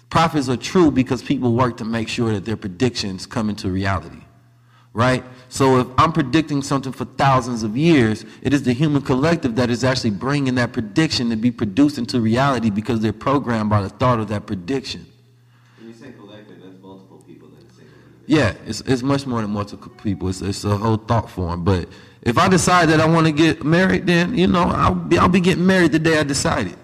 prophets 0.09 0.49
are 0.49 0.57
true 0.57 0.89
because 0.89 1.21
people 1.21 1.53
work 1.53 1.77
to 1.77 1.85
make 1.85 2.07
sure 2.07 2.33
that 2.33 2.43
their 2.43 2.57
predictions 2.57 3.27
come 3.27 3.49
into 3.49 3.69
reality, 3.69 4.21
right? 4.93 5.23
So 5.49 5.79
if 5.79 5.87
I'm 5.97 6.11
predicting 6.11 6.63
something 6.63 6.91
for 6.91 7.05
thousands 7.05 7.61
of 7.61 7.77
years, 7.77 8.25
it 8.41 8.51
is 8.53 8.63
the 8.63 8.73
human 8.73 9.03
collective 9.03 9.55
that 9.57 9.69
is 9.69 9.83
actually 9.83 10.09
bringing 10.11 10.55
that 10.55 10.73
prediction 10.73 11.29
to 11.29 11.35
be 11.35 11.51
produced 11.51 11.99
into 11.99 12.19
reality 12.19 12.71
because 12.71 12.99
they're 12.99 13.13
programmed 13.13 13.69
by 13.69 13.83
the 13.83 13.89
thought 13.89 14.19
of 14.19 14.27
that 14.29 14.47
prediction. 14.47 15.05
When 15.77 15.89
you 15.89 15.93
say 15.93 16.13
collective, 16.13 16.63
that's 16.63 16.81
multiple 16.81 17.23
people 17.27 17.49
in 17.49 17.67
a 17.67 17.73
single 17.73 17.93
individual. 17.93 18.39
Yeah, 18.39 18.53
it's, 18.65 18.81
it's 18.81 19.03
much 19.03 19.27
more 19.27 19.41
than 19.41 19.51
multiple 19.51 19.91
people. 20.01 20.29
It's, 20.29 20.41
it's 20.41 20.63
a 20.63 20.75
whole 20.75 20.97
thought 20.97 21.29
form. 21.29 21.63
But 21.63 21.89
if 22.23 22.39
I 22.39 22.47
decide 22.47 22.89
that 22.89 22.99
I 22.99 23.05
want 23.05 23.27
to 23.27 23.31
get 23.31 23.63
married, 23.63 24.07
then, 24.07 24.35
you 24.35 24.47
know, 24.47 24.63
I'll 24.63 24.95
be, 24.95 25.19
I'll 25.19 25.29
be 25.29 25.41
getting 25.41 25.67
married 25.67 25.91
the 25.91 25.99
day 25.99 26.17
I 26.17 26.23
decided. 26.23 26.77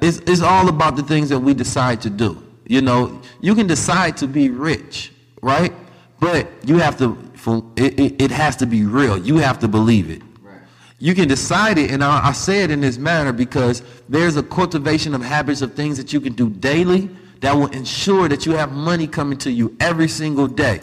It's, 0.00 0.18
it's 0.18 0.40
all 0.40 0.68
about 0.68 0.96
the 0.96 1.02
things 1.02 1.28
that 1.30 1.38
we 1.38 1.54
decide 1.54 2.00
to 2.02 2.10
do. 2.10 2.42
You 2.66 2.82
know, 2.82 3.20
you 3.40 3.54
can 3.54 3.66
decide 3.66 4.16
to 4.18 4.26
be 4.26 4.50
rich, 4.50 5.12
right? 5.42 5.72
But 6.20 6.48
you 6.64 6.78
have 6.78 6.98
to, 6.98 7.16
for, 7.34 7.64
it, 7.76 7.98
it, 7.98 8.22
it 8.22 8.30
has 8.30 8.56
to 8.56 8.66
be 8.66 8.84
real. 8.84 9.16
You 9.16 9.38
have 9.38 9.58
to 9.60 9.68
believe 9.68 10.10
it. 10.10 10.22
Right. 10.42 10.60
You 10.98 11.14
can 11.14 11.28
decide 11.28 11.78
it, 11.78 11.90
and 11.90 12.04
I, 12.04 12.28
I 12.28 12.32
say 12.32 12.62
it 12.62 12.70
in 12.70 12.80
this 12.80 12.98
manner 12.98 13.32
because 13.32 13.82
there's 14.08 14.36
a 14.36 14.42
cultivation 14.42 15.14
of 15.14 15.22
habits 15.22 15.62
of 15.62 15.74
things 15.74 15.96
that 15.96 16.12
you 16.12 16.20
can 16.20 16.34
do 16.34 16.50
daily 16.50 17.08
that 17.40 17.54
will 17.54 17.68
ensure 17.68 18.28
that 18.28 18.44
you 18.46 18.52
have 18.52 18.72
money 18.72 19.06
coming 19.06 19.38
to 19.38 19.50
you 19.50 19.76
every 19.80 20.08
single 20.08 20.46
day. 20.46 20.80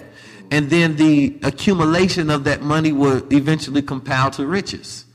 And 0.52 0.70
then 0.70 0.96
the 0.96 1.38
accumulation 1.44 2.30
of 2.30 2.44
that 2.46 2.62
money 2.62 2.92
will 2.92 3.22
eventually 3.34 3.82
compile 3.82 4.32
to 4.32 4.46
riches. 4.46 5.06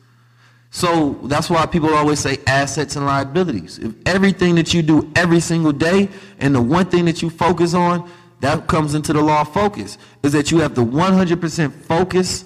So 0.71 1.15
that's 1.25 1.51
why 1.51 1.67
people 1.67 1.93
always 1.95 2.21
say 2.21 2.39
assets 2.47 2.95
and 2.97 3.05
liabilities. 3.05 3.79
If 3.79 3.95
everything 4.07 4.55
that 4.55 4.73
you 4.73 4.83
do 4.83 5.11
every 5.17 5.41
single 5.41 5.73
day 5.73 6.09
and 6.39 6.55
the 6.55 6.63
one 6.63 6.87
thing 6.87 7.05
that 7.07 7.23
you 7.23 7.31
focus 7.31 7.75
on, 7.75 8.09
that 8.41 8.69
comes 8.69 8.95
into 8.95 9.13
the 9.13 9.21
law 9.21 9.43
of 9.43 9.53
focus, 9.53 9.99
is 10.23 10.33
that 10.33 10.51
you 10.51 10.59
have 10.61 10.75
the 10.75 10.85
100% 10.85 11.73
focus 11.73 12.45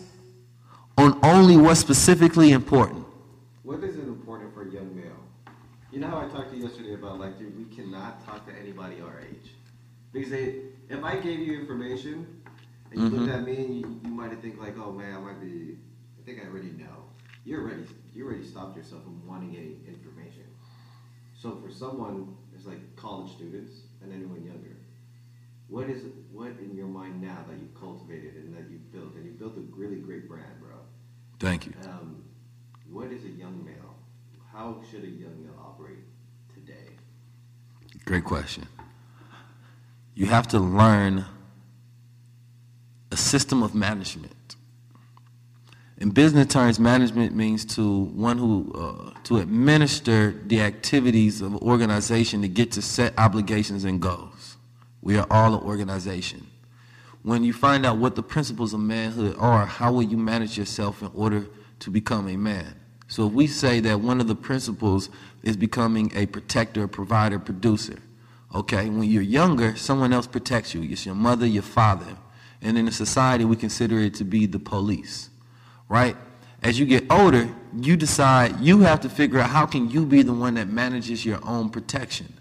on 0.97 1.19
only 1.23 1.57
what's 1.57 1.81
specifically 1.81 2.53
important. 2.53 3.05
What 3.63 3.85
is 3.85 3.97
it 3.97 4.05
important 4.05 4.55
for 4.55 4.63
a 4.63 4.71
young 4.71 4.95
male? 4.97 5.13
You 5.93 6.01
know 6.01 6.09
how 6.09 6.19
I 6.19 6.29
talked 6.29 6.51
to 6.51 6.57
you 6.57 6.65
yesterday 6.65 6.95
about 6.95 7.21
like, 7.21 7.39
dude, 7.39 7.57
we 7.57 7.73
cannot 7.77 8.25
talk 8.27 8.47
to 8.47 8.53
anybody 8.59 9.01
our 9.01 9.21
age. 9.21 9.51
Because 10.13 10.31
they, 10.31 10.57
if 10.89 11.03
I 11.03 11.17
gave 11.17 11.41
you 11.41 11.61
information 11.61 12.43
and 12.91 13.01
you 13.01 13.09
looked 13.09 13.31
mm-hmm. 13.31 13.41
at 13.41 13.45
me 13.45 13.57
and 13.65 13.81
you, 13.81 14.01
you 14.05 14.11
might 14.11 14.41
think 14.41 14.61
like, 14.61 14.77
oh 14.79 14.93
man, 14.93 15.15
I 15.15 15.21
might 15.21 15.41
be, 15.41 15.77
I 16.21 16.25
think 16.25 16.41
I 16.43 16.49
already 16.49 16.71
know. 16.71 17.05
You're 17.45 17.63
already, 17.63 17.85
you 18.15 18.25
already 18.27 18.45
stopped 18.45 18.77
yourself 18.77 19.03
from 19.03 19.27
wanting 19.27 19.57
any 19.57 19.77
information. 19.87 20.45
So 21.35 21.59
for 21.63 21.71
someone, 21.71 22.37
it's 22.55 22.67
like 22.67 22.97
college 22.97 23.33
students 23.33 23.73
and 24.03 24.13
anyone 24.13 24.45
younger. 24.45 24.77
What 25.69 25.89
is 25.89 26.05
what 26.33 26.53
in 26.61 26.77
your 26.77 26.87
mind 26.87 27.21
now 27.21 27.45
that 27.49 27.57
you've 27.59 27.75
cultivated 27.79 28.37
and 28.37 28.55
that 28.57 28.71
you've 28.71 28.93
built 28.93 29.15
and 29.17 29.25
you 29.25 29.33
built 29.33 29.57
a 29.57 29.61
really 29.77 29.97
great 29.97 30.29
brand, 30.29 30.61
bro? 30.61 30.77
Thank 31.41 31.67
you. 31.67 31.73
Um, 31.85 32.23
what 32.91 33.11
is 33.11 33.25
a 33.25 33.29
young 33.29 33.65
male? 33.65 33.97
How 34.53 34.81
should 34.91 35.03
a 35.03 35.09
young 35.09 35.43
male 35.43 35.59
operate 35.59 35.99
today? 36.55 36.91
Great 38.05 38.25
question. 38.25 38.69
You 40.15 40.27
have 40.27 40.47
to 40.49 40.61
learn 40.61 41.25
a 43.11 43.17
system 43.17 43.63
of 43.63 43.75
management. 43.75 44.34
In 46.05 46.11
business 46.11 46.49
terms, 46.49 46.79
management 46.79 47.35
means 47.35 47.65
to 47.77 48.01
one 48.01 48.37
who 48.37 48.71
uh, 48.75 49.19
to 49.23 49.39
administer 49.39 50.33
the 50.45 50.61
activities 50.61 51.41
of 51.41 51.55
an 51.55 51.59
organization 51.61 52.43
to 52.43 52.49
get 52.49 52.73
to 52.73 52.83
set 52.83 53.15
obligations 53.17 53.85
and 53.85 54.03
goals. 54.03 54.59
We 55.01 55.17
are 55.17 55.27
all 55.31 55.55
an 55.55 55.63
organization. 55.65 56.47
When 57.23 57.43
you 57.43 57.55
find 57.55 57.87
out 57.87 57.97
what 57.97 58.17
the 58.17 58.23
principles 58.23 58.75
of 58.75 58.81
manhood 58.81 59.35
are, 59.39 59.65
how 59.65 59.93
will 59.95 60.03
you 60.03 60.19
manage 60.19 60.59
yourself 60.59 61.01
in 61.01 61.11
order 61.15 61.47
to 61.79 61.91
become 61.91 62.29
a 62.29 62.37
man? 62.37 62.79
So 63.09 63.27
if 63.27 63.33
we 63.33 63.47
say 63.47 63.81
that 63.81 64.01
one 64.01 64.21
of 64.21 64.29
the 64.29 64.35
principles 64.35 65.09
is 65.43 65.57
becoming 65.57 66.13
a 66.15 66.27
protector, 66.27 66.87
provider, 66.87 67.39
producer, 67.39 67.97
okay, 68.55 68.91
when 68.91 69.05
you're 69.05 69.23
younger, 69.23 69.75
someone 69.75 70.13
else 70.13 70.27
protects 70.27 70.75
you. 70.75 70.83
It's 70.83 71.07
your 71.07 71.15
mother, 71.15 71.47
your 71.47 71.63
father. 71.63 72.19
And 72.61 72.77
in 72.77 72.89
a 72.89 72.93
society, 72.93 73.47
we 73.47 73.57
consider 73.57 74.01
it 74.01 74.13
to 74.17 74.25
be 74.25 74.45
the 74.45 74.59
police, 74.59 75.31
right? 75.89 76.17
As 76.63 76.79
you 76.79 76.87
get 76.87 77.05
older, 77.11 77.49
you 77.77 77.97
decide 77.97 78.61
you 78.61 78.81
have 78.81 79.01
to 79.01 79.09
figure 79.09 79.39
out 79.39 79.51
how 79.51 79.67
can 79.67 79.91
you 79.91 80.07
be 80.07 80.23
the 80.23 80.33
one 80.33 80.55
that 80.55 80.69
manages 80.69 81.25
your 81.25 81.41
own 81.45 81.69
protection. 81.71 82.33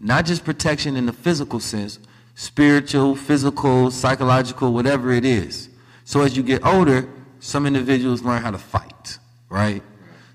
Not 0.00 0.26
just 0.26 0.44
protection 0.44 0.96
in 0.96 1.06
the 1.06 1.12
physical 1.12 1.60
sense, 1.60 1.98
spiritual, 2.34 3.16
physical, 3.16 3.90
psychological, 3.90 4.72
whatever 4.72 5.12
it 5.12 5.24
is. 5.24 5.70
So 6.04 6.20
as 6.20 6.36
you 6.36 6.42
get 6.42 6.64
older, 6.64 7.08
some 7.40 7.66
individuals 7.66 8.22
learn 8.22 8.42
how 8.42 8.50
to 8.50 8.58
fight, 8.58 9.18
right? 9.48 9.82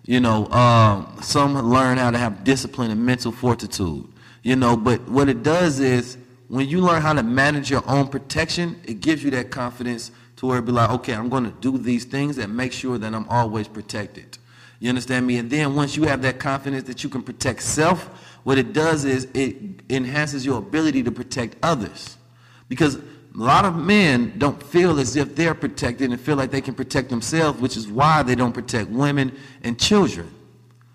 You 0.06 0.20
know, 0.20 0.48
um, 0.48 1.18
some 1.22 1.58
learn 1.58 1.98
how 1.98 2.12
to 2.12 2.18
have 2.18 2.44
discipline 2.44 2.92
and 2.92 3.06
mental 3.06 3.32
fortitude. 3.32 4.08
You 4.42 4.56
know, 4.56 4.76
but 4.76 5.08
what 5.08 5.30
it 5.30 5.44
does 5.44 5.80
is 5.80 6.18
when 6.48 6.68
you 6.68 6.82
learn 6.82 7.02
how 7.02 7.14
to 7.14 7.24
manage 7.24 7.70
your 7.70 7.84
own 7.88 8.08
protection, 8.08 8.82
it 8.86 9.02
gives 9.02 9.24
you 9.24 9.30
that 9.32 9.52
confidence 9.52 10.12
to 10.40 10.46
where 10.46 10.60
it 10.60 10.66
be 10.66 10.72
like, 10.72 10.90
okay, 10.90 11.14
I'm 11.14 11.28
going 11.28 11.44
to 11.44 11.52
do 11.60 11.78
these 11.78 12.06
things 12.06 12.38
that 12.38 12.50
make 12.50 12.72
sure 12.72 12.98
that 12.98 13.14
I'm 13.14 13.28
always 13.28 13.68
protected. 13.68 14.38
You 14.80 14.88
understand 14.88 15.28
me? 15.28 15.36
And 15.36 15.50
then 15.50 15.76
once 15.76 15.98
you 15.98 16.04
have 16.04 16.22
that 16.22 16.40
confidence 16.40 16.88
that 16.88 17.04
you 17.04 17.10
can 17.10 17.22
protect 17.22 17.62
self, 17.62 18.06
what 18.46 18.58
it 18.58 18.72
does 18.72 19.04
is 19.04 19.28
it 19.34 19.58
enhances 19.90 20.46
your 20.46 20.60
ability 20.60 21.04
to 21.04 21.12
protect 21.12 21.58
others. 21.62 22.16
Because 22.70 22.96
a 22.96 23.02
lot 23.34 23.66
of 23.66 23.76
men 23.76 24.34
don't 24.38 24.64
feel 24.64 24.98
as 24.98 25.18
if 25.18 25.36
they're 25.36 25.54
protected 25.54 26.10
and 26.10 26.22
feel 26.22 26.38
like 26.38 26.52
they 26.52 26.62
can 26.62 26.74
protect 26.74 27.10
themselves, 27.10 27.60
which 27.60 27.76
is 27.76 27.90
why 27.90 28.24
they 28.24 28.36
don't 28.36 28.54
protect 28.54 28.90
women 28.90 29.38
and 29.64 29.78
children. 29.78 30.34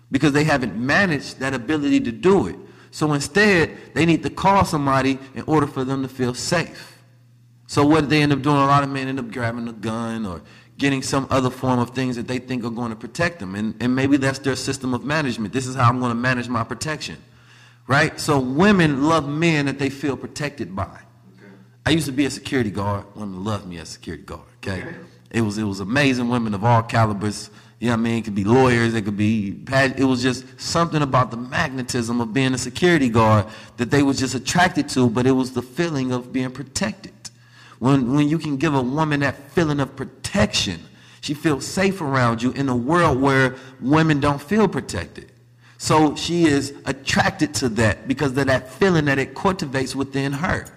Because 0.09 0.33
they 0.33 0.43
haven't 0.43 0.75
managed 0.75 1.37
that 1.37 1.53
ability 1.53 1.99
to 1.99 2.11
do 2.11 2.47
it. 2.47 2.55
So 2.89 3.13
instead, 3.13 3.77
they 3.93 4.07
need 4.07 4.23
to 4.23 4.31
call 4.31 4.65
somebody 4.65 5.19
in 5.35 5.43
order 5.45 5.67
for 5.67 5.83
them 5.83 6.01
to 6.01 6.09
feel 6.09 6.33
safe. 6.33 6.94
So 7.67 7.85
what 7.85 8.09
they 8.09 8.21
end 8.21 8.31
up 8.31 8.41
doing, 8.41 8.57
a 8.57 8.65
lot 8.65 8.83
of 8.83 8.89
men 8.89 9.07
end 9.07 9.19
up 9.19 9.31
grabbing 9.31 9.67
a 9.67 9.73
gun 9.73 10.25
or 10.25 10.41
getting 10.77 11.01
some 11.01 11.27
other 11.29 11.49
form 11.49 11.79
of 11.79 11.91
things 11.91 12.15
that 12.15 12.27
they 12.27 12.37
think 12.37 12.63
are 12.63 12.69
going 12.69 12.89
to 12.89 12.95
protect 12.95 13.39
them. 13.39 13.55
And, 13.55 13.75
and 13.79 13.95
maybe 13.95 14.17
that's 14.17 14.39
their 14.39 14.55
system 14.55 14.93
of 14.93 15.03
management. 15.03 15.53
This 15.53 15.65
is 15.65 15.75
how 15.75 15.89
I'm 15.89 15.99
going 15.99 16.11
to 16.11 16.15
manage 16.15 16.47
my 16.47 16.63
protection. 16.63 17.17
Right? 17.87 18.19
So 18.19 18.39
women 18.39 19.03
love 19.03 19.27
men 19.27 19.67
that 19.67 19.79
they 19.79 19.89
feel 19.89 20.17
protected 20.17 20.75
by. 20.75 20.99
I 21.85 21.91
used 21.91 22.07
to 22.07 22.11
be 22.11 22.25
a 22.25 22.31
security 22.31 22.71
guard. 22.71 23.05
Women 23.15 23.43
loved 23.43 23.67
me 23.67 23.77
as 23.77 23.89
a 23.89 23.91
security 23.93 24.23
guard. 24.23 24.41
Okay? 24.57 24.83
It 25.29 25.41
was 25.41 25.57
it 25.57 25.63
was 25.63 25.81
amazing 25.81 26.29
women 26.29 26.53
of 26.53 26.63
all 26.63 26.81
calibers. 26.81 27.51
You 27.79 27.87
know 27.87 27.93
what 27.93 27.99
I 27.99 28.03
mean? 28.03 28.17
It 28.19 28.23
could 28.23 28.35
be 28.35 28.43
lawyers, 28.45 28.93
it 28.95 29.03
could 29.03 29.17
be 29.17 29.63
it 29.69 30.05
was 30.05 30.23
just 30.23 30.45
something 30.59 31.01
about 31.01 31.29
the 31.29 31.37
magnetism 31.37 32.21
of 32.21 32.33
being 32.33 32.53
a 32.53 32.57
security 32.57 33.09
guard 33.09 33.45
that 33.77 33.91
they 33.91 34.01
was 34.01 34.17
just 34.17 34.33
attracted 34.33 34.89
to, 34.89 35.09
but 35.09 35.27
it 35.27 35.33
was 35.33 35.51
the 35.51 35.61
feeling 35.61 36.11
of 36.11 36.31
being 36.31 36.51
protected. 36.51 37.11
When 37.79 38.13
when 38.13 38.29
you 38.29 38.37
can 38.39 38.57
give 38.57 38.73
a 38.73 38.81
woman 38.81 39.19
that 39.21 39.51
feeling 39.51 39.79
of 39.79 39.95
protection, 39.95 40.79
She 41.25 41.33
feels 41.33 41.65
safe 41.65 42.01
around 42.01 42.43
you 42.43 42.51
in 42.51 42.69
a 42.69 42.75
world 42.75 43.19
where 43.19 43.55
women 43.81 44.19
don't 44.19 44.39
feel 44.39 44.67
protected. 44.67 45.31
So 45.79 46.15
she 46.15 46.43
is 46.45 46.71
attracted 46.85 47.51
to 47.55 47.69
that 47.69 48.07
because 48.07 48.37
of 48.37 48.45
that 48.45 48.71
feeling 48.71 49.05
that 49.05 49.17
it 49.17 49.33
cultivates 49.33 49.95
within 49.95 50.33
her. 50.33 50.67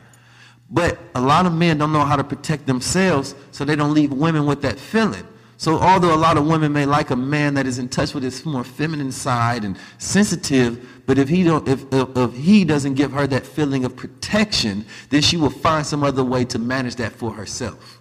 But 0.70 0.98
a 1.14 1.20
lot 1.20 1.44
of 1.44 1.52
men 1.52 1.76
don't 1.76 1.92
know 1.92 2.06
how 2.06 2.16
to 2.16 2.24
protect 2.24 2.66
themselves, 2.66 3.34
so 3.52 3.66
they 3.66 3.76
don't 3.76 3.92
leave 3.92 4.10
women 4.10 4.46
with 4.46 4.62
that 4.62 4.78
feeling. 4.78 5.26
So 5.58 5.76
although 5.80 6.14
a 6.14 6.16
lot 6.16 6.38
of 6.38 6.46
women 6.46 6.72
may 6.72 6.86
like 6.86 7.10
a 7.10 7.16
man 7.16 7.54
that 7.54 7.66
is 7.66 7.80
in 7.80 7.88
touch 7.88 8.14
with 8.14 8.22
his 8.22 8.46
more 8.46 8.62
feminine 8.62 9.10
side 9.10 9.64
and 9.64 9.76
sensitive, 9.98 11.02
but 11.04 11.18
if 11.18 11.28
he 11.28 11.42
don't, 11.42 11.66
if, 11.66 11.84
if, 11.92 12.16
if 12.16 12.32
he 12.36 12.64
doesn't 12.64 12.94
give 12.94 13.10
her 13.10 13.26
that 13.26 13.44
feeling 13.44 13.84
of 13.84 13.96
protection, 13.96 14.86
then 15.10 15.20
she 15.20 15.36
will 15.36 15.50
find 15.50 15.84
some 15.84 16.04
other 16.04 16.22
way 16.22 16.44
to 16.44 16.60
manage 16.60 16.94
that 16.96 17.10
for 17.10 17.32
herself. 17.32 18.00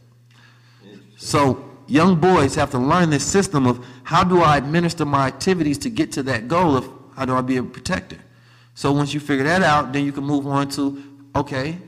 So 1.16 1.68
young 1.88 2.20
boys 2.20 2.54
have 2.54 2.70
to 2.72 2.78
learn 2.78 3.10
this 3.10 3.26
system 3.26 3.66
of 3.66 3.84
how 4.04 4.24
do 4.24 4.44
I 4.44 4.58
administer 4.58 5.04
my 5.04 5.26
activities 5.26 5.80
to 5.80 5.90
get 5.90 6.12
to 6.12 6.24
that 6.24 6.48
goal 6.48 6.78
of 6.78 6.88
how 7.16 7.26
do 7.26 7.34
I 7.36 7.42
be 7.42 7.58
a 7.58 7.64
protector. 7.64 8.20
So 8.76 8.92
once 8.92 9.16
you 9.16 9.20
figure 9.20 9.46
that 9.46 9.64
out, 9.64 9.94
then 9.94 10.06
you 10.06 10.12
can 10.12 10.24
move 10.24 10.46
on 10.46 10.70
to 10.70 11.04
okay, 11.36 11.80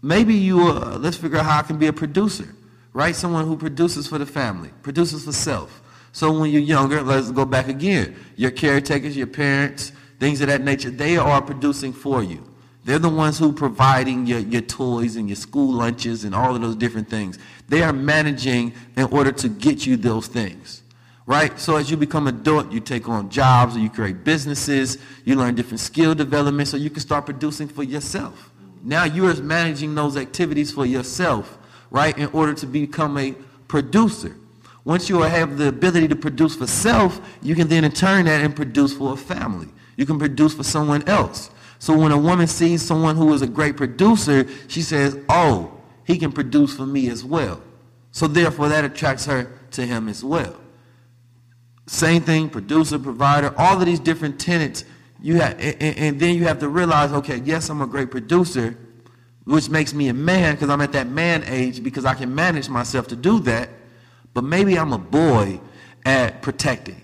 maybe 0.00 0.34
you 0.34 0.60
uh, 0.60 0.96
let's 1.00 1.16
figure 1.16 1.38
out 1.38 1.46
how 1.46 1.58
I 1.58 1.62
can 1.62 1.76
be 1.76 1.88
a 1.88 1.92
producer 1.92 2.54
right? 2.98 3.14
Someone 3.14 3.46
who 3.46 3.56
produces 3.56 4.08
for 4.08 4.18
the 4.18 4.26
family, 4.26 4.70
produces 4.82 5.24
for 5.24 5.30
self. 5.30 5.82
So 6.10 6.36
when 6.36 6.50
you're 6.50 6.60
younger, 6.60 7.00
let's 7.00 7.30
go 7.30 7.44
back 7.44 7.68
again. 7.68 8.16
Your 8.34 8.50
caretakers, 8.50 9.16
your 9.16 9.28
parents, 9.28 9.92
things 10.18 10.40
of 10.40 10.48
that 10.48 10.62
nature, 10.62 10.90
they 10.90 11.16
are 11.16 11.40
producing 11.40 11.92
for 11.92 12.24
you. 12.24 12.44
They're 12.84 12.98
the 12.98 13.08
ones 13.08 13.38
who 13.38 13.52
providing 13.52 14.26
your, 14.26 14.40
your 14.40 14.62
toys 14.62 15.14
and 15.14 15.28
your 15.28 15.36
school 15.36 15.74
lunches 15.74 16.24
and 16.24 16.34
all 16.34 16.56
of 16.56 16.60
those 16.60 16.74
different 16.74 17.08
things. 17.08 17.38
They 17.68 17.84
are 17.84 17.92
managing 17.92 18.74
in 18.96 19.04
order 19.04 19.30
to 19.30 19.48
get 19.48 19.86
you 19.86 19.96
those 19.96 20.26
things. 20.26 20.82
Right? 21.24 21.56
So 21.60 21.76
as 21.76 21.92
you 21.92 21.96
become 21.96 22.26
adult, 22.26 22.72
you 22.72 22.80
take 22.80 23.08
on 23.08 23.30
jobs 23.30 23.76
or 23.76 23.78
you 23.78 23.90
create 23.90 24.24
businesses, 24.24 24.98
you 25.24 25.36
learn 25.36 25.54
different 25.54 25.78
skill 25.78 26.16
development 26.16 26.66
so 26.66 26.76
you 26.76 26.90
can 26.90 27.00
start 27.00 27.26
producing 27.26 27.68
for 27.68 27.84
yourself. 27.84 28.50
Now 28.82 29.04
you're 29.04 29.36
managing 29.36 29.94
those 29.94 30.16
activities 30.16 30.72
for 30.72 30.84
yourself 30.84 31.58
right, 31.90 32.16
in 32.18 32.26
order 32.26 32.54
to 32.54 32.66
become 32.66 33.16
a 33.18 33.32
producer. 33.66 34.36
Once 34.84 35.08
you 35.08 35.20
have 35.20 35.58
the 35.58 35.68
ability 35.68 36.08
to 36.08 36.16
produce 36.16 36.56
for 36.56 36.66
self, 36.66 37.20
you 37.42 37.54
can 37.54 37.68
then 37.68 37.84
in 37.84 37.92
turn 37.92 38.24
that 38.24 38.42
and 38.42 38.56
produce 38.56 38.96
for 38.96 39.12
a 39.12 39.16
family. 39.16 39.68
You 39.96 40.06
can 40.06 40.18
produce 40.18 40.54
for 40.54 40.62
someone 40.62 41.06
else. 41.08 41.50
So 41.78 41.96
when 41.96 42.12
a 42.12 42.18
woman 42.18 42.46
sees 42.46 42.82
someone 42.82 43.16
who 43.16 43.32
is 43.34 43.42
a 43.42 43.46
great 43.46 43.76
producer, 43.76 44.46
she 44.66 44.82
says, 44.82 45.18
oh, 45.28 45.72
he 46.04 46.18
can 46.18 46.32
produce 46.32 46.74
for 46.74 46.86
me 46.86 47.08
as 47.10 47.24
well. 47.24 47.60
So 48.12 48.26
therefore 48.26 48.68
that 48.70 48.84
attracts 48.84 49.26
her 49.26 49.52
to 49.72 49.84
him 49.84 50.08
as 50.08 50.24
well. 50.24 50.56
Same 51.86 52.22
thing, 52.22 52.48
producer, 52.48 52.98
provider, 52.98 53.54
all 53.56 53.78
of 53.78 53.86
these 53.86 54.00
different 54.00 54.40
tenets. 54.40 54.84
You 55.20 55.40
have, 55.40 55.58
and, 55.60 55.82
and 55.82 56.20
then 56.20 56.36
you 56.36 56.44
have 56.44 56.58
to 56.60 56.68
realize, 56.68 57.12
okay, 57.12 57.38
yes, 57.38 57.68
I'm 57.68 57.80
a 57.80 57.86
great 57.86 58.10
producer, 58.10 58.76
which 59.48 59.70
makes 59.70 59.94
me 59.94 60.08
a 60.08 60.14
man 60.14 60.54
because 60.54 60.68
I'm 60.68 60.82
at 60.82 60.92
that 60.92 61.08
man 61.08 61.42
age 61.46 61.82
because 61.82 62.04
I 62.04 62.12
can 62.12 62.34
manage 62.34 62.68
myself 62.68 63.08
to 63.08 63.16
do 63.16 63.40
that. 63.40 63.70
But 64.34 64.44
maybe 64.44 64.78
I'm 64.78 64.92
a 64.92 64.98
boy 64.98 65.58
at 66.04 66.42
protecting. 66.42 67.00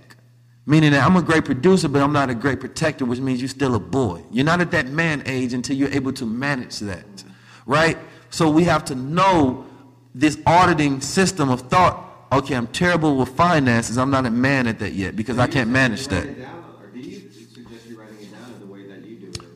Meaning 0.67 0.93
that 0.93 1.07
I'm 1.07 1.17
a 1.17 1.23
great 1.23 1.47
producer, 1.47 1.89
but 1.89 2.03
I'm 2.03 2.13
not 2.13 2.29
a 2.29 2.35
great 2.35 2.61
protector, 2.61 3.07
which 3.07 3.19
means 3.19 3.41
you're 3.41 3.49
still 3.49 3.75
a 3.75 3.81
boy. 3.81 4.23
You're 4.31 4.45
not 4.45 4.61
at 4.61 4.71
that 4.73 4.89
man 4.89 5.23
age 5.25 5.55
until 5.55 5.75
you're 5.75 5.89
able 5.89 6.13
to 6.13 6.27
manage 6.27 6.81
that. 6.81 7.25
Right? 7.65 7.97
So 8.29 8.51
we 8.51 8.65
have 8.65 8.85
to 8.87 8.95
know 8.95 9.67
this 10.15 10.39
auditing 10.47 11.01
system 11.01 11.49
of 11.49 11.63
thought. 11.63 12.29
Okay, 12.31 12.55
I'm 12.57 12.67
terrible 12.67 13.17
with 13.17 13.31
finances. 13.31 13.97
I'm 13.97 14.11
not 14.11 14.27
a 14.27 14.31
man 14.31 14.67
at 14.67 14.79
that 14.81 14.93
yet 14.93 15.17
because 15.17 15.39
I 15.39 15.47
can't 15.47 15.71
manage 15.71 16.09
that. 16.09 16.29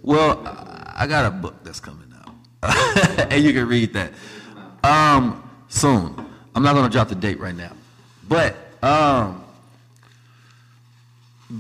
Well, 0.01 0.41
I 0.97 1.07
got 1.07 1.27
a 1.27 1.31
book 1.31 1.63
that's 1.65 1.81
coming. 1.81 2.08
and 3.31 3.43
you 3.43 3.53
can 3.53 3.67
read 3.69 3.93
that. 3.95 4.13
Um, 4.83 5.49
soon. 5.69 6.15
I'm 6.55 6.63
not 6.63 6.75
going 6.75 6.87
to 6.87 6.91
drop 6.91 7.09
the 7.09 7.15
date 7.15 7.39
right 7.39 7.55
now, 7.55 7.73
but 8.29 8.57
um, 8.83 9.45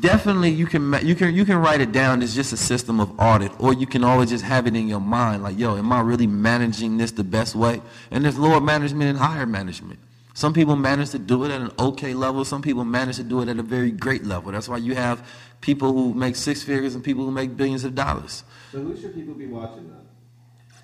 definitely 0.00 0.50
you 0.50 0.66
can 0.66 0.92
you 1.06 1.14
can 1.14 1.34
you 1.34 1.44
can 1.44 1.56
write 1.56 1.80
it 1.80 1.92
down 1.92 2.20
It's 2.22 2.34
just 2.34 2.52
a 2.52 2.56
system 2.56 2.98
of 2.98 3.18
audit, 3.20 3.52
or 3.60 3.72
you 3.72 3.86
can 3.86 4.02
always 4.02 4.30
just 4.30 4.44
have 4.44 4.66
it 4.66 4.74
in 4.74 4.88
your 4.88 5.00
mind, 5.00 5.42
like, 5.42 5.58
yo, 5.58 5.76
am 5.76 5.92
I 5.92 6.00
really 6.00 6.26
managing 6.26 6.96
this 6.96 7.12
the 7.12 7.24
best 7.24 7.54
way? 7.54 7.80
And 8.10 8.24
there's 8.24 8.38
lower 8.38 8.60
management 8.60 9.10
and 9.10 9.18
higher 9.18 9.46
management. 9.46 10.00
Some 10.34 10.52
people 10.52 10.76
manage 10.76 11.10
to 11.10 11.18
do 11.18 11.44
it 11.44 11.50
at 11.50 11.60
an 11.60 11.72
okay 11.78 12.14
level. 12.14 12.44
Some 12.44 12.62
people 12.62 12.84
manage 12.84 13.16
to 13.16 13.24
do 13.24 13.40
it 13.40 13.48
at 13.48 13.58
a 13.58 13.62
very 13.62 13.90
great 13.90 14.24
level. 14.24 14.52
That's 14.52 14.68
why 14.68 14.76
you 14.76 14.94
have 14.94 15.26
people 15.60 15.92
who 15.92 16.14
make 16.14 16.36
six 16.36 16.62
figures 16.62 16.94
and 16.94 17.02
people 17.02 17.24
who 17.24 17.32
make 17.32 17.56
billions 17.56 17.84
of 17.84 17.94
dollars. 17.94 18.44
So 18.70 18.80
who 18.80 18.96
should 18.96 19.14
people 19.14 19.34
be 19.34 19.46
watching 19.46 19.88
then? 19.88 20.07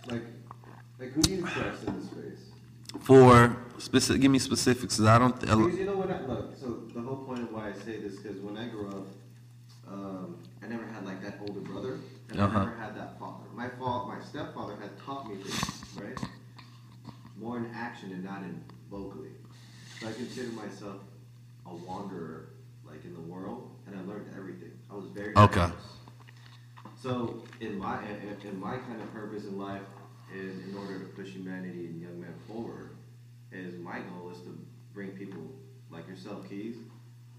Like, 0.07 0.23
like 0.99 1.13
who 1.13 1.23
do 1.23 1.31
you 1.33 1.41
trust 1.43 1.85
in 1.85 1.97
this 1.99 2.11
space? 2.11 2.51
For 3.01 3.57
specific, 3.79 4.23
give 4.23 4.31
me 4.31 4.39
specifics. 4.39 4.97
Because 4.97 5.07
I 5.07 5.19
don't. 5.19 5.39
Th- 5.41 5.51
because 5.51 5.79
you 5.79 5.87
know 5.87 5.97
what? 5.97 6.11
I, 6.11 6.21
look, 6.21 6.55
so 6.59 6.83
the 6.95 7.01
whole 7.01 7.25
point 7.25 7.41
of 7.41 7.53
why 7.53 7.71
I 7.71 7.73
say 7.73 8.01
this, 8.01 8.15
is 8.15 8.19
because 8.21 8.41
when 8.41 8.57
I 8.57 8.69
grew 8.69 8.89
up, 8.89 9.07
um, 9.89 10.39
I 10.63 10.67
never 10.67 10.85
had 10.87 11.05
like 11.05 11.23
that 11.23 11.39
older 11.41 11.61
brother, 11.61 11.99
and 12.31 12.41
uh-huh. 12.41 12.59
I 12.59 12.65
never 12.65 12.77
had 12.77 12.97
that 12.97 13.19
father. 13.19 13.45
My 13.55 13.69
fault. 13.69 14.09
My 14.09 14.21
stepfather 14.21 14.77
had 14.77 14.99
taught 15.05 15.29
me 15.29 15.37
this, 15.43 15.61
right? 15.97 16.19
More 17.37 17.59
in 17.59 17.71
action 17.75 18.13
and 18.13 18.25
not 18.25 18.43
in 18.43 18.63
vocally. 18.91 19.31
So 20.01 20.09
I 20.09 20.13
consider 20.13 20.49
myself 20.53 21.01
a 21.67 21.75
wanderer, 21.75 22.51
like 22.87 23.05
in 23.05 23.15
the 23.15 23.21
world, 23.21 23.71
and 23.87 23.97
I 23.97 24.03
learned 24.03 24.33
everything. 24.37 24.73
I 24.91 24.95
was 24.95 25.07
very 25.07 25.33
okay. 25.37 25.69
So 27.03 27.43
in 27.61 27.77
my 27.79 27.99
in, 28.07 28.49
in 28.49 28.61
my 28.61 28.77
kind 28.79 29.01
of 29.01 29.13
purpose 29.13 29.45
in 29.45 29.59
life 29.59 29.83
is 30.35 30.59
in 30.69 30.77
order 30.77 30.99
to 30.99 31.05
push 31.07 31.29
humanity 31.29 31.87
and 31.87 32.01
young 32.01 32.21
men 32.21 32.35
forward 32.49 32.91
is 33.53 33.79
my 33.79 34.01
goal 34.01 34.31
is 34.31 34.39
to 34.41 34.59
bring 34.93 35.11
people 35.11 35.43
like 35.91 36.09
yourself, 36.09 36.49
Keys, 36.49 36.77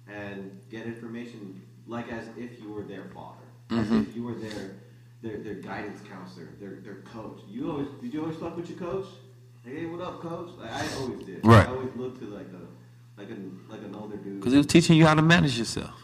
and 0.07 0.59
get 0.69 0.85
information 0.85 1.61
like 1.87 2.11
as 2.11 2.29
if 2.37 2.59
you 2.61 2.71
were 2.71 2.83
their 2.83 3.05
father, 3.13 3.45
mm-hmm. 3.69 3.79
as 3.79 4.07
if 4.07 4.15
you 4.15 4.23
were 4.23 4.35
their 4.35 4.75
their, 5.21 5.37
their 5.37 5.55
guidance 5.55 5.99
counselor, 6.09 6.49
their 6.59 6.75
their 6.81 7.01
coach. 7.01 7.41
You 7.47 7.71
always 7.71 7.87
did 8.01 8.13
you 8.13 8.21
always 8.21 8.37
talk 8.37 8.55
with 8.55 8.69
your 8.69 8.79
coach? 8.79 9.07
Hey, 9.63 9.85
what 9.87 9.99
up, 9.99 10.21
coach? 10.21 10.51
Like, 10.59 10.71
I 10.71 10.87
always 10.99 11.25
did. 11.25 11.45
Right. 11.45 11.67
I 11.67 11.71
always 11.71 11.89
looked 11.95 12.19
to 12.19 12.27
like 12.27 12.47
a 12.53 13.19
like 13.19 13.29
a 13.29 13.71
like 13.71 13.81
an 13.81 13.95
older 13.95 14.17
dude. 14.17 14.39
Because 14.39 14.53
he 14.53 14.57
was 14.57 14.67
teaching 14.67 14.95
you 14.95 15.05
how 15.05 15.15
to 15.15 15.21
manage 15.21 15.57
yourself. 15.57 16.01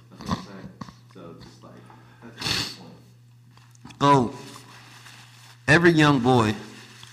So 4.01 4.33
every 5.67 5.91
young 5.91 6.19
boy 6.19 6.55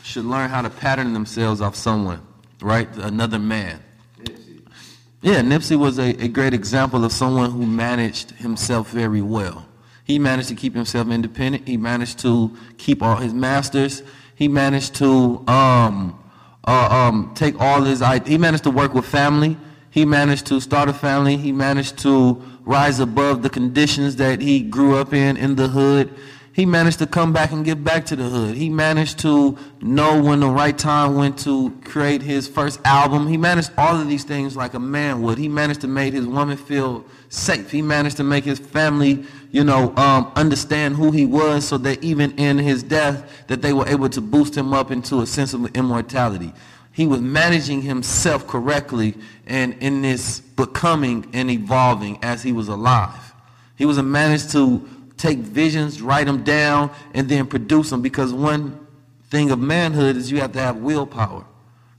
should 0.09 0.24
learn 0.24 0.48
how 0.48 0.62
to 0.62 0.70
pattern 0.70 1.12
themselves 1.12 1.61
off 1.61 1.76
someone, 1.76 2.26
right? 2.62 2.88
Another 2.96 3.38
man. 3.38 3.82
Nipsey. 4.18 4.62
Yeah, 5.20 5.42
Nipsey 5.42 5.78
was 5.78 5.98
a, 5.98 6.16
a 6.22 6.28
great 6.28 6.54
example 6.54 7.04
of 7.04 7.12
someone 7.12 7.50
who 7.50 7.66
managed 7.66 8.30
himself 8.32 8.90
very 8.90 9.20
well. 9.20 9.66
He 10.04 10.18
managed 10.18 10.48
to 10.48 10.54
keep 10.54 10.74
himself 10.74 11.11
independent. 11.11 11.68
He 11.68 11.76
managed 11.76 12.20
to 12.20 12.56
keep 12.78 13.02
all 13.02 13.16
his 13.16 13.34
masters. 13.34 14.02
He 14.34 14.48
managed 14.48 14.94
to 14.94 15.44
um, 15.46 16.18
uh, 16.66 16.88
um, 16.90 17.32
take 17.34 17.61
all 17.61 17.82
his. 17.82 18.02
He 18.26 18.38
managed 18.38 18.64
to 18.64 18.70
work 18.70 18.94
with 18.94 19.04
family. 19.04 19.59
He 19.90 20.06
managed 20.06 20.46
to 20.46 20.61
start 20.61 20.88
a 20.88 20.94
family. 20.94 21.36
He 21.36 21.52
managed 21.52 21.98
to 21.98 22.42
rise 22.64 22.98
above 22.98 23.42
the 23.42 23.50
conditions 23.50 24.16
that 24.16 24.40
he 24.40 24.61
grew 24.61 24.96
up 24.96 25.12
in 25.12 25.36
in 25.36 25.56
the 25.56 25.68
hood. 25.68 26.14
He 26.59 26.66
managed 26.66 26.98
to 26.98 27.06
come 27.06 27.32
back 27.32 27.52
and 27.52 27.64
get 27.64 27.84
back 27.84 28.04
to 28.06 28.16
the 28.16 28.24
hood. 28.24 28.56
He 28.56 28.68
managed 28.68 29.20
to 29.20 29.56
know 29.80 30.20
when 30.20 30.40
the 30.40 30.48
right 30.48 30.76
time 30.76 31.14
went 31.14 31.38
to 31.44 31.70
create 31.84 32.20
his 32.20 32.48
first 32.48 32.80
album. 32.84 33.28
He 33.28 33.36
managed 33.36 33.70
all 33.78 33.94
of 33.94 34.09
these 34.09 34.24
things 34.24 34.56
like 34.56 34.74
a 34.74 34.80
man 34.80 35.22
would. 35.22 35.38
He 35.38 35.46
managed 35.46 35.82
to 35.82 35.86
make 35.86 36.14
his 36.14 36.26
woman 36.26 36.56
feel 36.56 37.04
safe. 37.28 37.70
He 37.70 37.80
managed 37.80 38.16
to 38.16 38.24
make 38.24 38.42
his 38.42 38.59
family, 38.59 39.24
you 39.52 39.62
know, 39.62 39.94
um, 39.94 40.32
understand 40.34 40.96
who 40.96 41.12
he 41.12 41.26
was 41.26 41.64
so 41.64 41.78
that 41.78 42.02
even 42.02 42.32
in 42.32 42.59
his 42.59 42.82
death 42.82 43.46
that 43.46 43.62
they 43.62 43.72
were 43.72 43.86
able 43.86 44.09
to 44.09 44.20
boost 44.20 44.56
him 44.56 44.74
up 44.74 44.90
into 44.90 45.20
a 45.20 45.28
sense 45.28 45.54
of 45.54 45.64
immortality. 45.76 46.52
He 46.90 47.06
was 47.06 47.20
managing 47.20 47.82
himself 47.82 48.48
correctly 48.48 49.14
and 49.46 49.74
in 49.74 50.02
this 50.02 50.40
becoming 50.40 51.30
and 51.32 51.52
evolving 51.52 52.18
as 52.24 52.42
he 52.42 52.50
was 52.50 52.66
alive. 52.66 53.28
He 53.76 53.86
was 53.86 53.96
a 53.96 54.02
managed 54.02 54.50
to 54.50 54.97
take 55.19 55.39
visions, 55.39 56.01
write 56.01 56.27
them 56.27 56.45
down, 56.45 56.91
and 57.12 57.29
then 57.29 57.47
produce 57.47 57.91
them. 57.91 58.01
Because 58.01 58.33
one 58.33 58.87
thing 59.31 59.51
of 59.51 59.59
manhood 59.59 60.16
is 60.16 60.31
you 60.31 60.41
have 60.41 60.53
to 60.53 60.61
have 60.61 60.77
willpower, 60.77 61.45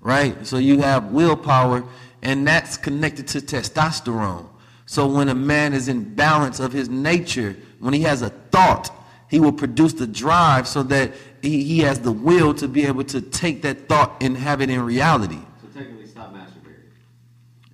right? 0.01 0.47
So 0.47 0.57
you 0.57 0.79
have 0.79 1.11
willpower, 1.11 1.83
and 2.21 2.47
that's 2.47 2.77
connected 2.77 3.27
to 3.29 3.39
testosterone. 3.39 4.47
So 4.85 5.05
when 5.07 5.29
a 5.29 5.35
man 5.35 5.73
is 5.73 5.87
in 5.87 6.15
balance 6.15 6.59
of 6.59 6.73
his 6.73 6.89
nature, 6.89 7.55
when 7.79 7.93
he 7.93 8.01
has 8.01 8.23
a 8.23 8.29
thought, 8.29 8.89
he 9.29 9.39
will 9.39 9.51
produce 9.51 9.93
the 9.93 10.07
drive 10.07 10.67
so 10.67 10.81
that 10.83 11.13
he, 11.43 11.63
he 11.63 11.79
has 11.79 11.99
the 11.99 12.11
will 12.11 12.53
to 12.55 12.67
be 12.67 12.85
able 12.85 13.03
to 13.03 13.21
take 13.21 13.61
that 13.61 13.87
thought 13.87 14.21
and 14.21 14.35
have 14.35 14.61
it 14.61 14.71
in 14.71 14.81
reality. 14.81 15.37
So 15.61 15.79
technically 15.79 16.07
stop 16.07 16.33
masturbating. 16.33 16.89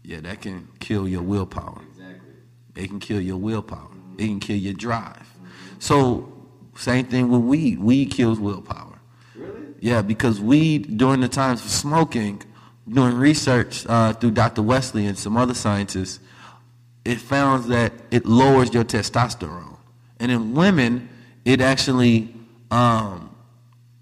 Yeah, 0.04 0.20
that 0.22 0.42
can 0.42 0.68
kill 0.80 1.08
your 1.08 1.22
willpower. 1.22 1.82
Exactly. 1.92 2.34
It 2.76 2.88
can 2.90 3.00
kill 3.00 3.22
your 3.22 3.38
willpower. 3.38 3.88
It 4.18 4.26
can 4.26 4.42
kill 4.42 4.58
your 4.58 4.74
drive. 4.74 5.35
So, 5.86 6.32
same 6.76 7.06
thing 7.06 7.30
with 7.30 7.42
weed. 7.42 7.80
Weed 7.80 8.12
kills 8.12 8.40
willpower. 8.40 9.00
Really? 9.36 9.62
Yeah, 9.80 10.02
because 10.02 10.42
weed 10.42 10.98
during 10.98 11.22
the 11.22 11.28
times 11.28 11.64
of 11.64 11.70
smoking, 11.70 12.42
doing 12.90 13.16
research 13.16 13.86
uh, 13.88 14.14
through 14.14 14.32
Dr. 14.32 14.62
Wesley 14.62 15.06
and 15.06 15.18
some 15.18 15.38
other 15.38 15.54
scientists, 15.54 16.20
it 17.04 17.20
found 17.20 17.66
that 17.66 17.94
it 18.12 18.26
lowers 18.26 18.74
your 18.74 18.84
testosterone, 18.84 19.78
and 20.20 20.32
in 20.32 20.56
women, 20.56 21.08
it 21.46 21.62
actually 21.62 22.34
um, 22.72 23.36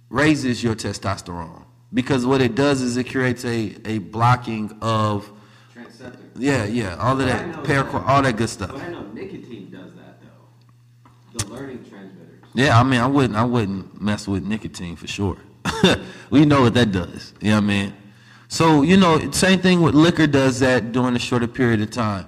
raises 0.10 0.64
your 0.64 0.76
testosterone 0.76 1.66
because 1.94 2.26
what 2.26 2.42
it 2.42 2.56
does 2.56 2.82
is 2.82 2.98
it 2.98 3.10
creates 3.10 3.44
a, 3.46 3.76
a 3.86 3.98
blocking 4.00 4.76
of 4.82 5.32
Transceptor. 5.76 6.18
yeah 6.38 6.66
yeah 6.66 6.96
all 6.98 7.20
of 7.20 7.28
that 7.28 7.48
know 7.48 8.04
all 8.08 8.22
that 8.22 8.38
good 8.38 8.50
stuff 8.50 8.76
I 8.82 8.90
know 8.90 9.02
nicotine 9.14 9.70
does 9.70 9.94
that 9.96 10.20
though. 10.22 11.40
The 11.40 11.46
learning 11.48 11.86
transmitters. 11.90 12.43
Yeah, 12.54 12.80
I 12.80 12.84
mean, 12.84 13.02
I 13.02 13.08
wouldn't, 13.08 13.36
I 13.36 13.44
wouldn't 13.44 14.02
mess 14.02 14.28
with 14.28 14.44
nicotine 14.44 14.96
for 14.96 15.08
sure. 15.08 15.38
we 16.30 16.46
know 16.46 16.62
what 16.62 16.74
that 16.76 16.92
does. 16.92 17.34
You 17.42 17.50
know 17.50 17.56
what 17.56 17.64
I 17.64 17.68
mean? 17.68 17.94
So 18.48 18.84
you 18.84 18.98
know, 18.98 19.32
same 19.32 19.60
thing 19.60 19.82
with 19.82 19.96
liquor 19.96 20.28
does 20.28 20.60
that 20.60 20.92
during 20.92 21.16
a 21.16 21.20
shorter 21.20 21.48
period 21.48 21.82
of 21.82 21.90
time. 21.90 22.28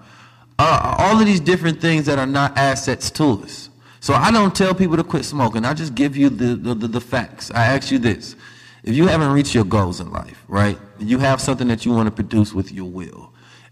Uh, 0.57 0.95
all 0.97 1.19
of 1.19 1.25
these 1.25 1.39
different 1.39 1.79
things 1.79 2.05
that 2.07 2.17
are 2.17 2.25
not 2.25 2.57
assets 2.57 3.11
to 3.11 3.43
us. 3.43 3.69
So 3.99 4.13
I 4.13 4.31
don't 4.31 4.55
tell 4.55 4.73
people 4.73 4.97
to 4.97 5.03
quit 5.03 5.25
smoking. 5.25 5.65
I 5.65 5.73
just 5.73 5.93
give 5.93 6.17
you 6.17 6.29
the, 6.29 6.55
the, 6.55 6.73
the, 6.73 6.87
the 6.87 7.01
facts. 7.01 7.51
I 7.51 7.65
ask 7.65 7.91
you 7.91 7.99
this: 7.99 8.35
if 8.83 8.95
you 8.95 9.05
haven't 9.05 9.31
reached 9.31 9.53
your 9.53 9.65
goals 9.65 9.99
in 9.99 10.11
life, 10.11 10.43
right? 10.47 10.79
You 10.97 11.19
have 11.19 11.41
something 11.41 11.67
that 11.67 11.85
you 11.85 11.91
want 11.91 12.07
to 12.07 12.11
produce 12.11 12.53
with 12.53 12.71
your 12.71 12.89
will 12.89 13.31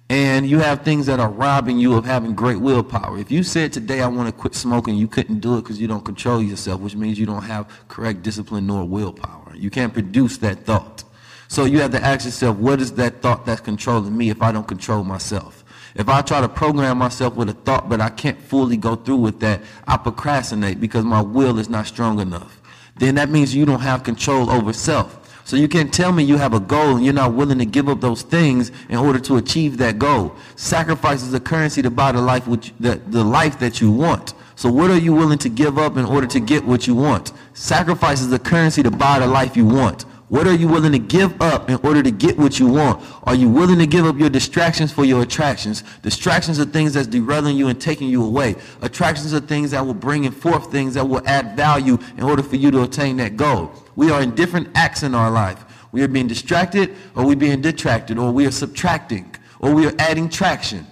and 0.09 0.47
you 0.47 0.59
have 0.59 0.81
things 0.81 1.05
that 1.05 1.19
are 1.19 1.29
robbing 1.29 1.79
you 1.79 1.95
of 1.95 2.05
having 2.05 2.35
great 2.35 2.57
willpower. 2.57 3.17
If 3.17 3.31
you 3.31 3.43
said 3.43 3.73
today 3.73 4.01
I 4.01 4.07
want 4.07 4.27
to 4.27 4.33
quit 4.33 4.55
smoking, 4.55 4.95
you 4.95 5.07
couldn't 5.07 5.39
do 5.39 5.57
it 5.57 5.61
because 5.61 5.79
you 5.79 5.87
don't 5.87 6.03
control 6.03 6.41
yourself, 6.41 6.81
which 6.81 6.95
means 6.95 7.17
you 7.17 7.25
don't 7.25 7.43
have 7.43 7.67
correct 7.87 8.21
discipline 8.21 8.67
nor 8.67 8.83
willpower. 8.83 9.55
You 9.55 9.69
can't 9.69 9.93
produce 9.93 10.37
that 10.37 10.65
thought. 10.65 11.03
So 11.47 11.65
you 11.65 11.79
have 11.79 11.91
to 11.91 12.03
ask 12.03 12.25
yourself, 12.25 12.57
what 12.57 12.81
is 12.81 12.93
that 12.93 13.21
thought 13.21 13.45
that's 13.45 13.61
controlling 13.61 14.17
me 14.17 14.29
if 14.29 14.41
I 14.41 14.51
don't 14.51 14.67
control 14.67 15.03
myself? 15.03 15.63
If 15.95 16.09
I 16.09 16.21
try 16.21 16.41
to 16.41 16.49
program 16.49 16.97
myself 16.97 17.35
with 17.35 17.49
a 17.49 17.53
thought, 17.53 17.87
but 17.87 18.01
I 18.01 18.09
can't 18.09 18.41
fully 18.41 18.77
go 18.77 18.95
through 18.95 19.17
with 19.17 19.39
that, 19.41 19.61
I 19.87 19.97
procrastinate 19.97 20.81
because 20.81 21.05
my 21.05 21.21
will 21.21 21.59
is 21.59 21.69
not 21.69 21.85
strong 21.85 22.19
enough. 22.19 22.61
Then 22.95 23.15
that 23.15 23.29
means 23.29 23.55
you 23.55 23.65
don't 23.65 23.81
have 23.81 24.03
control 24.03 24.49
over 24.49 24.73
self. 24.73 25.22
So 25.45 25.57
you 25.57 25.67
can't 25.67 25.93
tell 25.93 26.11
me 26.11 26.23
you 26.23 26.37
have 26.37 26.53
a 26.53 26.59
goal 26.59 26.95
and 26.95 27.03
you're 27.03 27.13
not 27.13 27.33
willing 27.33 27.59
to 27.59 27.65
give 27.65 27.89
up 27.89 27.99
those 27.99 28.21
things 28.21 28.71
in 28.89 28.95
order 28.95 29.19
to 29.19 29.37
achieve 29.37 29.77
that 29.77 29.99
goal. 29.99 30.35
Sacrifice 30.55 31.21
is 31.21 31.33
a 31.33 31.39
currency 31.39 31.81
to 31.81 31.89
buy 31.89 32.13
the 32.13 32.21
life 32.21 32.47
which, 32.47 32.73
the, 32.79 32.95
the 33.07 33.23
life 33.23 33.59
that 33.59 33.81
you 33.81 33.91
want. 33.91 34.33
So 34.55 34.71
what 34.71 34.89
are 34.89 34.97
you 34.97 35.13
willing 35.13 35.39
to 35.39 35.49
give 35.49 35.77
up 35.77 35.97
in 35.97 36.05
order 36.05 36.27
to 36.27 36.39
get 36.39 36.63
what 36.63 36.87
you 36.87 36.95
want? 36.95 37.33
Sacrifice 37.53 38.21
is 38.21 38.31
a 38.31 38.39
currency 38.39 38.83
to 38.83 38.91
buy 38.91 39.19
the 39.19 39.27
life 39.27 39.57
you 39.57 39.65
want. 39.65 40.03
What 40.29 40.47
are 40.47 40.55
you 40.55 40.67
willing 40.67 40.93
to 40.93 40.99
give 40.99 41.39
up 41.41 41.69
in 41.69 41.75
order 41.83 42.01
to 42.01 42.09
get 42.09 42.37
what 42.37 42.57
you 42.57 42.67
want? 42.67 43.03
Are 43.23 43.35
you 43.35 43.49
willing 43.49 43.77
to 43.79 43.85
give 43.85 44.05
up 44.05 44.17
your 44.17 44.29
distractions 44.29 44.91
for 44.91 45.05
your 45.05 45.21
attractions? 45.21 45.83
Distractions 46.01 46.59
are 46.59 46.65
things 46.65 46.93
that's 46.93 47.07
derailing 47.07 47.57
you 47.57 47.67
and 47.67 47.79
taking 47.79 48.07
you 48.07 48.23
away. 48.23 48.55
Attractions 48.81 49.33
are 49.33 49.39
things 49.39 49.71
that 49.71 49.85
will 49.85 49.93
bring 49.93 50.29
forth 50.31 50.71
things 50.71 50.93
that 50.93 51.07
will 51.07 51.21
add 51.27 51.55
value 51.55 51.99
in 52.17 52.23
order 52.23 52.41
for 52.41 52.55
you 52.55 52.71
to 52.71 52.83
attain 52.83 53.17
that 53.17 53.37
goal. 53.37 53.71
We 53.95 54.11
are 54.11 54.21
in 54.21 54.35
different 54.35 54.69
acts 54.75 55.03
in 55.03 55.15
our 55.15 55.31
life. 55.31 55.65
We 55.91 56.01
are 56.01 56.07
being 56.07 56.27
distracted 56.27 56.95
or 57.15 57.25
we're 57.25 57.35
being 57.35 57.61
detracted 57.61 58.17
or 58.17 58.31
we 58.31 58.45
are 58.45 58.51
subtracting 58.51 59.35
or 59.59 59.73
we 59.73 59.85
are 59.85 59.93
adding 59.99 60.29
traction. 60.29 60.87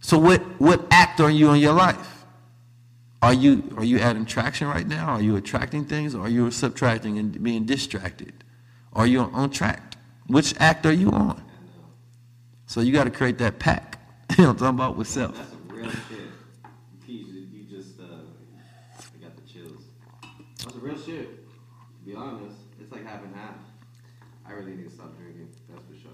So 0.00 0.18
what, 0.18 0.40
what 0.60 0.86
act 0.90 1.20
are 1.20 1.30
you 1.30 1.50
in 1.52 1.60
your 1.60 1.72
life? 1.72 2.24
Are 3.22 3.34
you, 3.34 3.74
are 3.76 3.84
you 3.84 3.98
adding 3.98 4.24
traction 4.24 4.68
right 4.68 4.86
now? 4.86 5.14
Are 5.14 5.22
you 5.22 5.36
attracting 5.36 5.86
things 5.86 6.14
or 6.14 6.26
are 6.26 6.28
you 6.28 6.50
subtracting 6.50 7.18
and 7.18 7.42
being 7.42 7.64
distracted? 7.64 8.44
Are 8.92 9.06
you 9.06 9.20
on 9.20 9.50
track? 9.50 9.96
Which 10.28 10.54
act 10.60 10.86
are 10.86 10.92
you 10.92 11.10
on? 11.10 11.42
So 12.66 12.80
you 12.80 12.92
got 12.92 13.04
to 13.04 13.10
create 13.10 13.38
that 13.38 13.58
pack. 13.58 13.98
you 14.38 14.44
know 14.44 14.50
what 14.50 14.52
I'm 14.52 14.58
talking 14.58 14.74
about 14.74 14.96
with 14.96 15.08
self. 15.08 15.36
Real 20.86 20.98
shit. 20.98 21.35
Honest, 22.16 22.56
it's 22.80 22.90
like 22.92 23.04
half 23.06 23.22
and 23.22 23.34
half. 23.34 23.54
I 24.46 24.52
really 24.52 24.74
need 24.76 24.88
to 24.88 24.94
stop 24.94 25.16
drinking. 25.16 25.48
That's 25.68 25.82
for 25.84 25.94
sure. 26.00 26.10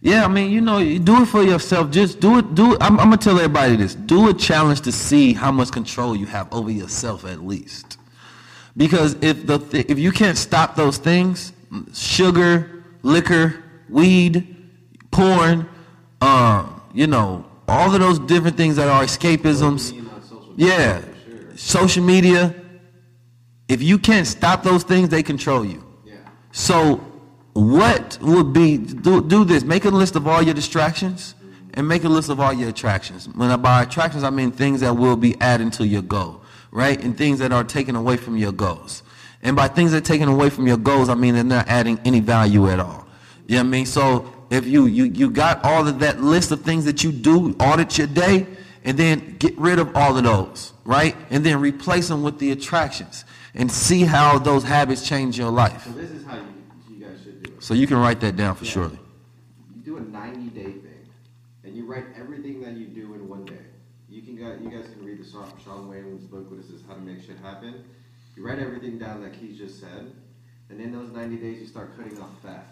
Yeah, 0.00 0.24
I 0.24 0.28
mean, 0.28 0.50
you 0.50 0.60
know, 0.60 0.78
you 0.78 0.98
do 0.98 1.22
it 1.22 1.26
for 1.26 1.42
yourself. 1.42 1.90
Just 1.90 2.20
do 2.20 2.38
it. 2.38 2.54
Do 2.54 2.74
it. 2.74 2.78
I'm, 2.80 2.98
I'm 3.00 3.06
gonna 3.06 3.16
tell 3.16 3.36
everybody 3.36 3.76
this. 3.76 3.94
Do 3.94 4.28
a 4.28 4.34
challenge 4.34 4.82
to 4.82 4.92
see 4.92 5.32
how 5.32 5.50
much 5.50 5.70
control 5.72 6.14
you 6.16 6.26
have 6.26 6.52
over 6.52 6.70
yourself, 6.70 7.24
at 7.24 7.44
least. 7.44 7.98
Because 8.76 9.16
if 9.22 9.46
the 9.46 9.58
th- 9.58 9.86
if 9.88 9.98
you 9.98 10.12
can't 10.12 10.36
stop 10.36 10.76
those 10.76 10.98
things, 10.98 11.52
sugar, 11.94 12.84
liquor, 13.02 13.62
weed, 13.88 14.54
porn, 15.10 15.66
um, 16.20 16.82
you 16.92 17.06
know, 17.06 17.44
all 17.68 17.92
of 17.94 18.00
those 18.00 18.18
different 18.18 18.56
things 18.56 18.76
that 18.76 18.88
are 18.88 19.02
escapisms. 19.02 19.92
Social 20.28 20.52
media, 20.52 20.68
Yeah, 20.68 21.00
sure. 21.00 21.56
social 21.56 22.04
media. 22.04 22.54
If 23.68 23.82
you 23.82 23.98
can't 23.98 24.26
stop 24.26 24.62
those 24.62 24.84
things, 24.84 25.08
they 25.08 25.22
control 25.22 25.64
you. 25.64 25.84
Yeah. 26.04 26.16
So, 26.52 26.96
what 27.52 28.18
would 28.20 28.52
be 28.52 28.76
do, 28.76 29.22
do 29.22 29.44
this? 29.44 29.64
Make 29.64 29.86
a 29.86 29.90
list 29.90 30.14
of 30.14 30.26
all 30.26 30.42
your 30.42 30.54
distractions 30.54 31.34
and 31.74 31.86
make 31.86 32.04
a 32.04 32.08
list 32.08 32.28
of 32.28 32.40
all 32.40 32.52
your 32.52 32.70
attractions. 32.70 33.28
When 33.28 33.50
I 33.50 33.56
by 33.56 33.82
attractions, 33.82 34.24
I 34.24 34.30
mean 34.30 34.50
things 34.50 34.80
that 34.80 34.96
will 34.96 35.16
be 35.16 35.38
adding 35.40 35.70
to 35.72 35.86
your 35.86 36.02
goal, 36.02 36.42
right? 36.70 37.02
And 37.02 37.16
things 37.16 37.38
that 37.38 37.52
are 37.52 37.64
taken 37.64 37.96
away 37.96 38.16
from 38.16 38.36
your 38.36 38.52
goals. 38.52 39.02
And 39.42 39.54
by 39.54 39.68
things 39.68 39.92
that 39.92 39.98
are 39.98 40.06
taken 40.06 40.28
away 40.28 40.50
from 40.50 40.66
your 40.66 40.78
goals, 40.78 41.08
I 41.08 41.14
mean 41.14 41.34
they're 41.34 41.44
not 41.44 41.68
adding 41.68 42.00
any 42.04 42.20
value 42.20 42.68
at 42.68 42.80
all. 42.80 43.06
You 43.46 43.56
know 43.56 43.62
what 43.62 43.66
I 43.66 43.70
mean? 43.70 43.86
So 43.86 44.32
if 44.50 44.66
you 44.66 44.86
you 44.86 45.04
you 45.04 45.30
got 45.30 45.64
all 45.64 45.86
of 45.86 45.98
that 46.00 46.20
list 46.20 46.50
of 46.50 46.62
things 46.62 46.84
that 46.84 47.04
you 47.04 47.12
do, 47.12 47.54
audit 47.60 47.98
your 47.98 48.06
day, 48.06 48.46
and 48.86 48.96
then 48.96 49.36
get 49.38 49.58
rid 49.58 49.78
of 49.78 49.94
all 49.96 50.16
of 50.16 50.24
those, 50.24 50.72
right? 50.84 51.14
And 51.30 51.44
then 51.44 51.60
replace 51.60 52.08
them 52.08 52.22
with 52.22 52.38
the 52.38 52.52
attractions 52.52 53.24
and 53.54 53.70
see 53.70 54.02
how 54.04 54.38
those 54.38 54.62
habits 54.62 55.06
change 55.06 55.36
your 55.36 55.50
life. 55.50 55.84
So 55.84 55.90
this 56.00 56.10
is 56.10 56.24
how 56.24 56.36
you, 56.36 56.96
you 56.96 57.04
guys 57.04 57.18
should 57.22 57.42
do 57.42 57.50
it. 57.52 57.62
So 57.62 57.74
you 57.74 57.86
can 57.86 57.98
write 57.98 58.20
that 58.20 58.36
down 58.36 58.54
for 58.54 58.64
Yeah. 58.64 58.70
sure. 58.70 58.90
You 59.74 59.82
do 59.84 59.96
a 59.96 60.00
90 60.00 60.50
day 60.50 60.62
thing, 60.70 61.04
and 61.64 61.76
you 61.76 61.84
write 61.84 62.04
everything 62.16 62.60
that 62.62 62.72
you 62.74 62.86
do 62.86 63.14
in 63.14 63.28
one 63.28 63.44
day. 63.44 63.54
You 64.08 64.22
can 64.22 64.36
guys, 64.36 64.58
you 64.62 64.70
guys 64.70 64.88
can 64.88 65.04
read 65.04 65.18
the 65.22 65.28
Sean, 65.28 65.52
Sean 65.62 65.88
Whalen's 65.88 66.24
book, 66.24 66.48
what 66.50 66.60
is 66.60 66.68
this, 66.68 66.80
How 66.88 66.94
to 66.94 67.00
Make 67.00 67.20
Shit 67.26 67.38
Happen. 67.42 67.84
You 68.36 68.46
write 68.46 68.60
everything 68.60 68.98
down 68.98 69.20
like 69.22 69.34
he 69.34 69.56
just 69.56 69.80
said, 69.80 70.12
and 70.70 70.80
in 70.80 70.92
those 70.92 71.10
90 71.10 71.36
days 71.38 71.58
you 71.60 71.66
start 71.66 71.96
cutting 71.96 72.20
off 72.20 72.30
fat. 72.42 72.66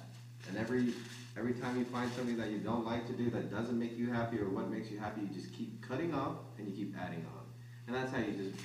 And 0.48 0.56
every 0.58 0.92
every 1.36 1.54
time 1.54 1.78
you 1.78 1.84
find 1.86 2.10
something 2.12 2.36
that 2.36 2.50
you 2.50 2.58
don't 2.58 2.84
like 2.84 3.06
to 3.06 3.12
do 3.12 3.30
that 3.30 3.50
doesn't 3.50 3.78
make 3.78 3.96
you 3.98 4.10
happy 4.12 4.38
or 4.38 4.48
what 4.48 4.70
makes 4.70 4.90
you 4.90 4.98
happy, 4.98 5.22
you 5.22 5.28
just 5.28 5.52
keep 5.52 5.80
cutting 5.86 6.14
off 6.14 6.36
and 6.58 6.68
you 6.68 6.74
keep 6.74 6.94
adding 7.00 7.24
on. 7.26 7.42
And 7.86 7.96
that's 7.96 8.12
how 8.12 8.18
you 8.18 8.32
just 8.32 8.56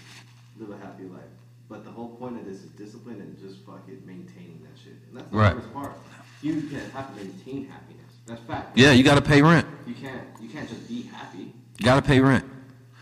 live 0.60 0.70
a 0.72 0.78
happy 0.86 1.04
life. 1.04 1.24
But 1.68 1.84
the 1.86 1.92
whole 1.92 2.10
point 2.16 2.38
of 2.38 2.46
this 2.46 2.64
is 2.64 2.72
discipline 2.72 3.22
and 3.22 3.40
just 3.40 3.66
fucking 3.66 4.02
maintaining 4.06 4.62
that 4.64 4.78
shit. 4.82 4.94
And 5.10 5.18
that's 5.18 5.30
the 5.30 5.38
Right. 5.38 5.52
hardest 5.54 5.74
part. 5.74 5.94
You 6.42 6.62
can 6.64 6.80
have 6.92 7.10
to 7.10 7.16
maintain 7.24 7.68
happiness. 7.68 8.12
That's 8.26 8.42
fact. 8.42 8.78
Yeah, 8.78 8.92
you 8.92 9.04
got 9.04 9.16
to 9.16 9.22
pay 9.22 9.42
rent. 9.42 9.68
You 9.86 9.94
can't. 9.94 10.22
You 10.42 10.50
can't 10.50 10.68
just 10.70 10.88
be 10.88 11.04
happy. 11.04 11.54
You 11.78 11.86
got 11.86 11.96
to 11.96 12.02
pay 12.02 12.20
rent. 12.20 12.46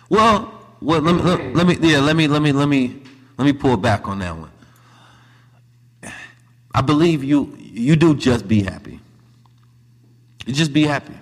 Well, 0.09 0.51
well, 0.81 1.01
let 1.01 1.15
me, 1.15 1.21
let, 1.21 1.55
let 1.55 1.67
me, 1.67 1.77
yeah, 1.91 1.99
let 1.99 2.15
me, 2.15 2.27
let 2.27 2.41
me, 2.41 2.51
let 2.51 2.67
me, 2.67 3.01
let 3.37 3.45
me 3.45 3.53
pull 3.53 3.77
back 3.77 4.07
on 4.07 4.19
that 4.19 4.35
one. 4.35 4.51
I 6.73 6.81
believe 6.81 7.23
you, 7.23 7.55
you 7.59 7.95
do 7.95 8.15
just 8.15 8.47
be 8.47 8.63
happy. 8.63 8.99
Just 10.47 10.73
be 10.73 10.83
happy. 10.83 11.13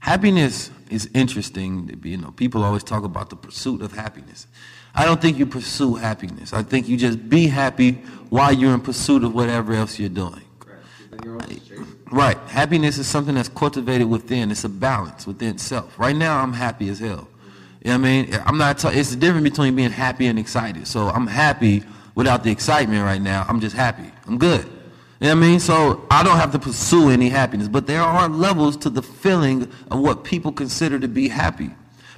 Happiness 0.00 0.70
is 0.90 1.08
interesting. 1.14 2.00
You 2.04 2.16
know, 2.18 2.30
people 2.32 2.62
always 2.62 2.84
talk 2.84 3.04
about 3.04 3.30
the 3.30 3.36
pursuit 3.36 3.82
of 3.82 3.92
happiness. 3.92 4.46
I 4.94 5.04
don't 5.04 5.20
think 5.20 5.38
you 5.38 5.46
pursue 5.46 5.94
happiness. 5.94 6.52
I 6.52 6.62
think 6.62 6.88
you 6.88 6.96
just 6.96 7.28
be 7.28 7.46
happy 7.46 7.92
while 8.30 8.52
you're 8.52 8.72
in 8.72 8.80
pursuit 8.80 9.24
of 9.24 9.34
whatever 9.34 9.74
else 9.74 9.98
you're 9.98 10.08
doing. 10.08 10.42
Correct. 10.58 10.82
Then 11.10 11.20
you're 11.24 11.34
always 11.34 11.58
chasing. 11.68 11.86
Right. 12.10 12.38
Happiness 12.48 12.98
is 12.98 13.06
something 13.06 13.34
that's 13.34 13.48
cultivated 13.48 14.08
within. 14.08 14.50
It's 14.50 14.64
a 14.64 14.68
balance 14.68 15.26
within 15.26 15.58
self. 15.58 15.98
Right 15.98 16.16
now, 16.16 16.40
I'm 16.40 16.52
happy 16.52 16.88
as 16.88 16.98
hell. 16.98 17.28
You 17.82 17.92
know 17.92 17.98
what 17.98 18.06
I 18.06 18.22
mean? 18.22 18.38
I'm 18.46 18.58
not. 18.58 18.78
Ta- 18.78 18.90
it's 18.90 19.10
the 19.10 19.16
difference 19.16 19.44
between 19.44 19.76
being 19.76 19.90
happy 19.90 20.26
and 20.26 20.38
excited. 20.38 20.86
So 20.86 21.08
I'm 21.08 21.26
happy 21.26 21.84
without 22.14 22.42
the 22.42 22.50
excitement 22.50 23.04
right 23.04 23.20
now. 23.20 23.44
I'm 23.48 23.60
just 23.60 23.76
happy. 23.76 24.10
I'm 24.26 24.38
good. 24.38 24.66
You 25.20 25.28
know 25.28 25.34
what 25.34 25.44
I 25.44 25.48
mean? 25.48 25.60
So 25.60 26.06
I 26.10 26.22
don't 26.22 26.36
have 26.36 26.52
to 26.52 26.58
pursue 26.58 27.10
any 27.10 27.28
happiness. 27.28 27.68
But 27.68 27.86
there 27.86 28.02
are 28.02 28.28
levels 28.28 28.76
to 28.78 28.90
the 28.90 29.02
feeling 29.02 29.62
of 29.90 30.00
what 30.00 30.24
people 30.24 30.52
consider 30.52 30.98
to 30.98 31.08
be 31.08 31.28
happy. 31.28 31.70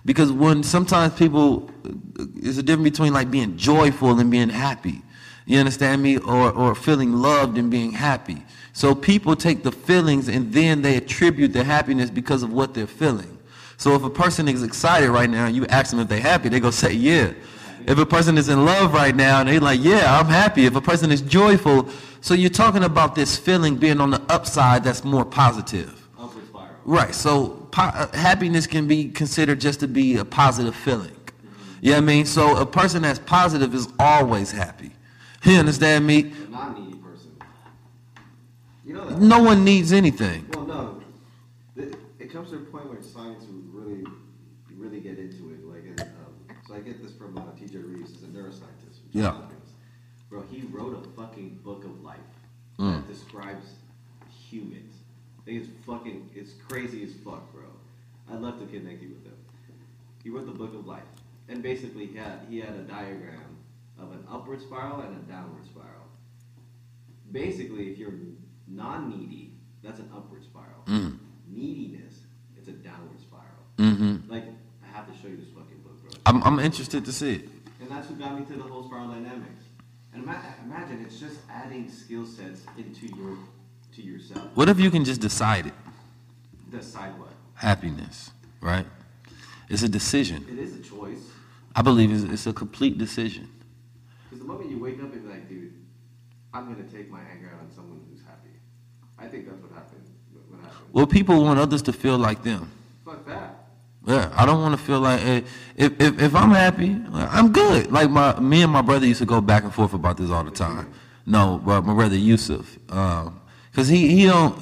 Because 0.04 0.32
when 0.32 0.62
sometimes 0.62 1.14
people, 1.14 1.70
there's 1.84 2.58
a 2.58 2.62
difference 2.62 2.90
between 2.90 3.12
like 3.12 3.30
being 3.30 3.56
joyful 3.56 4.18
and 4.18 4.30
being 4.30 4.48
happy. 4.48 5.02
You 5.46 5.58
understand 5.58 6.02
me? 6.02 6.18
Or, 6.18 6.50
or 6.50 6.74
feeling 6.74 7.12
loved 7.12 7.56
and 7.56 7.70
being 7.70 7.92
happy. 7.92 8.44
So 8.72 8.94
people 8.94 9.36
take 9.36 9.62
the 9.62 9.72
feelings 9.72 10.28
and 10.28 10.52
then 10.52 10.82
they 10.82 10.96
attribute 10.96 11.52
their 11.52 11.64
happiness 11.64 12.10
because 12.10 12.42
of 12.42 12.52
what 12.52 12.74
they're 12.74 12.86
feeling. 12.86 13.38
So 13.76 13.94
if 13.94 14.02
a 14.02 14.10
person 14.10 14.48
is 14.48 14.62
excited 14.64 15.10
right 15.10 15.30
now 15.30 15.46
and 15.46 15.54
you 15.54 15.66
ask 15.66 15.90
them 15.90 16.00
if 16.00 16.08
they're 16.08 16.20
happy, 16.20 16.48
they 16.48 16.58
go 16.58 16.70
say, 16.70 16.92
yeah. 16.92 17.32
If 17.86 17.98
a 17.98 18.04
person 18.04 18.36
is 18.36 18.48
in 18.48 18.64
love 18.64 18.92
right 18.92 19.14
now 19.14 19.40
and 19.40 19.48
they're 19.48 19.60
like, 19.60 19.80
yeah, 19.82 20.18
I'm 20.18 20.26
happy. 20.26 20.66
If 20.66 20.74
a 20.74 20.80
person 20.80 21.10
is 21.12 21.22
joyful, 21.22 21.88
so 22.20 22.34
you're 22.34 22.50
talking 22.50 22.84
about 22.84 23.14
this 23.14 23.36
feeling 23.38 23.76
being 23.76 24.00
on 24.00 24.10
the 24.10 24.22
upside 24.28 24.84
that's 24.84 25.04
more 25.04 25.24
positive. 25.24 26.08
Upward 26.18 26.46
spiral. 26.48 26.68
Right. 26.84 27.14
So 27.14 27.48
po- 27.70 27.82
uh, 27.82 28.16
happiness 28.16 28.66
can 28.66 28.86
be 28.86 29.08
considered 29.08 29.60
just 29.60 29.80
to 29.80 29.88
be 29.88 30.16
a 30.16 30.24
positive 30.24 30.74
feeling. 30.74 31.14
You 31.80 31.92
know 31.92 31.98
what 31.98 32.02
I 32.02 32.06
mean? 32.06 32.26
So 32.26 32.56
a 32.56 32.66
person 32.66 33.02
that's 33.02 33.20
positive 33.20 33.74
is 33.74 33.88
always 33.98 34.50
happy. 34.50 34.90
You 35.44 35.58
understand 35.58 36.06
me? 36.06 36.32
A 36.46 36.50
non-needy 36.50 36.96
person. 36.98 37.30
You 38.84 38.94
know 38.94 39.08
that. 39.08 39.20
No 39.20 39.42
one 39.42 39.64
needs 39.64 39.92
anything. 39.92 40.48
Well, 40.52 40.66
no. 40.66 41.02
It, 41.76 41.94
it 42.18 42.32
comes 42.32 42.50
to 42.50 42.56
a 42.56 42.60
point 42.60 42.90
where 42.90 43.00
science 43.00 43.44
really, 43.72 44.04
really 44.76 45.00
get 45.00 45.18
into 45.18 45.50
it. 45.50 45.64
Like, 45.64 45.84
it, 45.84 46.00
um, 46.00 46.56
so 46.66 46.74
I 46.74 46.80
get 46.80 47.00
this 47.00 47.12
from 47.12 47.38
uh, 47.38 47.42
T.J. 47.56 47.78
Reeves, 47.78 48.10
he's 48.10 48.24
a 48.24 48.26
neuroscientist. 48.26 48.98
Yeah. 49.12 49.36
Bro, 50.28 50.42
he 50.50 50.62
wrote 50.70 51.06
a 51.06 51.08
fucking 51.20 51.60
book 51.64 51.84
of 51.84 52.02
life 52.02 52.07
Mm. 52.78 53.06
that 53.06 53.12
describes 53.12 53.66
humans. 54.48 54.94
I 55.40 55.44
think 55.44 55.62
it's 55.64 55.70
fucking, 55.84 56.30
it's 56.34 56.52
crazy 56.68 57.02
as 57.02 57.12
fuck, 57.24 57.52
bro. 57.52 57.64
I'd 58.30 58.40
love 58.40 58.60
to 58.60 58.66
connect 58.66 59.02
you 59.02 59.08
with 59.08 59.24
him. 59.24 59.34
He 60.22 60.30
wrote 60.30 60.46
the 60.46 60.52
book 60.52 60.74
of 60.74 60.86
life, 60.86 61.02
and 61.48 61.62
basically 61.62 62.06
he 62.06 62.16
had 62.16 62.40
he 62.50 62.60
had 62.60 62.74
a 62.74 62.82
diagram 62.82 63.56
of 63.98 64.12
an 64.12 64.24
upward 64.30 64.60
spiral 64.60 65.00
and 65.00 65.16
a 65.16 65.32
downward 65.32 65.64
spiral. 65.64 66.04
Basically, 67.32 67.90
if 67.90 67.98
you're 67.98 68.14
non-needy, 68.66 69.54
that's 69.82 70.00
an 70.00 70.10
upward 70.14 70.44
spiral. 70.44 70.82
Mm. 70.86 71.18
Neediness, 71.48 72.20
it's 72.56 72.68
a 72.68 72.72
downward 72.72 73.20
spiral. 73.20 73.46
Mm-hmm. 73.78 74.30
Like 74.30 74.44
I 74.84 74.96
have 74.96 75.06
to 75.06 75.22
show 75.22 75.28
you 75.28 75.36
this 75.36 75.48
fucking 75.48 75.78
book, 75.82 76.00
bro. 76.02 76.10
I'm, 76.26 76.42
I'm 76.42 76.58
interested 76.58 77.04
to 77.04 77.12
see 77.12 77.36
it. 77.36 77.48
And 77.80 77.90
that's 77.90 78.08
what 78.08 78.18
got 78.18 78.38
me 78.38 78.44
to 78.46 78.52
the 78.54 78.64
whole 78.64 78.84
spiral 78.84 79.08
dynamics. 79.08 79.62
And 80.18 80.36
imagine 80.64 81.04
it's 81.04 81.20
just 81.20 81.38
adding 81.50 81.88
skill 81.88 82.26
sets 82.26 82.62
into 82.76 83.06
your 83.06 83.36
to 83.94 84.02
yourself. 84.02 84.50
What 84.54 84.68
if 84.68 84.80
you 84.80 84.90
can 84.90 85.04
just 85.04 85.20
decide 85.20 85.66
it? 85.66 85.74
Decide 86.70 87.18
what. 87.18 87.28
Happiness, 87.54 88.30
right? 88.60 88.86
It's 89.68 89.82
a 89.82 89.88
decision. 89.88 90.46
It 90.50 90.58
is 90.58 90.74
a 90.74 90.82
choice. 90.82 91.20
I 91.74 91.82
believe 91.82 92.12
it's, 92.12 92.24
it's 92.24 92.46
a 92.46 92.52
complete 92.52 92.98
decision. 92.98 93.48
Because 94.24 94.40
the 94.40 94.48
moment 94.48 94.70
you 94.70 94.78
wake 94.78 94.96
up 95.02 95.12
and 95.12 95.22
be 95.22 95.28
like, 95.28 95.48
dude, 95.48 95.72
I'm 96.52 96.72
gonna 96.72 96.88
take 96.88 97.10
my 97.10 97.20
anger 97.32 97.50
out 97.54 97.60
on 97.60 97.70
someone 97.70 98.00
who's 98.10 98.20
happy. 98.22 98.50
I 99.18 99.26
think 99.26 99.48
that's 99.48 99.60
what 99.60 99.72
happened. 99.72 100.04
What 100.32 100.50
what 100.50 100.60
happened? 100.60 100.92
Well, 100.92 101.06
people 101.06 101.42
want 101.44 101.58
others 101.60 101.82
to 101.82 101.92
feel 101.92 102.18
like 102.18 102.42
them. 102.42 102.70
Fuck 103.04 103.26
that. 103.26 103.57
Yeah, 104.08 104.32
I 104.34 104.46
don't 104.46 104.62
want 104.62 104.72
to 104.74 104.82
feel 104.82 105.00
like 105.00 105.20
eh, 105.20 105.42
if, 105.76 106.00
if 106.00 106.18
if 106.18 106.34
I'm 106.34 106.50
happy, 106.50 106.98
I'm 107.12 107.52
good. 107.52 107.92
Like 107.92 108.08
my 108.08 108.40
me 108.40 108.62
and 108.62 108.72
my 108.72 108.80
brother 108.80 109.04
used 109.06 109.20
to 109.20 109.26
go 109.26 109.42
back 109.42 109.64
and 109.64 109.74
forth 109.74 109.92
about 109.92 110.16
this 110.16 110.30
all 110.30 110.42
the 110.42 110.50
time. 110.50 110.90
No, 111.26 111.60
but 111.62 111.82
my 111.82 111.92
brother 111.92 112.16
Yusuf, 112.16 112.78
because 112.86 113.86
he 113.88 114.08
he 114.08 114.24
don't 114.24 114.58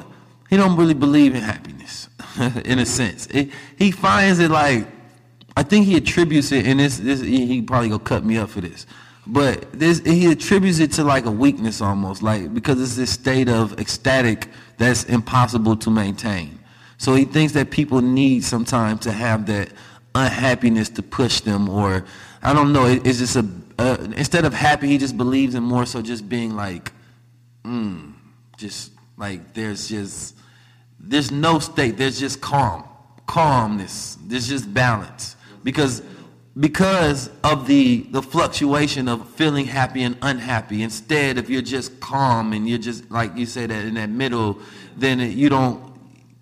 he 0.51 0.57
don't 0.57 0.77
really 0.77 0.95
believe 0.95 1.37
in 1.37 1.43
happiness 1.43 2.09
in 2.65 2.81
a 2.81 2.87
sense. 2.87 3.27
It, 3.29 3.53
he 3.79 3.93
finds 3.93 4.41
it 4.41 4.51
like 4.51 4.89
I 5.57 5.63
think 5.63 5.87
he 5.87 5.97
attributes 5.97 6.51
it, 6.51 6.67
and 6.67 6.81
this 6.81 6.99
this 6.99 7.21
he 7.21 7.47
he 7.47 7.63
probably 7.63 7.91
gonna 7.91 8.03
cut 8.03 8.25
me 8.25 8.39
up 8.39 8.51
for 8.51 8.61
this, 8.61 8.85
but 9.29 9.73
this 9.73 10.01
he 10.01 10.29
attributes 10.29 10.81
it 10.81 10.91
to 10.95 11.05
like 11.05 11.25
a 11.25 11.31
weakness 11.31 11.81
almost, 11.81 12.21
like 12.21 12.53
because 12.53 12.83
it's 12.83 12.97
this 12.97 13.11
state 13.11 13.49
of 13.49 13.79
ecstatic 13.79 14.49
that's 14.77 15.05
impossible 15.05 15.77
to 15.77 15.89
maintain. 15.89 16.56
So 16.99 17.15
he 17.15 17.25
thinks 17.25 17.53
that 17.53 17.71
people 17.71 18.01
need 18.01 18.45
some 18.45 18.65
time 18.65 18.99
to 19.01 19.13
have 19.13 19.47
that 19.47 19.71
unhappiness 20.15 20.89
to 20.91 21.03
push 21.03 21.41
them, 21.41 21.69
or 21.69 22.05
I 22.43 22.53
don't 22.53 22.73
know. 22.73 22.87
It, 22.87 23.07
it's 23.07 23.19
just 23.19 23.37
a 23.37 23.47
uh, 23.79 23.97
instead 24.17 24.45
of 24.45 24.55
happy, 24.55 24.89
he 24.89 24.99
just 24.99 25.17
believes 25.17 25.55
in 25.55 25.63
more 25.63 25.85
so 25.85 26.01
just 26.01 26.29
being 26.29 26.57
like, 26.57 26.93
mm, 27.65 28.13
just 28.57 28.93
like 29.17 29.53
there's 29.55 29.89
just 29.89 30.37
there's 30.99 31.31
no 31.31 31.59
state. 31.59 31.97
There's 31.97 32.19
just 32.19 32.41
calm, 32.41 32.85
calmness. 33.27 34.17
There's 34.23 34.49
just 34.49 34.73
balance 34.73 35.37
because 35.63 36.03
because 36.59 37.29
of 37.45 37.67
the 37.67 38.07
the 38.11 38.23
fluctuation 38.23 39.09
of 39.09 39.29
feeling 39.31 39.67
happy 39.67 40.03
and 40.03 40.17
unhappy. 40.23 40.83
Instead, 40.83 41.37
if 41.37 41.51
you're 41.51 41.63
just 41.63 42.01
calm 42.01 42.55
and 42.55 42.67
you're 42.67 42.79
just 42.79 43.11
like 43.11 43.37
you 43.37 43.45
said 43.45 43.71
that 43.71 43.85
in 43.85 43.95
that 43.95 44.09
middle, 44.09 44.59
then 44.97 45.21
it, 45.21 45.35
you 45.35 45.49
don't. 45.51 45.96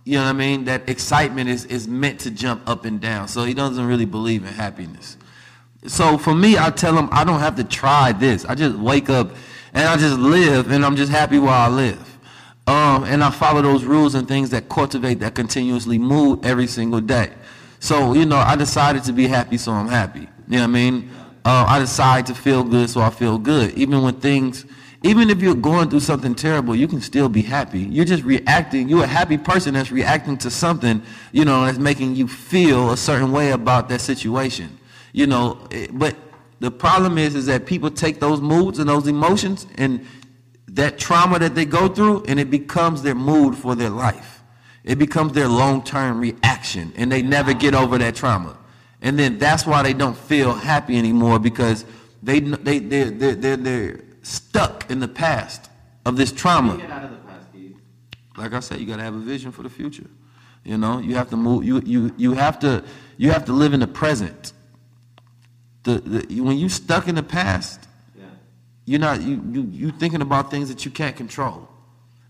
You 0.05 0.19
know 0.19 0.25
what 0.25 0.31
I 0.31 0.33
mean? 0.35 0.65
That 0.65 0.89
excitement 0.89 1.49
is, 1.49 1.65
is 1.67 1.89
meant 1.89 2.21
to 2.21 2.31
jump 2.31 2.69
up 2.69 2.85
and 2.85 3.01
down. 3.01 3.29
So 3.29 3.45
he 3.45 3.55
doesn't 3.55 3.87
really 3.87 4.05
believe 4.05 4.45
in 4.45 4.53
happiness. 4.53 5.17
So 5.87 6.19
for 6.19 6.35
me, 6.35 6.59
I 6.59 6.71
tell 6.71 6.97
him 6.97 7.09
I 7.11 7.25
don't 7.25 7.41
have 7.41 7.57
to 7.57 7.65
try 7.65 8.13
this. 8.13 8.45
I 8.45 8.55
just 8.55 8.77
wake 8.77 9.09
up 9.11 9.31
and 9.73 9.89
I 9.89 9.97
just 9.97 10.19
live 10.19 10.71
and 10.71 10.85
I'm 10.85 10.97
just 10.97 11.11
happy 11.11 11.39
while 11.39 11.71
I 11.71 11.75
live. 11.75 12.19
Um, 12.67 13.05
and 13.05 13.23
I 13.23 13.31
follow 13.31 13.61
those 13.61 13.85
rules 13.85 14.15
and 14.15 14.27
things 14.27 14.51
that 14.51 14.69
cultivate 14.69 15.21
that 15.21 15.35
continuously 15.35 15.99
mood 15.99 16.45
every 16.45 16.67
single 16.67 17.01
day. 17.01 17.33
So, 17.81 18.15
you 18.15 18.25
know, 18.25 18.37
I 18.37 18.57
decided 18.57 19.05
to 19.05 19.13
be 19.13 19.27
happy, 19.27 19.59
so 19.59 19.73
I'm 19.73 19.89
happy. 19.89 20.21
You 20.49 20.57
know 20.57 20.59
what 20.61 20.65
I 20.65 20.67
mean? 20.69 21.11
Uh, 21.45 21.67
I 21.69 21.79
decide 21.79 22.25
to 22.27 22.35
feel 22.35 22.65
good, 22.65 22.89
so 22.89 23.03
I 23.03 23.11
feel 23.11 23.37
good. 23.37 23.75
Even 23.75 24.03
when 24.03 24.15
things, 24.15 24.65
even 25.05 25.29
if 25.29 25.43
you're 25.43 25.55
going 25.55 25.91
through 25.91 26.01
something 26.01 26.35
terrible, 26.35 26.75
you 26.75 26.89
can 26.89 27.03
still 27.03 27.29
be 27.29 27.43
happy. 27.43 27.81
You're 27.81 28.07
just 28.07 28.25
reacting. 28.25 28.89
You're 28.89 29.05
a 29.05 29.07
happy 29.07 29.37
person 29.37 29.75
that's 29.75 29.93
reacting 29.93 30.39
to 30.39 30.51
something, 30.51 31.03
you 31.31 31.45
know, 31.45 31.67
that's 31.67 31.77
making 31.77 32.17
you 32.17 32.27
feel 32.27 32.91
a 32.91 32.97
certain 32.97 33.31
way 33.31 33.51
about 33.51 33.91
that 33.91 34.01
situation. 34.01 34.79
You 35.13 35.27
know, 35.27 35.69
eh, 35.71 35.89
but 35.93 36.17
the 36.61 36.71
problem 36.71 37.19
is, 37.19 37.35
is 37.35 37.45
that 37.47 37.67
people 37.67 37.91
take 37.91 38.19
those 38.19 38.41
moods 38.41 38.79
and 38.79 38.89
those 38.89 39.07
emotions 39.07 39.67
and 39.77 40.07
that 40.69 40.99
trauma 40.99 41.39
that 41.39 41.55
they 41.55 41.67
go 41.67 41.87
through, 41.87 42.25
and 42.27 42.41
it 42.41 42.51
becomes 42.51 43.03
their 43.03 43.15
mood 43.15 43.57
for 43.57 43.75
their 43.75 43.91
life. 43.91 44.43
It 44.85 44.99
becomes 44.99 45.35
their 45.35 45.49
long-term 45.49 46.19
reaction, 46.19 46.95
and 46.97 47.13
they 47.13 47.21
never 47.21 47.53
get 47.53 47.75
over 47.75 47.99
that 47.99 48.15
trauma. 48.17 48.57
And 49.03 49.19
then 49.19 49.39
that's 49.39 49.67
why 49.67 49.83
they 49.83 49.93
don't 49.93 50.17
feel 50.17 50.55
happy 50.55 50.97
anymore 50.97 51.39
because 51.39 51.85
they 52.23 52.41
they 52.41 52.79
they 52.79 53.11
they 53.11 53.35
they're, 53.35 53.57
they're 53.59 54.01
stuck 54.25 54.91
in 54.91 55.01
the 55.01 55.09
past 55.09 55.71
of 56.05 56.17
this 56.17 56.33
trauma 56.33 56.77
Get 56.77 56.91
out 56.91 57.05
of 57.05 57.11
the 57.11 57.17
past, 57.19 57.47
like 58.37 58.53
I 58.53 58.61
said, 58.61 58.81
you 58.81 58.87
got 58.87 58.97
to 58.97 59.03
have 59.03 59.15
a 59.15 59.19
vision 59.19 59.53
for 59.53 59.63
the 59.63 59.71
future. 59.71 60.07
You 60.65 60.79
know, 60.79 60.99
you 60.99 61.15
have 61.15 61.31
to 61.31 61.37
move. 61.37 61.65
You 61.65 61.81
you 61.85 62.13
you 62.17 62.33
have 62.33 62.59
to 62.61 62.83
you 63.17 63.31
have 63.31 63.45
to 63.45 63.53
live 63.53 63.75
in 63.75 63.81
the 63.81 63.87
present. 63.87 64.53
The, 65.83 65.99
the 66.01 66.41
when 66.41 66.57
you 66.57 66.69
stuck 66.69 67.07
in 67.07 67.15
the 67.15 67.23
past, 67.23 67.87
Yeah. 68.17 68.25
you're 68.87 69.01
not 69.01 69.21
you 69.21 69.43
you 69.53 69.63
you 69.71 69.91
thinking 69.93 70.23
about 70.23 70.51
things 70.51 70.69
that 70.69 70.85
you 70.85 70.91
can't 70.91 71.15
control. 71.15 71.69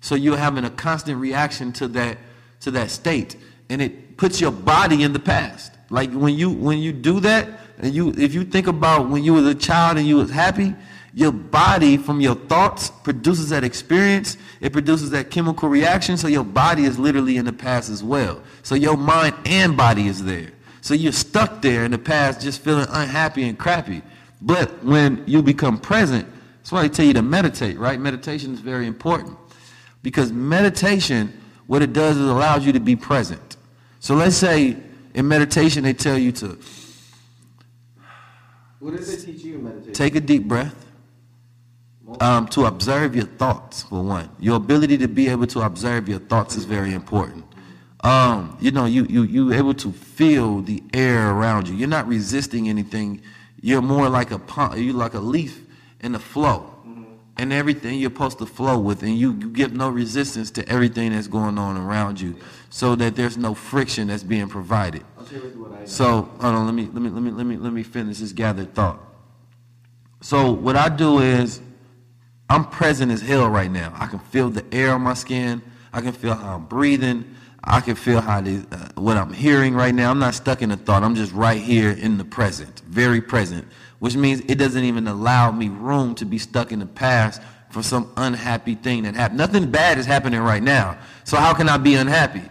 So 0.01 0.17
you're 0.17 0.37
having 0.37 0.65
a 0.65 0.71
constant 0.71 1.19
reaction 1.21 1.73
to 1.75 1.89
that 1.89 2.19
to 2.61 2.73
that 2.73 2.91
state, 2.91 3.37
and 3.71 3.81
it 3.81 4.17
puts 4.17 4.41
your 4.41 4.51
body 4.51 5.05
in 5.05 5.13
the 5.13 5.21
past. 5.21 5.73
Like 5.89 6.13
when 6.13 6.35
you 6.35 6.51
when 6.51 6.79
you 6.79 6.93
do 6.93 7.21
that, 7.21 7.49
and 7.79 7.95
you 7.95 8.11
if 8.19 8.35
you 8.35 8.45
think 8.45 8.67
about 8.67 9.09
when 9.09 9.23
you 9.23 9.33
was 9.35 9.47
a 9.47 9.55
child 9.55 9.97
and 9.97 10.09
you 10.09 10.17
was 10.17 10.31
happy, 10.31 10.75
your 11.15 11.31
body 11.31 11.97
from 11.97 12.21
your 12.21 12.35
thoughts 12.35 12.91
produces 12.91 13.51
that 13.51 13.63
experience. 13.63 14.37
It 14.61 14.73
produces 14.73 15.11
that 15.11 15.31
chemical 15.31 15.69
reaction. 15.69 16.17
So 16.17 16.27
your 16.27 16.43
body 16.45 16.85
is 16.85 16.99
literally 16.99 17.37
in 17.37 17.45
the 17.45 17.53
past 17.53 17.89
as 17.89 18.03
well. 18.03 18.43
So 18.65 18.75
your 18.75 18.97
mind 18.97 19.37
and 19.47 19.77
body 19.77 20.09
is 20.09 20.25
there. 20.25 20.51
So 20.81 20.93
you're 20.93 21.13
stuck 21.13 21.63
there 21.63 21.85
in 21.85 21.93
the 21.93 21.99
past, 21.99 22.41
just 22.41 22.61
feeling 22.61 22.87
unhappy 22.91 23.49
and 23.49 23.57
crappy. 23.57 24.03
But 24.43 24.85
when 24.85 25.23
you 25.27 25.41
become 25.41 25.79
present, 25.79 26.29
that's 26.59 26.73
why 26.73 26.83
they 26.83 26.89
tell 26.89 27.07
you 27.07 27.15
to 27.15 27.23
meditate, 27.23 27.79
right? 27.79 27.99
Meditation 28.01 28.53
is 28.53 28.61
very 28.61 28.87
important 28.87 29.39
because 30.03 30.33
meditation, 30.33 31.33
what 31.67 31.81
it 31.81 31.93
does 31.93 32.17
is 32.17 32.27
it 32.27 32.31
allows 32.31 32.67
you 32.67 32.73
to 32.73 32.81
be 32.81 32.97
present. 32.97 33.57
So 34.01 34.15
let's 34.15 34.37
say 34.37 34.77
in 35.15 35.29
meditation 35.29 35.85
they 35.85 35.95
tell 35.95 36.19
you 36.19 36.33
to 36.33 36.59
What 38.81 38.97
did 38.97 39.07
they 39.07 39.17
teach 39.17 39.45
you 39.45 39.55
in 39.57 39.65
meditation? 39.65 39.93
take 39.95 40.17
a 40.17 40.21
deep 40.21 40.45
breath, 40.45 40.85
um, 42.21 42.49
to 42.49 42.67
observe 42.67 43.15
your 43.15 43.27
thoughts 43.27 43.83
for 43.83 44.03
one. 44.03 44.31
Your 44.39 44.57
ability 44.57 44.99
to 44.99 45.09
be 45.09 45.29
able 45.29 45.47
to 45.49 45.61
observe 45.61 46.09
your 46.09 46.21
thoughts 46.21 46.57
is 46.57 46.65
very 46.65 46.93
important. 46.93 47.45
Um, 48.01 48.57
you 48.61 48.71
know, 48.71 48.85
you 48.85 49.07
you 49.09 49.23
you 49.23 49.53
able 49.55 49.75
to 49.75 49.93
feel 49.93 50.61
the 50.61 50.83
air 50.93 51.31
around 51.31 51.69
you. 51.69 51.75
You're 51.75 51.89
not 51.89 52.07
resisting 52.07 52.69
anything. 52.69 53.23
You're 53.61 53.83
more 53.83 54.11
like 54.11 54.31
a 54.31 54.39
pond, 54.39 54.79
you 54.81 54.93
like 54.93 55.15
a 55.15 55.21
leaf 55.21 55.65
in 56.01 56.13
the 56.13 56.19
flow. 56.19 56.71
And 57.37 57.53
everything 57.53 57.99
you're 57.99 58.13
supposed 58.13 58.39
to 58.39 58.47
flow 58.47 58.79
with, 58.79 59.03
and 59.03 59.19
you, 59.19 59.33
you 59.33 59.51
give 59.51 59.73
no 59.73 59.89
resistance 59.89 60.53
to 60.53 60.69
everything 60.69 61.11
that's 61.11 61.27
going 61.27 61.59
on 61.59 61.77
around 61.77 62.21
you, 62.21 62.37
so 62.71 62.95
that 62.95 63.17
there's 63.17 63.37
no 63.37 63.55
friction 63.55 64.07
that's 64.07 64.23
being 64.23 64.49
provided. 64.49 65.03
I'll 65.19 65.27
share 65.27 65.41
with 65.41 65.57
you 65.57 65.63
what 65.63 65.73
I 65.73 65.81
know. 65.81 65.87
So 65.87 66.07
hold 66.41 66.45
on, 66.45 66.67
let 66.67 66.75
me 66.77 66.89
let 66.93 67.03
me 67.03 67.11
let 67.11 67.23
me 67.23 67.31
let 67.33 67.47
me 67.47 67.57
let 67.57 67.73
me 67.73 67.83
finish 67.83 68.19
this 68.19 68.31
gathered 68.31 68.73
thought. 68.73 69.01
So 70.21 70.53
what 70.53 70.77
I 70.77 70.89
do 70.89 71.19
is 71.19 71.61
I'm 72.49 72.65
present 72.65 73.11
as 73.11 73.21
hell 73.21 73.49
right 73.49 73.71
now. 73.71 73.93
I 73.97 74.07
can 74.07 74.19
feel 74.19 74.51
the 74.51 74.65
air 74.73 74.95
on 74.95 75.03
my 75.03 75.15
skin. 75.15 75.63
I 75.93 76.01
can 76.01 76.13
feel 76.13 76.35
how 76.35 76.57
I'm 76.57 76.67
breathing. 76.67 77.35
I 77.63 77.81
can 77.81 77.95
feel 77.95 78.21
how 78.21 78.43
they, 78.43 78.57
uh, 78.71 78.89
what 78.97 79.17
I'm 79.17 79.33
hearing 79.33 79.75
right 79.75 79.95
now. 79.95 80.11
I'm 80.11 80.19
not 80.19 80.35
stuck 80.35 80.61
in 80.61 80.71
a 80.71 80.77
thought. 80.77 81.03
I'm 81.03 81.15
just 81.15 81.33
right 81.33 81.61
here 81.61 81.91
in 81.91 82.19
the 82.19 82.25
present, 82.25 82.81
very 82.81 83.23
present, 83.23 83.67
which 84.01 84.17
means 84.17 84.43
it 84.49 84.57
doesn't 84.57 84.85
even 84.85 85.09
allow 85.09 85.51
me 85.51 85.71
room 85.71 86.15
to 86.17 86.27
be 86.27 86.37
stuck 86.37 86.73
in 86.73 86.79
the 86.79 86.87
past 86.87 87.41
for 87.71 87.83
some 87.83 88.13
unhappy 88.19 88.75
thing 88.75 89.05
that 89.05 89.15
happened. 89.15 89.39
Nothing 89.39 89.71
bad 89.71 89.99
is 89.99 90.05
happening 90.05 90.41
right 90.41 90.63
now. 90.63 90.99
So 91.25 91.39
how 91.39 91.55
can 91.55 91.69
I 91.69 91.79
be 91.79 91.95
unhappy? 91.95 92.43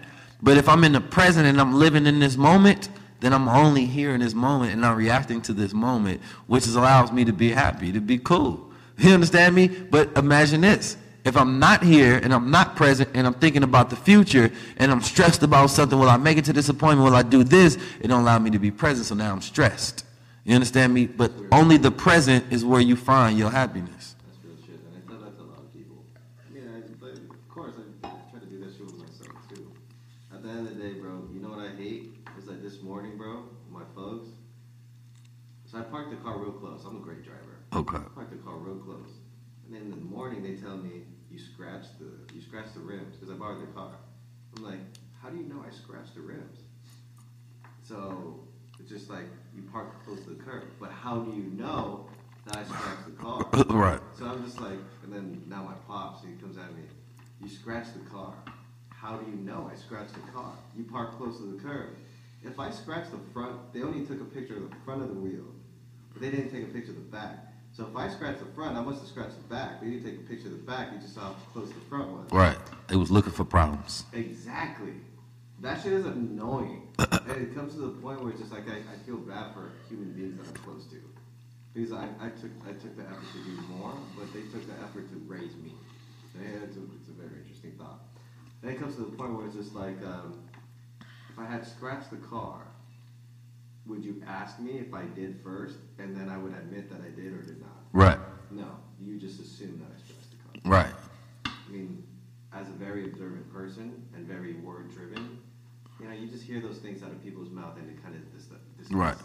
But 0.42 0.58
if 0.58 0.68
I'm 0.68 0.84
in 0.84 0.94
the 0.94 1.02
present 1.02 1.46
and 1.46 1.62
I'm 1.62 1.76
living 1.76 2.08
in 2.08 2.20
this 2.20 2.36
moment, 2.36 2.90
then 3.20 3.34
I'm 3.34 3.48
only 3.48 3.86
here 3.86 4.14
in 4.16 4.20
this 4.20 4.34
moment 4.34 4.74
and 4.74 4.86
I'm 4.86 4.98
reacting 4.98 5.42
to 5.44 5.54
this 5.54 5.74
moment, 5.74 6.22
which 6.48 6.68
allows 6.68 7.12
me 7.12 7.24
to 7.24 7.32
be 7.32 7.52
happy, 7.52 7.92
to 7.92 8.02
be 8.02 8.18
cool. 8.18 8.73
You 8.98 9.14
understand 9.14 9.56
me? 9.56 9.68
But 9.68 10.16
imagine 10.18 10.62
this. 10.62 10.98
If 11.26 11.38
I'm 11.38 11.58
not 11.58 11.84
here 11.84 12.18
and 12.18 12.34
I'm 12.34 12.52
not 12.52 12.76
present 12.76 13.10
and 13.14 13.26
I'm 13.26 13.34
thinking 13.34 13.64
about 13.64 13.90
the 13.90 13.96
future 13.96 14.52
and 14.78 14.92
I'm 14.92 15.02
stressed 15.02 15.42
about 15.42 15.68
something, 15.68 15.98
will 15.98 16.10
I 16.10 16.18
make 16.18 16.38
it 16.38 16.46
to 16.46 16.54
this 16.54 16.68
appointment? 16.68 17.10
Will 17.10 17.16
I 17.16 17.24
do 17.24 17.44
this? 17.44 17.78
It 18.02 18.08
don't 18.08 18.22
allow 18.22 18.40
me 18.40 18.50
to 18.52 18.60
be 18.60 18.72
present, 18.72 19.08
so 19.08 19.16
now 19.16 19.32
I'm 19.32 19.42
stressed. 19.42 20.06
You 20.44 20.56
understand 20.56 20.94
me? 20.94 21.08
But 21.08 21.32
only 21.52 21.78
the 21.78 21.92
present 21.92 22.52
is 22.52 22.66
where 22.66 22.82
you 22.82 22.98
find 22.98 23.38
your 23.38 23.50
happiness. 23.50 24.16
That's 24.28 24.44
real 24.44 24.58
shit, 24.58 24.82
and 24.84 24.98
I 24.98 25.10
tell 25.10 25.22
that 25.24 25.38
to 25.38 25.44
a 25.44 25.48
lot 25.48 25.60
of 25.60 25.74
people. 25.74 26.04
I, 26.54 26.82
but 27.00 27.12
of 27.14 27.50
course, 27.50 27.76
I, 27.80 28.08
I 28.08 28.12
try 28.30 28.40
to 28.42 28.46
do 28.48 28.60
that 28.60 28.76
shit 28.76 28.86
with 28.86 29.00
myself 29.00 29.38
too. 29.48 29.72
At 30.34 30.44
the 30.44 30.50
end 30.50 30.68
of 30.68 30.76
the 30.76 30.84
day, 30.84 30.94
bro, 31.00 31.30
you 31.34 31.40
know 31.40 31.50
what 31.50 31.60
I 31.60 31.74
hate? 31.82 32.12
It's 32.38 32.48
like 32.48 32.62
this 32.62 32.82
morning, 32.82 33.16
bro, 33.16 33.44
my 33.72 33.84
folks. 33.96 34.28
So 35.66 35.78
I 35.78 35.84
parked 35.84 36.12
the 36.12 36.18
car 36.18 36.38
real 36.38 36.52
close. 36.52 36.84
I'm 36.86 36.98
a 36.98 37.00
great 37.00 37.24
driver. 37.24 37.56
Okay. 37.72 37.96
I 37.96 38.10
parked 38.14 38.32
the 38.32 38.44
car 38.44 38.58
real 38.58 38.84
close, 38.84 39.16
and 39.66 39.74
then 39.74 39.84
in 39.84 39.92
the 39.92 40.06
morning 40.06 40.44
they 40.44 40.56
tell 40.56 40.76
me 40.76 41.04
you 41.32 41.40
scratched 41.40 41.98
the 42.00 42.12
you 42.36 42.42
scratched 42.42 42.76
the 42.76 42.82
rims 43.44 43.62
because 43.62 43.62
I 43.62 43.62
borrowed 43.62 43.62
their 43.62 43.74
car. 43.74 43.92
I'm 44.58 44.64
like, 44.64 44.80
how 45.22 45.30
do 45.30 45.38
you 45.38 45.44
know 45.44 45.64
I 45.66 45.72
scratched 45.72 46.16
the 46.16 46.22
rims? 46.22 46.60
So 47.84 48.40
it's 48.80 48.90
just 48.90 49.10
like 49.10 49.26
you 49.56 49.64
park 49.72 50.04
close 50.06 50.22
to 50.24 50.30
the 50.32 50.44
curb, 50.44 50.64
but 50.80 50.92
how 50.92 51.20
do 51.20 51.32
you 51.36 51.44
know 51.44 52.08
that 52.46 52.58
I 52.58 52.64
scratched 52.64 53.06
the 53.06 53.12
car? 53.12 53.46
right. 53.70 54.00
So 54.18 54.26
I'm 54.26 54.44
just 54.44 54.60
like, 54.60 54.80
and 55.04 55.14
then 55.14 55.44
now 55.48 55.64
my 55.64 55.74
pops, 55.88 56.24
he 56.24 56.34
comes 56.42 56.58
at 56.58 56.74
me. 56.76 56.84
You 57.42 57.50
scratched 57.50 57.94
the 57.94 58.10
car. 58.10 58.34
How 58.90 59.18
do 59.18 59.30
you 59.30 59.38
know 59.38 59.70
I 59.72 59.76
scratched 59.76 60.14
the 60.14 60.32
car? 60.32 60.54
You 60.78 60.86
park 60.86 61.18
close 61.18 61.38
to 61.38 61.44
the 61.44 61.62
curb. 61.62 61.98
If 62.42 62.60
I 62.60 62.72
scratched 62.72 63.12
the 63.12 63.20
front, 63.34 63.74
they 63.74 63.82
only 63.82 64.06
took 64.06 64.22
a 64.22 64.26
picture 64.26 64.58
of 64.58 64.70
the 64.70 64.76
front 64.86 65.02
of 65.02 65.10
the 65.10 65.14
wheel, 65.14 65.46
but 66.12 66.22
they 66.22 66.30
didn't 66.30 66.52
take 66.52 66.64
a 66.64 66.72
picture 66.72 66.92
of 66.92 66.98
the 66.98 67.02
back. 67.02 67.53
So 67.76 67.88
if 67.88 67.96
I 67.96 68.08
scratch 68.08 68.38
the 68.38 68.46
front, 68.54 68.78
I 68.78 68.82
must 68.82 69.00
have 69.00 69.10
scratched 69.10 69.36
the 69.36 69.56
back. 69.56 69.82
They 69.82 69.90
didn't 69.90 70.06
take 70.06 70.20
a 70.20 70.30
picture 70.30 70.48
of 70.48 70.54
the 70.54 70.72
back. 70.72 70.92
They 70.92 71.00
just 71.00 71.16
saw 71.16 71.22
how 71.22 71.36
close 71.54 71.70
the 71.70 71.82
front 71.90 72.10
was. 72.10 72.32
Right. 72.32 72.58
They 72.88 72.96
was 72.96 73.10
looking 73.10 73.32
for 73.32 73.44
problems. 73.44 74.06
Exactly. 74.14 74.94
That 75.60 75.82
shit 75.82 75.94
is 75.94 76.06
annoying. 76.06 76.88
and 77.00 77.32
it 77.32 77.56
comes 77.56 77.74
to 77.74 77.80
the 77.80 77.90
point 78.02 78.22
where 78.22 78.30
it's 78.30 78.40
just 78.40 78.52
like 78.52 78.70
I, 78.70 78.78
I 78.78 78.98
feel 79.08 79.18
bad 79.18 79.56
for 79.56 79.72
human 79.90 80.14
beings 80.14 80.38
that 80.38 80.48
I'm 80.48 80.64
close 80.64 80.86
to. 80.88 80.98
Because 81.74 81.94
I, 81.94 82.08
I 82.22 82.30
took 82.30 82.52
I 82.68 82.74
took 82.74 82.96
the 82.96 83.04
effort 83.04 83.26
to 83.34 83.44
do 83.44 83.62
more, 83.74 83.96
but 84.16 84.32
they 84.34 84.42
took 84.42 84.68
the 84.68 84.74
effort 84.84 85.10
to 85.10 85.16
raise 85.26 85.56
me. 85.56 85.74
And 86.38 86.64
it's 86.64 86.78
a, 86.78 86.82
it's 87.00 87.10
a 87.10 87.14
very 87.14 87.42
interesting 87.42 87.72
thought. 87.80 88.02
Then 88.62 88.74
it 88.74 88.80
comes 88.80 88.96
to 88.96 89.02
the 89.02 89.18
point 89.18 89.34
where 89.34 89.48
it's 89.48 89.56
just 89.56 89.74
like, 89.74 89.98
um, 90.06 90.40
if 91.02 91.40
I 91.40 91.46
had 91.46 91.66
scratched 91.66 92.12
the 92.12 92.18
car, 92.18 92.62
would 93.86 94.04
you 94.04 94.22
ask 94.28 94.60
me 94.60 94.80
if 94.80 94.94
I 94.94 95.04
did 95.16 95.40
first, 95.44 95.78
and 96.00 96.16
then 96.16 96.30
I 96.30 96.38
would 96.38 96.54
admit 96.54 96.90
that 96.90 97.02
I 97.02 97.10
did 97.10 97.34
or 97.34 97.42
did 97.42 97.60
not? 97.60 97.70
Right. 97.92 98.20
No, 98.52 98.66
you 99.00 99.18
just 99.18 99.40
assume 99.40 99.80
that 99.80 99.88
I 99.96 100.00
scratched 100.00 100.32
the 100.32 100.38
car. 100.70 100.72
Right. 100.72 100.94
I 101.46 101.72
mean, 101.72 102.04
as 102.54 102.70
a 102.70 102.74
very 102.74 103.04
observant 103.06 103.52
person 103.52 104.02
and 104.16 104.28
very 104.28 104.54
word 104.54 104.92
driven, 104.94 105.38
you 106.00 106.08
know, 106.08 106.14
you 106.14 106.28
just 106.28 106.44
hear 106.44 106.60
those 106.60 106.78
things 106.80 107.04
out 107.04 107.12
of 107.12 107.24
people's 107.24 107.50
mouth 107.50 107.78
and 107.78 107.90
it 107.90 108.02
kind 108.04 108.16
of 108.16 108.22
dis- 108.34 108.48
dismiss. 108.80 108.98
Right. 108.98 109.18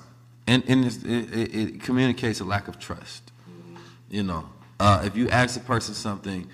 And 0.46 0.64
and 0.68 0.84
it's, 0.84 0.96
it, 1.04 1.32
it, 1.32 1.54
it 1.54 1.82
communicates 1.82 2.40
a 2.40 2.44
lack 2.44 2.68
of 2.68 2.78
trust. 2.78 3.32
You 4.11 4.22
know, 4.22 4.48
uh, 4.80 5.02
if 5.04 5.16
you 5.16 5.28
ask 5.28 5.56
a 5.56 5.61
person 5.62 5.94
something 5.94 6.48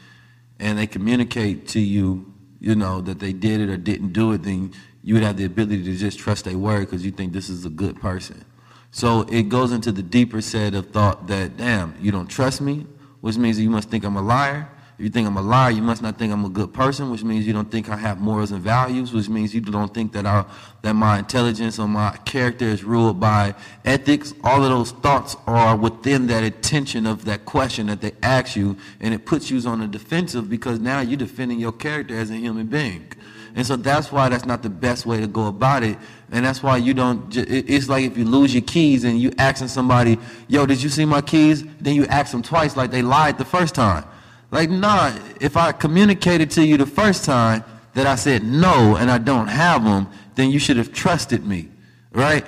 and 0.59 0.76
they 0.76 0.86
communicate 0.88 1.68
to 1.68 1.80
you, 1.80 2.32
you 2.61 2.74
know, 2.74 3.00
that 3.00 3.20
they 3.20 3.32
did 3.32 3.61
it 3.61 3.68
or 3.68 3.76
didn't 3.76 4.12
do 4.12 4.32
it, 4.32 4.42
then 4.42 4.72
you 5.05 5.12
would 5.12 5.22
have 5.22 5.36
the 5.36 5.44
ability 5.44 5.84
to 5.84 5.94
just 5.94 6.18
trust 6.18 6.46
their 6.46 6.57
word 6.57 6.80
because 6.80 7.05
you 7.05 7.12
think 7.12 7.34
this 7.34 7.50
is 7.50 7.66
a 7.66 7.70
good 7.70 8.00
person. 8.00 8.42
So 8.90 9.22
it 9.22 9.50
goes 9.50 9.70
into 9.70 9.92
the 9.92 10.02
deeper 10.02 10.40
set 10.40 10.74
of 10.74 10.90
thought 10.90 11.26
that, 11.26 11.59
damn, 11.59 11.94
you 12.00 12.11
don't 12.11 12.26
trust 12.26 12.62
me, 12.62 12.86
which 13.20 13.36
means 13.36 13.61
you 13.61 13.68
must 13.68 13.90
think 13.90 14.05
I'm 14.05 14.16
a 14.16 14.22
liar. 14.22 14.68
If 14.96 15.05
you 15.05 15.11
think 15.11 15.26
I'm 15.26 15.36
a 15.36 15.42
liar, 15.42 15.72
you 15.72 15.82
must 15.82 16.00
not 16.00 16.16
think 16.16 16.32
I'm 16.32 16.44
a 16.44 16.48
good 16.48 16.72
person, 16.72 17.11
which 17.11 17.22
means 17.24 17.46
you 17.46 17.52
don't 17.52 17.70
think 17.70 17.90
I 17.90 17.96
have 17.96 18.20
morals 18.20 18.52
and 18.52 18.62
values, 18.62 19.12
which 19.12 19.28
means 19.28 19.52
you 19.52 19.61
don't 19.61 19.92
think 19.92 20.12
that 20.12 20.24
I, 20.24 20.44
that 20.82 20.94
my 20.94 21.18
intelligence 21.18 21.78
or 21.80 21.88
my 21.88 22.16
character 22.24 22.64
is 22.64 22.84
ruled 22.84 23.18
by 23.18 23.57
ethics. 23.84 24.32
All 24.44 24.62
of 24.62 24.70
those 24.70 24.92
thoughts 24.92 25.36
are 25.46 25.76
within 25.76 26.28
that 26.28 26.44
intention 26.44 27.07
of 27.07 27.24
that 27.24 27.44
question 27.44 27.88
that 27.88 28.00
they 28.00 28.12
ask 28.22 28.55
you, 28.55 28.76
and 29.00 29.12
it 29.12 29.26
puts 29.26 29.50
you 29.50 29.61
on 29.68 29.80
the 29.80 29.88
defensive 29.88 30.48
because 30.48 30.78
now 30.78 31.00
you're 31.00 31.18
defending 31.18 31.59
your 31.59 31.72
character 31.72 32.16
as 32.16 32.30
a 32.30 32.36
human 32.36 32.68
being. 32.68 33.09
And 33.55 33.64
so 33.64 33.76
that's 33.76 34.11
why 34.11 34.28
that's 34.28 34.44
not 34.44 34.62
the 34.62 34.68
best 34.68 35.07
way 35.07 35.20
to 35.20 35.28
go 35.28 35.46
about 35.46 35.84
it. 35.84 35.96
And 36.32 36.44
that's 36.44 36.62
why 36.62 36.76
you 36.76 36.92
don't, 36.92 37.34
it's 37.36 37.88
like 37.88 38.05
if 38.05 38.18
you 38.18 38.24
lose 38.24 38.52
your 38.52 38.64
keys 38.64 39.05
and 39.05 39.20
you 39.20 39.32
asking 39.38 39.68
somebody, 39.68 40.18
yo, 40.48 40.66
did 40.66 40.82
you 40.82 40.88
see 40.88 41.05
my 41.05 41.20
keys? 41.20 41.64
Then 41.80 41.94
you 41.94 42.05
ask 42.07 42.32
them 42.32 42.42
twice 42.42 42.76
like 42.76 42.90
they 42.90 43.02
lied 43.02 43.38
the 43.38 43.44
first 43.44 43.74
time. 43.76 44.05
Like, 44.50 44.70
nah, 44.70 45.16
if 45.40 45.57
I 45.57 45.70
communicated 45.70 46.50
to 46.52 46.64
you 46.64 46.76
the 46.76 46.86
first 46.86 47.24
time 47.24 47.64
that 47.94 48.07
I 48.07 48.16
said 48.16 48.42
no 48.42 48.96
and 48.96 49.11
I 49.11 49.18
don't 49.18 49.46
have 49.46 49.84
them, 49.84 50.09
then 50.34 50.50
you 50.50 50.59
should 50.59 50.76
have 50.76 50.92
trusted 50.92 51.46
me, 51.46 51.68
right? 52.12 52.44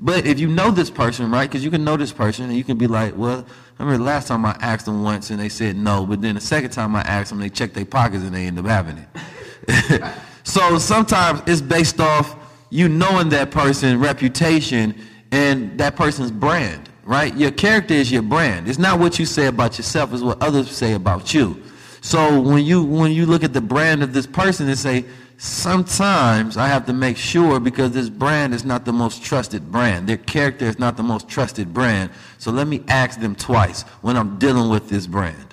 But 0.00 0.26
if 0.26 0.40
you 0.40 0.48
know 0.48 0.72
this 0.72 0.90
person, 0.90 1.30
right, 1.30 1.48
because 1.48 1.62
you 1.62 1.70
can 1.70 1.84
know 1.84 1.96
this 1.96 2.12
person 2.12 2.46
and 2.46 2.56
you 2.56 2.64
can 2.64 2.76
be 2.76 2.88
like, 2.88 3.16
well, 3.16 3.46
I 3.78 3.82
remember 3.82 3.98
the 3.98 4.10
last 4.10 4.28
time 4.28 4.44
I 4.44 4.56
asked 4.60 4.86
them 4.86 5.04
once 5.04 5.30
and 5.30 5.38
they 5.38 5.48
said 5.48 5.76
no, 5.76 6.06
but 6.06 6.20
then 6.20 6.34
the 6.34 6.40
second 6.40 6.70
time 6.70 6.96
I 6.96 7.02
asked 7.02 7.30
them, 7.30 7.38
they 7.38 7.50
checked 7.50 7.74
their 7.74 7.84
pockets 7.84 8.24
and 8.24 8.34
they 8.34 8.46
end 8.46 8.58
up 8.58 8.66
having 8.66 8.98
it. 8.98 10.12
so 10.44 10.78
sometimes 10.78 11.42
it's 11.46 11.60
based 11.60 12.00
off 12.00 12.36
you 12.70 12.88
knowing 12.88 13.28
that 13.30 13.50
person's 13.50 13.96
reputation 13.96 14.94
and 15.32 15.78
that 15.78 15.96
person's 15.96 16.30
brand, 16.30 16.88
right? 17.04 17.34
Your 17.36 17.50
character 17.50 17.94
is 17.94 18.10
your 18.10 18.22
brand. 18.22 18.68
It's 18.68 18.78
not 18.78 18.98
what 18.98 19.18
you 19.18 19.26
say 19.26 19.46
about 19.46 19.78
yourself, 19.78 20.12
it's 20.12 20.22
what 20.22 20.42
others 20.42 20.70
say 20.70 20.94
about 20.94 21.34
you. 21.34 21.62
So 22.00 22.40
when 22.40 22.64
you 22.64 22.82
when 22.82 23.12
you 23.12 23.26
look 23.26 23.44
at 23.44 23.52
the 23.52 23.60
brand 23.60 24.02
of 24.02 24.12
this 24.12 24.26
person 24.26 24.68
and 24.68 24.78
say, 24.78 25.04
sometimes 25.36 26.56
I 26.56 26.68
have 26.68 26.86
to 26.86 26.92
make 26.92 27.16
sure 27.16 27.60
because 27.60 27.92
this 27.92 28.08
brand 28.08 28.54
is 28.54 28.64
not 28.64 28.84
the 28.84 28.92
most 28.92 29.22
trusted 29.22 29.70
brand. 29.70 30.08
Their 30.08 30.16
character 30.16 30.64
is 30.64 30.78
not 30.78 30.96
the 30.96 31.02
most 31.02 31.28
trusted 31.28 31.74
brand. 31.74 32.10
So 32.38 32.50
let 32.50 32.66
me 32.66 32.82
ask 32.88 33.20
them 33.20 33.34
twice 33.34 33.82
when 34.00 34.16
I'm 34.16 34.38
dealing 34.38 34.70
with 34.70 34.88
this 34.88 35.06
brand. 35.06 35.49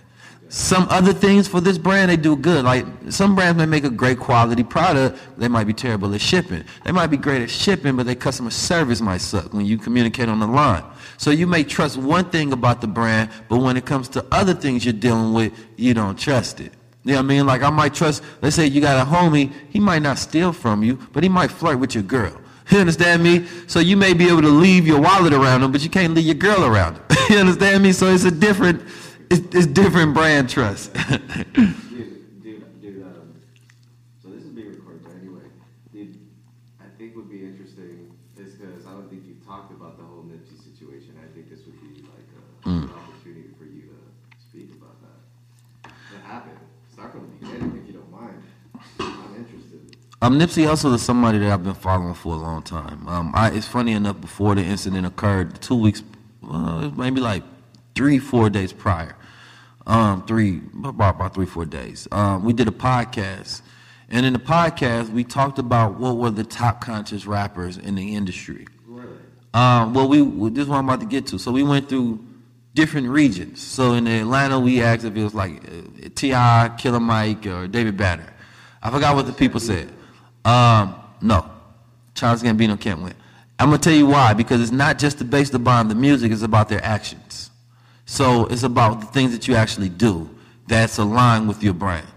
Some 0.50 0.88
other 0.90 1.12
things 1.12 1.48
for 1.48 1.60
this 1.60 1.78
brand, 1.78 2.10
they 2.10 2.16
do 2.16 2.36
good. 2.36 2.64
Like 2.64 2.86
some 3.10 3.36
brands 3.36 3.58
may 3.58 3.66
make 3.66 3.84
a 3.84 3.90
great 3.90 4.18
quality 4.18 4.64
product, 4.64 5.20
they 5.38 5.48
might 5.48 5.66
be 5.66 5.74
terrible 5.74 6.14
at 6.14 6.22
shipping. 6.22 6.64
They 6.86 6.92
might 6.92 7.08
be 7.08 7.18
great 7.18 7.42
at 7.42 7.50
shipping, 7.50 7.98
but 7.98 8.06
their 8.06 8.16
customer 8.16 8.50
service 8.50 9.02
might 9.02 9.20
suck 9.20 9.54
when 9.54 9.66
you 9.66 9.78
communicate 9.78 10.30
on 10.30 10.40
the 10.40 10.48
line. 10.48 10.84
So 11.18 11.32
you 11.32 11.48
may 11.48 11.64
trust 11.64 11.98
one 11.98 12.30
thing 12.30 12.54
about 12.54 12.80
the 12.80 12.88
brand, 12.88 13.30
but 13.50 13.58
when 13.58 13.76
it 13.76 13.86
comes 13.86 14.08
to 14.10 14.26
other 14.32 14.54
things 14.54 14.86
you're 14.86 14.94
dealing 14.94 15.34
with, 15.34 15.52
you 15.76 15.94
don't 15.94 16.18
trust 16.18 16.62
it. 16.62 16.72
You 17.04 17.14
know 17.14 17.20
what 17.20 17.26
I 17.26 17.28
mean? 17.28 17.46
Like 17.46 17.64
I 17.64 17.70
might 17.70 17.94
trust, 17.94 18.24
let's 18.42 18.56
say 18.56 18.68
you 18.68 18.82
got 18.82 19.06
a 19.06 19.10
homie, 19.10 19.54
he 19.70 19.80
might 19.80 20.02
not 20.02 20.18
steal 20.18 20.54
from 20.54 20.84
you, 20.84 20.98
but 21.14 21.24
he 21.24 21.30
might 21.30 21.52
flirt 21.52 21.80
with 21.80 21.94
your 21.94 22.04
girl. 22.04 22.38
You 22.70 22.80
understand 22.80 23.24
me? 23.24 23.48
So 23.68 23.80
you 23.80 23.96
may 23.96 24.14
be 24.14 24.28
able 24.28 24.42
to 24.42 24.50
leave 24.50 24.86
your 24.86 25.00
wallet 25.00 25.32
around 25.32 25.64
him, 25.64 25.72
but 25.72 25.82
you 25.86 25.90
can't 25.90 26.14
leave 26.14 26.26
your 26.26 26.36
girl 26.36 26.66
around 26.66 26.98
him. 26.98 27.04
you 27.30 27.38
understand 27.38 27.82
me? 27.82 27.94
So 27.94 28.08
it's 28.08 28.26
a 28.26 28.32
different, 28.32 28.82
it's, 29.30 29.56
it's 29.56 29.68
different 29.68 30.14
brand 30.14 30.50
trust. 30.50 30.94
Dude, 31.54 32.44
dude, 32.44 32.82
dude, 32.82 33.04
um, 33.04 33.34
so 34.22 34.30
this 34.30 34.44
is 34.44 34.50
being 34.52 34.70
recorded, 34.70 35.04
but 35.04 35.14
anyway, 35.22 35.42
dude, 35.94 36.18
I 36.80 36.86
think 36.98 37.16
would 37.16 37.30
be 37.30 37.44
interesting 37.44 38.12
is 38.38 38.54
because 38.56 38.86
I 38.86 38.92
don't 38.92 39.10
think 39.10 39.24
you've 39.28 39.46
talked 39.46 39.72
about 39.72 39.98
the 39.98 40.04
whole 40.04 40.24
Nipsey 40.24 40.58
situation. 40.64 41.16
I 41.22 41.34
think 41.34 41.50
this 41.50 41.60
would 41.66 41.80
be 41.82 42.02
like 42.04 42.28
a, 42.36 42.70
Mm. 42.70 42.84
an 42.84 42.90
opportunity 42.90 43.50
for 43.58 43.66
you 43.66 43.82
to 43.84 44.38
speak 44.50 44.72
about 44.80 44.98
that. 45.02 45.92
What 46.14 46.22
happened? 46.24 46.58
Start 46.94 47.12
from 47.12 47.22
the 47.40 47.46
beginning 47.46 47.82
if 47.82 47.88
you 47.88 47.94
don't 47.94 48.12
mind. 48.12 48.44
I'm 49.00 49.36
interested. 49.36 49.98
Um, 50.22 50.40
Nipsey 50.40 50.66
Hussle 50.66 50.94
is 50.96 51.02
somebody 51.02 51.38
that 51.40 51.52
I've 51.52 51.64
been 51.64 51.74
following 51.76 52.14
for 52.14 52.34
a 52.34 52.38
long 52.38 52.62
time. 52.64 53.08
Um, 53.08 53.32
I, 53.36 53.52
it's 53.52 53.68
funny 53.68 53.92
enough, 53.94 54.20
before 54.22 54.56
the 54.56 54.64
incident 54.64 55.06
occurred, 55.06 55.62
two 55.62 55.76
weeks, 55.76 56.04
well, 56.42 56.92
maybe 56.96 57.22
like 57.22 57.44
three, 57.98 58.20
four 58.20 58.50
days 58.50 58.72
prior, 58.72 59.16
um, 59.88 60.26
three, 60.26 60.62
about, 60.84 61.16
about 61.16 61.34
three, 61.34 61.46
four 61.48 61.66
days, 61.66 62.08
um, 62.12 62.46
we 62.46 62.54
did 62.54 62.68
a 62.68 62.72
podcast. 62.72 63.62
And 64.10 64.26
in 64.26 64.32
the 64.32 64.40
podcast, 64.40 65.10
we 65.10 65.26
talked 65.26 65.60
about 65.60 66.00
what 66.00 66.16
were 66.16 66.30
the 66.30 66.44
top 66.44 66.80
conscious 66.80 67.26
rappers 67.26 67.78
in 67.78 67.96
the 67.96 68.16
industry. 68.16 68.68
Um, 69.54 69.94
well, 69.94 70.08
we, 70.08 70.22
this 70.52 70.64
is 70.64 70.70
what 70.70 70.78
I'm 70.78 70.88
about 70.88 71.00
to 71.02 71.08
get 71.08 71.26
to. 71.28 71.40
So 71.40 71.52
we 71.52 71.64
went 71.64 71.90
through 71.90 72.24
different 72.74 73.10
regions. 73.10 73.62
So 73.62 73.94
in 73.94 74.08
Atlanta, 74.08 74.60
we 74.60 74.84
asked 74.84 75.04
if 75.04 75.18
it 75.18 75.24
was 75.24 75.34
like 75.34 75.64
uh, 75.66 76.10
T.I., 76.14 76.76
Killer 76.78 77.00
Mike, 77.00 77.46
or 77.48 77.68
David 77.68 77.98
Banner. 77.98 78.32
I 78.84 78.92
forgot 78.92 79.16
what 79.16 79.26
the 79.26 79.34
people 79.34 79.60
said. 79.60 79.90
Um, 80.46 80.96
no, 81.22 81.50
Childish 82.14 82.48
Gambino 82.48 82.80
can't 82.80 83.02
win. 83.02 83.16
I'm 83.60 83.70
gonna 83.70 83.80
tell 83.80 83.94
you 83.94 84.06
why. 84.06 84.34
Because 84.34 84.62
it's 84.62 84.72
not 84.72 85.00
just 85.00 85.18
the 85.18 85.26
based 85.26 85.56
upon 85.56 85.88
the 85.88 85.96
music; 85.96 86.32
it's 86.32 86.44
about 86.44 86.70
their 86.70 86.84
actions. 86.86 87.50
So 88.08 88.46
it's 88.46 88.64
about 88.64 89.02
the 89.02 89.06
things 89.08 89.34
that 89.34 89.50
you 89.50 89.56
actually 89.56 89.90
do 89.90 90.30
that's 90.66 90.98
aligned 90.98 91.48
with 91.48 91.62
your 91.62 91.74
brand, 91.74 92.08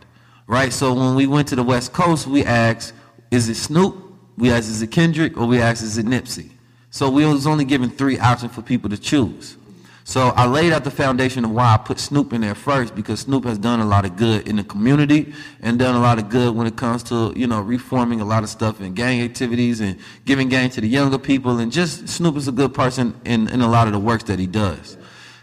right? 0.47 0.73
So 0.73 0.95
when 0.95 1.17
we 1.17 1.27
went 1.27 1.49
to 1.49 1.57
the 1.57 1.65
West 1.65 1.93
Coast, 1.93 2.29
we 2.29 2.45
asked, 2.45 2.95
"Is 3.33 3.49
it 3.49 3.57
Snoop?" 3.57 3.97
We 4.39 4.53
asked, 4.53 4.71
"Is 4.71 4.81
it 4.81 4.93
Kendrick?" 4.93 5.37
Or 5.37 5.47
we 5.47 5.61
asked, 5.61 5.83
"Is 5.83 5.99
it 5.99 6.07
Nipsey?" 6.07 6.51
So 6.91 7.11
we 7.11 7.27
was 7.27 7.45
only 7.45 7.65
given 7.65 7.91
three 7.91 8.21
options 8.21 8.53
for 8.55 8.63
people 8.63 8.89
to 8.89 8.97
choose. 8.97 9.57
So 10.05 10.29
I 10.37 10.47
laid 10.47 10.73
out 10.73 10.85
the 10.85 10.91
foundation 10.93 11.45
of 11.45 11.51
why 11.51 11.75
I 11.75 11.77
put 11.77 11.99
Snoop 11.99 12.33
in 12.33 12.41
there 12.41 12.55
first 12.55 12.95
because 12.95 13.21
Snoop 13.21 13.45
has 13.45 13.59
done 13.59 13.81
a 13.81 13.85
lot 13.85 14.05
of 14.05 14.17
good 14.17 14.49
in 14.49 14.57
the 14.57 14.65
community 14.65 15.33
and 15.61 15.79
done 15.79 15.97
a 15.97 16.01
lot 16.01 16.19
of 16.19 16.29
good 16.29 16.55
when 16.55 16.67
it 16.69 16.77
comes 16.77 17.03
to, 17.05 17.33
you 17.37 17.47
know, 17.47 17.61
reforming 17.61 18.21
a 18.21 18.25
lot 18.25 18.43
of 18.43 18.49
stuff 18.49 18.81
in 18.81 18.95
gang 18.95 19.23
activities 19.23 19.81
and 19.81 19.99
giving 20.25 20.49
game 20.49 20.71
to 20.71 20.81
the 20.81 20.89
younger 20.89 21.19
people 21.19 21.59
and 21.59 21.71
just 21.71 22.09
Snoop 22.09 22.37
is 22.37 22.49
a 22.49 22.53
good 22.53 22.75
person 22.75 23.15
in, 23.25 23.49
in 23.49 23.61
a 23.61 23.69
lot 23.69 23.87
of 23.89 23.93
the 23.93 23.99
works 23.99 24.25
that 24.25 24.39
he 24.39 24.47
does. 24.47 24.97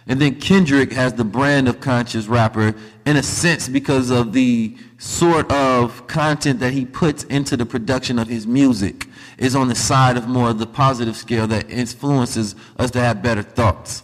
And 0.08 0.22
then 0.22 0.36
Kendrick 0.36 0.94
has 0.94 1.14
the 1.14 1.26
brand 1.26 1.68
of 1.68 1.82
conscious 1.82 2.28
rapper 2.28 2.74
in 3.06 3.18
a 3.18 3.24
sense 3.24 3.68
because 3.68 4.10
of 4.10 4.32
the 4.32 4.78
sort 4.98 5.52
of 5.52 6.08
content 6.08 6.60
that 6.62 6.74
he 6.74 6.86
puts 6.86 7.24
into 7.26 7.58
the 7.58 7.66
production 7.66 8.18
of 8.18 8.28
his 8.28 8.48
music 8.48 9.08
is 9.38 9.56
on 9.56 9.68
the 9.68 9.76
side 9.76 10.18
of 10.18 10.28
more 10.28 10.50
of 10.50 10.60
the 10.60 10.66
positive 10.66 11.16
scale 11.16 11.46
that 11.48 11.70
influences 11.70 12.56
us 12.78 12.90
to 12.92 13.00
have 13.00 13.22
better 13.22 13.44
thoughts. 13.44 14.04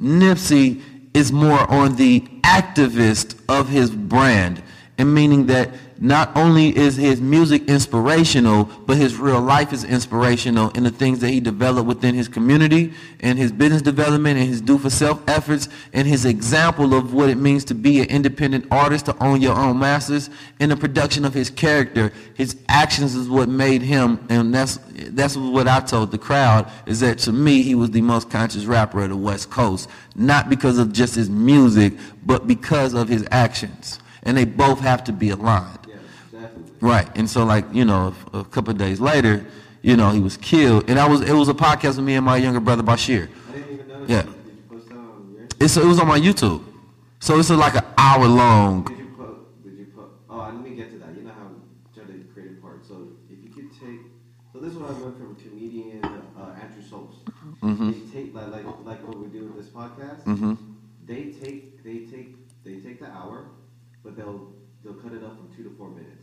Nipsey 0.00 0.82
is 1.14 1.32
more 1.32 1.70
on 1.70 1.96
the 1.96 2.20
activist 2.42 3.38
of 3.48 3.68
his 3.68 3.90
brand, 3.90 4.62
and 4.98 5.12
meaning 5.12 5.46
that 5.46 5.70
not 6.02 6.34
only 6.34 6.74
is 6.74 6.96
his 6.96 7.20
music 7.20 7.68
inspirational, 7.68 8.64
but 8.86 8.96
his 8.96 9.18
real 9.18 9.40
life 9.40 9.70
is 9.70 9.84
inspirational 9.84 10.70
in 10.70 10.82
the 10.82 10.90
things 10.90 11.18
that 11.18 11.28
he 11.28 11.40
developed 11.40 11.86
within 11.86 12.14
his 12.14 12.26
community 12.26 12.94
and 13.20 13.38
his 13.38 13.52
business 13.52 13.82
development 13.82 14.38
and 14.38 14.48
his 14.48 14.62
do 14.62 14.78
for 14.78 14.88
self 14.88 15.22
efforts 15.28 15.68
and 15.92 16.08
his 16.08 16.24
example 16.24 16.94
of 16.94 17.12
what 17.12 17.28
it 17.28 17.36
means 17.36 17.64
to 17.64 17.74
be 17.74 18.00
an 18.00 18.06
independent 18.06 18.66
artist, 18.70 19.06
to 19.06 19.22
own 19.22 19.42
your 19.42 19.54
own 19.54 19.78
masters, 19.78 20.30
in 20.58 20.70
the 20.70 20.76
production 20.76 21.26
of 21.26 21.34
his 21.34 21.50
character. 21.50 22.10
His 22.34 22.56
actions 22.68 23.14
is 23.14 23.28
what 23.28 23.50
made 23.50 23.82
him, 23.82 24.24
and 24.30 24.54
that's 24.54 24.78
that's 25.10 25.36
what 25.36 25.68
I 25.68 25.80
told 25.80 26.12
the 26.12 26.18
crowd, 26.18 26.70
is 26.86 27.00
that 27.00 27.18
to 27.20 27.32
me 27.32 27.60
he 27.60 27.74
was 27.74 27.90
the 27.90 28.00
most 28.00 28.30
conscious 28.30 28.64
rapper 28.64 29.02
of 29.02 29.10
the 29.10 29.16
West 29.16 29.50
Coast. 29.50 29.90
Not 30.16 30.48
because 30.48 30.78
of 30.78 30.92
just 30.92 31.14
his 31.14 31.28
music, 31.28 31.92
but 32.24 32.46
because 32.46 32.94
of 32.94 33.08
his 33.08 33.26
actions. 33.30 33.98
And 34.22 34.36
they 34.36 34.44
both 34.44 34.80
have 34.80 35.04
to 35.04 35.12
be 35.12 35.30
aligned. 35.30 35.79
Right. 36.80 37.08
And 37.16 37.28
so 37.28 37.44
like, 37.44 37.66
you 37.72 37.84
know, 37.84 38.14
a, 38.32 38.44
couple 38.44 38.70
of 38.72 38.78
days 38.78 39.00
later, 39.00 39.44
you 39.82 39.96
know, 39.96 40.10
he 40.10 40.20
was 40.20 40.36
killed. 40.36 40.88
And 40.88 40.98
I 40.98 41.06
was 41.08 41.20
it 41.20 41.32
was 41.32 41.48
a 41.48 41.54
podcast 41.54 41.96
with 41.96 42.06
me 42.06 42.14
and 42.14 42.24
my 42.24 42.36
younger 42.36 42.60
brother 42.60 42.82
Bashir. 42.82 43.28
I 43.48 43.52
didn't 43.52 43.72
even 43.74 43.88
notice. 43.88 44.10
Yeah. 44.10 44.22
Did 44.22 44.54
you 44.54 44.62
post 44.68 44.88
that 44.88 44.96
on? 44.96 45.48
It's 45.60 45.76
it 45.76 45.84
was 45.84 45.98
on 46.00 46.08
my 46.08 46.18
YouTube. 46.18 46.62
So 47.20 47.38
it's 47.38 47.50
like 47.50 47.74
an 47.74 47.84
hour 47.98 48.26
long. 48.26 48.84
Did 48.84 48.98
you 48.98 49.10
put? 49.16 49.62
Did 49.62 49.74
you 49.78 49.86
put? 49.94 50.08
Oh, 50.30 50.52
let 50.56 50.68
me 50.68 50.74
get 50.74 50.90
to 50.92 50.96
that. 50.98 51.14
You 51.16 51.24
know 51.24 51.32
how 51.36 51.48
to 52.06 52.24
create 52.32 52.52
a 52.56 52.62
part. 52.62 52.84
So 52.86 53.08
if 53.28 53.38
you 53.44 53.50
could 53.50 53.70
take, 53.78 54.00
so 54.52 54.58
this 54.60 54.72
is 54.72 54.78
what 54.78 54.88
I 54.88 54.92
learned 55.04 55.16
from 55.18 55.36
comedian 55.36 56.02
uh, 56.04 56.56
Andrew 56.60 56.82
Schulz. 56.88 57.14
Mhm. 57.62 57.92
They 58.12 58.20
take 58.20 58.34
like, 58.34 58.46
like 58.64 58.76
like 58.86 59.06
what 59.06 59.18
we 59.20 59.28
do 59.28 59.44
with 59.44 59.56
this 59.56 59.68
podcast. 59.68 60.24
mm-hmm. 60.24 60.54
They 61.06 61.32
take 61.44 61.84
they 61.84 61.98
take 62.12 62.36
they 62.64 62.76
take 62.80 63.00
the 63.00 63.10
hour, 63.12 63.44
but 64.02 64.16
they'll 64.16 64.52
they'll 64.82 64.94
cut 64.94 65.12
it 65.12 65.22
up 65.22 65.36
from 65.36 65.48
two 65.54 65.64
to 65.64 65.70
four 65.76 65.90
minutes. 65.90 66.19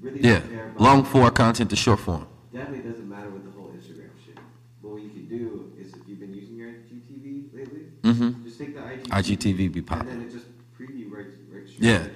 Really 0.00 0.20
Yeah. 0.22 0.38
don't 0.40 0.50
care 0.50 0.64
about- 0.68 0.80
Long 0.80 1.04
form 1.04 1.30
content 1.34 1.70
to 1.70 1.76
short 1.76 2.00
form. 2.00 2.26
Definitely 2.52 2.90
doesn't 2.90 3.08
matter 3.08 3.30
with 3.30 3.44
the 3.44 3.50
whole 3.50 3.68
Instagram 3.76 4.10
shit. 4.24 4.38
But 4.82 4.90
what 4.92 5.02
you 5.02 5.10
can 5.10 5.26
do 5.28 5.72
is 5.78 5.92
if 5.92 6.00
you've 6.06 6.20
been 6.20 6.32
using 6.34 6.56
your 6.56 6.68
IGTV 6.70 7.50
lately, 7.52 7.82
Mhm. 8.02 8.44
just 8.44 8.58
take 8.58 8.74
the 8.74 8.80
IGTV, 8.82 9.10
IGTV 9.12 9.68
be 9.68 9.78
and 9.80 9.86
popping. 9.86 10.08
then 10.08 10.22
it 10.22 10.30
just 10.32 10.46
preview 10.78 11.10
right, 11.12 11.26
right 11.52 11.68
straight 11.68 11.80
Yeah. 11.82 12.06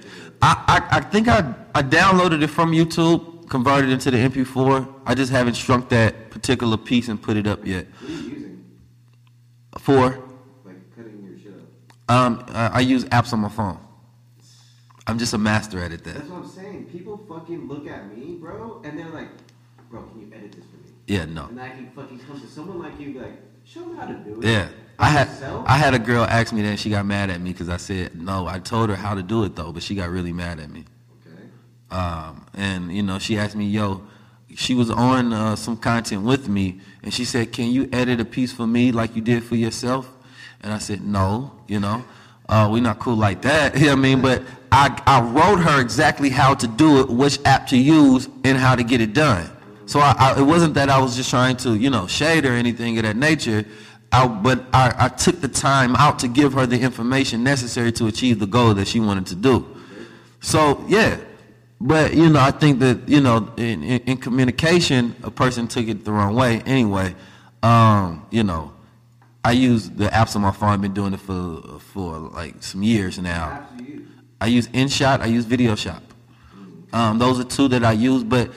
I, 0.41 0.63
I, 0.91 0.97
I 0.97 0.99
think 1.01 1.27
I, 1.27 1.53
I 1.75 1.83
downloaded 1.83 2.41
it 2.41 2.47
from 2.47 2.71
YouTube, 2.71 3.49
converted 3.49 3.89
it 3.89 3.93
into 3.93 4.11
the 4.11 4.17
MP4. 4.17 4.87
I 5.05 5.13
just 5.15 5.31
haven't 5.31 5.55
shrunk 5.55 5.89
that 5.89 6.31
particular 6.31 6.77
piece 6.77 7.07
and 7.09 7.21
put 7.21 7.37
it 7.37 7.45
up 7.47 7.65
yet. 7.67 7.87
What 7.99 8.09
are 8.09 8.13
you 8.13 8.19
using? 8.29 8.63
For 9.79 9.93
Like 10.65 10.95
cutting 10.95 11.23
your 11.23 11.37
shit 11.37 11.53
up. 12.09 12.15
um, 12.15 12.43
I, 12.49 12.67
I 12.67 12.79
use 12.79 13.05
apps 13.05 13.33
on 13.33 13.39
my 13.41 13.49
phone. 13.49 13.77
I'm 15.07 15.19
just 15.19 15.33
a 15.33 15.37
master 15.37 15.79
at 15.79 15.91
it. 15.91 16.03
That 16.03 16.15
That's 16.15 16.29
what 16.29 16.37
I'm 16.43 16.49
saying. 16.49 16.85
People 16.85 17.17
fucking 17.27 17.67
look 17.67 17.87
at 17.87 18.15
me, 18.15 18.37
bro, 18.39 18.81
and 18.83 18.97
they're 18.97 19.09
like, 19.09 19.29
bro, 19.89 20.03
can 20.03 20.21
you 20.21 20.27
edit 20.33 20.53
this 20.53 20.65
for 20.65 20.77
me? 20.77 20.93
yeah, 21.07 21.25
no. 21.25 21.45
And 21.47 21.61
I 21.61 21.69
can 21.69 21.87
fucking 21.91 22.19
come 22.19 22.39
to 22.39 22.47
someone 22.47 22.79
like 22.79 22.99
you, 22.99 23.19
like, 23.19 23.41
show 23.65 23.85
me 23.85 23.97
how 23.97 24.05
to 24.05 24.13
do 24.13 24.39
it. 24.41 24.45
Yeah. 24.45 24.69
I 24.99 25.07
had 25.07 25.27
Yourself? 25.27 25.63
I 25.65 25.77
had 25.77 25.93
a 25.93 25.99
girl 25.99 26.23
ask 26.23 26.53
me 26.53 26.61
that 26.61 26.67
and 26.69 26.79
she 26.79 26.89
got 26.89 27.05
mad 27.05 27.29
at 27.29 27.41
me 27.41 27.51
because 27.51 27.67
I 27.67 27.77
said 27.77 28.15
no. 28.21 28.47
I 28.47 28.59
told 28.59 28.89
her 28.89 28.95
how 28.95 29.15
to 29.15 29.23
do 29.23 29.43
it 29.43 29.55
though, 29.55 29.71
but 29.71 29.81
she 29.83 29.95
got 29.95 30.09
really 30.09 30.31
mad 30.31 30.59
at 30.59 30.69
me. 30.69 30.85
Okay. 31.27 31.43
Um, 31.99 32.45
and 32.53 32.95
you 32.95 33.01
know, 33.01 33.17
she 33.19 33.37
asked 33.37 33.55
me, 33.55 33.65
"Yo," 33.65 34.03
she 34.55 34.75
was 34.75 34.89
on 34.91 35.33
uh, 35.33 35.55
some 35.55 35.77
content 35.77 36.21
with 36.23 36.47
me, 36.47 36.79
and 37.01 37.13
she 37.13 37.25
said, 37.25 37.51
"Can 37.51 37.71
you 37.71 37.89
edit 37.91 38.19
a 38.21 38.25
piece 38.25 38.53
for 38.53 38.67
me 38.67 38.91
like 38.91 39.15
you 39.15 39.21
did 39.21 39.43
for 39.43 39.55
yourself?" 39.55 40.09
And 40.61 40.71
I 40.71 40.77
said, 40.77 41.01
"No, 41.03 41.51
you 41.67 41.79
know, 41.79 42.05
uh, 42.47 42.69
we're 42.71 42.81
not 42.83 42.99
cool 42.99 43.15
like 43.17 43.41
that." 43.41 43.75
You 43.79 43.87
know 43.87 43.91
what 43.93 43.97
I 43.97 44.01
mean? 44.01 44.21
But 44.21 44.43
I 44.73 44.99
I 45.05 45.21
wrote 45.21 45.59
her 45.59 45.79
exactly 45.79 46.29
how 46.29 46.55
to 46.55 46.67
do 46.67 46.99
it, 46.99 47.09
which 47.09 47.37
app 47.45 47.67
to 47.67 47.77
use, 47.77 48.27
and 48.43 48.57
how 48.57 48.75
to 48.75 48.83
get 48.83 49.01
it 49.01 49.13
done. 49.13 49.47
So 49.85 49.99
I, 49.99 50.15
I, 50.17 50.39
it 50.39 50.43
wasn't 50.43 50.73
that 50.73 50.89
I 50.89 50.99
was 50.99 51.15
just 51.15 51.29
trying 51.29 51.57
to, 51.57 51.75
you 51.75 51.91
know, 51.91 52.07
shade 52.07 52.45
or 52.45 52.53
anything 52.53 52.97
of 52.97 53.03
that 53.03 53.15
nature. 53.15 53.65
I, 54.11 54.27
but 54.27 54.65
I, 54.73 54.93
I 54.97 55.09
took 55.09 55.41
the 55.41 55.47
time 55.47 55.95
out 55.95 56.17
to 56.19 56.27
give 56.27 56.53
her 56.53 56.65
the 56.65 56.79
information 56.79 57.43
necessary 57.43 57.91
to 57.93 58.07
achieve 58.07 58.39
the 58.39 58.47
goal 58.47 58.73
that 58.73 58.87
she 58.87 58.99
wanted 58.99 59.27
to 59.27 59.35
do. 59.35 59.63
So 60.41 60.83
yeah, 60.87 61.17
but 61.79 62.15
you 62.15 62.29
know, 62.29 62.39
I 62.39 62.49
think 62.49 62.79
that 62.79 63.07
you 63.07 63.21
know, 63.21 63.51
in, 63.57 63.83
in, 63.83 64.01
in 64.01 64.17
communication, 64.17 65.15
a 65.21 65.29
person 65.29 65.67
took 65.67 65.87
it 65.87 66.03
the 66.03 66.11
wrong 66.11 66.33
way. 66.33 66.61
Anyway, 66.61 67.13
um, 67.61 68.25
you 68.31 68.43
know, 68.43 68.73
I 69.45 69.51
use 69.51 69.87
the 69.87 70.05
apps 70.05 70.35
on 70.35 70.41
my 70.41 70.51
phone. 70.51 70.69
I've 70.69 70.81
been 70.81 70.95
doing 70.95 71.13
it 71.13 71.19
for 71.19 71.79
for 71.93 72.17
like 72.17 72.63
some 72.63 72.81
years 72.81 73.19
now. 73.19 73.67
I 74.41 74.47
use 74.47 74.67
InShot. 74.69 75.21
I 75.21 75.27
use 75.27 75.45
Video 75.45 75.75
Shop. 75.75 76.03
Um, 76.91 77.17
those 77.17 77.39
are 77.39 77.43
two 77.43 77.67
that 77.69 77.83
I 77.83 77.93
use, 77.93 78.23
but 78.23 78.51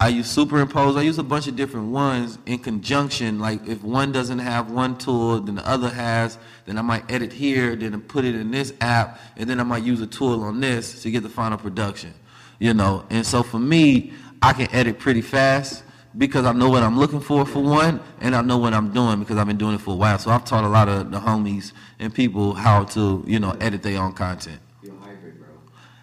I 0.00 0.08
use 0.08 0.34
Superimpose. 0.34 0.96
I 0.96 1.02
use 1.02 1.18
a 1.18 1.22
bunch 1.22 1.46
of 1.46 1.54
different 1.54 1.92
ones 1.92 2.38
in 2.46 2.58
conjunction. 2.58 3.38
Like 3.38 3.66
if 3.68 3.84
one 3.84 4.10
doesn't 4.10 4.40
have 4.40 4.70
one 4.70 4.98
tool, 4.98 5.40
then 5.40 5.56
the 5.56 5.68
other 5.68 5.90
has. 5.90 6.38
Then 6.64 6.78
I 6.78 6.82
might 6.82 7.10
edit 7.10 7.32
here, 7.32 7.76
then 7.76 8.00
put 8.00 8.24
it 8.24 8.34
in 8.34 8.50
this 8.50 8.72
app, 8.80 9.20
and 9.36 9.48
then 9.48 9.60
I 9.60 9.62
might 9.62 9.84
use 9.84 10.00
a 10.00 10.06
tool 10.06 10.42
on 10.42 10.60
this 10.60 11.02
to 11.02 11.10
get 11.10 11.22
the 11.22 11.28
final 11.28 11.58
production. 11.58 12.14
You 12.58 12.74
know, 12.74 13.04
and 13.10 13.26
so 13.26 13.42
for 13.42 13.58
me, 13.58 14.12
I 14.40 14.52
can 14.52 14.72
edit 14.72 14.98
pretty 14.98 15.22
fast 15.22 15.84
because 16.18 16.44
I 16.46 16.52
know 16.52 16.68
what 16.68 16.82
I'm 16.82 16.98
looking 16.98 17.20
for 17.20 17.46
for 17.46 17.62
one, 17.62 18.00
and 18.20 18.34
I 18.34 18.42
know 18.42 18.58
what 18.58 18.74
I'm 18.74 18.92
doing 18.92 19.20
because 19.20 19.36
I've 19.36 19.46
been 19.46 19.56
doing 19.56 19.74
it 19.74 19.80
for 19.80 19.92
a 19.92 19.96
while. 19.96 20.18
So 20.18 20.30
I've 20.30 20.44
taught 20.44 20.64
a 20.64 20.68
lot 20.68 20.88
of 20.88 21.10
the 21.10 21.18
homies 21.18 21.72
and 21.98 22.12
people 22.12 22.54
how 22.54 22.84
to, 22.84 23.24
you 23.26 23.38
know, 23.38 23.52
edit 23.60 23.82
their 23.82 24.00
own 24.00 24.12
content. 24.12 24.60
You're 24.82 24.94
a 24.94 24.98
hybrid, 24.98 25.38
bro. 25.38 25.48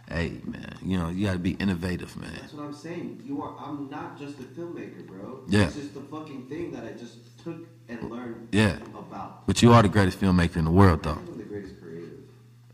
Hey 0.09 0.39
man, 0.45 0.75
you 0.81 0.97
know 0.97 1.09
you 1.09 1.27
got 1.27 1.33
to 1.33 1.39
be 1.39 1.51
innovative, 1.51 2.15
man. 2.17 2.31
That's 2.41 2.53
what 2.53 2.65
I'm 2.65 2.73
saying. 2.73 3.21
You 3.23 3.43
are. 3.43 3.55
I'm 3.59 3.89
not 3.91 4.17
just 4.17 4.39
a 4.39 4.43
filmmaker, 4.43 5.05
bro. 5.05 5.41
Yeah. 5.47 5.65
It's 5.65 5.75
just 5.75 5.93
the 5.93 6.01
fucking 6.01 6.47
thing 6.49 6.71
that 6.71 6.83
I 6.83 6.91
just 6.91 7.37
took 7.43 7.67
and 7.87 8.09
learned 8.09 8.47
Yeah. 8.51 8.77
about. 8.95 9.45
But 9.45 9.61
you 9.61 9.71
are 9.73 9.83
the 9.83 9.89
greatest 9.89 10.19
filmmaker 10.19 10.57
in 10.57 10.65
the 10.65 10.71
world, 10.71 11.03
though. 11.03 11.19
We're 11.29 11.37
the 11.37 11.43
greatest 11.43 11.79
creative. 11.81 12.19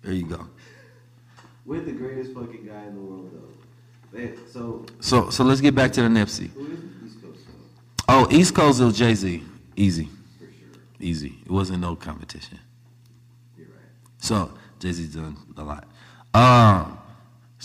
There 0.01 0.13
you 0.13 0.25
go. 0.27 0.47
We're 1.65 1.81
the 1.81 1.91
greatest 1.91 2.33
fucking 2.33 2.65
guy 2.67 2.83
in 2.85 2.95
the 2.95 3.01
world, 3.01 3.31
though. 3.33 4.17
Man, 4.17 4.37
so 4.49 4.85
So 5.01 5.29
so 5.29 5.43
let's 5.43 5.59
get 5.59 5.75
back 5.75 5.91
to 5.93 6.03
the 6.03 6.07
Nipsey. 6.07 6.51
who 6.51 6.67
is 6.71 6.79
the 6.79 7.05
East 7.05 7.21
Coast 7.21 7.39
though? 7.47 8.05
Oh, 8.07 8.27
East 8.31 8.55
Coast 8.55 8.79
was 8.81 8.97
Jay 8.97 9.13
Z. 9.13 9.43
Easy, 9.75 10.05
For 10.39 10.45
sure. 10.45 10.81
easy. 11.01 11.39
It 11.45 11.51
wasn't 11.51 11.81
no 11.81 11.97
competition. 11.97 12.59
You're 13.57 13.67
right. 13.67 13.75
So 14.19 14.51
Jay 14.79 14.93
Z's 14.93 15.15
done 15.15 15.35
a 15.57 15.63
lot. 15.63 15.85
Um, 16.33 16.97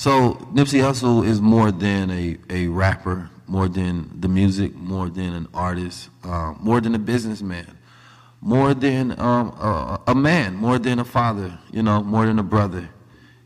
so 0.00 0.32
Nipsey 0.54 0.80
Hussle 0.80 1.26
is 1.26 1.42
more 1.42 1.70
than 1.70 2.10
a, 2.10 2.38
a 2.48 2.68
rapper, 2.68 3.28
more 3.46 3.68
than 3.68 4.18
the 4.18 4.28
music, 4.28 4.74
more 4.74 5.10
than 5.10 5.34
an 5.34 5.46
artist, 5.52 6.08
um, 6.24 6.56
more 6.58 6.80
than 6.80 6.94
a 6.94 6.98
businessman, 6.98 7.76
more 8.40 8.72
than 8.72 9.10
um, 9.20 9.48
a, 9.48 10.00
a 10.06 10.14
man, 10.14 10.56
more 10.56 10.78
than 10.78 11.00
a 11.00 11.04
father, 11.04 11.58
you 11.70 11.82
know, 11.82 12.02
more 12.02 12.24
than 12.24 12.38
a 12.38 12.42
brother. 12.42 12.88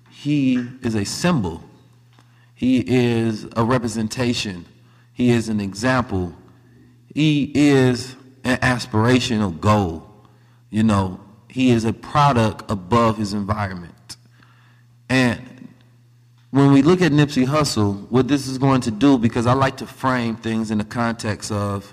He 0.08 0.64
is 0.82 0.94
a 0.94 1.04
symbol. 1.04 1.60
He 2.54 2.84
is 2.86 3.48
a 3.56 3.64
representation. 3.64 4.64
He 5.12 5.30
is 5.30 5.48
an 5.48 5.58
example. 5.58 6.32
He 7.12 7.50
is 7.52 8.14
an 8.44 8.58
aspirational 8.58 9.58
goal. 9.58 10.08
You 10.70 10.84
know, 10.84 11.18
he 11.48 11.72
is 11.72 11.84
a 11.84 11.92
product 11.92 12.70
above 12.70 13.18
his 13.18 13.32
environment. 13.32 14.18
And 15.08 15.53
when 16.54 16.70
we 16.70 16.82
look 16.82 17.02
at 17.02 17.10
Nipsey 17.10 17.44
Hussle, 17.44 18.08
what 18.10 18.28
this 18.28 18.46
is 18.46 18.58
going 18.58 18.80
to 18.82 18.92
do, 18.92 19.18
because 19.18 19.44
I 19.44 19.54
like 19.54 19.76
to 19.78 19.88
frame 19.88 20.36
things 20.36 20.70
in 20.70 20.78
the 20.78 20.84
context 20.84 21.50
of 21.50 21.92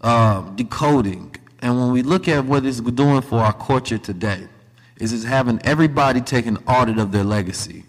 uh, 0.00 0.40
decoding. 0.56 1.36
And 1.62 1.78
when 1.78 1.92
we 1.92 2.02
look 2.02 2.26
at 2.26 2.44
what 2.44 2.66
it's 2.66 2.80
doing 2.80 3.20
for 3.20 3.38
our 3.38 3.52
culture 3.52 3.96
today, 3.96 4.48
is 4.96 5.12
it's 5.12 5.22
having 5.22 5.60
everybody 5.62 6.20
take 6.20 6.46
an 6.46 6.56
audit 6.66 6.98
of 6.98 7.12
their 7.12 7.22
legacy 7.22 7.84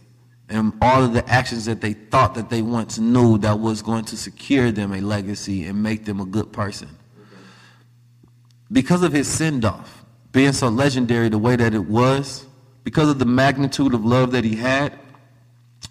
and 0.49 0.72
all 0.84 1.03
of 1.03 1.13
the 1.13 1.28
actions 1.28 1.66
that 1.66 1.82
they 1.82 1.93
thought 1.93 2.36
that 2.36 2.51
they 2.51 2.61
once 2.61 2.99
knew 2.99 3.39
that 3.39 3.59
was 3.59 3.82
going 3.82 4.05
to 4.05 4.16
secure 4.16 4.72
them 4.72 4.93
a 4.93 5.01
legacy 5.01 5.66
and 5.66 5.82
make 5.82 6.05
them 6.05 6.20
a 6.20 6.26
good 6.26 6.53
person. 6.53 6.89
Because 8.72 9.01
of 9.01 9.11
his 9.11 9.28
send-off, 9.28 10.05
being 10.32 10.53
so 10.53 10.68
legendary 10.68 11.30
the 11.30 11.39
way 11.39 11.55
that 11.55 11.74
it 11.74 11.86
was, 11.88 12.45
because 12.84 13.09
of 13.09 13.18
the 13.18 13.26
magnitude 13.26 13.95
of 13.95 14.05
love 14.05 14.32
that 14.34 14.43
he 14.43 14.55
had, 14.55 14.99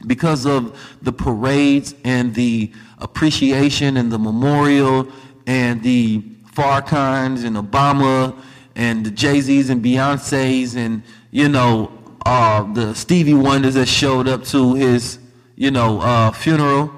because 0.04 0.46
of 0.46 0.78
the 1.02 1.12
parades 1.12 1.94
and 2.04 2.34
the 2.34 2.72
appreciation 2.98 3.96
and 3.96 4.12
the 4.12 4.18
memorial 4.18 5.08
and 5.46 5.82
the 5.82 6.20
Farrakhan's 6.54 7.44
and 7.44 7.56
Obama 7.56 8.36
and 8.76 9.04
the 9.04 9.10
Jay-Z's 9.10 9.70
and 9.70 9.84
Beyonce's 9.84 10.76
and, 10.76 11.02
you 11.30 11.48
know, 11.48 11.90
uh, 12.24 12.62
the 12.72 12.94
Stevie 12.94 13.34
Wonders 13.34 13.74
that 13.74 13.86
showed 13.86 14.28
up 14.28 14.44
to 14.44 14.74
his, 14.74 15.18
you 15.56 15.70
know, 15.70 16.00
uh, 16.00 16.30
funeral. 16.30 16.92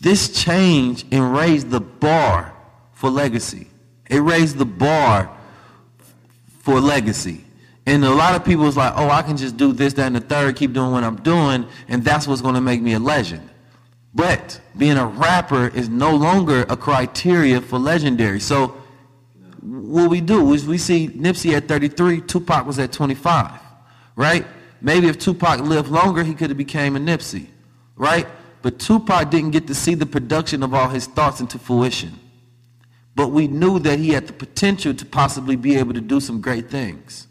This 0.00 0.42
change 0.42 1.04
and 1.10 1.34
raised 1.34 1.70
the 1.70 1.80
bar 1.80 2.54
for 2.92 3.10
legacy. 3.10 3.68
It 4.08 4.20
raised 4.20 4.58
the 4.58 4.64
bar 4.64 5.36
for 6.60 6.80
legacy. 6.80 7.44
And 7.88 8.04
a 8.04 8.10
lot 8.10 8.34
of 8.34 8.44
people 8.44 8.66
was 8.66 8.76
like, 8.76 8.92
oh, 8.96 9.08
I 9.08 9.22
can 9.22 9.38
just 9.38 9.56
do 9.56 9.72
this, 9.72 9.94
that, 9.94 10.08
and 10.08 10.16
the 10.16 10.20
third, 10.20 10.56
keep 10.56 10.74
doing 10.74 10.90
what 10.92 11.04
I'm 11.04 11.16
doing, 11.22 11.66
and 11.88 12.04
that's 12.04 12.28
what's 12.28 12.42
going 12.42 12.54
to 12.54 12.60
make 12.60 12.82
me 12.82 12.92
a 12.92 12.98
legend. 12.98 13.48
But 14.14 14.60
being 14.76 14.98
a 14.98 15.06
rapper 15.06 15.68
is 15.68 15.88
no 15.88 16.14
longer 16.14 16.66
a 16.68 16.76
criteria 16.76 17.62
for 17.62 17.78
legendary. 17.78 18.40
So 18.40 18.76
what 19.62 20.10
we 20.10 20.20
do 20.20 20.52
is 20.52 20.66
we 20.66 20.76
see 20.76 21.08
Nipsey 21.08 21.54
at 21.56 21.66
33, 21.66 22.20
Tupac 22.20 22.66
was 22.66 22.78
at 22.78 22.92
25, 22.92 23.58
right? 24.16 24.46
Maybe 24.82 25.08
if 25.08 25.18
Tupac 25.18 25.60
lived 25.60 25.88
longer, 25.88 26.22
he 26.22 26.34
could 26.34 26.50
have 26.50 26.58
became 26.58 26.94
a 26.94 27.00
Nipsey, 27.00 27.46
right? 27.96 28.26
But 28.60 28.78
Tupac 28.78 29.30
didn't 29.30 29.52
get 29.52 29.66
to 29.66 29.74
see 29.74 29.94
the 29.94 30.04
production 30.04 30.62
of 30.62 30.74
all 30.74 30.90
his 30.90 31.06
thoughts 31.06 31.40
into 31.40 31.58
fruition. 31.58 32.20
But 33.14 33.28
we 33.28 33.46
knew 33.46 33.78
that 33.78 33.98
he 33.98 34.10
had 34.10 34.26
the 34.26 34.34
potential 34.34 34.92
to 34.92 35.06
possibly 35.06 35.56
be 35.56 35.76
able 35.76 35.94
to 35.94 36.02
do 36.02 36.20
some 36.20 36.42
great 36.42 36.68
things. 36.68 37.27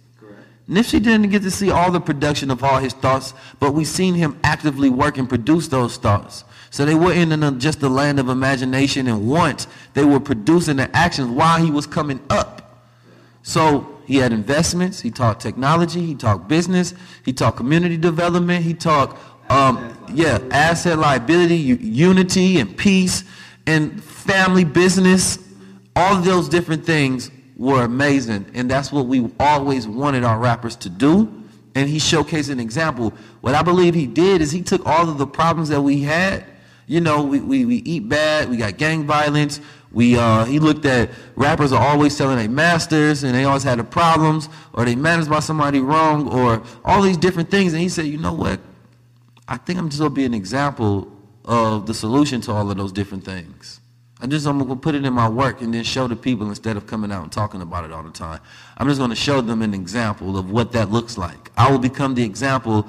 Nipsey 0.69 1.01
didn't 1.01 1.29
get 1.29 1.43
to 1.43 1.51
see 1.51 1.71
all 1.71 1.91
the 1.91 2.01
production 2.01 2.51
of 2.51 2.63
all 2.63 2.79
his 2.79 2.93
thoughts, 2.93 3.33
but 3.59 3.73
we 3.73 3.85
seen 3.85 4.13
him 4.15 4.37
actively 4.43 4.89
work 4.89 5.17
and 5.17 5.29
produce 5.29 5.69
those 5.69 5.95
thoughts. 5.95 6.43
So 6.69 6.83
they 6.83 6.95
weren't 6.95 7.31
in 7.31 7.59
just 7.59 7.79
the 7.79 7.89
land 7.89 8.19
of 8.19 8.27
imagination 8.27 9.07
and 9.07 9.29
want. 9.29 9.67
They 9.93 10.03
were 10.03 10.19
producing 10.19 10.77
the 10.77 10.95
actions 10.95 11.29
while 11.29 11.63
he 11.63 11.71
was 11.71 11.87
coming 11.87 12.19
up. 12.29 12.83
So 13.43 13.97
he 14.05 14.17
had 14.17 14.33
investments. 14.33 14.99
He 14.99 15.09
taught 15.09 15.39
technology. 15.39 16.05
He 16.05 16.15
taught 16.15 16.49
business. 16.49 16.93
He 17.23 17.31
taught 17.31 17.55
community 17.55 17.95
development. 17.95 18.65
He 18.65 18.73
taught, 18.73 19.17
um, 19.49 19.97
yeah, 20.13 20.39
asset 20.51 20.99
liability, 20.99 21.55
unity 21.55 22.59
and 22.59 22.75
peace, 22.75 23.23
and 23.65 24.03
family 24.03 24.65
business. 24.65 25.39
All 25.95 26.17
of 26.17 26.25
those 26.25 26.49
different 26.49 26.85
things 26.85 27.31
were 27.57 27.83
amazing, 27.83 28.45
and 28.53 28.69
that's 28.69 28.91
what 28.91 29.07
we 29.07 29.29
always 29.39 29.87
wanted 29.87 30.23
our 30.23 30.37
rappers 30.37 30.75
to 30.77 30.89
do. 30.89 31.43
And 31.75 31.89
he 31.89 31.97
showcased 31.97 32.49
an 32.49 32.59
example. 32.59 33.13
What 33.41 33.53
I 33.53 33.61
believe 33.61 33.93
he 33.93 34.07
did 34.07 34.41
is 34.41 34.51
he 34.51 34.61
took 34.61 34.85
all 34.85 35.09
of 35.09 35.17
the 35.17 35.27
problems 35.27 35.69
that 35.69 35.81
we 35.81 36.01
had. 36.01 36.45
You 36.87 37.01
know, 37.01 37.23
we, 37.23 37.39
we, 37.39 37.65
we 37.65 37.75
eat 37.77 38.07
bad, 38.07 38.49
we 38.49 38.57
got 38.57 38.77
gang 38.77 39.05
violence. 39.05 39.59
We 39.91 40.17
uh, 40.17 40.45
he 40.45 40.59
looked 40.59 40.85
at 40.85 41.09
rappers 41.35 41.71
are 41.71 41.81
always 41.81 42.15
selling 42.15 42.37
their 42.37 42.49
masters 42.49 43.23
and 43.23 43.33
they 43.33 43.45
always 43.45 43.63
had 43.63 43.79
the 43.79 43.83
problems, 43.83 44.49
or 44.73 44.85
they 44.85 44.95
managed 44.95 45.29
by 45.29 45.39
somebody 45.39 45.79
wrong, 45.79 46.27
or 46.29 46.61
all 46.83 47.01
these 47.01 47.17
different 47.17 47.49
things. 47.49 47.73
And 47.73 47.81
he 47.81 47.89
said, 47.89 48.05
you 48.05 48.17
know 48.17 48.33
what? 48.33 48.59
I 49.47 49.57
think 49.57 49.79
I'm 49.79 49.89
just 49.89 49.99
gonna 49.99 50.13
be 50.13 50.25
an 50.25 50.33
example 50.33 51.11
of 51.45 51.85
the 51.85 51.93
solution 51.93 52.41
to 52.41 52.51
all 52.51 52.69
of 52.69 52.77
those 52.77 52.91
different 52.91 53.23
things. 53.23 53.79
I 54.19 54.25
just 54.25 54.47
I'm 54.47 54.57
gonna 54.57 54.75
put 54.75 54.95
it 54.95 55.05
in 55.05 55.13
my 55.13 55.29
work 55.29 55.61
and 55.61 55.73
then 55.73 55.83
show 55.83 56.07
the 56.07 56.15
people 56.15 56.49
instead 56.49 56.75
of 56.75 56.87
coming 56.87 57.11
out 57.11 57.23
and 57.23 57.31
talking 57.31 57.61
about 57.61 57.85
it 57.85 57.91
all 57.91 58.01
the 58.01 58.11
time. 58.11 58.39
I'm 58.77 58.87
just 58.87 58.99
gonna 58.99 59.15
show 59.15 59.41
them 59.41 59.61
an 59.61 59.73
example 59.73 60.37
of 60.37 60.49
what 60.49 60.71
that 60.71 60.89
looks 60.89 61.17
like. 61.17 61.51
I 61.55 61.69
will 61.69 61.77
become 61.77 62.15
the 62.15 62.23
example 62.23 62.87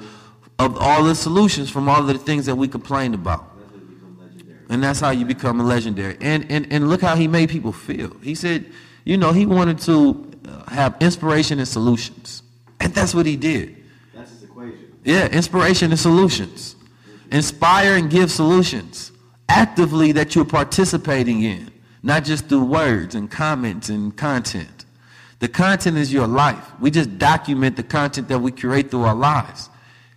of 0.57 0.77
all 0.77 1.03
the 1.03 1.13
solutions 1.13 1.69
from 1.69 1.87
all 1.87 2.01
of 2.01 2.07
the 2.07 2.17
things 2.17 2.47
that 2.47 2.55
we 2.55 2.67
complained 2.67 3.13
about. 3.13 3.57
That's 3.57 3.71
what 3.71 3.89
become 3.89 4.17
legendary. 4.19 4.59
And 4.69 4.83
that's 4.83 4.99
how 4.99 5.11
you 5.11 5.25
become 5.25 5.59
a 5.59 5.63
legendary. 5.63 6.17
And, 6.19 6.49
and, 6.49 6.67
and 6.71 6.89
look 6.89 7.01
how 7.01 7.15
he 7.15 7.27
made 7.27 7.49
people 7.49 7.71
feel. 7.71 8.09
He 8.21 8.33
said, 8.33 8.65
you 9.05 9.15
know, 9.15 9.31
he 9.31 9.45
wanted 9.45 9.79
to 9.81 10.31
uh, 10.47 10.69
have 10.71 10.97
inspiration 10.99 11.59
and 11.59 11.67
solutions. 11.67 12.41
And 12.79 12.93
that's 12.93 13.13
what 13.13 13.25
he 13.25 13.35
did. 13.35 13.77
That's 14.15 14.31
his 14.31 14.43
equation. 14.43 14.97
Yeah, 15.03 15.27
inspiration 15.27 15.91
and 15.91 15.99
solutions. 15.99 16.75
Inspire 17.31 17.95
and 17.95 18.09
give 18.09 18.31
solutions 18.31 19.11
actively 19.49 20.11
that 20.13 20.35
you're 20.35 20.45
participating 20.45 21.43
in, 21.43 21.71
not 22.03 22.23
just 22.23 22.47
through 22.47 22.63
words 22.65 23.15
and 23.15 23.29
comments 23.29 23.89
and 23.89 24.15
content. 24.15 24.85
The 25.39 25.47
content 25.47 25.97
is 25.97 26.11
your 26.13 26.27
life. 26.27 26.65
We 26.79 26.91
just 26.91 27.17
document 27.17 27.75
the 27.75 27.83
content 27.83 28.27
that 28.29 28.39
we 28.39 28.51
curate 28.51 28.91
through 28.91 29.03
our 29.03 29.15
lives. 29.15 29.69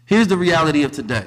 Here's 0.04 0.28
the 0.28 0.36
reality 0.36 0.82
of 0.82 0.92
today. 0.92 1.26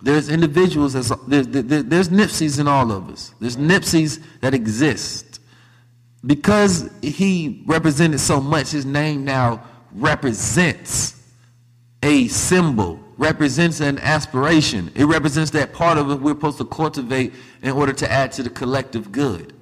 There's 0.00 0.28
individuals, 0.28 0.92
that's, 0.92 1.10
there's, 1.26 1.46
there- 1.48 1.82
there's 1.82 2.08
Nipseys 2.08 2.58
in 2.60 2.68
all 2.68 2.90
of 2.92 3.08
us. 3.10 3.32
There's 3.40 3.56
Nipseys 3.56 4.22
that 4.40 4.54
exist. 4.54 5.40
Because 6.24 6.90
he 7.02 7.62
represented 7.66 8.20
so 8.20 8.40
much, 8.40 8.70
his 8.70 8.84
name 8.86 9.24
now 9.24 9.62
represents 9.92 11.14
a 12.02 12.28
symbol, 12.28 12.98
represents 13.18 13.80
an 13.80 13.98
aspiration. 13.98 14.90
It 14.94 15.04
represents 15.04 15.50
that 15.50 15.72
part 15.72 15.98
of 15.98 16.10
it 16.10 16.20
we're 16.20 16.34
supposed 16.34 16.58
to 16.58 16.64
cultivate 16.64 17.34
in 17.62 17.72
order 17.72 17.92
to 17.92 18.10
add 18.10 18.32
to 18.32 18.42
the 18.42 18.50
collective 18.50 19.12
good. 19.12 19.52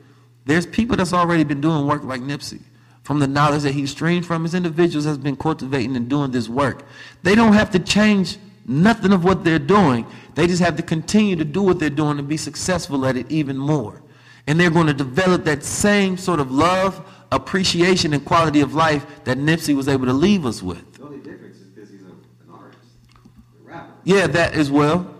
There's 0.44 0.66
people 0.66 0.96
that's 0.96 1.12
already 1.12 1.42
been 1.42 1.60
doing 1.60 1.86
work 1.86 2.04
like 2.04 2.20
Nipsey. 2.20 2.60
From 3.02 3.20
the 3.20 3.28
knowledge 3.28 3.62
that 3.62 3.72
he 3.72 3.86
streamed 3.86 4.26
from, 4.26 4.42
his 4.42 4.54
individuals 4.54 5.04
has 5.04 5.16
been 5.16 5.36
cultivating 5.36 5.96
and 5.96 6.08
doing 6.08 6.32
this 6.32 6.48
work. 6.48 6.84
They 7.22 7.34
don't 7.34 7.52
have 7.52 7.70
to 7.70 7.78
change 7.78 8.36
nothing 8.66 9.12
of 9.12 9.24
what 9.24 9.44
they're 9.44 9.58
doing. 9.58 10.06
They 10.34 10.46
just 10.46 10.60
have 10.60 10.76
to 10.76 10.82
continue 10.82 11.36
to 11.36 11.44
do 11.44 11.62
what 11.62 11.78
they're 11.78 11.88
doing 11.88 12.18
and 12.18 12.28
be 12.28 12.36
successful 12.36 13.06
at 13.06 13.16
it 13.16 13.30
even 13.30 13.56
more. 13.56 14.02
And 14.48 14.58
they're 14.58 14.70
going 14.70 14.88
to 14.88 14.94
develop 14.94 15.44
that 15.44 15.64
same 15.64 16.16
sort 16.16 16.40
of 16.40 16.50
love, 16.50 17.00
appreciation, 17.32 18.12
and 18.12 18.24
quality 18.24 18.60
of 18.60 18.74
life 18.74 19.06
that 19.24 19.38
Nipsey 19.38 19.74
was 19.74 19.88
able 19.88 20.06
to 20.06 20.12
leave 20.12 20.44
us 20.44 20.62
with. 20.62 20.94
The 20.94 21.04
only 21.04 21.18
difference 21.18 21.58
is 21.58 21.68
because 21.68 21.90
he's 21.90 22.02
a, 22.02 22.06
an 22.06 22.52
artist, 22.52 22.78
a 23.14 23.68
rapper. 23.68 23.94
Yeah, 24.06 24.28
that 24.28 24.54
as 24.54 24.70
well. 24.70 25.12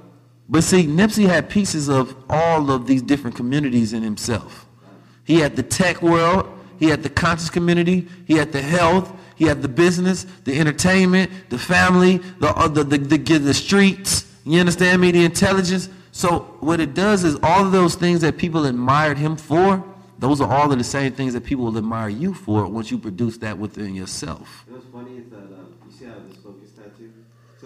But 0.49 0.63
see, 0.63 0.87
Nipsey 0.87 1.27
had 1.27 1.51
pieces 1.51 1.89
of 1.89 2.15
all 2.31 2.71
of 2.71 2.87
these 2.87 3.03
different 3.03 3.35
communities 3.35 3.93
in 3.93 4.01
himself. 4.01 4.65
He 5.25 5.41
had 5.41 5.57
the 5.57 5.65
tech 5.65 6.03
world, 6.03 6.49
he 6.79 6.87
had 6.87 7.03
the 7.03 7.11
conscious 7.11 7.51
community, 7.51 8.07
he 8.27 8.35
had 8.35 8.53
the 8.53 8.63
health, 8.63 9.13
he 9.35 9.45
had 9.45 9.61
the 9.61 9.67
business, 9.69 10.25
the 10.45 10.57
entertainment, 10.57 11.33
the 11.51 11.59
family, 11.59 12.19
the 12.39 12.47
uh, 12.51 12.69
the, 12.69 12.85
the, 12.85 12.99
the, 12.99 13.39
the 13.39 13.55
streets. 13.55 14.33
You 14.45 14.61
understand 14.61 15.01
me? 15.03 15.11
The 15.11 15.25
intelligence. 15.25 15.89
So 16.13 16.57
what 16.61 16.79
it 16.79 16.95
does 16.95 17.25
is 17.25 17.37
all 17.43 17.67
of 17.67 17.73
those 17.73 17.97
things 17.97 18.21
that 18.21 18.39
people 18.39 18.67
admired 18.67 19.19
him 19.19 19.37
for, 19.37 19.85
those 20.21 20.41
are 20.41 20.49
all 20.51 20.71
of 20.71 20.79
the 20.79 20.85
same 20.85 21.13
things 21.13 21.33
that 21.35 21.43
people 21.43 21.65
will 21.65 21.77
admire 21.77 22.09
you 22.09 22.35
for 22.35 22.69
once 22.69 22.93
you 22.93 22.99
produce 22.99 23.37
that 23.39 23.59
within 23.59 23.97
yourself. 23.97 24.65
You 24.69 24.75
know 24.75 24.79
what's 24.79 24.93
funny 24.93 25.21
that 25.29 25.39
um, 25.39 25.75
you 25.85 25.93
see 25.93 26.05
how 26.05 26.15
this 26.27 26.37
focus 26.37 26.71
tattoo? 26.71 27.13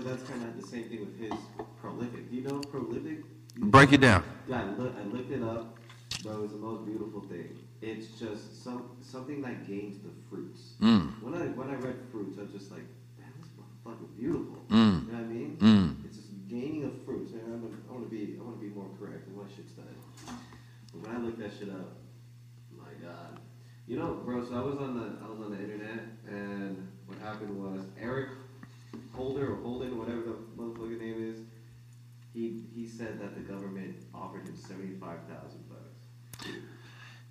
So 0.01 0.09
that's 0.09 0.23
kind 0.23 0.43
of 0.43 0.59
the 0.59 0.67
same 0.67 0.85
thing 0.85 1.01
with 1.01 1.21
his 1.21 1.39
prolific. 1.79 2.31
Do 2.31 2.37
you 2.37 2.43
know 2.43 2.61
prolific? 2.61 3.19
Break 3.57 3.93
it 3.93 4.01
down. 4.01 4.25
Yeah, 4.49 4.63
I, 4.63 4.65
look, 4.81 4.95
I 4.99 5.03
looked 5.03 5.31
it 5.31 5.43
up, 5.43 5.77
but 6.25 6.31
it 6.31 6.41
was 6.41 6.53
the 6.53 6.57
most 6.57 6.87
beautiful 6.87 7.21
thing. 7.21 7.59
It's 7.83 8.19
just 8.19 8.65
some 8.65 8.97
something 9.03 9.43
that 9.43 9.67
gains 9.67 9.99
the 9.99 10.09
fruits. 10.31 10.73
Mm. 10.81 11.23
When 11.23 11.35
I 11.35 11.49
when 11.49 11.69
I 11.69 11.75
read 11.75 11.97
fruits, 12.11 12.39
I 12.39 12.43
was 12.45 12.53
just 12.53 12.71
like, 12.71 12.85
this 13.19 13.51
motherfucker 13.61 14.09
beautiful. 14.19 14.57
Mm. 14.71 15.05
You 15.05 15.13
know 15.13 15.19
what 15.19 15.21
I 15.21 15.29
mean? 15.29 15.57
Mm. 15.61 16.05
It's 16.07 16.17
just 16.17 16.49
gaining 16.49 16.85
of 16.85 17.05
fruits. 17.05 17.33
And 17.33 17.43
I'm, 17.43 17.85
I 17.87 17.93
want 17.93 18.09
to 18.09 18.11
be 18.11 18.39
I 18.41 18.43
want 18.43 18.59
to 18.59 18.67
be 18.67 18.73
more 18.75 18.89
correct 18.99 19.29
in 19.29 19.37
my 19.37 19.45
shit 19.55 19.69
study. 19.69 19.89
But 20.25 21.07
when 21.07 21.15
I 21.15 21.19
looked 21.19 21.41
that 21.41 21.53
shit 21.59 21.69
up, 21.69 21.93
my 22.73 22.89
God, 23.05 23.39
you 23.87 23.99
know, 23.99 24.15
bro. 24.25 24.49
So 24.49 24.57
I 24.57 24.63
was 24.63 24.79
on 24.79 24.97
the 24.97 25.21
I 25.23 25.29
was 25.29 25.41
on 25.45 25.51
the 25.51 25.61
internet, 25.63 26.09
and 26.27 26.89
what 27.05 27.19
happened 27.19 27.53
was 27.63 27.85
Eric 28.01 28.40
Holder 29.13 29.53
or 29.53 29.57
Holden, 29.57 29.99
whatever 29.99 30.21
the 30.23 30.37
motherfucker 30.57 30.99
name 30.99 31.33
is, 31.35 31.41
he 32.33 32.63
he 32.75 32.87
said 32.87 33.21
that 33.21 33.35
the 33.35 33.41
government 33.41 33.97
offered 34.15 34.43
him 34.45 34.57
seventy 34.57 34.95
five 34.95 35.19
thousand 35.29 35.69
bucks. 35.69 36.47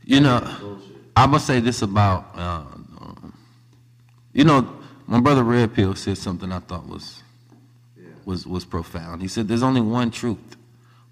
You 0.03 0.19
know, 0.19 0.79
I'm 1.15 1.31
gonna 1.31 1.39
say 1.39 1.59
this 1.59 1.81
about 1.81 2.31
uh, 2.35 2.63
You 4.33 4.43
know, 4.43 4.67
my 5.07 5.19
brother 5.19 5.43
Red 5.43 5.73
Pill 5.73 5.95
said 5.95 6.17
something 6.17 6.51
I 6.51 6.59
thought 6.59 6.87
was 6.87 7.23
Yeah. 7.97 8.07
was 8.25 8.45
was 8.45 8.65
profound. 8.65 9.21
He 9.21 9.27
said, 9.27 9.47
"There's 9.47 9.63
only 9.63 9.81
one 9.81 10.11
truth, 10.11 10.57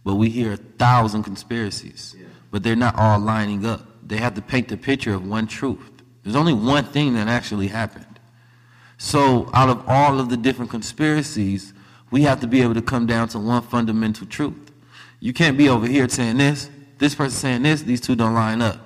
but 0.04 0.16
we 0.16 0.30
hear 0.30 0.54
a 0.54 0.58
thousand 0.58 1.24
conspiracies, 1.24 2.16
Yeah. 2.18 2.28
but 2.52 2.64
they're 2.64 2.76
not 2.76 2.96
all 2.96 3.20
lining 3.20 3.66
up. 3.66 3.88
They 4.06 4.18
have 4.18 4.36
to 4.36 4.42
paint 4.42 4.68
the 4.68 4.78
picture 4.78 5.14
of 5.14 5.26
one 5.28 5.48
truth. 5.48 5.92
There's 6.24 6.36
only 6.36 6.54
one 6.54 6.86
thing 6.86 7.14
that 7.16 7.28
actually 7.28 7.68
happened. 7.68 8.17
So, 8.98 9.50
out 9.54 9.70
of 9.70 9.88
all 9.88 10.20
of 10.20 10.30
the 10.30 10.38
different 10.38 10.72
conspiracies, 10.72 11.74
we 12.10 12.24
have 12.24 12.40
to 12.42 12.48
be 12.48 12.62
able 12.62 12.74
to 12.74 12.82
come 12.82 13.06
down 13.06 13.28
to 13.30 13.40
one 13.40 13.62
fundamental 13.62 14.26
truth. 14.26 14.72
You 15.20 15.34
can't 15.34 15.58
be 15.58 15.70
over 15.70 15.88
here 15.88 16.08
saying 16.10 16.38
this, 16.38 16.70
this 16.98 17.14
person 17.16 17.38
saying 17.38 17.64
this, 17.64 17.84
these 17.84 18.02
two 18.02 18.16
don't 18.16 18.34
line 18.34 18.62
up. 18.62 18.80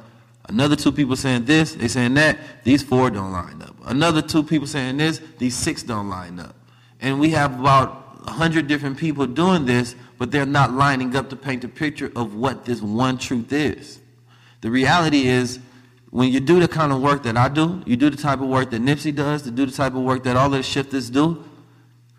Another 0.45 0.75
two 0.75 0.91
people 0.91 1.15
saying 1.15 1.45
this, 1.45 1.75
they 1.75 1.88
saying 1.88 2.13
that, 2.15 2.38
these 2.63 2.83
four 2.83 3.09
don't 3.09 3.31
line 3.31 3.61
up. 3.61 3.75
Another 3.85 4.21
two 4.21 4.43
people 4.43 4.67
saying 4.67 4.97
this, 4.97 5.21
these 5.38 5.55
six 5.55 5.83
don't 5.83 6.09
line 6.09 6.39
up. 6.39 6.55
And 6.99 7.19
we 7.19 7.29
have 7.31 7.59
about 7.59 8.19
a 8.25 8.31
hundred 8.31 8.67
different 8.67 8.97
people 8.97 9.25
doing 9.25 9.65
this, 9.65 9.95
but 10.17 10.31
they're 10.31 10.45
not 10.45 10.73
lining 10.73 11.15
up 11.15 11.29
to 11.29 11.35
paint 11.35 11.63
a 11.63 11.67
picture 11.67 12.11
of 12.15 12.35
what 12.35 12.65
this 12.65 12.81
one 12.81 13.17
truth 13.17 13.53
is. 13.53 13.99
The 14.61 14.69
reality 14.69 15.27
is, 15.27 15.59
when 16.11 16.31
you 16.31 16.41
do 16.41 16.59
the 16.59 16.67
kind 16.67 16.91
of 16.91 17.01
work 17.01 17.23
that 17.23 17.38
I 17.38 17.47
do, 17.47 17.81
you 17.85 17.95
do 17.95 18.09
the 18.09 18.17
type 18.17 18.41
of 18.41 18.47
work 18.47 18.69
that 18.71 18.81
Nipsey 18.81 19.15
does, 19.15 19.41
to 19.43 19.51
do 19.51 19.65
the 19.65 19.71
type 19.71 19.95
of 19.95 20.01
work 20.01 20.23
that 20.23 20.35
all 20.35 20.49
the 20.49 20.61
shifters 20.61 21.09
do, 21.09 21.43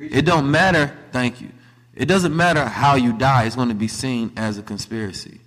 it 0.00 0.22
don't 0.22 0.50
matter, 0.50 0.96
thank 1.12 1.40
you. 1.40 1.50
It 1.94 2.06
doesn't 2.06 2.34
matter 2.34 2.64
how 2.64 2.96
you 2.96 3.12
die, 3.12 3.44
it's 3.44 3.54
going 3.54 3.68
to 3.68 3.74
be 3.74 3.88
seen 3.88 4.32
as 4.36 4.56
a 4.56 4.62
conspiracy. 4.62 5.40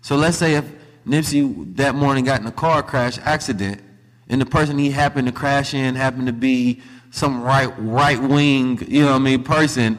So 0.00 0.16
let's 0.16 0.38
say 0.38 0.54
if 0.54 0.64
Nipsey 1.06 1.76
that 1.76 1.96
morning 1.96 2.24
got 2.24 2.40
in 2.40 2.46
a 2.46 2.52
car 2.52 2.84
crash 2.84 3.18
accident, 3.18 3.82
and 4.28 4.40
the 4.40 4.46
person 4.46 4.78
he 4.78 4.90
happened 4.90 5.26
to 5.26 5.32
crash 5.32 5.74
in 5.74 5.96
happened 5.96 6.28
to 6.28 6.32
be 6.32 6.80
some 7.10 7.42
right 7.42 7.72
right 7.78 8.20
wing, 8.22 8.78
you 8.88 9.02
know 9.02 9.10
what 9.10 9.16
I 9.16 9.18
mean, 9.18 9.42
person, 9.42 9.98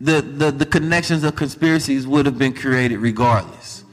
the, 0.00 0.22
the, 0.22 0.52
the 0.52 0.66
connections 0.66 1.24
of 1.24 1.34
conspiracies 1.34 2.06
would 2.06 2.24
have 2.24 2.38
been 2.38 2.54
created 2.54 2.98
regardless. 2.98 3.84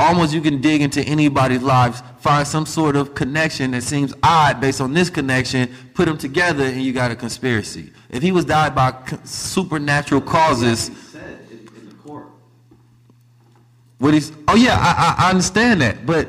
Almost 0.00 0.32
you 0.32 0.40
can 0.40 0.62
dig 0.62 0.80
into 0.80 1.02
anybody's 1.02 1.62
lives, 1.62 2.02
find 2.20 2.48
some 2.48 2.64
sort 2.64 2.96
of 2.96 3.14
connection 3.14 3.72
that 3.72 3.82
seems 3.82 4.14
odd 4.22 4.58
based 4.58 4.80
on 4.80 4.94
this 4.94 5.10
connection, 5.10 5.68
put 5.92 6.06
them 6.06 6.16
together, 6.16 6.64
and 6.64 6.80
you 6.82 6.94
got 6.94 7.10
a 7.10 7.14
conspiracy. 7.14 7.92
If 8.08 8.22
he 8.22 8.32
was 8.32 8.46
died 8.46 8.74
by 8.74 8.94
supernatural 9.24 10.22
causes, 10.22 10.88
He 10.88 10.94
said 10.94 11.38
in, 11.50 11.58
in 11.58 11.88
the 11.90 11.94
court. 11.96 12.28
what 13.98 14.14
he's 14.14 14.32
oh 14.48 14.56
yeah, 14.56 14.78
I, 14.78 15.16
I, 15.18 15.26
I 15.26 15.30
understand 15.30 15.82
that, 15.82 16.06
but 16.06 16.28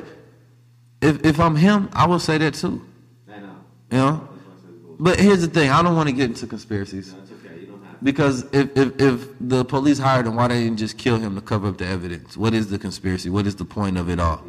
if 1.02 1.26
if 1.26 1.39
I'm 1.39 1.56
him, 1.56 1.89
I 1.93 2.06
will 2.07 2.19
say 2.19 2.38
that 2.39 2.56
too. 2.56 2.85
I 3.30 3.39
know. 3.39 3.56
You 3.89 3.98
know. 3.98 4.11
That's 4.11 4.48
why 4.48 4.53
I 4.53 4.61
said 4.64 4.84
bullshit. 4.84 5.03
But 5.03 5.19
here's 5.22 5.41
the 5.41 5.48
thing: 5.48 5.69
I 5.72 5.81
don't 5.81 5.95
want 5.95 6.10
to 6.10 6.14
get 6.14 6.26
into 6.26 6.45
conspiracies 6.45 7.15
because 8.03 8.45
if, 8.52 8.76
if 8.78 8.99
if 8.99 9.28
the 9.40 9.64
police 9.65 9.99
hired 9.99 10.28
him, 10.28 10.36
why 10.36 10.48
they 10.48 10.64
didn't 10.64 10.78
just 10.78 10.98
kill 10.98 11.18
him 11.18 11.36
to 11.36 11.41
cover 11.41 11.68
up 11.69 11.78
the 11.78 11.86
evidence? 11.86 12.36
What 12.36 12.53
is 12.53 12.69
the 12.69 12.80
conspiracy? 12.80 13.30
What 13.30 13.45
is 13.48 13.56
the 13.56 13.65
point 13.65 13.98
of 13.98 14.10
it 14.10 14.19
all? 14.19 14.44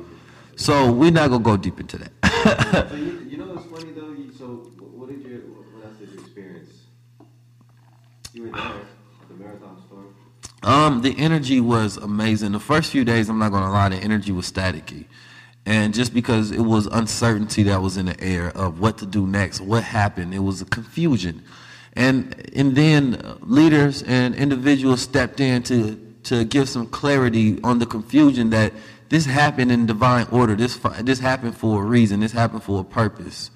So 0.56 0.92
we're 0.92 1.10
not 1.10 1.30
gonna 1.30 1.42
go 1.42 1.56
deep 1.56 1.80
into 1.80 1.98
that. 1.98 2.12
So 2.90 2.96
you, 2.96 3.26
you 3.28 3.36
know 3.36 3.46
what's 3.46 3.66
funny 3.66 3.92
though? 3.92 4.10
You, 4.10 4.32
so 4.36 4.46
what 4.78 5.08
did 5.08 5.22
you? 5.24 5.54
What, 5.54 5.74
what 5.74 5.84
else 5.86 5.96
did 5.98 6.10
you 6.10 6.18
experience? 6.20 6.70
You 8.32 8.42
were 8.44 8.50
there 8.50 8.60
at 8.60 9.28
the 9.28 9.34
marathon 9.34 9.82
store. 9.86 10.04
Um, 10.62 11.02
the 11.02 11.16
energy 11.18 11.60
was 11.60 11.96
amazing. 11.98 12.52
The 12.52 12.60
first 12.60 12.90
few 12.90 13.04
days, 13.04 13.28
I'm 13.28 13.38
not 13.38 13.52
gonna 13.52 13.70
lie, 13.70 13.88
the 13.90 13.96
energy 13.96 14.32
was 14.32 14.50
staticky. 14.50 15.06
And 15.64 15.94
just 15.94 16.12
because 16.12 16.50
it 16.50 16.60
was 16.62 16.86
uncertainty 16.86 17.62
that 17.64 17.80
was 17.80 17.96
in 17.96 18.06
the 18.06 18.20
air 18.20 18.48
of 18.56 18.80
what 18.80 18.98
to 18.98 19.06
do 19.06 19.26
next, 19.26 19.60
what 19.60 19.84
happened, 19.84 20.34
it 20.34 20.40
was 20.40 20.60
a 20.60 20.64
confusion. 20.64 21.44
And 21.94 22.50
and 22.54 22.74
then 22.74 23.38
leaders 23.42 24.02
and 24.02 24.34
individuals 24.34 25.02
stepped 25.02 25.40
in 25.40 25.62
to 25.64 25.96
to 26.24 26.44
give 26.44 26.68
some 26.68 26.86
clarity 26.86 27.60
on 27.62 27.78
the 27.78 27.86
confusion 27.86 28.50
that 28.50 28.72
this 29.08 29.26
happened 29.26 29.70
in 29.70 29.86
divine 29.86 30.26
order. 30.30 30.54
This 30.54 30.78
this 31.02 31.18
happened 31.18 31.56
for 31.56 31.82
a 31.82 31.84
reason. 31.84 32.20
This 32.20 32.32
happened 32.32 32.62
for 32.62 32.80
a 32.80 32.84
purpose. 32.84 33.50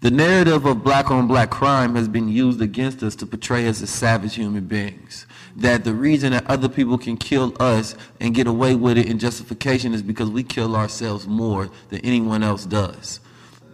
The 0.00 0.10
narrative 0.10 0.66
of 0.66 0.82
black 0.82 1.12
on 1.12 1.28
black 1.28 1.50
crime 1.50 1.94
has 1.94 2.08
been 2.08 2.28
used 2.28 2.60
against 2.60 3.04
us 3.04 3.14
to 3.16 3.26
portray 3.26 3.68
us 3.68 3.82
as 3.82 3.90
savage 3.90 4.34
human 4.34 4.64
beings. 4.64 5.26
That 5.54 5.84
the 5.84 5.94
reason 5.94 6.32
that 6.32 6.44
other 6.48 6.68
people 6.68 6.98
can 6.98 7.16
kill 7.16 7.54
us 7.60 7.94
and 8.18 8.34
get 8.34 8.48
away 8.48 8.74
with 8.74 8.98
it 8.98 9.06
in 9.06 9.20
justification 9.20 9.94
is 9.94 10.02
because 10.02 10.28
we 10.28 10.42
kill 10.42 10.74
ourselves 10.74 11.28
more 11.28 11.70
than 11.90 12.00
anyone 12.00 12.42
else 12.42 12.66
does. 12.66 13.20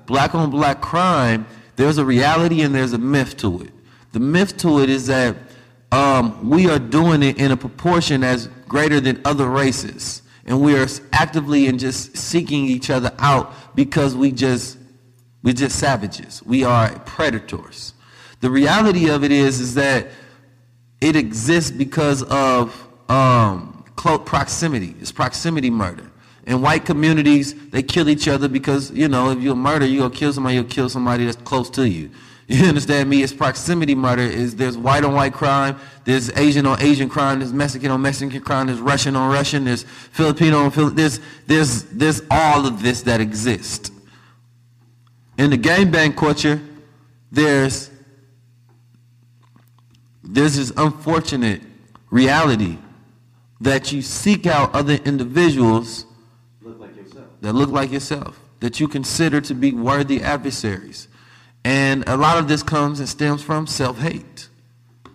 Black 0.04 0.34
on 0.34 0.50
black 0.50 0.82
crime, 0.82 1.46
there's 1.76 1.96
a 1.96 2.04
reality 2.04 2.60
and 2.60 2.74
there's 2.74 2.92
a 2.92 2.98
myth 2.98 3.36
to 3.38 3.62
it. 3.62 3.70
The 4.12 4.20
myth 4.20 4.56
to 4.58 4.80
it 4.80 4.90
is 4.90 5.06
that 5.06 5.36
um, 5.92 6.48
we 6.48 6.68
are 6.70 6.78
doing 6.78 7.22
it 7.22 7.38
in 7.38 7.50
a 7.50 7.56
proportion 7.56 8.22
as 8.22 8.48
greater 8.68 9.00
than 9.00 9.20
other 9.24 9.48
races. 9.48 10.22
And 10.46 10.60
we 10.62 10.78
are 10.78 10.86
actively 11.12 11.66
and 11.66 11.78
just 11.78 12.16
seeking 12.16 12.64
each 12.66 12.90
other 12.90 13.12
out 13.18 13.52
because 13.74 14.14
we 14.14 14.32
just 14.32 14.78
we're 15.42 15.54
just 15.54 15.78
savages. 15.78 16.42
We 16.44 16.64
are 16.64 16.98
predators. 17.00 17.94
The 18.40 18.50
reality 18.50 19.08
of 19.08 19.24
it 19.24 19.32
is, 19.32 19.60
is 19.60 19.74
that 19.74 20.08
it 21.00 21.16
exists 21.16 21.70
because 21.70 22.22
of 22.24 22.88
um, 23.08 23.84
close 23.96 24.20
proximity. 24.24 24.94
It's 25.00 25.12
proximity 25.12 25.70
murder. 25.70 26.10
In 26.46 26.62
white 26.62 26.84
communities, 26.84 27.54
they 27.70 27.82
kill 27.82 28.08
each 28.08 28.26
other 28.26 28.48
because, 28.48 28.90
you 28.90 29.06
know, 29.06 29.30
if 29.30 29.40
you're 29.40 29.52
a 29.52 29.56
murder, 29.56 29.86
you'll 29.86 30.10
kill 30.10 30.32
somebody, 30.32 30.56
you'll 30.56 30.64
kill 30.64 30.88
somebody 30.88 31.24
that's 31.24 31.36
close 31.36 31.68
to 31.70 31.88
you. 31.88 32.10
You 32.48 32.64
understand 32.64 33.10
me? 33.10 33.22
It's 33.22 33.32
proximity 33.32 33.94
murder. 33.94 34.22
Is 34.22 34.56
there's 34.56 34.78
white 34.78 35.04
on 35.04 35.12
white 35.12 35.34
crime, 35.34 35.76
there's 36.06 36.30
Asian 36.30 36.64
on 36.64 36.80
Asian 36.80 37.10
crime, 37.10 37.40
there's 37.40 37.52
Mexican 37.52 37.90
on 37.90 38.00
Mexican 38.00 38.40
crime, 38.40 38.68
there's 38.68 38.80
Russian 38.80 39.16
on 39.16 39.30
Russian, 39.30 39.66
there's 39.66 39.82
Filipino 39.82 40.60
on 40.60 40.70
Filipino. 40.70 40.96
There's 40.96 41.20
there's 41.46 41.82
there's 41.84 42.22
all 42.30 42.66
of 42.66 42.82
this 42.82 43.02
that 43.02 43.20
exists. 43.20 43.90
In 45.36 45.50
the 45.50 45.58
gangbang 45.58 46.16
culture, 46.16 46.58
there's 47.30 47.90
there's 50.24 50.56
this 50.56 50.72
unfortunate 50.74 51.60
reality 52.10 52.78
that 53.60 53.92
you 53.92 54.00
seek 54.00 54.46
out 54.46 54.74
other 54.74 54.94
individuals 54.94 56.06
Look 56.62 56.80
like 56.80 56.92
that 57.42 57.52
look 57.52 57.68
like 57.68 57.92
yourself, 57.92 58.40
that 58.60 58.80
you 58.80 58.88
consider 58.88 59.42
to 59.42 59.54
be 59.54 59.72
worthy 59.72 60.22
adversaries. 60.22 61.08
And 61.64 62.08
a 62.08 62.16
lot 62.16 62.38
of 62.38 62.48
this 62.48 62.62
comes 62.62 63.00
and 63.00 63.08
stems 63.08 63.42
from 63.42 63.66
self-hate. 63.66 64.48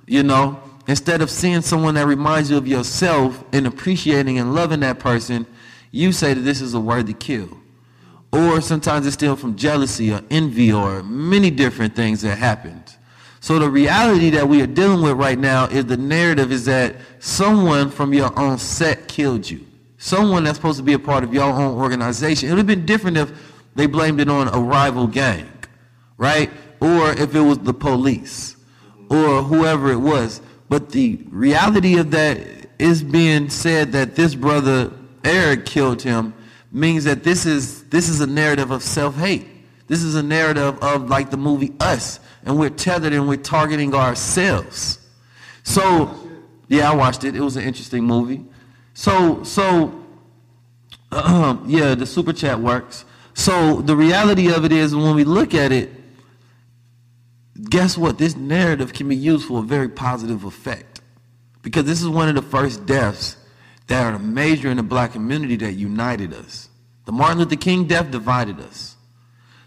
You 0.05 0.23
know, 0.23 0.61
instead 0.87 1.21
of 1.21 1.29
seeing 1.29 1.61
someone 1.61 1.95
that 1.95 2.05
reminds 2.05 2.51
you 2.51 2.57
of 2.57 2.67
yourself 2.67 3.43
and 3.53 3.65
appreciating 3.65 4.37
and 4.37 4.53
loving 4.53 4.81
that 4.81 4.99
person, 4.99 5.45
you 5.91 6.11
say 6.11 6.33
that 6.33 6.41
this 6.41 6.61
is 6.61 6.73
a 6.73 6.79
worthy 6.79 7.13
kill. 7.13 7.49
Or 8.31 8.61
sometimes 8.61 9.05
it's 9.05 9.13
still 9.13 9.35
from 9.35 9.55
jealousy 9.55 10.11
or 10.11 10.21
envy 10.31 10.73
or 10.73 11.03
many 11.03 11.51
different 11.51 11.95
things 11.95 12.21
that 12.23 12.37
happened. 12.37 12.95
So 13.39 13.59
the 13.59 13.69
reality 13.69 14.29
that 14.31 14.47
we 14.47 14.61
are 14.61 14.67
dealing 14.67 15.03
with 15.03 15.17
right 15.17 15.37
now 15.37 15.65
is 15.65 15.85
the 15.85 15.97
narrative 15.97 16.51
is 16.51 16.65
that 16.65 16.95
someone 17.19 17.91
from 17.91 18.13
your 18.13 18.37
own 18.39 18.57
set 18.57 19.07
killed 19.07 19.49
you. 19.49 19.65
Someone 19.97 20.43
that's 20.43 20.57
supposed 20.57 20.77
to 20.77 20.83
be 20.83 20.93
a 20.93 20.99
part 20.99 21.23
of 21.23 21.33
your 21.33 21.43
own 21.43 21.77
organization. 21.77 22.49
It 22.49 22.53
would 22.53 22.57
have 22.59 22.67
been 22.67 22.85
different 22.85 23.17
if 23.17 23.31
they 23.75 23.85
blamed 23.85 24.19
it 24.19 24.29
on 24.29 24.47
a 24.47 24.59
rival 24.59 25.07
gang, 25.07 25.49
right? 26.17 26.49
Or 26.79 27.11
if 27.11 27.35
it 27.35 27.41
was 27.41 27.59
the 27.59 27.73
police 27.73 28.55
or 29.09 29.43
whoever 29.43 29.91
it 29.91 29.99
was. 29.99 30.41
But 30.69 30.89
the 30.91 31.19
reality 31.29 31.97
of 31.97 32.11
that 32.11 32.39
is 32.79 33.03
being 33.03 33.49
said 33.49 33.91
that 33.91 34.15
this 34.15 34.35
brother 34.35 34.91
Eric 35.23 35.65
killed 35.65 36.01
him 36.01 36.33
means 36.71 37.03
that 37.03 37.23
this 37.23 37.45
is 37.45 37.83
this 37.85 38.09
is 38.09 38.19
a 38.19 38.27
narrative 38.27 38.71
of 38.71 38.83
self-hate. 38.83 39.47
This 39.87 40.01
is 40.01 40.15
a 40.15 40.23
narrative 40.23 40.79
of 40.83 41.09
like 41.09 41.29
the 41.29 41.37
movie 41.37 41.73
Us, 41.79 42.19
and 42.45 42.57
we're 42.57 42.69
tethered 42.69 43.13
and 43.13 43.27
we're 43.27 43.37
targeting 43.37 43.93
ourselves. 43.93 44.99
So, 45.63 46.13
yeah, 46.67 46.91
I 46.91 46.95
watched 46.95 47.23
it. 47.23 47.35
It 47.35 47.41
was 47.41 47.55
an 47.57 47.63
interesting 47.63 48.03
movie. 48.03 48.43
So, 48.93 49.43
so, 49.43 50.03
yeah, 51.11 51.95
the 51.95 52.05
super 52.05 52.33
chat 52.33 52.59
works. 52.59 53.05
So 53.33 53.81
the 53.81 53.95
reality 53.95 54.51
of 54.51 54.65
it 54.65 54.71
is, 54.71 54.95
when 54.95 55.15
we 55.15 55.23
look 55.23 55.53
at 55.53 55.71
it, 55.71 55.91
guess 57.69 57.97
what? 57.97 58.17
This 58.17 58.35
narrative 58.35 58.93
can 58.93 59.07
be 59.09 59.15
used 59.15 59.47
for 59.47 59.59
a 59.59 59.63
very 59.63 59.89
positive 59.89 60.43
effect, 60.43 61.01
because 61.61 61.85
this 61.85 62.01
is 62.01 62.07
one 62.07 62.29
of 62.29 62.35
the 62.35 62.41
first 62.41 62.85
deaths 62.85 63.37
that 63.87 64.13
are 64.13 64.19
major 64.19 64.69
in 64.69 64.77
the 64.77 64.83
black 64.83 65.11
community 65.11 65.55
that 65.57 65.73
united 65.73 66.33
us. 66.33 66.69
The 67.05 67.11
Martin 67.11 67.39
Luther 67.39 67.55
King 67.55 67.85
death 67.85 68.11
divided 68.11 68.59
us. 68.59 68.95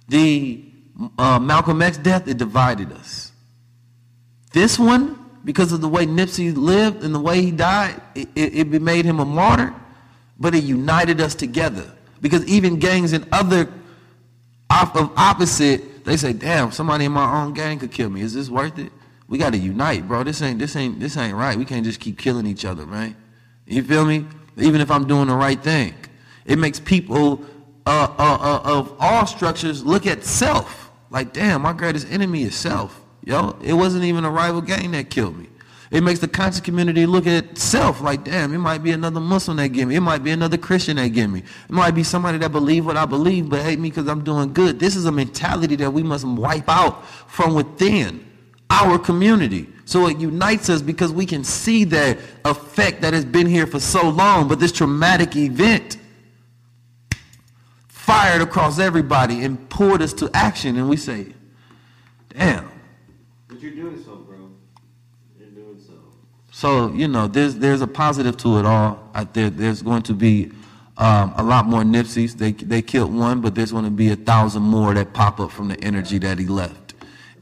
The 0.08 0.64
uh, 1.18 1.38
Malcolm 1.38 1.82
X 1.82 1.98
death, 1.98 2.26
it 2.26 2.38
divided 2.38 2.92
us. 2.92 3.32
This 4.52 4.78
one, 4.78 5.18
because 5.44 5.72
of 5.72 5.80
the 5.80 5.88
way 5.88 6.06
Nipsey 6.06 6.56
lived 6.56 7.04
and 7.04 7.14
the 7.14 7.20
way 7.20 7.42
he 7.42 7.50
died, 7.50 8.00
it, 8.14 8.28
it, 8.34 8.74
it 8.74 8.82
made 8.82 9.04
him 9.04 9.20
a 9.20 9.24
martyr, 9.24 9.74
but 10.38 10.54
it 10.54 10.64
united 10.64 11.20
us 11.20 11.34
together. 11.34 11.92
Because 12.22 12.44
even 12.46 12.78
gangs 12.78 13.12
and 13.12 13.26
other 13.32 13.70
of 14.70 15.12
opposite 15.16 15.95
They 16.06 16.16
say, 16.16 16.32
damn, 16.32 16.70
somebody 16.70 17.04
in 17.04 17.10
my 17.10 17.42
own 17.42 17.52
gang 17.52 17.80
could 17.80 17.90
kill 17.90 18.08
me. 18.08 18.20
Is 18.20 18.32
this 18.32 18.48
worth 18.48 18.78
it? 18.78 18.92
We 19.26 19.38
got 19.38 19.52
to 19.54 19.58
unite, 19.58 20.06
bro. 20.06 20.22
This 20.22 20.40
ain't 20.40 20.60
this 20.60 20.76
ain't 20.76 21.00
this 21.00 21.16
ain't 21.16 21.34
right. 21.34 21.58
We 21.58 21.64
can't 21.64 21.84
just 21.84 21.98
keep 21.98 22.16
killing 22.16 22.46
each 22.46 22.64
other, 22.64 22.86
man. 22.86 23.16
You 23.66 23.82
feel 23.82 24.04
me? 24.04 24.24
Even 24.56 24.80
if 24.80 24.88
I'm 24.88 25.08
doing 25.08 25.26
the 25.26 25.34
right 25.34 25.60
thing, 25.60 25.94
it 26.44 26.60
makes 26.60 26.78
people 26.78 27.44
uh, 27.86 28.06
uh, 28.18 28.38
uh, 28.40 28.60
of 28.64 28.94
all 29.00 29.26
structures 29.26 29.84
look 29.84 30.06
at 30.06 30.22
self. 30.22 30.92
Like, 31.10 31.32
damn, 31.32 31.62
my 31.62 31.72
greatest 31.72 32.06
enemy 32.08 32.44
is 32.44 32.54
self. 32.54 33.02
Yo, 33.24 33.58
it 33.60 33.72
wasn't 33.72 34.04
even 34.04 34.24
a 34.24 34.30
rival 34.30 34.60
gang 34.60 34.92
that 34.92 35.10
killed 35.10 35.36
me. 35.36 35.48
It 35.90 36.02
makes 36.02 36.20
the 36.20 36.28
conscious 36.28 36.60
community 36.60 37.06
look 37.06 37.26
at 37.26 37.56
self 37.56 38.00
like, 38.00 38.24
damn, 38.24 38.52
it 38.52 38.58
might 38.58 38.82
be 38.82 38.90
another 38.90 39.20
Muslim 39.20 39.56
that 39.58 39.68
get 39.68 39.86
me. 39.86 39.94
It 39.94 40.00
might 40.00 40.24
be 40.24 40.32
another 40.32 40.56
Christian 40.56 40.96
that 40.96 41.08
get 41.08 41.28
me. 41.28 41.40
It 41.40 41.70
might 41.70 41.92
be 41.92 42.02
somebody 42.02 42.38
that 42.38 42.50
believe 42.50 42.84
what 42.86 42.96
I 42.96 43.06
believe 43.06 43.48
but 43.48 43.62
hate 43.62 43.78
me 43.78 43.90
because 43.90 44.08
I'm 44.08 44.24
doing 44.24 44.52
good. 44.52 44.80
This 44.80 44.96
is 44.96 45.04
a 45.04 45.12
mentality 45.12 45.76
that 45.76 45.90
we 45.90 46.02
must 46.02 46.24
wipe 46.26 46.68
out 46.68 47.06
from 47.28 47.54
within 47.54 48.26
our 48.70 48.98
community. 48.98 49.68
So 49.84 50.08
it 50.08 50.18
unites 50.18 50.68
us 50.68 50.82
because 50.82 51.12
we 51.12 51.24
can 51.26 51.44
see 51.44 51.84
that 51.84 52.18
effect 52.44 53.02
that 53.02 53.14
has 53.14 53.24
been 53.24 53.46
here 53.46 53.66
for 53.66 53.78
so 53.78 54.08
long, 54.08 54.48
but 54.48 54.58
this 54.58 54.72
traumatic 54.72 55.36
event 55.36 55.98
fired 57.88 58.42
across 58.42 58.78
everybody 58.78 59.44
and 59.44 59.68
poured 59.68 60.02
us 60.02 60.12
to 60.14 60.30
action. 60.34 60.76
And 60.76 60.88
we 60.88 60.96
say, 60.96 61.26
damn. 62.28 62.70
But 63.48 63.60
you're 63.60 63.72
doing 63.72 64.02
so, 64.04 64.16
bro. 64.16 64.50
You're 65.38 65.50
doing 65.50 65.80
so. 65.80 65.94
So, 66.56 66.90
you 66.92 67.06
know, 67.06 67.26
there's, 67.26 67.56
there's 67.56 67.82
a 67.82 67.86
positive 67.86 68.36
to 68.38 68.58
it 68.58 68.64
all. 68.64 69.10
I, 69.14 69.24
there, 69.24 69.50
there's 69.50 69.82
going 69.82 70.02
to 70.02 70.14
be 70.14 70.50
um, 70.96 71.34
a 71.36 71.42
lot 71.42 71.66
more 71.66 71.82
Nipseys. 71.82 72.32
They, 72.38 72.52
they 72.52 72.80
killed 72.80 73.14
one, 73.14 73.42
but 73.42 73.54
there's 73.54 73.72
going 73.72 73.84
to 73.84 73.90
be 73.90 74.10
a 74.10 74.16
thousand 74.16 74.62
more 74.62 74.94
that 74.94 75.12
pop 75.12 75.38
up 75.38 75.50
from 75.50 75.68
the 75.68 75.78
energy 75.84 76.18
that 76.18 76.38
he 76.38 76.46
left 76.46 76.86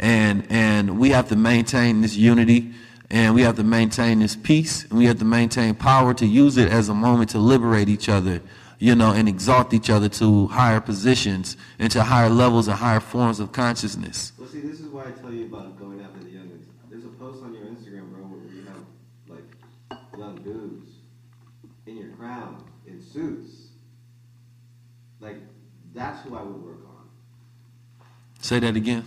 and 0.00 0.46
and 0.50 0.98
we 0.98 1.10
have 1.10 1.28
to 1.28 1.36
maintain 1.36 2.00
this 2.00 2.16
unity 2.16 2.72
and 3.10 3.34
we 3.34 3.42
have 3.42 3.56
to 3.56 3.64
maintain 3.64 4.18
this 4.18 4.36
peace 4.36 4.84
and 4.84 4.98
we 4.98 5.06
have 5.06 5.18
to 5.18 5.24
maintain 5.24 5.74
power 5.74 6.12
to 6.14 6.26
use 6.26 6.56
it 6.56 6.70
as 6.70 6.88
a 6.88 6.94
moment 6.94 7.30
to 7.30 7.38
liberate 7.38 7.88
each 7.88 8.08
other 8.08 8.40
you 8.78 8.94
know 8.94 9.12
and 9.12 9.28
exalt 9.28 9.72
each 9.72 9.90
other 9.90 10.08
to 10.08 10.46
higher 10.48 10.80
positions 10.80 11.56
and 11.78 11.90
to 11.90 12.02
higher 12.02 12.28
levels 12.28 12.66
and 12.68 12.76
higher 12.76 13.00
forms 13.00 13.40
of 13.40 13.52
consciousness 13.52 14.32
Well, 14.38 14.48
see, 14.48 14.60
this 14.60 14.80
is 14.80 14.86
why 14.86 15.06
I 15.06 15.10
tell 15.12 15.32
you 15.32 15.46
about 15.46 15.78
going 15.78 16.00
after 16.00 16.18
the 16.18 16.30
youngins. 16.30 16.64
There's 16.90 17.04
a 17.04 17.08
post 17.08 17.42
on 17.42 17.54
your 17.54 17.64
Instagram, 17.64 18.10
bro, 18.12 18.24
where 18.24 18.52
you 18.52 18.66
have 18.66 18.84
like 19.28 20.00
young 20.18 20.36
dudes 20.42 20.88
in 21.86 21.96
your 21.96 22.10
crown 22.10 22.62
in 22.86 23.00
suits. 23.00 23.68
Like 25.20 25.36
that's 25.94 26.22
who 26.22 26.36
I 26.36 26.42
would 26.42 26.62
work 26.62 26.80
on. 26.86 28.06
say 28.40 28.58
that 28.58 28.76
again 28.76 29.04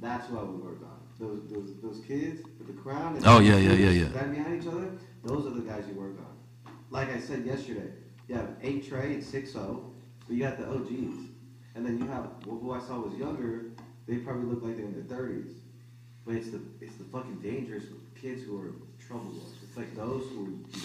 That's 0.00 0.26
who 0.28 0.38
I 0.38 0.42
would 0.42 0.62
work 0.62 0.78
on. 0.82 0.98
Those 1.18 1.42
those 1.50 1.74
those 1.82 2.04
kids 2.06 2.42
with 2.58 2.66
the 2.66 2.82
crown. 2.82 3.16
And 3.16 3.26
Oh, 3.26 3.40
yeah, 3.40 3.56
yeah, 3.56 3.72
yeah, 3.72 3.90
yeah. 3.90 4.08
Standing 4.10 4.42
behind 4.42 4.62
each 4.62 4.68
other. 4.68 4.90
Those 5.22 5.46
are 5.46 5.50
the 5.50 5.60
guys 5.60 5.84
you 5.86 5.94
work 5.94 6.16
on. 6.18 6.72
Like 6.90 7.10
I 7.10 7.20
said 7.20 7.44
yesterday, 7.44 7.90
you 8.26 8.34
have 8.34 8.56
eight 8.62 8.88
Trey 8.88 9.14
and 9.14 9.22
six 9.24 9.54
O, 9.54 9.92
but 10.26 10.34
you 10.34 10.42
got 10.42 10.58
the 10.58 10.66
OGs, 10.66 11.28
and 11.74 11.84
then 11.84 11.98
you 11.98 12.06
have 12.06 12.30
well, 12.46 12.58
who 12.58 12.72
I 12.72 12.80
saw 12.80 12.98
was 13.00 13.14
younger. 13.14 13.66
They 14.08 14.16
probably 14.16 14.46
look 14.46 14.62
like 14.62 14.76
they're 14.76 14.86
in 14.86 14.94
their 14.94 15.16
thirties, 15.16 15.50
but 16.24 16.34
it's 16.34 16.50
the 16.50 16.60
it's 16.80 16.96
the 16.96 17.04
fucking 17.04 17.40
dangerous 17.42 17.84
kids 18.20 18.42
who 18.42 18.58
are 18.60 18.72
trouble. 18.98 19.34
Those 19.74 20.24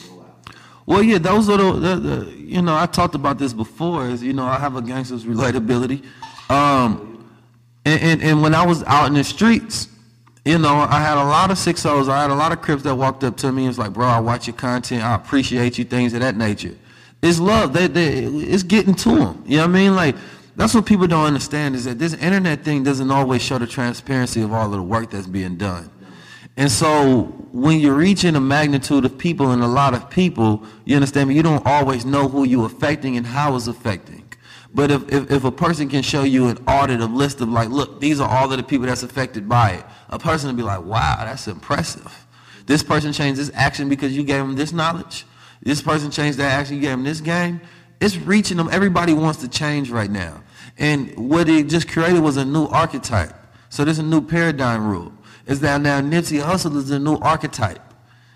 go 0.07 0.21
out. 0.21 0.55
Well, 0.85 1.01
yeah, 1.01 1.17
those 1.17 1.47
the, 1.47 1.57
the, 1.57 1.95
the, 1.95 2.31
you 2.37 2.61
know, 2.61 2.75
I 2.75 2.85
talked 2.85 3.15
about 3.15 3.37
this 3.37 3.53
before. 3.53 4.07
Is 4.07 4.21
you 4.21 4.33
know, 4.33 4.45
I 4.45 4.57
have 4.59 4.75
a 4.75 4.81
gangster's 4.81 5.23
relatability, 5.25 6.05
um, 6.49 7.29
and, 7.85 8.01
and 8.01 8.23
and 8.23 8.41
when 8.41 8.53
I 8.53 8.65
was 8.65 8.83
out 8.83 9.07
in 9.07 9.13
the 9.13 9.23
streets, 9.23 9.89
you 10.45 10.59
know, 10.59 10.75
I 10.75 10.99
had 10.99 11.17
a 11.17 11.23
lot 11.23 11.51
of 11.51 11.57
six 11.57 11.85
O's. 11.85 12.07
I 12.07 12.21
had 12.21 12.29
a 12.29 12.35
lot 12.35 12.51
of 12.51 12.61
Crips 12.61 12.83
that 12.83 12.95
walked 12.95 13.23
up 13.23 13.37
to 13.37 13.51
me 13.51 13.63
and 13.63 13.69
was 13.69 13.79
like, 13.79 13.93
"Bro, 13.93 14.07
I 14.07 14.19
watch 14.19 14.47
your 14.47 14.55
content. 14.55 15.03
I 15.03 15.15
appreciate 15.15 15.77
you." 15.77 15.85
Things 15.85 16.13
of 16.13 16.19
that 16.21 16.37
nature. 16.37 16.75
It's 17.21 17.39
love. 17.39 17.73
They, 17.73 17.87
they, 17.87 18.25
it's 18.25 18.63
getting 18.63 18.93
to 18.95 19.15
them. 19.15 19.43
You 19.47 19.57
know 19.57 19.63
what 19.63 19.69
I 19.69 19.73
mean? 19.73 19.95
Like 19.95 20.15
that's 20.55 20.73
what 20.73 20.85
people 20.85 21.07
don't 21.07 21.25
understand 21.25 21.75
is 21.75 21.85
that 21.85 21.99
this 21.99 22.13
internet 22.13 22.63
thing 22.63 22.83
doesn't 22.83 23.11
always 23.11 23.41
show 23.41 23.57
the 23.57 23.67
transparency 23.67 24.41
of 24.41 24.53
all 24.53 24.65
of 24.65 24.71
the 24.71 24.81
work 24.81 25.09
that's 25.09 25.27
being 25.27 25.57
done. 25.57 25.89
And 26.57 26.71
so 26.71 27.23
when 27.51 27.79
you're 27.79 27.95
reaching 27.95 28.35
a 28.35 28.41
magnitude 28.41 29.03
of 29.03 29.17
people 29.17 29.51
and 29.51 29.61
a 29.61 29.67
lot 29.67 29.93
of 29.93 30.09
people, 30.09 30.63
you 30.85 30.95
understand 30.95 31.29
me, 31.29 31.35
you 31.35 31.43
don't 31.43 31.65
always 31.65 32.05
know 32.05 32.29
who 32.29 32.45
you're 32.45 32.65
affecting 32.65 33.17
and 33.17 33.25
how 33.25 33.55
it's 33.55 33.67
affecting. 33.67 34.23
But 34.73 34.91
if, 34.91 35.11
if, 35.11 35.31
if 35.31 35.43
a 35.43 35.51
person 35.51 35.87
can 35.89 36.01
show 36.01 36.23
you 36.23 36.47
an 36.47 36.57
audit, 36.67 36.99
a 36.99 37.05
list 37.05 37.39
of 37.41 37.49
like, 37.49 37.69
look, 37.69 38.01
these 38.01 38.19
are 38.19 38.29
all 38.29 38.51
of 38.51 38.57
the 38.57 38.63
people 38.63 38.87
that's 38.87 39.03
affected 39.03 39.47
by 39.47 39.71
it, 39.71 39.85
a 40.09 40.19
person 40.19 40.49
will 40.49 40.55
be 40.55 40.63
like, 40.63 40.83
wow, 40.83 41.15
that's 41.19 41.47
impressive. 41.47 42.25
This 42.65 42.83
person 42.83 43.13
changed 43.13 43.39
this 43.39 43.51
action 43.53 43.89
because 43.89 44.15
you 44.15 44.23
gave 44.23 44.39
them 44.39 44.55
this 44.55 44.73
knowledge. 44.73 45.25
This 45.61 45.81
person 45.81 46.11
changed 46.11 46.37
that 46.39 46.51
action, 46.51 46.75
you 46.75 46.81
gave 46.81 46.91
them 46.91 47.03
this 47.03 47.21
game. 47.21 47.61
It's 48.01 48.17
reaching 48.17 48.57
them. 48.57 48.69
Everybody 48.71 49.13
wants 49.13 49.39
to 49.39 49.47
change 49.47 49.89
right 49.89 50.11
now. 50.11 50.43
And 50.77 51.15
what 51.17 51.47
it 51.47 51.69
just 51.69 51.87
created 51.87 52.19
was 52.19 52.37
a 52.37 52.43
new 52.43 52.65
archetype. 52.65 53.33
So 53.69 53.85
there's 53.85 53.99
a 53.99 54.03
new 54.03 54.21
paradigm 54.21 54.87
rule 54.87 55.13
is 55.45 55.59
that 55.61 55.81
now 55.81 56.01
Nipsey 56.01 56.41
Hussle 56.41 56.75
is 56.77 56.89
the 56.89 56.99
new 56.99 57.17
archetype. 57.17 57.81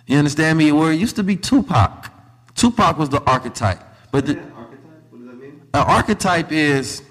You 0.07 0.17
understand 0.17 0.57
me? 0.57 0.71
Where 0.71 0.91
it 0.91 0.99
used 0.99 1.15
to 1.17 1.23
be 1.23 1.35
Tupac. 1.35 2.11
Tupac 2.55 2.97
was 2.97 3.09
the 3.09 3.21
archetype. 3.23 3.81
But 4.11 4.25
the, 4.25 4.39
archetype. 4.39 4.81
What 5.09 5.19
does 5.19 5.27
that 5.27 5.35
mean? 5.35 5.61
an 5.73 5.81
archetype 5.81 6.51
is 6.51 7.03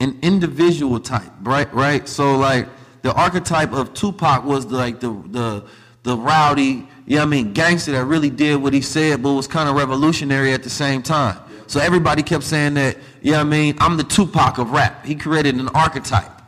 an 0.00 0.18
individual 0.22 1.00
type, 1.00 1.30
right? 1.42 1.72
Right? 1.74 2.08
So 2.08 2.36
like 2.36 2.68
the 3.02 3.12
archetype 3.12 3.72
of 3.72 3.94
Tupac 3.94 4.44
was 4.44 4.66
like 4.66 5.00
the 5.00 5.10
the 5.28 5.64
the 6.02 6.16
rowdy, 6.16 6.86
you 7.06 7.16
know 7.16 7.22
I 7.22 7.26
mean, 7.26 7.52
gangster 7.52 7.92
that 7.92 8.04
really 8.04 8.30
did 8.30 8.56
what 8.56 8.72
he 8.72 8.80
said 8.80 9.22
but 9.22 9.34
was 9.34 9.46
kind 9.46 9.68
of 9.68 9.74
revolutionary 9.76 10.52
at 10.52 10.62
the 10.62 10.70
same 10.70 11.02
time. 11.02 11.38
So 11.66 11.78
everybody 11.78 12.22
kept 12.22 12.42
saying 12.44 12.74
that, 12.74 12.96
you 13.22 13.32
know 13.32 13.38
what 13.38 13.46
I 13.46 13.50
mean, 13.50 13.76
I'm 13.78 13.96
the 13.96 14.04
Tupac 14.04 14.58
of 14.58 14.70
rap. 14.70 15.04
He 15.04 15.14
created 15.14 15.56
an 15.56 15.68
archetype. 15.68 16.39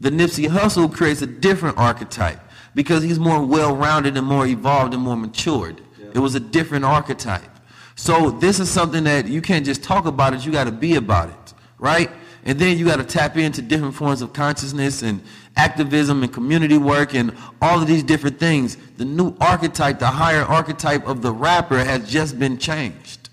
The 0.00 0.10
Nipsey 0.10 0.48
Hussle 0.48 0.92
creates 0.92 1.22
a 1.22 1.26
different 1.26 1.76
archetype 1.76 2.40
because 2.74 3.02
he's 3.02 3.18
more 3.18 3.44
well-rounded 3.44 4.16
and 4.16 4.26
more 4.26 4.46
evolved 4.46 4.94
and 4.94 5.02
more 5.02 5.16
matured. 5.16 5.80
It 6.14 6.18
was 6.18 6.34
a 6.34 6.40
different 6.40 6.84
archetype. 6.84 7.50
So 7.96 8.30
this 8.30 8.60
is 8.60 8.70
something 8.70 9.04
that 9.04 9.26
you 9.26 9.42
can't 9.42 9.66
just 9.66 9.82
talk 9.82 10.06
about 10.06 10.32
it, 10.32 10.46
you 10.46 10.52
got 10.52 10.64
to 10.64 10.72
be 10.72 10.94
about 10.94 11.30
it, 11.30 11.54
right? 11.78 12.10
And 12.44 12.58
then 12.58 12.78
you 12.78 12.84
got 12.86 12.96
to 12.96 13.04
tap 13.04 13.36
into 13.36 13.60
different 13.60 13.94
forms 13.94 14.22
of 14.22 14.32
consciousness 14.32 15.02
and 15.02 15.20
activism 15.56 16.22
and 16.22 16.32
community 16.32 16.78
work 16.78 17.14
and 17.14 17.36
all 17.60 17.82
of 17.82 17.88
these 17.88 18.04
different 18.04 18.38
things. 18.38 18.76
The 18.96 19.04
new 19.04 19.36
archetype, 19.40 19.98
the 19.98 20.06
higher 20.06 20.42
archetype 20.42 21.06
of 21.06 21.20
the 21.20 21.32
rapper 21.32 21.78
has 21.84 22.08
just 22.08 22.38
been 22.38 22.56
changed. 22.56 23.30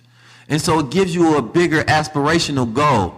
And 0.49 0.59
so 0.59 0.79
it 0.79 0.89
gives 0.89 1.13
you 1.13 1.37
a 1.37 1.41
bigger 1.41 1.83
aspirational 1.83 2.73
goal 2.73 3.15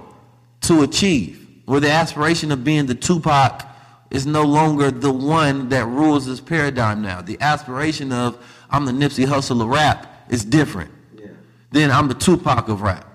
to 0.62 0.84
achieve. 0.84 1.47
Where 1.68 1.80
the 1.80 1.92
aspiration 1.92 2.52
of 2.52 2.64
being 2.64 2.86
the 2.86 2.96
Tupac 2.96 3.68
is 4.10 4.26
no 4.26 4.44
longer 4.44 4.90
the 4.90 5.12
one 5.12 5.70
that 5.70 5.86
rules 5.86 6.26
this 6.26 6.40
paradigm 6.40 7.02
now. 7.02 7.22
The 7.22 7.38
aspiration 7.42 8.12
of 8.12 8.44
I'm 8.70 8.86
the 8.86 8.92
Nipsey 8.92 9.26
Hussle 9.26 9.62
of 9.62 9.68
rap 9.68 10.26
is 10.30 10.44
different. 10.44 10.92
Yeah. 11.16 11.28
Then 11.72 11.92
I'm 11.92 12.08
the 12.08 12.14
Tupac 12.14 12.70
of 12.70 12.82
rap. 12.82 13.06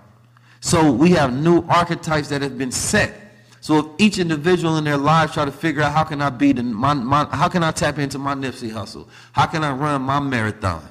So 0.61 0.93
we 0.93 1.11
have 1.13 1.33
new 1.33 1.65
archetypes 1.67 2.29
that 2.29 2.43
have 2.43 2.57
been 2.59 2.71
set. 2.71 3.15
So 3.63 3.79
if 3.79 3.87
each 3.99 4.19
individual 4.19 4.77
in 4.77 4.85
their 4.85 4.99
lives 4.99 5.33
try 5.33 5.45
to 5.45 5.53
figure 5.53 5.83
out 5.83 5.93
how 5.93 6.05
can 6.05 6.21
I 6.21 6.29
be 6.29 6.53
the, 6.53 6.63
my, 6.63 6.95
my, 6.95 7.25
how 7.33 7.49
can 7.49 7.65
I 7.65 7.71
tap 7.71 7.99
into 7.99 8.19
my 8.19 8.35
Nipsey 8.35 8.71
Hussle? 8.71 9.09
How 9.33 9.47
can 9.47 9.65
I 9.65 9.73
run 9.73 10.03
my 10.03 10.21
marathon? 10.21 10.87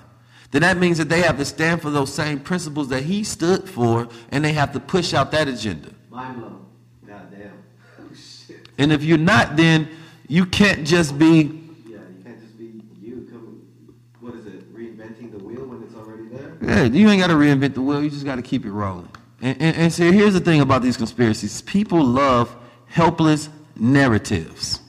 Then 0.49 0.63
that 0.63 0.77
means 0.77 0.97
that 0.97 1.09
they 1.09 1.21
have 1.21 1.38
to 1.38 1.45
stand 1.45 1.81
for 1.81 1.91
those 1.91 2.11
same 2.13 2.39
principles 2.39 2.89
that 2.89 3.03
he 3.03 3.23
stood 3.23 3.69
for, 3.69 4.09
and 4.31 4.43
they 4.43 4.51
have 4.53 4.73
to 4.73 4.79
push 4.79 5.13
out 5.13 5.31
that 5.31 5.47
agenda. 5.47 5.91
Mind 6.09 6.39
blown. 6.39 6.65
God 7.07 7.31
damn. 7.31 7.63
Oh, 7.99 8.13
shit. 8.13 8.67
And 8.81 8.91
if 8.91 9.03
you're 9.03 9.19
not, 9.19 9.57
then 9.57 9.87
you 10.27 10.43
can't 10.43 10.87
just 10.87 11.19
be, 11.19 11.61
Yeah, 11.85 11.99
you 11.99 12.23
can't 12.23 12.41
just 12.41 12.57
be 12.57 12.81
you. 12.99 13.27
What 14.19 14.33
is 14.33 14.47
it? 14.47 14.75
Reinventing 14.75 15.31
the 15.31 15.37
wheel 15.37 15.67
when 15.67 15.83
it's 15.83 15.93
already 15.93 16.23
there. 16.29 16.57
yeah, 16.63 16.83
you 16.85 17.07
ain't 17.07 17.21
got 17.21 17.27
to 17.27 17.35
reinvent 17.35 17.75
the 17.75 17.81
wheel. 17.81 18.03
You 18.03 18.09
just 18.09 18.25
got 18.25 18.37
to 18.37 18.41
keep 18.41 18.65
it 18.65 18.71
rolling. 18.71 19.07
And, 19.39 19.61
and, 19.61 19.77
and 19.77 19.93
see, 19.93 20.11
here's 20.11 20.33
the 20.33 20.39
thing 20.39 20.61
about 20.61 20.81
these 20.81 20.97
conspiracies. 20.97 21.61
People 21.61 22.03
love 22.03 22.55
helpless 22.87 23.49
narratives. 23.75 24.79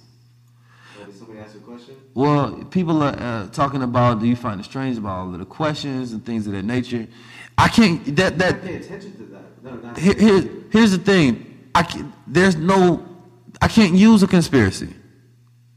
Did 0.97 1.15
somebody 1.15 1.41
ask 1.41 1.55
a 1.55 1.59
question? 1.59 1.97
Well, 2.15 2.65
people 2.71 3.03
are 3.03 3.15
uh, 3.19 3.49
talking 3.49 3.83
about, 3.83 4.21
do 4.21 4.27
you 4.27 4.37
find 4.37 4.59
it 4.59 4.65
strange 4.65 4.97
about 4.97 5.19
all 5.19 5.35
of 5.35 5.39
the 5.39 5.45
questions 5.45 6.13
and 6.13 6.25
things 6.25 6.47
of 6.47 6.55
that 6.55 6.65
nature? 6.65 7.07
I 7.59 7.69
can't, 7.69 8.17
that, 8.17 8.33
I 8.33 8.37
that, 8.37 8.63
pay 8.63 8.77
attention 8.77 9.13
to 9.19 9.23
that. 9.25 9.63
No, 9.63 9.75
not. 9.75 9.99
here, 9.99 10.15
here, 10.15 10.51
here's 10.71 10.93
the 10.93 10.99
thing. 10.99 11.69
I 11.75 11.83
can, 11.83 12.11
there's 12.27 12.57
no, 12.57 13.07
I 13.63 13.69
can't 13.69 13.95
use 13.95 14.23
a 14.25 14.27
conspiracy. 14.27 14.93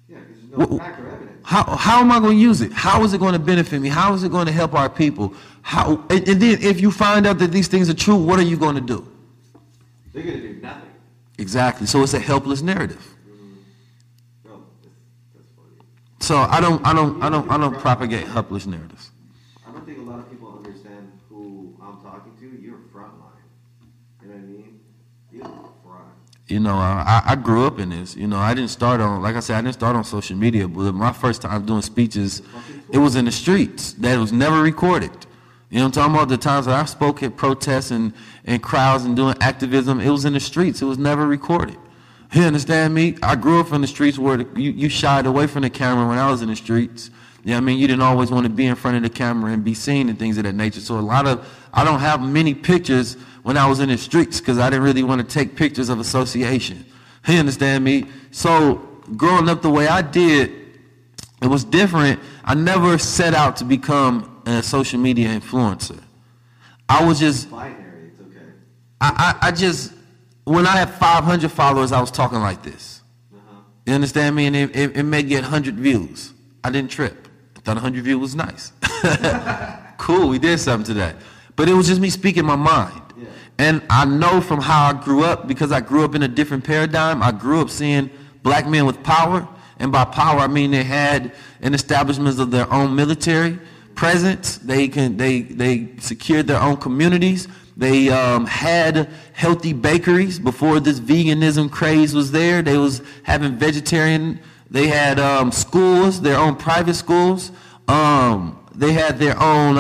Yeah, 0.10 0.18
there's 0.28 0.70
no 0.70 0.80
fact 0.80 1.00
or 1.00 1.08
evidence. 1.08 1.42
How, 1.44 1.64
how 1.76 2.02
am 2.02 2.12
I 2.12 2.20
going 2.20 2.36
to 2.38 2.42
use 2.42 2.62
it? 2.62 2.74
How 2.74 3.04
is 3.04 3.14
it 3.14 3.20
going 3.20 3.34
to 3.34 3.40
benefit 3.40 3.80
me? 3.80 3.90
How 3.90 4.14
is 4.16 4.24
it 4.24 4.32
going 4.32 4.48
to 4.48 4.52
help 4.52 4.74
our 4.74 4.90
people? 4.90 5.36
How, 5.62 6.04
and, 6.10 6.28
and 6.28 6.42
then 6.42 6.62
if 6.64 6.82
you 6.82 6.90
find 6.90 7.28
out 7.28 7.38
that 7.38 7.52
these 7.52 7.68
things 7.68 7.88
are 7.88 7.94
true, 7.94 8.16
what 8.16 8.40
are 8.40 8.44
you 8.44 8.58
going 8.58 8.74
to 8.76 8.82
do? 8.82 9.08
They're 10.14 10.24
gonna 10.24 10.40
do 10.40 10.54
nothing. 10.62 10.90
Exactly. 11.38 11.86
So 11.86 12.02
it's 12.02 12.14
a 12.14 12.20
helpless 12.20 12.62
narrative. 12.62 13.06
Mm-hmm. 13.28 13.54
That's, 14.46 14.62
that's 15.36 15.48
funny. 15.56 15.86
So 16.22 16.38
I 16.38 16.60
don't, 16.62 16.86
I 16.88 16.94
don't, 16.94 17.22
I 17.22 17.30
don't, 17.30 17.52
I 17.52 17.58
don't 17.58 17.78
propagate 17.78 18.26
helpless 18.26 18.66
narratives. 18.66 19.12
I 19.68 19.72
don't 19.74 19.86
think 19.86 20.00
a 20.00 20.02
lot 20.02 20.20
of 20.20 20.30
people 20.30 20.56
understand 20.58 21.12
who 21.30 21.76
I'm 21.84 22.02
talking 22.02 22.34
to. 22.40 22.62
You're 22.62 22.80
frontline. 22.94 23.44
You 24.22 24.30
know 24.30 24.34
what 24.34 24.42
I 24.42 24.46
mean? 24.48 24.80
You're 25.32 25.44
front. 25.84 26.08
You 26.48 26.60
know, 26.60 26.76
I, 26.76 27.24
I 27.26 27.36
grew 27.36 27.66
up 27.66 27.80
in 27.80 27.90
this. 27.90 28.16
You 28.16 28.28
know, 28.28 28.38
I 28.38 28.54
didn't 28.54 28.70
start 28.70 29.02
on, 29.02 29.22
like 29.22 29.36
I 29.36 29.40
said, 29.40 29.58
I 29.58 29.62
didn't 29.62 29.74
start 29.74 29.96
on 29.96 30.04
social 30.04 30.38
media. 30.38 30.68
But 30.68 30.94
my 30.94 31.12
first 31.12 31.42
time 31.42 31.66
doing 31.66 31.82
speeches, 31.82 32.44
it 32.92 33.00
was 33.00 33.16
in 33.16 33.26
the 33.26 33.32
streets. 33.32 33.94
That 33.94 34.20
was 34.20 34.32
never 34.32 34.62
recorded. 34.62 35.12
You 35.72 35.80
know 35.80 35.86
I'm 35.86 35.92
talking 35.92 36.14
about? 36.14 36.30
The 36.30 36.38
times 36.38 36.68
that 36.68 36.80
I 36.80 36.86
spoke 36.86 37.24
at 37.24 37.36
protests 37.36 37.90
and, 37.90 38.14
and 38.46 38.62
crowds 38.62 39.06
and 39.06 39.16
doing 39.16 39.36
activism, 39.42 40.00
it 40.00 40.10
was 40.10 40.24
in 40.24 40.34
the 40.34 40.40
streets. 40.40 40.82
It 40.82 40.86
was 40.86 41.00
never 41.00 41.26
recorded. 41.28 41.78
You 42.32 42.44
understand 42.44 42.94
me? 42.94 43.18
I 43.24 43.36
grew 43.36 43.60
up 43.60 43.72
in 43.74 43.82
the 43.82 43.88
streets 43.88 44.20
where 44.20 44.42
you, 44.58 44.72
you 44.72 44.90
shied 44.90 45.26
away 45.26 45.48
from 45.48 45.64
the 45.64 45.70
camera 45.70 46.08
when 46.08 46.18
I 46.20 46.30
was 46.30 46.44
in 46.44 46.50
the 46.50 46.56
streets. 46.56 47.10
You 47.44 47.52
know 47.52 47.58
I 47.58 47.60
mean? 47.62 47.80
You 47.80 47.88
didn't 47.88 48.04
always 48.04 48.30
want 48.30 48.46
to 48.46 48.50
be 48.50 48.68
in 48.68 48.76
front 48.76 48.98
of 48.98 49.04
the 49.04 49.10
camera 49.10 49.52
and 49.52 49.64
be 49.64 49.74
seen 49.74 50.10
and 50.10 50.18
things 50.18 50.38
of 50.38 50.44
that 50.44 50.54
nature. 50.54 50.80
So 50.80 50.98
a 50.98 51.02
lot 51.02 51.28
of, 51.28 51.48
I 51.76 51.84
don't 51.84 52.00
have 52.00 52.22
many 52.22 52.54
pictures 52.54 53.18
when 53.44 53.58
I 53.58 53.68
was 53.68 53.80
in 53.80 53.90
the 53.90 53.98
streets 53.98 54.40
because 54.40 54.58
I 54.58 54.70
didn't 54.70 54.86
really 54.86 55.04
want 55.04 55.22
to 55.22 55.28
take 55.28 55.56
pictures 55.56 55.90
of 55.90 56.00
association. 56.00 56.86
You 57.28 57.38
understand 57.38 57.84
me? 57.84 58.06
So 58.32 58.76
growing 59.18 59.50
up 59.50 59.62
the 59.62 59.70
way 59.70 59.88
I 59.88 60.02
did, 60.02 60.52
it 61.42 61.48
was 61.48 61.64
different. 61.64 62.20
I 62.44 62.56
never 62.56 62.98
set 62.98 63.34
out 63.34 63.58
to 63.58 63.66
become 63.66 64.42
a 64.46 64.64
social 64.64 65.00
media 65.00 65.28
influencer. 65.30 66.02
I 66.88 67.06
was 67.06 67.20
just, 67.20 67.52
Binary, 67.52 68.08
it's 68.08 68.22
okay. 68.22 68.46
I, 69.02 69.36
I, 69.42 69.48
I 69.48 69.52
just, 69.52 69.94
when 70.46 70.66
I 70.66 70.78
had 70.78 70.90
500 70.92 71.52
followers, 71.52 71.92
I 71.92 72.00
was 72.00 72.12
talking 72.12 72.40
like 72.40 72.64
this. 72.64 73.02
Uh-huh. 73.34 73.62
You 73.86 73.94
understand 73.94 74.36
me? 74.36 74.46
And 74.46 74.56
it, 74.56 74.76
it, 74.76 74.98
it 74.98 75.04
may 75.04 75.24
get 75.24 75.42
100 75.42 75.76
views. 75.76 76.32
I 76.64 76.70
didn't 76.70 76.92
trip. 76.92 77.28
I 77.58 77.60
thought 77.62 77.76
100 77.76 78.04
views 78.04 78.20
was 78.20 78.36
nice. 78.36 78.72
cool, 79.98 80.30
we 80.30 80.40
did 80.40 80.60
something 80.60 80.96
today. 80.96 81.16
But 81.56 81.70
it 81.70 81.74
was 81.74 81.88
just 81.88 82.02
me 82.02 82.10
speaking 82.10 82.46
my 82.46 82.56
mind. 82.56 83.02
Yeah. 83.18 83.28
And 83.58 83.82
I 83.90 84.06
know 84.06 84.42
from 84.42 84.62
how 84.62 84.90
I 84.90 84.94
grew 84.94 85.24
up, 85.24 85.48
because 85.48 85.72
I 85.72 85.80
grew 85.80 86.04
up 86.04 86.16
in 86.16 86.24
a 86.24 86.28
different 86.28 86.64
paradigm, 86.64 87.24
I 87.24 87.32
grew 87.32 87.62
up 87.62 87.70
seeing 87.70 88.10
black 88.44 88.68
men 88.68 88.86
with 88.86 89.02
power. 89.04 89.48
And 89.80 89.92
by 89.92 90.06
power, 90.06 90.40
I 90.40 90.48
mean 90.48 90.72
they 90.72 90.84
had 90.84 91.34
an 91.62 91.74
establishment 91.74 92.40
of 92.40 92.52
their 92.52 92.72
own 92.72 92.96
military 92.96 93.60
presence. 93.96 94.58
They 94.58 94.88
can 94.88 95.18
they 95.18 95.42
they 95.42 95.90
secured 96.00 96.48
their 96.48 96.62
own 96.62 96.78
communities. 96.78 97.48
They 97.78 98.10
um, 98.10 98.46
had 98.46 99.10
healthy 99.34 99.74
bakeries 99.74 100.40
before 100.40 100.80
this 100.80 101.00
veganism 101.00 101.70
craze 101.70 102.14
was 102.14 102.32
there. 102.32 102.62
They 102.62 102.78
was 102.78 103.02
having 103.24 103.58
vegetarian. 103.58 104.40
They 104.72 104.88
had 104.88 105.20
um, 105.20 105.52
schools, 105.52 106.22
their 106.22 106.38
own 106.38 106.56
private 106.56 106.94
schools. 106.94 107.52
Um, 107.88 108.64
they 108.74 108.94
had 108.94 109.20
their 109.20 109.42
own 109.42 109.78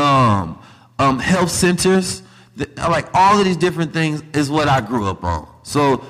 um, 0.99 1.19
health 1.19 1.51
centers. 1.51 2.23
The- 2.55 2.69
like 2.77 3.07
all 3.13 3.38
of 3.38 3.45
these 3.45 3.57
different 3.57 3.93
things 3.93 4.23
is 4.34 4.49
what 4.49 4.67
I 4.67 4.81
grew 4.81 5.07
up 5.07 5.23
on. 5.23 5.47
So 5.63 6.03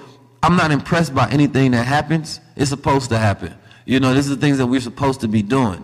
I'm 0.43 0.55
not 0.55 0.71
impressed 0.71 1.15
by 1.15 1.29
anything 1.29 1.71
that 1.71 1.85
happens. 1.85 2.39
It's 2.55 2.69
supposed 2.69 3.09
to 3.09 3.17
happen. 3.17 3.53
You 3.85 3.99
know, 3.99 4.13
this 4.13 4.25
is 4.25 4.35
the 4.35 4.41
things 4.41 4.57
that 4.57 4.67
we're 4.67 4.81
supposed 4.81 5.21
to 5.21 5.27
be 5.27 5.41
doing. 5.41 5.83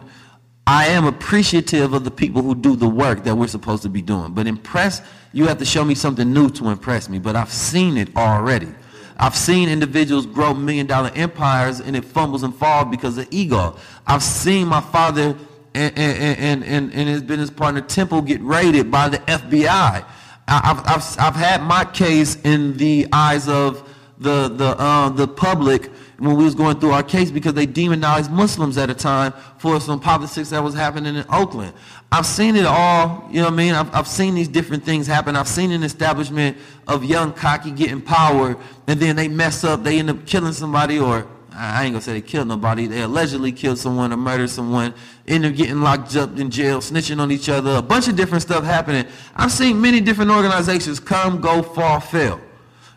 I 0.68 0.88
am 0.88 1.06
appreciative 1.06 1.94
of 1.94 2.04
the 2.04 2.12
people 2.12 2.42
who 2.44 2.54
do 2.56 2.76
the 2.76 2.88
work 2.88 3.24
that 3.24 3.36
we're 3.36 3.48
supposed 3.48 3.84
to 3.84 3.90
be 3.90 4.02
doing. 4.02 4.34
But 4.34 4.48
impress, 4.48 5.02
you 5.34 5.48
have 5.48 5.58
to 5.58 5.66
show 5.66 5.84
me 5.84 5.96
something 5.96 6.32
new 6.32 6.50
to 6.52 6.70
impress 6.70 7.10
me. 7.10 7.20
But 7.20 7.36
I've 7.36 7.52
seen 7.52 7.98
it 7.98 8.16
already. 8.16 8.70
I've 9.18 9.36
seen 9.36 9.70
individuals 9.70 10.26
grow 10.26 10.54
million 10.54 10.88
dollar 10.88 11.12
empires 11.16 11.80
and 11.80 11.96
it 11.96 12.06
fumbles 12.06 12.44
and 12.44 12.56
falls 12.56 12.90
because 12.90 13.18
of 13.18 13.28
ego. 13.32 13.76
I've 14.08 14.24
seen 14.24 14.68
my 14.68 14.82
father 14.82 15.36
and, 15.74 16.64
and, 16.64 16.94
and, 16.94 17.10
his 17.10 17.22
business 17.22 17.50
partner 17.50 17.82
Temple 17.82 18.22
get 18.22 18.42
raided 18.42 18.92
by 18.92 19.10
the 19.10 19.18
FBI. 19.20 20.06
I've, 20.48 20.80
I've, 20.86 21.20
I've 21.20 21.36
had 21.36 21.64
my 21.64 21.86
case 21.86 22.36
in 22.42 22.76
the 22.78 23.08
eyes 23.14 23.48
of 23.48 23.88
the, 24.18 24.50
the, 24.50 24.76
uh, 24.78 25.10
the 25.10 25.28
public 25.28 25.90
when 26.20 26.36
we 26.36 26.44
was 26.44 26.54
going 26.54 26.80
through 26.80 26.92
our 26.92 27.02
case 27.02 27.32
because 27.32 27.54
they 27.54 27.66
demonized 27.66 28.32
Muslims 28.32 28.78
at 28.78 28.90
a 28.90 28.94
time 28.94 29.34
for 29.58 29.80
some 29.80 30.00
politics 30.00 30.50
that 30.50 30.64
was 30.64 30.76
happening 30.76 31.16
in 31.16 31.26
Oakland. 31.32 31.74
I've 32.12 32.28
seen 32.28 32.56
it 32.56 32.66
all, 32.66 33.28
you 33.32 33.38
know 33.38 33.46
what 33.46 33.54
I 33.54 33.56
mean? 33.56 33.74
I've, 33.74 33.96
I've 33.96 34.08
seen 34.08 34.36
these 34.36 34.48
different 34.48 34.84
things 34.84 35.08
happen. 35.08 35.36
I've 35.36 35.48
seen 35.48 35.72
an 35.72 35.82
establishment 35.82 36.58
of 36.88 37.04
young 37.04 37.34
cocky 37.34 37.72
getting 37.72 38.02
power 38.02 38.56
and 38.88 39.00
then 39.00 39.16
they 39.16 39.28
mess 39.28 39.64
up, 39.64 39.84
they 39.84 39.98
end 39.98 40.12
up 40.12 40.26
killing 40.28 40.54
somebody 40.54 41.00
or 41.00 41.28
I 41.54 41.84
ain't 41.84 41.94
gonna 41.94 42.02
say 42.02 42.14
they 42.14 42.22
killed 42.22 42.48
nobody. 42.48 42.88
They 42.88 43.02
allegedly 43.02 43.52
killed 43.52 43.78
someone 43.78 44.14
or 44.14 44.18
murdered 44.18 44.50
someone, 44.50 44.94
end 45.28 45.46
up 45.46 45.56
getting 45.56 45.82
locked 45.82 46.16
up 46.16 46.38
in 46.38 46.50
jail, 46.50 46.80
snitching 46.80 47.20
on 47.20 47.32
each 47.32 47.50
other, 47.50 47.72
a 47.72 47.82
bunch 47.82 48.08
of 48.08 48.16
different 48.16 48.42
stuff 48.42 48.64
happening. 48.64 49.06
I've 49.36 49.52
seen 49.52 49.82
many 49.82 50.00
different 50.00 50.32
organizations 50.32 51.00
come, 51.00 51.42
go, 51.42 51.62
fall, 51.62 52.00
fail. 52.00 52.40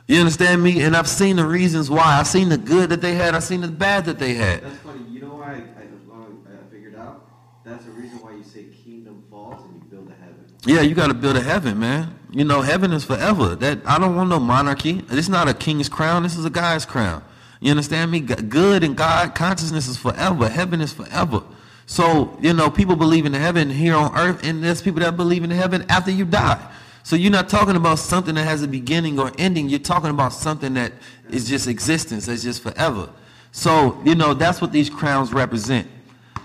You 0.07 0.21
understand 0.21 0.63
me? 0.63 0.83
And 0.83 0.97
I've 0.97 1.09
seen 1.09 1.37
the 1.37 1.47
reasons 1.47 1.89
why. 1.89 2.19
I've 2.19 2.27
seen 2.27 2.49
the 2.49 2.59
good 2.59 2.91
that 2.91 3.01
they 3.01 3.15
had. 3.15 3.35
I've 3.35 3.45
seen 3.45 3.63
the 3.63 3.69
bad 3.69 4.05
that 4.05 4.19
they 4.19 4.35
had. 4.35 4.63
That's 4.63 4.77
funny. 4.79 5.03
You 5.09 5.23
know 5.23 5.35
why 5.35 5.47
I, 5.47 5.55
I, 5.55 6.55
I 6.55 6.71
figured 6.71 6.95
out? 6.95 7.27
That's 7.65 7.87
the 7.87 7.93
reason 7.93 8.19
why 8.19 8.33
you 8.33 8.45
say 8.45 8.65
kingdom 8.85 9.25
falls 9.31 9.65
and 9.65 9.75
you 9.75 9.81
build 9.91 10.09
a 10.11 10.15
heaven. 10.15 10.45
Yeah, 10.67 10.83
you 10.83 10.95
got 10.95 11.07
to 11.07 11.15
build 11.15 11.37
a 11.37 11.43
heaven, 11.43 11.81
man. 11.81 12.19
You 12.31 12.45
know, 12.45 12.61
heaven 12.61 12.93
is 12.93 13.05
forever. 13.05 13.55
That 13.57 13.79
I 13.87 13.99
don't 13.99 14.15
want 14.15 14.29
no 14.29 14.39
monarchy. 14.39 15.01
This 15.03 15.21
is 15.21 15.29
not 15.31 15.49
a 15.49 15.55
king's 15.55 15.89
crown. 15.89 16.23
This 16.23 16.37
is 16.37 16.45
a 16.45 16.51
guy's 16.51 16.85
crown. 16.85 17.25
You 17.65 17.71
understand 17.71 18.11
me? 18.11 18.21
Good 18.21 18.85
and 18.85 18.95
God 18.95 19.35
consciousness 19.35 19.89
is 19.89 19.97
forever. 19.97 20.51
Heaven 20.51 20.83
is 20.83 20.93
forever. 20.93 21.43
So 21.87 22.37
you 22.43 22.53
know, 22.53 22.69
people 22.69 22.95
believe 22.95 23.25
in 23.25 23.33
heaven 23.33 23.71
here 23.71 23.97
on 23.97 24.15
earth, 24.19 24.45
and 24.45 24.63
there's 24.63 24.83
people 24.83 25.01
that 25.01 25.17
believe 25.17 25.43
in 25.45 25.51
heaven 25.51 25.87
after 25.89 26.11
you 26.11 26.27
die. 26.27 26.61
So 27.05 27.17
you're 27.17 27.33
not 27.33 27.49
talking 27.49 27.75
about 27.75 28.01
something 28.01 28.35
that 28.35 28.45
has 28.45 28.61
a 28.61 28.69
beginning 28.69 29.19
or 29.19 29.33
ending. 29.39 29.71
You're 29.71 29.79
talking 29.79 30.11
about 30.11 30.35
something 30.35 30.75
that 30.75 30.93
is 31.31 31.49
just 31.49 31.67
existence. 31.67 32.27
That's 32.27 32.43
just 32.43 32.63
forever. 32.63 33.09
So 33.53 33.99
you 34.05 34.15
know, 34.15 34.35
that's 34.35 34.61
what 34.61 34.71
these 34.71 34.91
crowns 34.91 35.33
represent. 35.33 35.89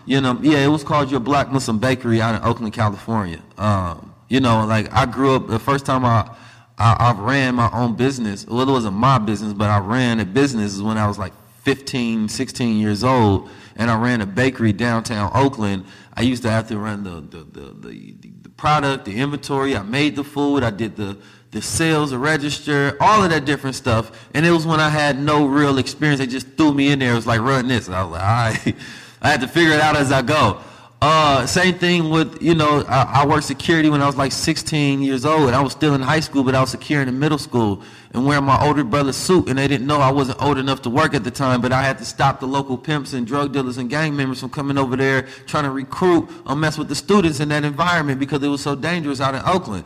You 0.05 0.21
know, 0.21 0.39
yeah, 0.41 0.59
it 0.59 0.69
was 0.69 0.85
called 0.85 1.11
your 1.11 1.19
Black 1.19 1.51
Muslim 1.51 1.79
Bakery 1.79 2.21
out 2.21 2.35
in 2.35 2.47
Oakland, 2.47 2.71
California. 2.71 3.41
Um, 3.57 4.13
you 4.29 4.39
know, 4.39 4.65
like 4.65 4.89
I 4.93 5.05
grew 5.05 5.35
up 5.35 5.47
the 5.47 5.59
first 5.59 5.85
time 5.85 6.05
I, 6.05 6.33
I 6.79 6.95
I 6.99 7.21
ran 7.21 7.55
my 7.55 7.69
own 7.71 7.95
business. 7.95 8.45
Well, 8.47 8.67
it 8.67 8.71
wasn't 8.71 8.95
my 8.95 9.17
business, 9.17 9.53
but 9.53 9.69
I 9.69 9.79
ran 9.79 10.19
a 10.19 10.25
business 10.25 10.79
when 10.79 10.97
I 10.97 11.07
was 11.07 11.19
like 11.19 11.33
15, 11.63 12.29
16 12.29 12.79
years 12.79 13.03
old, 13.03 13.49
and 13.75 13.91
I 13.91 14.01
ran 14.01 14.21
a 14.21 14.25
bakery 14.25 14.73
downtown 14.73 15.31
Oakland. 15.33 15.85
I 16.13 16.21
used 16.21 16.43
to 16.43 16.49
have 16.49 16.67
to 16.69 16.79
run 16.79 17.03
the 17.03 17.21
the 17.21 17.43
the, 17.43 17.87
the, 17.87 18.31
the 18.41 18.49
product, 18.49 19.05
the 19.05 19.17
inventory. 19.17 19.75
I 19.75 19.83
made 19.83 20.15
the 20.15 20.23
food. 20.23 20.63
I 20.63 20.71
did 20.71 20.95
the 20.95 21.17
the 21.51 21.61
sales, 21.61 22.11
the 22.11 22.17
register, 22.19 22.95
all 22.99 23.23
of 23.23 23.29
that 23.31 23.45
different 23.45 23.75
stuff. 23.75 24.27
And 24.33 24.45
it 24.45 24.51
was 24.51 24.67
when 24.67 24.79
I 24.79 24.89
had 24.89 25.19
no 25.19 25.45
real 25.45 25.77
experience. 25.79 26.19
They 26.19 26.27
just 26.27 26.47
threw 26.57 26.73
me 26.73 26.91
in 26.91 26.99
there. 26.99 27.13
It 27.13 27.15
was 27.15 27.27
like, 27.27 27.41
run 27.41 27.67
this. 27.67 27.87
And 27.87 27.95
I 27.95 28.03
was 28.03 28.11
like, 28.11 28.21
all 28.21 28.27
right. 28.27 28.75
I 29.21 29.29
had 29.29 29.41
to 29.41 29.47
figure 29.47 29.73
it 29.73 29.81
out 29.81 29.97
as 29.97 30.11
I 30.11 30.21
go. 30.21 30.61
Uh, 31.01 31.47
same 31.47 31.75
thing 31.75 32.09
with, 32.09 32.41
you 32.41 32.53
know, 32.53 32.83
I, 32.89 33.21
I 33.21 33.25
worked 33.25 33.45
security 33.45 33.89
when 33.89 34.01
I 34.01 34.05
was 34.05 34.17
like 34.17 34.33
16 34.33 35.01
years 35.01 35.23
old. 35.25 35.53
I 35.53 35.61
was 35.61 35.71
still 35.71 35.95
in 35.95 36.01
high 36.01 36.19
school, 36.19 36.43
but 36.43 36.55
I 36.55 36.59
was 36.59 36.71
securing 36.71 37.07
in 37.07 37.17
middle 37.17 37.37
school 37.37 37.81
and 38.13 38.25
wearing 38.25 38.43
my 38.43 38.61
older 38.61 38.83
brother's 38.83 39.15
suit. 39.15 39.47
And 39.47 39.57
they 39.57 39.69
didn't 39.69 39.87
know 39.87 40.01
I 40.01 40.11
wasn't 40.11 40.41
old 40.41 40.57
enough 40.57 40.81
to 40.81 40.89
work 40.89 41.13
at 41.13 41.23
the 41.23 41.31
time, 41.31 41.61
but 41.61 41.71
I 41.71 41.83
had 41.83 41.99
to 41.99 42.05
stop 42.05 42.41
the 42.41 42.47
local 42.47 42.77
pimps 42.77 43.13
and 43.13 43.25
drug 43.25 43.53
dealers 43.53 43.77
and 43.77 43.89
gang 43.89 44.13
members 44.13 44.41
from 44.41 44.49
coming 44.49 44.77
over 44.77 44.97
there 44.97 45.21
trying 45.47 45.63
to 45.63 45.71
recruit 45.71 46.29
or 46.45 46.57
mess 46.57 46.77
with 46.77 46.89
the 46.89 46.95
students 46.95 47.39
in 47.39 47.47
that 47.47 47.63
environment 47.63 48.19
because 48.19 48.43
it 48.43 48.49
was 48.49 48.61
so 48.61 48.75
dangerous 48.75 49.21
out 49.21 49.35
in 49.35 49.41
Oakland. 49.45 49.85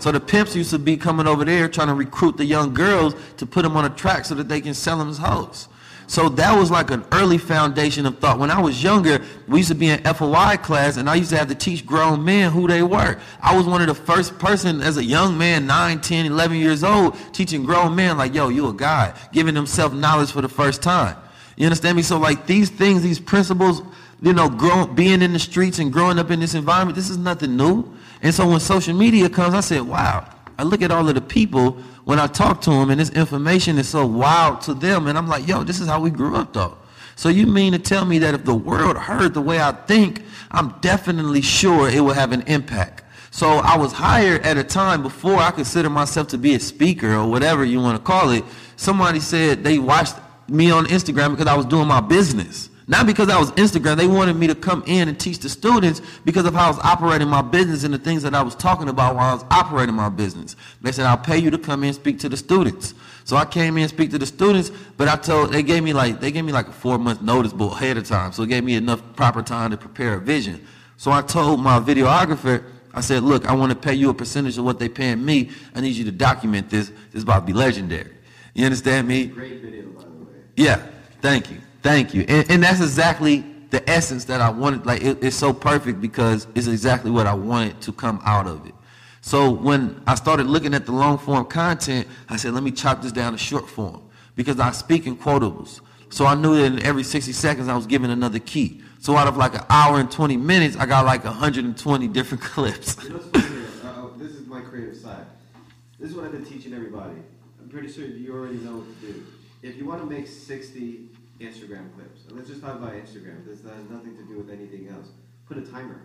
So 0.00 0.10
the 0.10 0.20
pimps 0.20 0.56
used 0.56 0.70
to 0.70 0.78
be 0.80 0.96
coming 0.96 1.28
over 1.28 1.44
there 1.44 1.68
trying 1.68 1.88
to 1.88 1.94
recruit 1.94 2.36
the 2.36 2.44
young 2.44 2.74
girls 2.74 3.14
to 3.36 3.46
put 3.46 3.62
them 3.62 3.76
on 3.76 3.84
a 3.84 3.90
track 3.90 4.24
so 4.24 4.34
that 4.34 4.48
they 4.48 4.60
can 4.60 4.74
sell 4.74 4.98
them 4.98 5.08
as 5.08 5.18
hoes. 5.18 5.68
So 6.08 6.30
that 6.30 6.58
was 6.58 6.70
like 6.70 6.90
an 6.90 7.04
early 7.12 7.36
foundation 7.36 8.06
of 8.06 8.18
thought. 8.18 8.38
When 8.38 8.50
I 8.50 8.58
was 8.60 8.82
younger, 8.82 9.20
we 9.46 9.58
used 9.58 9.68
to 9.68 9.74
be 9.74 9.90
in 9.90 10.02
FOI 10.04 10.56
class, 10.56 10.96
and 10.96 11.08
I 11.08 11.16
used 11.16 11.28
to 11.30 11.36
have 11.36 11.48
to 11.48 11.54
teach 11.54 11.84
grown 11.84 12.24
men 12.24 12.50
who 12.50 12.66
they 12.66 12.82
were. 12.82 13.20
I 13.42 13.54
was 13.54 13.66
one 13.66 13.82
of 13.82 13.88
the 13.88 13.94
first 13.94 14.38
person 14.38 14.80
as 14.80 14.96
a 14.96 15.04
young 15.04 15.36
man, 15.36 15.66
9, 15.66 16.00
10, 16.00 16.24
11 16.24 16.56
years 16.56 16.82
old, 16.82 17.14
teaching 17.34 17.62
grown 17.62 17.94
men 17.94 18.16
like, 18.16 18.34
yo, 18.34 18.48
you 18.48 18.68
a 18.68 18.72
guy, 18.72 19.12
giving 19.32 19.54
them 19.54 19.66
self-knowledge 19.66 20.32
for 20.32 20.40
the 20.40 20.48
first 20.48 20.82
time. 20.82 21.14
You 21.58 21.66
understand 21.66 21.96
me? 21.96 22.02
So 22.02 22.18
like 22.18 22.46
these 22.46 22.70
things, 22.70 23.02
these 23.02 23.20
principles, 23.20 23.82
you 24.22 24.32
know, 24.32 24.48
being 24.94 25.20
in 25.20 25.34
the 25.34 25.38
streets 25.38 25.78
and 25.78 25.92
growing 25.92 26.18
up 26.18 26.30
in 26.30 26.40
this 26.40 26.54
environment, 26.54 26.96
this 26.96 27.10
is 27.10 27.18
nothing 27.18 27.54
new. 27.54 27.84
And 28.22 28.34
so 28.34 28.48
when 28.48 28.60
social 28.60 28.94
media 28.94 29.28
comes, 29.28 29.54
I 29.54 29.60
said, 29.60 29.82
wow, 29.82 30.26
I 30.58 30.62
look 30.62 30.80
at 30.80 30.90
all 30.90 31.06
of 31.06 31.14
the 31.14 31.20
people 31.20 31.76
when 32.08 32.18
I 32.18 32.26
talk 32.26 32.62
to 32.62 32.70
them 32.70 32.88
and 32.88 32.98
this 32.98 33.10
information 33.10 33.76
is 33.76 33.86
so 33.86 34.06
wild 34.06 34.62
to 34.62 34.72
them. 34.72 35.08
And 35.08 35.18
I'm 35.18 35.28
like, 35.28 35.46
yo, 35.46 35.62
this 35.62 35.78
is 35.78 35.88
how 35.88 36.00
we 36.00 36.08
grew 36.08 36.36
up 36.36 36.54
though. 36.54 36.78
So 37.16 37.28
you 37.28 37.46
mean 37.46 37.74
to 37.74 37.78
tell 37.78 38.06
me 38.06 38.18
that 38.20 38.32
if 38.32 38.46
the 38.46 38.54
world 38.54 38.96
heard 38.96 39.34
the 39.34 39.42
way 39.42 39.60
I 39.60 39.72
think, 39.72 40.22
I'm 40.50 40.70
definitely 40.80 41.42
sure 41.42 41.90
it 41.90 42.00
will 42.00 42.14
have 42.14 42.32
an 42.32 42.44
impact. 42.46 43.04
So 43.30 43.58
I 43.58 43.76
was 43.76 43.92
hired 43.92 44.40
at 44.46 44.56
a 44.56 44.64
time 44.64 45.02
before 45.02 45.36
I 45.36 45.50
consider 45.50 45.90
myself 45.90 46.28
to 46.28 46.38
be 46.38 46.54
a 46.54 46.60
speaker 46.60 47.12
or 47.12 47.28
whatever 47.28 47.62
you 47.62 47.78
want 47.78 47.98
to 47.98 48.02
call 48.02 48.30
it 48.30 48.42
somebody 48.76 49.20
said 49.20 49.62
they 49.62 49.78
watched 49.78 50.14
me 50.48 50.70
on 50.70 50.86
Instagram 50.86 51.32
because 51.32 51.46
I 51.46 51.54
was 51.54 51.66
doing 51.66 51.86
my 51.86 52.00
business. 52.00 52.70
Not 52.90 53.06
because 53.06 53.28
I 53.28 53.38
was 53.38 53.52
Instagram. 53.52 53.98
They 53.98 54.06
wanted 54.06 54.36
me 54.36 54.46
to 54.46 54.54
come 54.54 54.82
in 54.86 55.08
and 55.08 55.20
teach 55.20 55.40
the 55.40 55.50
students 55.50 56.00
because 56.24 56.46
of 56.46 56.54
how 56.54 56.64
I 56.64 56.70
was 56.70 56.78
operating 56.78 57.28
my 57.28 57.42
business 57.42 57.84
and 57.84 57.92
the 57.92 57.98
things 57.98 58.22
that 58.22 58.34
I 58.34 58.40
was 58.40 58.54
talking 58.54 58.88
about 58.88 59.14
while 59.14 59.30
I 59.30 59.34
was 59.34 59.44
operating 59.50 59.94
my 59.94 60.08
business. 60.08 60.56
They 60.80 60.90
said, 60.90 61.04
I'll 61.04 61.18
pay 61.18 61.36
you 61.36 61.50
to 61.50 61.58
come 61.58 61.82
in 61.82 61.88
and 61.88 61.94
speak 61.94 62.18
to 62.20 62.30
the 62.30 62.36
students. 62.38 62.94
So 63.24 63.36
I 63.36 63.44
came 63.44 63.76
in 63.76 63.82
and 63.82 63.90
speak 63.90 64.10
to 64.12 64.18
the 64.18 64.24
students, 64.24 64.70
but 64.96 65.06
I 65.06 65.16
told 65.16 65.52
they 65.52 65.62
gave 65.62 65.82
me 65.82 65.92
like 65.92 66.18
they 66.18 66.30
gave 66.30 66.46
me 66.46 66.52
like 66.52 66.66
a 66.66 66.72
four 66.72 66.96
month 66.96 67.20
notice 67.20 67.52
book 67.52 67.72
ahead 67.72 67.98
of 67.98 68.08
time. 68.08 68.32
So 68.32 68.42
it 68.44 68.48
gave 68.48 68.64
me 68.64 68.74
enough 68.74 69.02
proper 69.16 69.42
time 69.42 69.70
to 69.70 69.76
prepare 69.76 70.14
a 70.14 70.20
vision. 70.20 70.66
So 70.96 71.12
I 71.12 71.20
told 71.20 71.60
my 71.60 71.78
videographer, 71.80 72.64
I 72.94 73.02
said, 73.02 73.22
look, 73.22 73.44
I 73.46 73.54
want 73.54 73.70
to 73.70 73.76
pay 73.76 73.92
you 73.92 74.08
a 74.08 74.14
percentage 74.14 74.56
of 74.56 74.64
what 74.64 74.78
they 74.78 74.88
paying 74.88 75.22
me. 75.22 75.50
I 75.74 75.82
need 75.82 75.94
you 75.94 76.06
to 76.06 76.10
document 76.10 76.70
this. 76.70 76.88
This 76.88 76.96
is 77.14 77.22
about 77.24 77.40
to 77.40 77.46
be 77.46 77.52
legendary. 77.52 78.12
You 78.54 78.64
understand 78.64 79.06
me? 79.06 79.26
Great 79.26 79.60
video, 79.60 79.88
by 79.90 80.04
the 80.04 80.08
way. 80.08 80.32
Yeah, 80.56 80.86
thank 81.20 81.50
you, 81.50 81.58
thank 81.82 82.14
you, 82.14 82.24
and, 82.28 82.50
and 82.50 82.62
that's 82.62 82.80
exactly 82.80 83.44
the 83.70 83.88
essence 83.88 84.24
that 84.26 84.40
I 84.40 84.50
wanted. 84.50 84.86
Like 84.86 85.02
it, 85.02 85.22
it's 85.22 85.36
so 85.36 85.52
perfect 85.52 86.00
because 86.00 86.46
it's 86.54 86.66
exactly 86.66 87.10
what 87.10 87.26
I 87.26 87.34
wanted 87.34 87.80
to 87.82 87.92
come 87.92 88.20
out 88.24 88.46
of 88.46 88.66
it. 88.66 88.74
So 89.20 89.50
when 89.50 90.00
I 90.06 90.14
started 90.14 90.46
looking 90.46 90.74
at 90.74 90.86
the 90.86 90.92
long 90.92 91.18
form 91.18 91.44
content, 91.46 92.06
I 92.28 92.36
said, 92.36 92.54
let 92.54 92.62
me 92.62 92.70
chop 92.70 93.02
this 93.02 93.12
down 93.12 93.32
to 93.32 93.38
short 93.38 93.68
form 93.68 94.02
because 94.36 94.58
I 94.60 94.70
speak 94.70 95.06
in 95.06 95.16
quotables. 95.16 95.80
So 96.10 96.24
I 96.24 96.34
knew 96.34 96.56
that 96.56 96.64
in 96.64 96.82
every 96.82 97.02
60 97.02 97.32
seconds 97.32 97.68
I 97.68 97.76
was 97.76 97.86
given 97.86 98.10
another 98.10 98.38
key. 98.38 98.80
So 99.00 99.16
out 99.16 99.28
of 99.28 99.36
like 99.36 99.54
an 99.54 99.64
hour 99.68 100.00
and 100.00 100.10
20 100.10 100.36
minutes, 100.36 100.76
I 100.76 100.86
got 100.86 101.04
like 101.04 101.24
120 101.24 102.08
different 102.08 102.42
clips. 102.44 102.96
Uh, 102.98 104.08
this 104.16 104.32
is 104.32 104.46
my 104.46 104.60
creative 104.60 104.96
side. 104.96 105.26
This 105.98 106.10
is 106.10 106.16
what 106.16 106.24
I've 106.24 106.32
been 106.32 106.46
teaching 106.46 106.72
everybody. 106.72 107.16
I'm 107.60 107.68
pretty 107.68 107.92
sure 107.92 108.06
you 108.06 108.34
already 108.34 108.58
know 108.58 108.78
what 108.78 109.00
to 109.00 109.12
do. 109.12 109.26
If 109.62 109.76
you 109.76 109.84
want 109.84 110.00
to 110.00 110.06
make 110.06 110.26
60 110.26 111.07
Instagram 111.40 111.94
clips, 111.94 112.24
and 112.26 112.36
let's 112.36 112.48
just 112.48 112.60
talk 112.60 112.74
about 112.76 112.92
Instagram. 112.92 113.46
This 113.46 113.62
has 113.62 113.88
nothing 113.90 114.16
to 114.16 114.22
do 114.24 114.38
with 114.38 114.50
anything 114.50 114.88
else. 114.88 115.08
Put 115.46 115.56
a 115.58 115.62
timer 115.62 116.00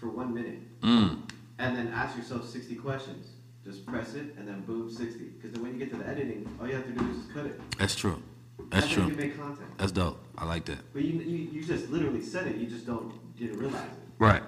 for 0.00 0.08
one 0.08 0.34
minute, 0.34 0.58
Mm. 0.82 1.22
and 1.58 1.76
then 1.76 1.88
ask 1.88 2.16
yourself 2.16 2.48
60 2.48 2.74
questions. 2.76 3.28
Just 3.64 3.86
press 3.86 4.14
it, 4.14 4.34
and 4.36 4.48
then 4.48 4.62
boom, 4.62 4.90
60. 4.90 5.24
Because 5.36 5.52
then 5.52 5.62
when 5.62 5.72
you 5.72 5.78
get 5.78 5.90
to 5.90 5.96
the 5.96 6.06
editing, 6.08 6.48
all 6.60 6.66
you 6.66 6.74
have 6.74 6.84
to 6.86 6.92
do 6.92 7.08
is 7.10 7.16
just 7.18 7.32
cut 7.32 7.46
it. 7.46 7.60
That's 7.78 7.94
true. 7.94 8.20
That's 8.70 8.86
That's 8.86 8.94
how 8.96 9.02
you 9.06 9.14
true. 9.14 9.24
make 9.24 9.36
content. 9.38 9.68
That's 9.78 9.92
dope. 9.92 10.18
I 10.36 10.44
like 10.46 10.64
that. 10.64 10.78
But 10.92 11.02
you, 11.04 11.20
you, 11.20 11.36
you 11.52 11.64
just 11.64 11.88
literally 11.90 12.22
said 12.22 12.46
it. 12.48 12.56
You 12.56 12.66
just 12.66 12.86
don't 12.86 13.12
didn't 13.36 13.58
realize 13.58 13.84
it. 13.84 13.98
Right. 14.18 14.42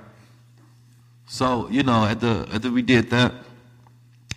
So 1.27 1.69
you 1.71 1.83
know, 1.85 2.05
at 2.05 2.21
the 2.21 2.49
after 2.53 2.71
we 2.71 2.83
did 2.83 3.11
that, 3.11 3.33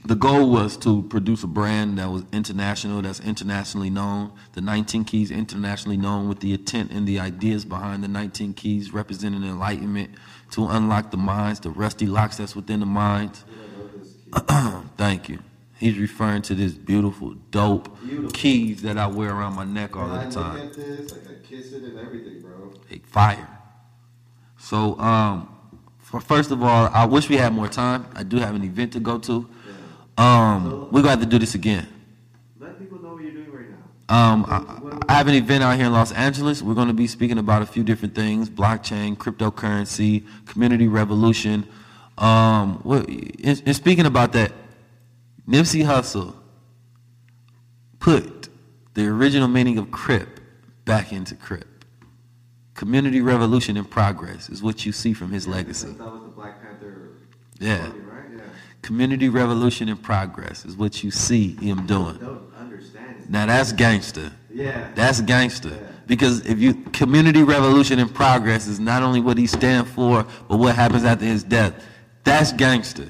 the 0.06 0.16
goal 0.16 0.50
was 0.50 0.78
to 0.78 1.04
produce 1.04 1.44
a 1.44 1.48
brand 1.48 1.98
that 1.98 2.10
was 2.10 2.24
international, 2.32 3.02
that's 3.02 3.20
internationally 3.20 3.90
known. 3.90 4.32
The 4.54 4.62
19 4.62 5.04
Keys 5.06 5.32
internationally 5.32 5.98
known 5.98 6.30
with 6.30 6.40
the 6.40 6.54
intent 6.54 6.92
and 6.92 7.08
the 7.08 7.20
ideas 7.20 7.66
behind 7.66 8.04
the 8.04 8.08
19 8.08 8.54
Keys 8.54 8.94
representing 8.94 9.44
enlightenment 9.44 10.12
to 10.52 10.66
unlock 10.68 11.12
the 11.12 11.18
minds, 11.18 11.60
the 11.60 11.70
rusty 11.72 12.06
locks 12.06 12.38
that's 12.38 12.56
within 12.56 12.80
the 12.80 12.86
minds. 12.86 13.44
You 13.50 14.40
don't 14.40 14.50
know 14.50 14.84
this. 14.84 14.90
Thank 14.98 15.28
you. 15.30 15.40
He's 15.78 15.98
referring 15.98 16.42
to 16.44 16.56
this 16.56 16.74
beautiful, 16.74 17.36
dope 17.52 18.00
Beautiful. 18.02 18.32
keys 18.32 18.82
that 18.82 18.98
I 18.98 19.06
wear 19.08 19.30
around 19.32 19.54
my 19.54 19.66
neck 19.66 19.96
all 19.96 20.10
I 20.10 20.18
the 20.20 20.24
look 20.26 20.34
time. 20.34 20.58
at 20.68 20.74
this, 20.74 21.14
I 21.14 21.18
can 21.18 21.42
kiss 21.48 21.72
it 21.74 21.84
and 21.84 22.00
everything, 22.00 22.42
bro. 22.42 22.74
Hey, 22.88 23.00
fire. 23.06 23.48
So, 24.58 24.98
um, 25.00 25.54
for, 26.00 26.20
first 26.20 26.50
of 26.52 26.64
all, 26.64 26.90
I 26.94 27.06
wish 27.06 27.30
we 27.30 27.38
had 27.38 27.54
more 27.54 27.68
time. 27.68 28.08
I 28.16 28.24
do 28.24 28.38
have 28.38 28.56
an 28.56 28.64
event 28.64 28.94
to 28.94 29.00
go 29.00 29.20
to. 29.20 29.48
Um, 30.18 30.90
we're 30.92 31.02
going 31.02 31.04
to 31.04 31.10
have 31.10 31.20
to 31.22 31.26
do 31.26 31.38
this 31.38 31.56
again. 31.56 31.88
Let 32.60 32.80
people 32.80 33.02
know 33.02 33.14
what 33.14 33.24
you're 33.24 33.32
doing 33.32 33.52
right 33.52 33.70
now. 33.70 34.16
Um, 34.16 34.46
I, 34.48 35.14
I 35.14 35.18
have 35.18 35.28
an 35.28 35.36
event 35.36 35.64
out 35.64 35.76
here 35.78 35.86
in 35.86 35.94
Los 35.94 36.12
Angeles. 36.12 36.62
We're 36.64 36.74
going 36.74 36.88
to 36.88 36.94
be 36.94 37.08
speaking 37.08 37.38
about 37.38 37.62
a 37.62 37.66
few 37.66 37.84
different 37.84 38.16
things: 38.16 38.50
blockchain, 38.50 39.16
cryptocurrency, 39.16 40.26
community 40.46 40.88
revolution. 40.88 41.68
Um, 42.18 42.80
what, 42.84 43.08
and, 43.08 43.62
and 43.66 43.76
speaking 43.76 44.08
about 44.08 44.34
that, 44.34 44.52
Nipsey 45.48 45.86
Hussle 45.86 46.34
put 48.00 48.50
the 48.96 49.06
original 49.08 49.48
meaning 49.48 49.78
of 49.78 49.92
crip 49.92 50.40
back 50.86 51.14
into 51.14 51.36
crip. 51.36 51.86
Community 52.74 53.22
revolution 53.22 53.78
in 53.78 53.86
progress 53.86 54.50
is 54.50 54.64
what 54.64 54.86
you 54.86 54.92
see 54.92 55.14
from 55.14 55.32
his 55.32 55.48
legacy. 55.48 55.90
That 55.90 56.12
was 56.12 56.22
the 56.22 56.28
Black 56.30 56.62
Panther. 56.62 57.10
Yeah. 57.60 57.92
Slogan, 58.88 59.00
right? 59.00 59.12
Yeah. 59.12 59.28
Community 59.28 59.30
revolution 59.30 59.90
in 59.90 59.98
progress 59.98 60.66
is 60.66 60.76
what 60.78 61.04
you 61.04 61.12
see 61.12 61.56
him 61.56 61.86
doing. 61.88 62.20
Now 63.30 63.46
that's 63.46 63.72
gangster. 63.74 64.32
Yeah. 64.54 64.90
That's 64.96 65.22
gangster. 65.22 65.70
Yeah. 65.70 65.92
Because 66.08 66.46
if 66.46 66.60
you 66.60 66.74
community 66.94 67.44
revolution 67.44 68.00
in 68.00 68.10
progress 68.10 68.68
is 68.68 68.80
not 68.80 69.04
only 69.04 69.22
what 69.22 69.38
he 69.38 69.48
stand 69.48 69.88
for, 69.88 70.26
but 70.48 70.58
what 70.58 70.76
happens 70.76 71.04
after 71.06 71.26
his 71.26 71.44
death. 71.44 71.74
That's 72.24 72.54
gangster. 72.54 73.10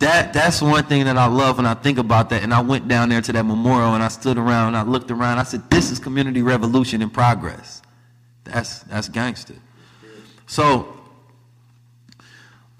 That 0.00 0.32
that's 0.32 0.62
one 0.62 0.84
thing 0.84 1.04
that 1.04 1.18
I 1.18 1.26
love 1.26 1.58
when 1.58 1.66
I 1.66 1.74
think 1.74 1.98
about 1.98 2.30
that. 2.30 2.42
And 2.42 2.54
I 2.54 2.60
went 2.62 2.88
down 2.88 3.10
there 3.10 3.20
to 3.22 3.32
that 3.32 3.44
memorial 3.44 3.94
and 3.94 4.02
I 4.02 4.08
stood 4.08 4.38
around 4.38 4.68
and 4.68 4.76
I 4.76 4.82
looked 4.82 5.10
around. 5.10 5.38
I 5.38 5.42
said, 5.44 5.70
"This 5.70 5.90
is 5.90 5.98
community 5.98 6.42
revolution 6.42 7.02
in 7.02 7.10
progress." 7.10 7.82
That's 8.44 8.80
that's 8.80 9.08
gangster. 9.08 9.56
So, 10.46 10.99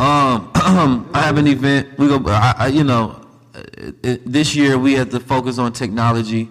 um, 0.01 0.51
I 1.15 1.23
have 1.23 1.37
an 1.37 1.47
event. 1.47 1.99
We 1.99 2.09
go. 2.09 2.23
I, 2.27 2.55
I, 2.57 2.67
you 2.69 2.85
know, 2.85 3.27
it, 3.55 4.25
this 4.25 4.55
year 4.55 4.79
we 4.79 4.95
have 4.95 5.11
to 5.11 5.21
focus 5.21 5.59
on 5.59 5.73
technology 5.73 6.49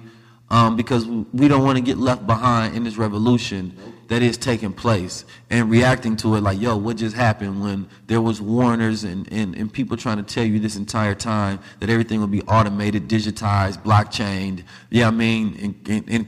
um, 0.51 0.75
because 0.75 1.07
we 1.07 1.47
don't 1.47 1.63
want 1.63 1.77
to 1.77 1.83
get 1.83 1.97
left 1.97 2.27
behind 2.27 2.75
in 2.75 2.83
this 2.83 2.97
revolution 2.97 3.75
that 4.07 4.21
is 4.23 4.37
taking 4.37 4.73
place 4.73 5.25
and 5.49 5.69
reacting 5.69 6.15
to 6.17 6.35
it 6.35 6.41
like, 6.41 6.59
yo, 6.59 6.75
what 6.75 6.97
just 6.97 7.15
happened 7.15 7.61
when 7.61 7.87
there 8.07 8.21
was 8.21 8.41
warners 8.41 9.03
and, 9.03 9.31
and, 9.31 9.55
and 9.55 9.71
people 9.71 9.95
trying 9.95 10.17
to 10.17 10.23
tell 10.23 10.43
you 10.43 10.59
this 10.59 10.75
entire 10.75 11.13
time 11.13 11.59
that 11.79 11.89
everything 11.89 12.19
will 12.19 12.27
be 12.27 12.41
automated, 12.43 13.07
digitized, 13.07 13.83
blockchained, 13.83 14.63
yeah, 14.89 15.07
I 15.07 15.11
mean, 15.11 15.77
and, 15.87 16.07
and 16.09 16.27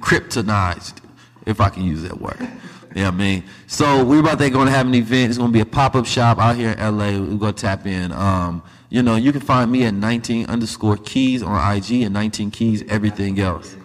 if 1.45 1.60
I 1.60 1.69
can 1.69 1.84
use 1.84 2.03
that 2.03 2.22
word. 2.22 2.48
Yeah, 2.93 3.07
I 3.07 3.11
mean, 3.11 3.43
so 3.68 4.03
we're 4.03 4.19
about 4.19 4.39
to 4.39 4.49
going 4.49 4.68
to 4.68 4.72
have 4.72 4.85
an 4.85 4.95
event. 4.95 5.30
It's 5.30 5.38
going 5.38 5.49
to 5.49 5.53
be 5.53 5.61
a 5.61 5.65
pop-up 5.65 6.05
shop 6.05 6.39
out 6.39 6.57
here 6.57 6.72
in 6.72 6.80
LA. 6.80 7.11
We're 7.11 7.38
going 7.38 7.53
to 7.53 7.61
tap 7.61 7.85
in. 7.85 8.11
Um, 8.11 8.61
you 8.89 9.01
know, 9.01 9.15
you 9.15 9.31
can 9.31 9.39
find 9.39 9.72
me 9.72 9.85
at 9.85 9.93
19 9.93 10.47
underscore 10.47 10.97
keys 10.97 11.41
on 11.41 11.76
IG 11.77 12.01
and 12.01 12.13
19 12.13 12.51
keys 12.51 12.84
everything 12.89 13.39
else. 13.39 13.76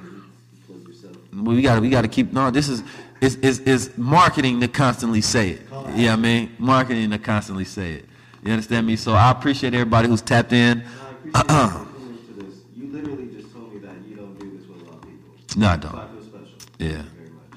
We 1.32 1.62
got 1.62 1.76
to 1.76 1.80
we 1.80 1.90
got 1.90 2.02
to 2.02 2.08
keep 2.08 2.32
no. 2.32 2.50
This 2.50 2.68
is 2.68 2.82
is 3.20 3.36
is 3.36 3.60
is 3.60 3.96
marketing 3.96 4.60
to 4.60 4.68
constantly 4.68 5.20
say 5.20 5.50
it. 5.50 5.62
Yeah, 5.94 6.14
I 6.14 6.16
mean, 6.16 6.54
marketing 6.58 7.10
to 7.10 7.18
constantly 7.18 7.64
say 7.64 7.92
it. 7.92 8.08
You 8.42 8.52
understand 8.52 8.86
me? 8.86 8.96
So 8.96 9.12
I 9.12 9.30
appreciate 9.30 9.74
everybody 9.74 10.08
who's 10.08 10.22
tapped 10.22 10.52
in. 10.52 10.78
No, 10.78 10.84
I 10.86 11.10
appreciate 11.10 11.46
you 11.46 11.84
coming 11.86 12.48
this. 12.48 12.56
You 12.74 12.88
literally 12.88 13.26
just 13.34 13.52
told 13.52 13.72
me 13.72 13.80
that 13.80 13.94
you 14.08 14.16
don't 14.16 14.38
do 14.40 14.58
this 14.58 14.66
with 14.66 14.82
a 14.82 14.84
lot 14.86 14.94
of 14.94 15.02
people. 15.02 15.60
No, 15.60 15.68
I 15.68 15.76
don't. 15.76 15.94
I 15.94 16.06
feel 16.08 16.22
special. 16.22 16.48
Yeah. 16.78 17.02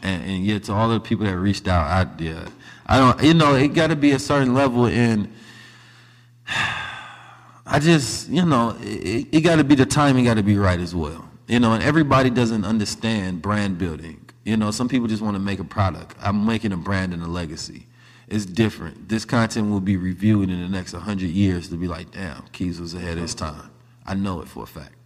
And, 0.02 0.24
and 0.24 0.46
yeah, 0.46 0.60
to 0.60 0.74
all 0.74 0.90
the 0.90 1.00
people 1.00 1.26
that 1.26 1.38
reached 1.38 1.68
out, 1.68 1.86
I 1.86 2.24
yeah, 2.24 2.48
I 2.86 2.98
don't. 2.98 3.24
You 3.24 3.34
know, 3.34 3.56
it 3.56 3.70
got 3.70 3.88
to 3.88 3.96
be 3.96 4.12
a 4.12 4.20
certain 4.20 4.54
level 4.54 4.86
and 4.86 5.34
I 7.72 7.78
just, 7.80 8.30
you 8.30 8.46
know, 8.46 8.76
it, 8.82 9.28
it 9.32 9.42
got 9.42 9.58
to 9.58 9.64
be 9.64 9.76
the 9.76 9.86
timing 9.86 10.26
got 10.26 10.36
to 10.36 10.44
be 10.44 10.58
right 10.58 10.80
as 10.80 10.96
well. 10.96 11.30
You 11.48 11.60
know, 11.60 11.74
and 11.74 11.84
everybody 11.84 12.30
doesn't 12.30 12.66
understand 12.66 13.42
brand 13.42 13.78
building. 13.78 14.26
You 14.44 14.58
know, 14.58 14.72
some 14.72 14.90
people 14.90 15.08
just 15.08 15.22
want 15.22 15.36
to 15.36 15.40
make 15.40 15.60
a 15.60 15.64
product. 15.64 16.16
I'm 16.22 16.46
making 16.46 16.72
a 16.72 16.78
brand 16.78 17.14
and 17.14 17.22
a 17.22 17.28
legacy. 17.28 17.86
It's 18.28 18.46
different. 18.46 19.10
This 19.10 19.26
content 19.26 19.70
will 19.70 19.82
be 19.82 19.98
reviewed 19.98 20.50
in 20.50 20.62
the 20.62 20.70
next 20.70 20.94
100 20.94 21.30
years 21.30 21.70
to 21.70 21.76
be 21.76 21.88
like, 21.88 22.12
damn, 22.12 22.44
Keys 22.52 22.80
was 22.80 22.94
ahead 22.94 23.18
of 23.18 23.24
his 23.24 23.36
time. 23.36 23.72
I 24.06 24.16
know 24.16 24.42
it 24.42 24.48
for 24.48 24.64
a 24.64 24.68
fact. 24.68 24.99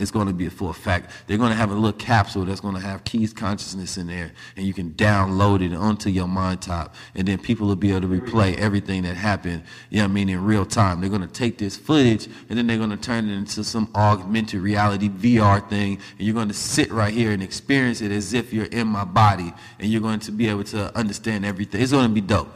It's 0.00 0.10
going 0.10 0.26
to 0.26 0.32
be 0.32 0.46
a 0.46 0.50
full 0.50 0.72
fact. 0.72 1.10
They're 1.26 1.38
going 1.38 1.50
to 1.50 1.56
have 1.56 1.70
a 1.70 1.74
little 1.74 1.92
capsule 1.92 2.44
that's 2.44 2.60
going 2.60 2.74
to 2.74 2.80
have 2.80 3.04
Keys 3.04 3.32
consciousness 3.32 3.96
in 3.98 4.06
there, 4.06 4.32
and 4.56 4.66
you 4.66 4.72
can 4.72 4.90
download 4.92 5.62
it 5.62 5.74
onto 5.74 6.10
your 6.10 6.26
mind 6.26 6.62
top, 6.62 6.94
and 7.14 7.28
then 7.28 7.38
people 7.38 7.66
will 7.66 7.76
be 7.76 7.90
able 7.90 8.02
to 8.02 8.08
replay 8.08 8.56
everything 8.56 9.02
that 9.02 9.16
happened. 9.16 9.62
You 9.90 9.98
know 9.98 10.04
I 10.04 10.08
mean 10.08 10.28
in 10.28 10.44
real 10.44 10.64
time. 10.64 11.00
They're 11.00 11.10
going 11.10 11.20
to 11.20 11.28
take 11.28 11.58
this 11.58 11.76
footage, 11.76 12.28
and 12.48 12.58
then 12.58 12.66
they're 12.66 12.78
going 12.78 12.90
to 12.90 12.96
turn 12.96 13.28
it 13.28 13.34
into 13.34 13.62
some 13.64 13.90
augmented 13.94 14.60
reality 14.60 15.08
VR 15.08 15.68
thing, 15.68 15.98
and 16.18 16.26
you're 16.26 16.34
going 16.34 16.48
to 16.48 16.54
sit 16.54 16.90
right 16.90 17.12
here 17.12 17.32
and 17.32 17.42
experience 17.42 18.00
it 18.00 18.10
as 18.10 18.32
if 18.32 18.52
you're 18.52 18.66
in 18.66 18.88
my 18.88 19.04
body, 19.04 19.52
and 19.78 19.90
you're 19.90 20.00
going 20.00 20.20
to 20.20 20.32
be 20.32 20.48
able 20.48 20.64
to 20.64 20.96
understand 20.96 21.44
everything. 21.44 21.80
It's 21.80 21.92
going 21.92 22.08
to 22.08 22.14
be 22.14 22.20
dope. 22.20 22.54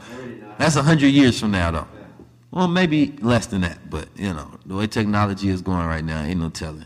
That's 0.57 0.75
a 0.75 0.83
hundred 0.83 1.09
years 1.09 1.39
from 1.39 1.51
now, 1.51 1.71
though. 1.71 1.87
Well, 2.51 2.69
maybe 2.69 3.17
less 3.19 3.47
than 3.47 3.61
that, 3.61 3.89
but 3.89 4.07
you 4.15 4.33
know 4.33 4.49
the 4.65 4.75
way 4.75 4.87
technology 4.87 5.49
is 5.49 5.61
going 5.61 5.85
right 5.85 6.03
now, 6.03 6.23
ain't 6.23 6.39
no 6.39 6.49
telling. 6.49 6.85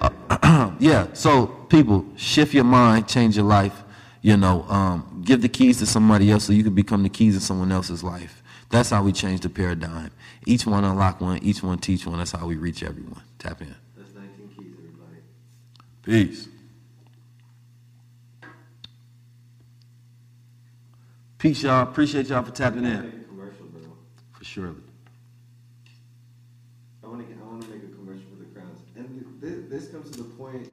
Uh, 0.00 0.72
yeah, 0.78 1.12
so 1.12 1.46
people, 1.46 2.04
shift 2.16 2.54
your 2.54 2.64
mind, 2.64 3.08
change 3.08 3.36
your 3.36 3.46
life. 3.46 3.82
You 4.22 4.36
know, 4.36 4.62
um, 4.68 5.22
give 5.24 5.40
the 5.42 5.48
keys 5.48 5.78
to 5.78 5.86
somebody 5.86 6.30
else 6.30 6.44
so 6.44 6.52
you 6.52 6.64
can 6.64 6.74
become 6.74 7.02
the 7.02 7.08
keys 7.08 7.34
in 7.34 7.40
someone 7.40 7.70
else's 7.70 8.02
life. 8.02 8.42
That's 8.70 8.90
how 8.90 9.02
we 9.02 9.12
change 9.12 9.40
the 9.40 9.48
paradigm. 9.48 10.10
Each 10.44 10.66
one 10.66 10.84
unlock 10.84 11.20
one, 11.20 11.38
each 11.38 11.62
one 11.62 11.78
teach 11.78 12.06
one. 12.06 12.18
That's 12.18 12.32
how 12.32 12.46
we 12.46 12.56
reach 12.56 12.82
everyone. 12.82 13.22
Tap 13.38 13.60
in. 13.60 13.74
That's 13.96 14.12
19 14.14 14.48
keys, 14.56 14.74
everybody. 14.78 15.20
Peace. 16.02 16.48
Peace, 21.38 21.62
y'all. 21.62 21.82
Appreciate 21.82 22.26
y'all 22.26 22.42
for 22.42 22.50
tapping 22.50 22.84
in. 22.84 23.24
commercial, 23.28 23.66
bro. 23.66 23.82
For 24.32 24.44
sure. 24.44 24.74
I 27.04 27.06
want 27.06 27.28
to. 27.28 27.34
I 27.34 27.46
want 27.46 27.62
to 27.62 27.68
make 27.68 27.84
a 27.84 27.94
commercial 27.94 28.24
for 28.30 28.42
the 28.42 28.50
crowns, 28.52 28.80
and 28.96 29.40
th- 29.40 29.52
this, 29.68 29.82
this 29.82 29.92
comes 29.92 30.10
to 30.10 30.18
the 30.18 30.24
point. 30.30 30.72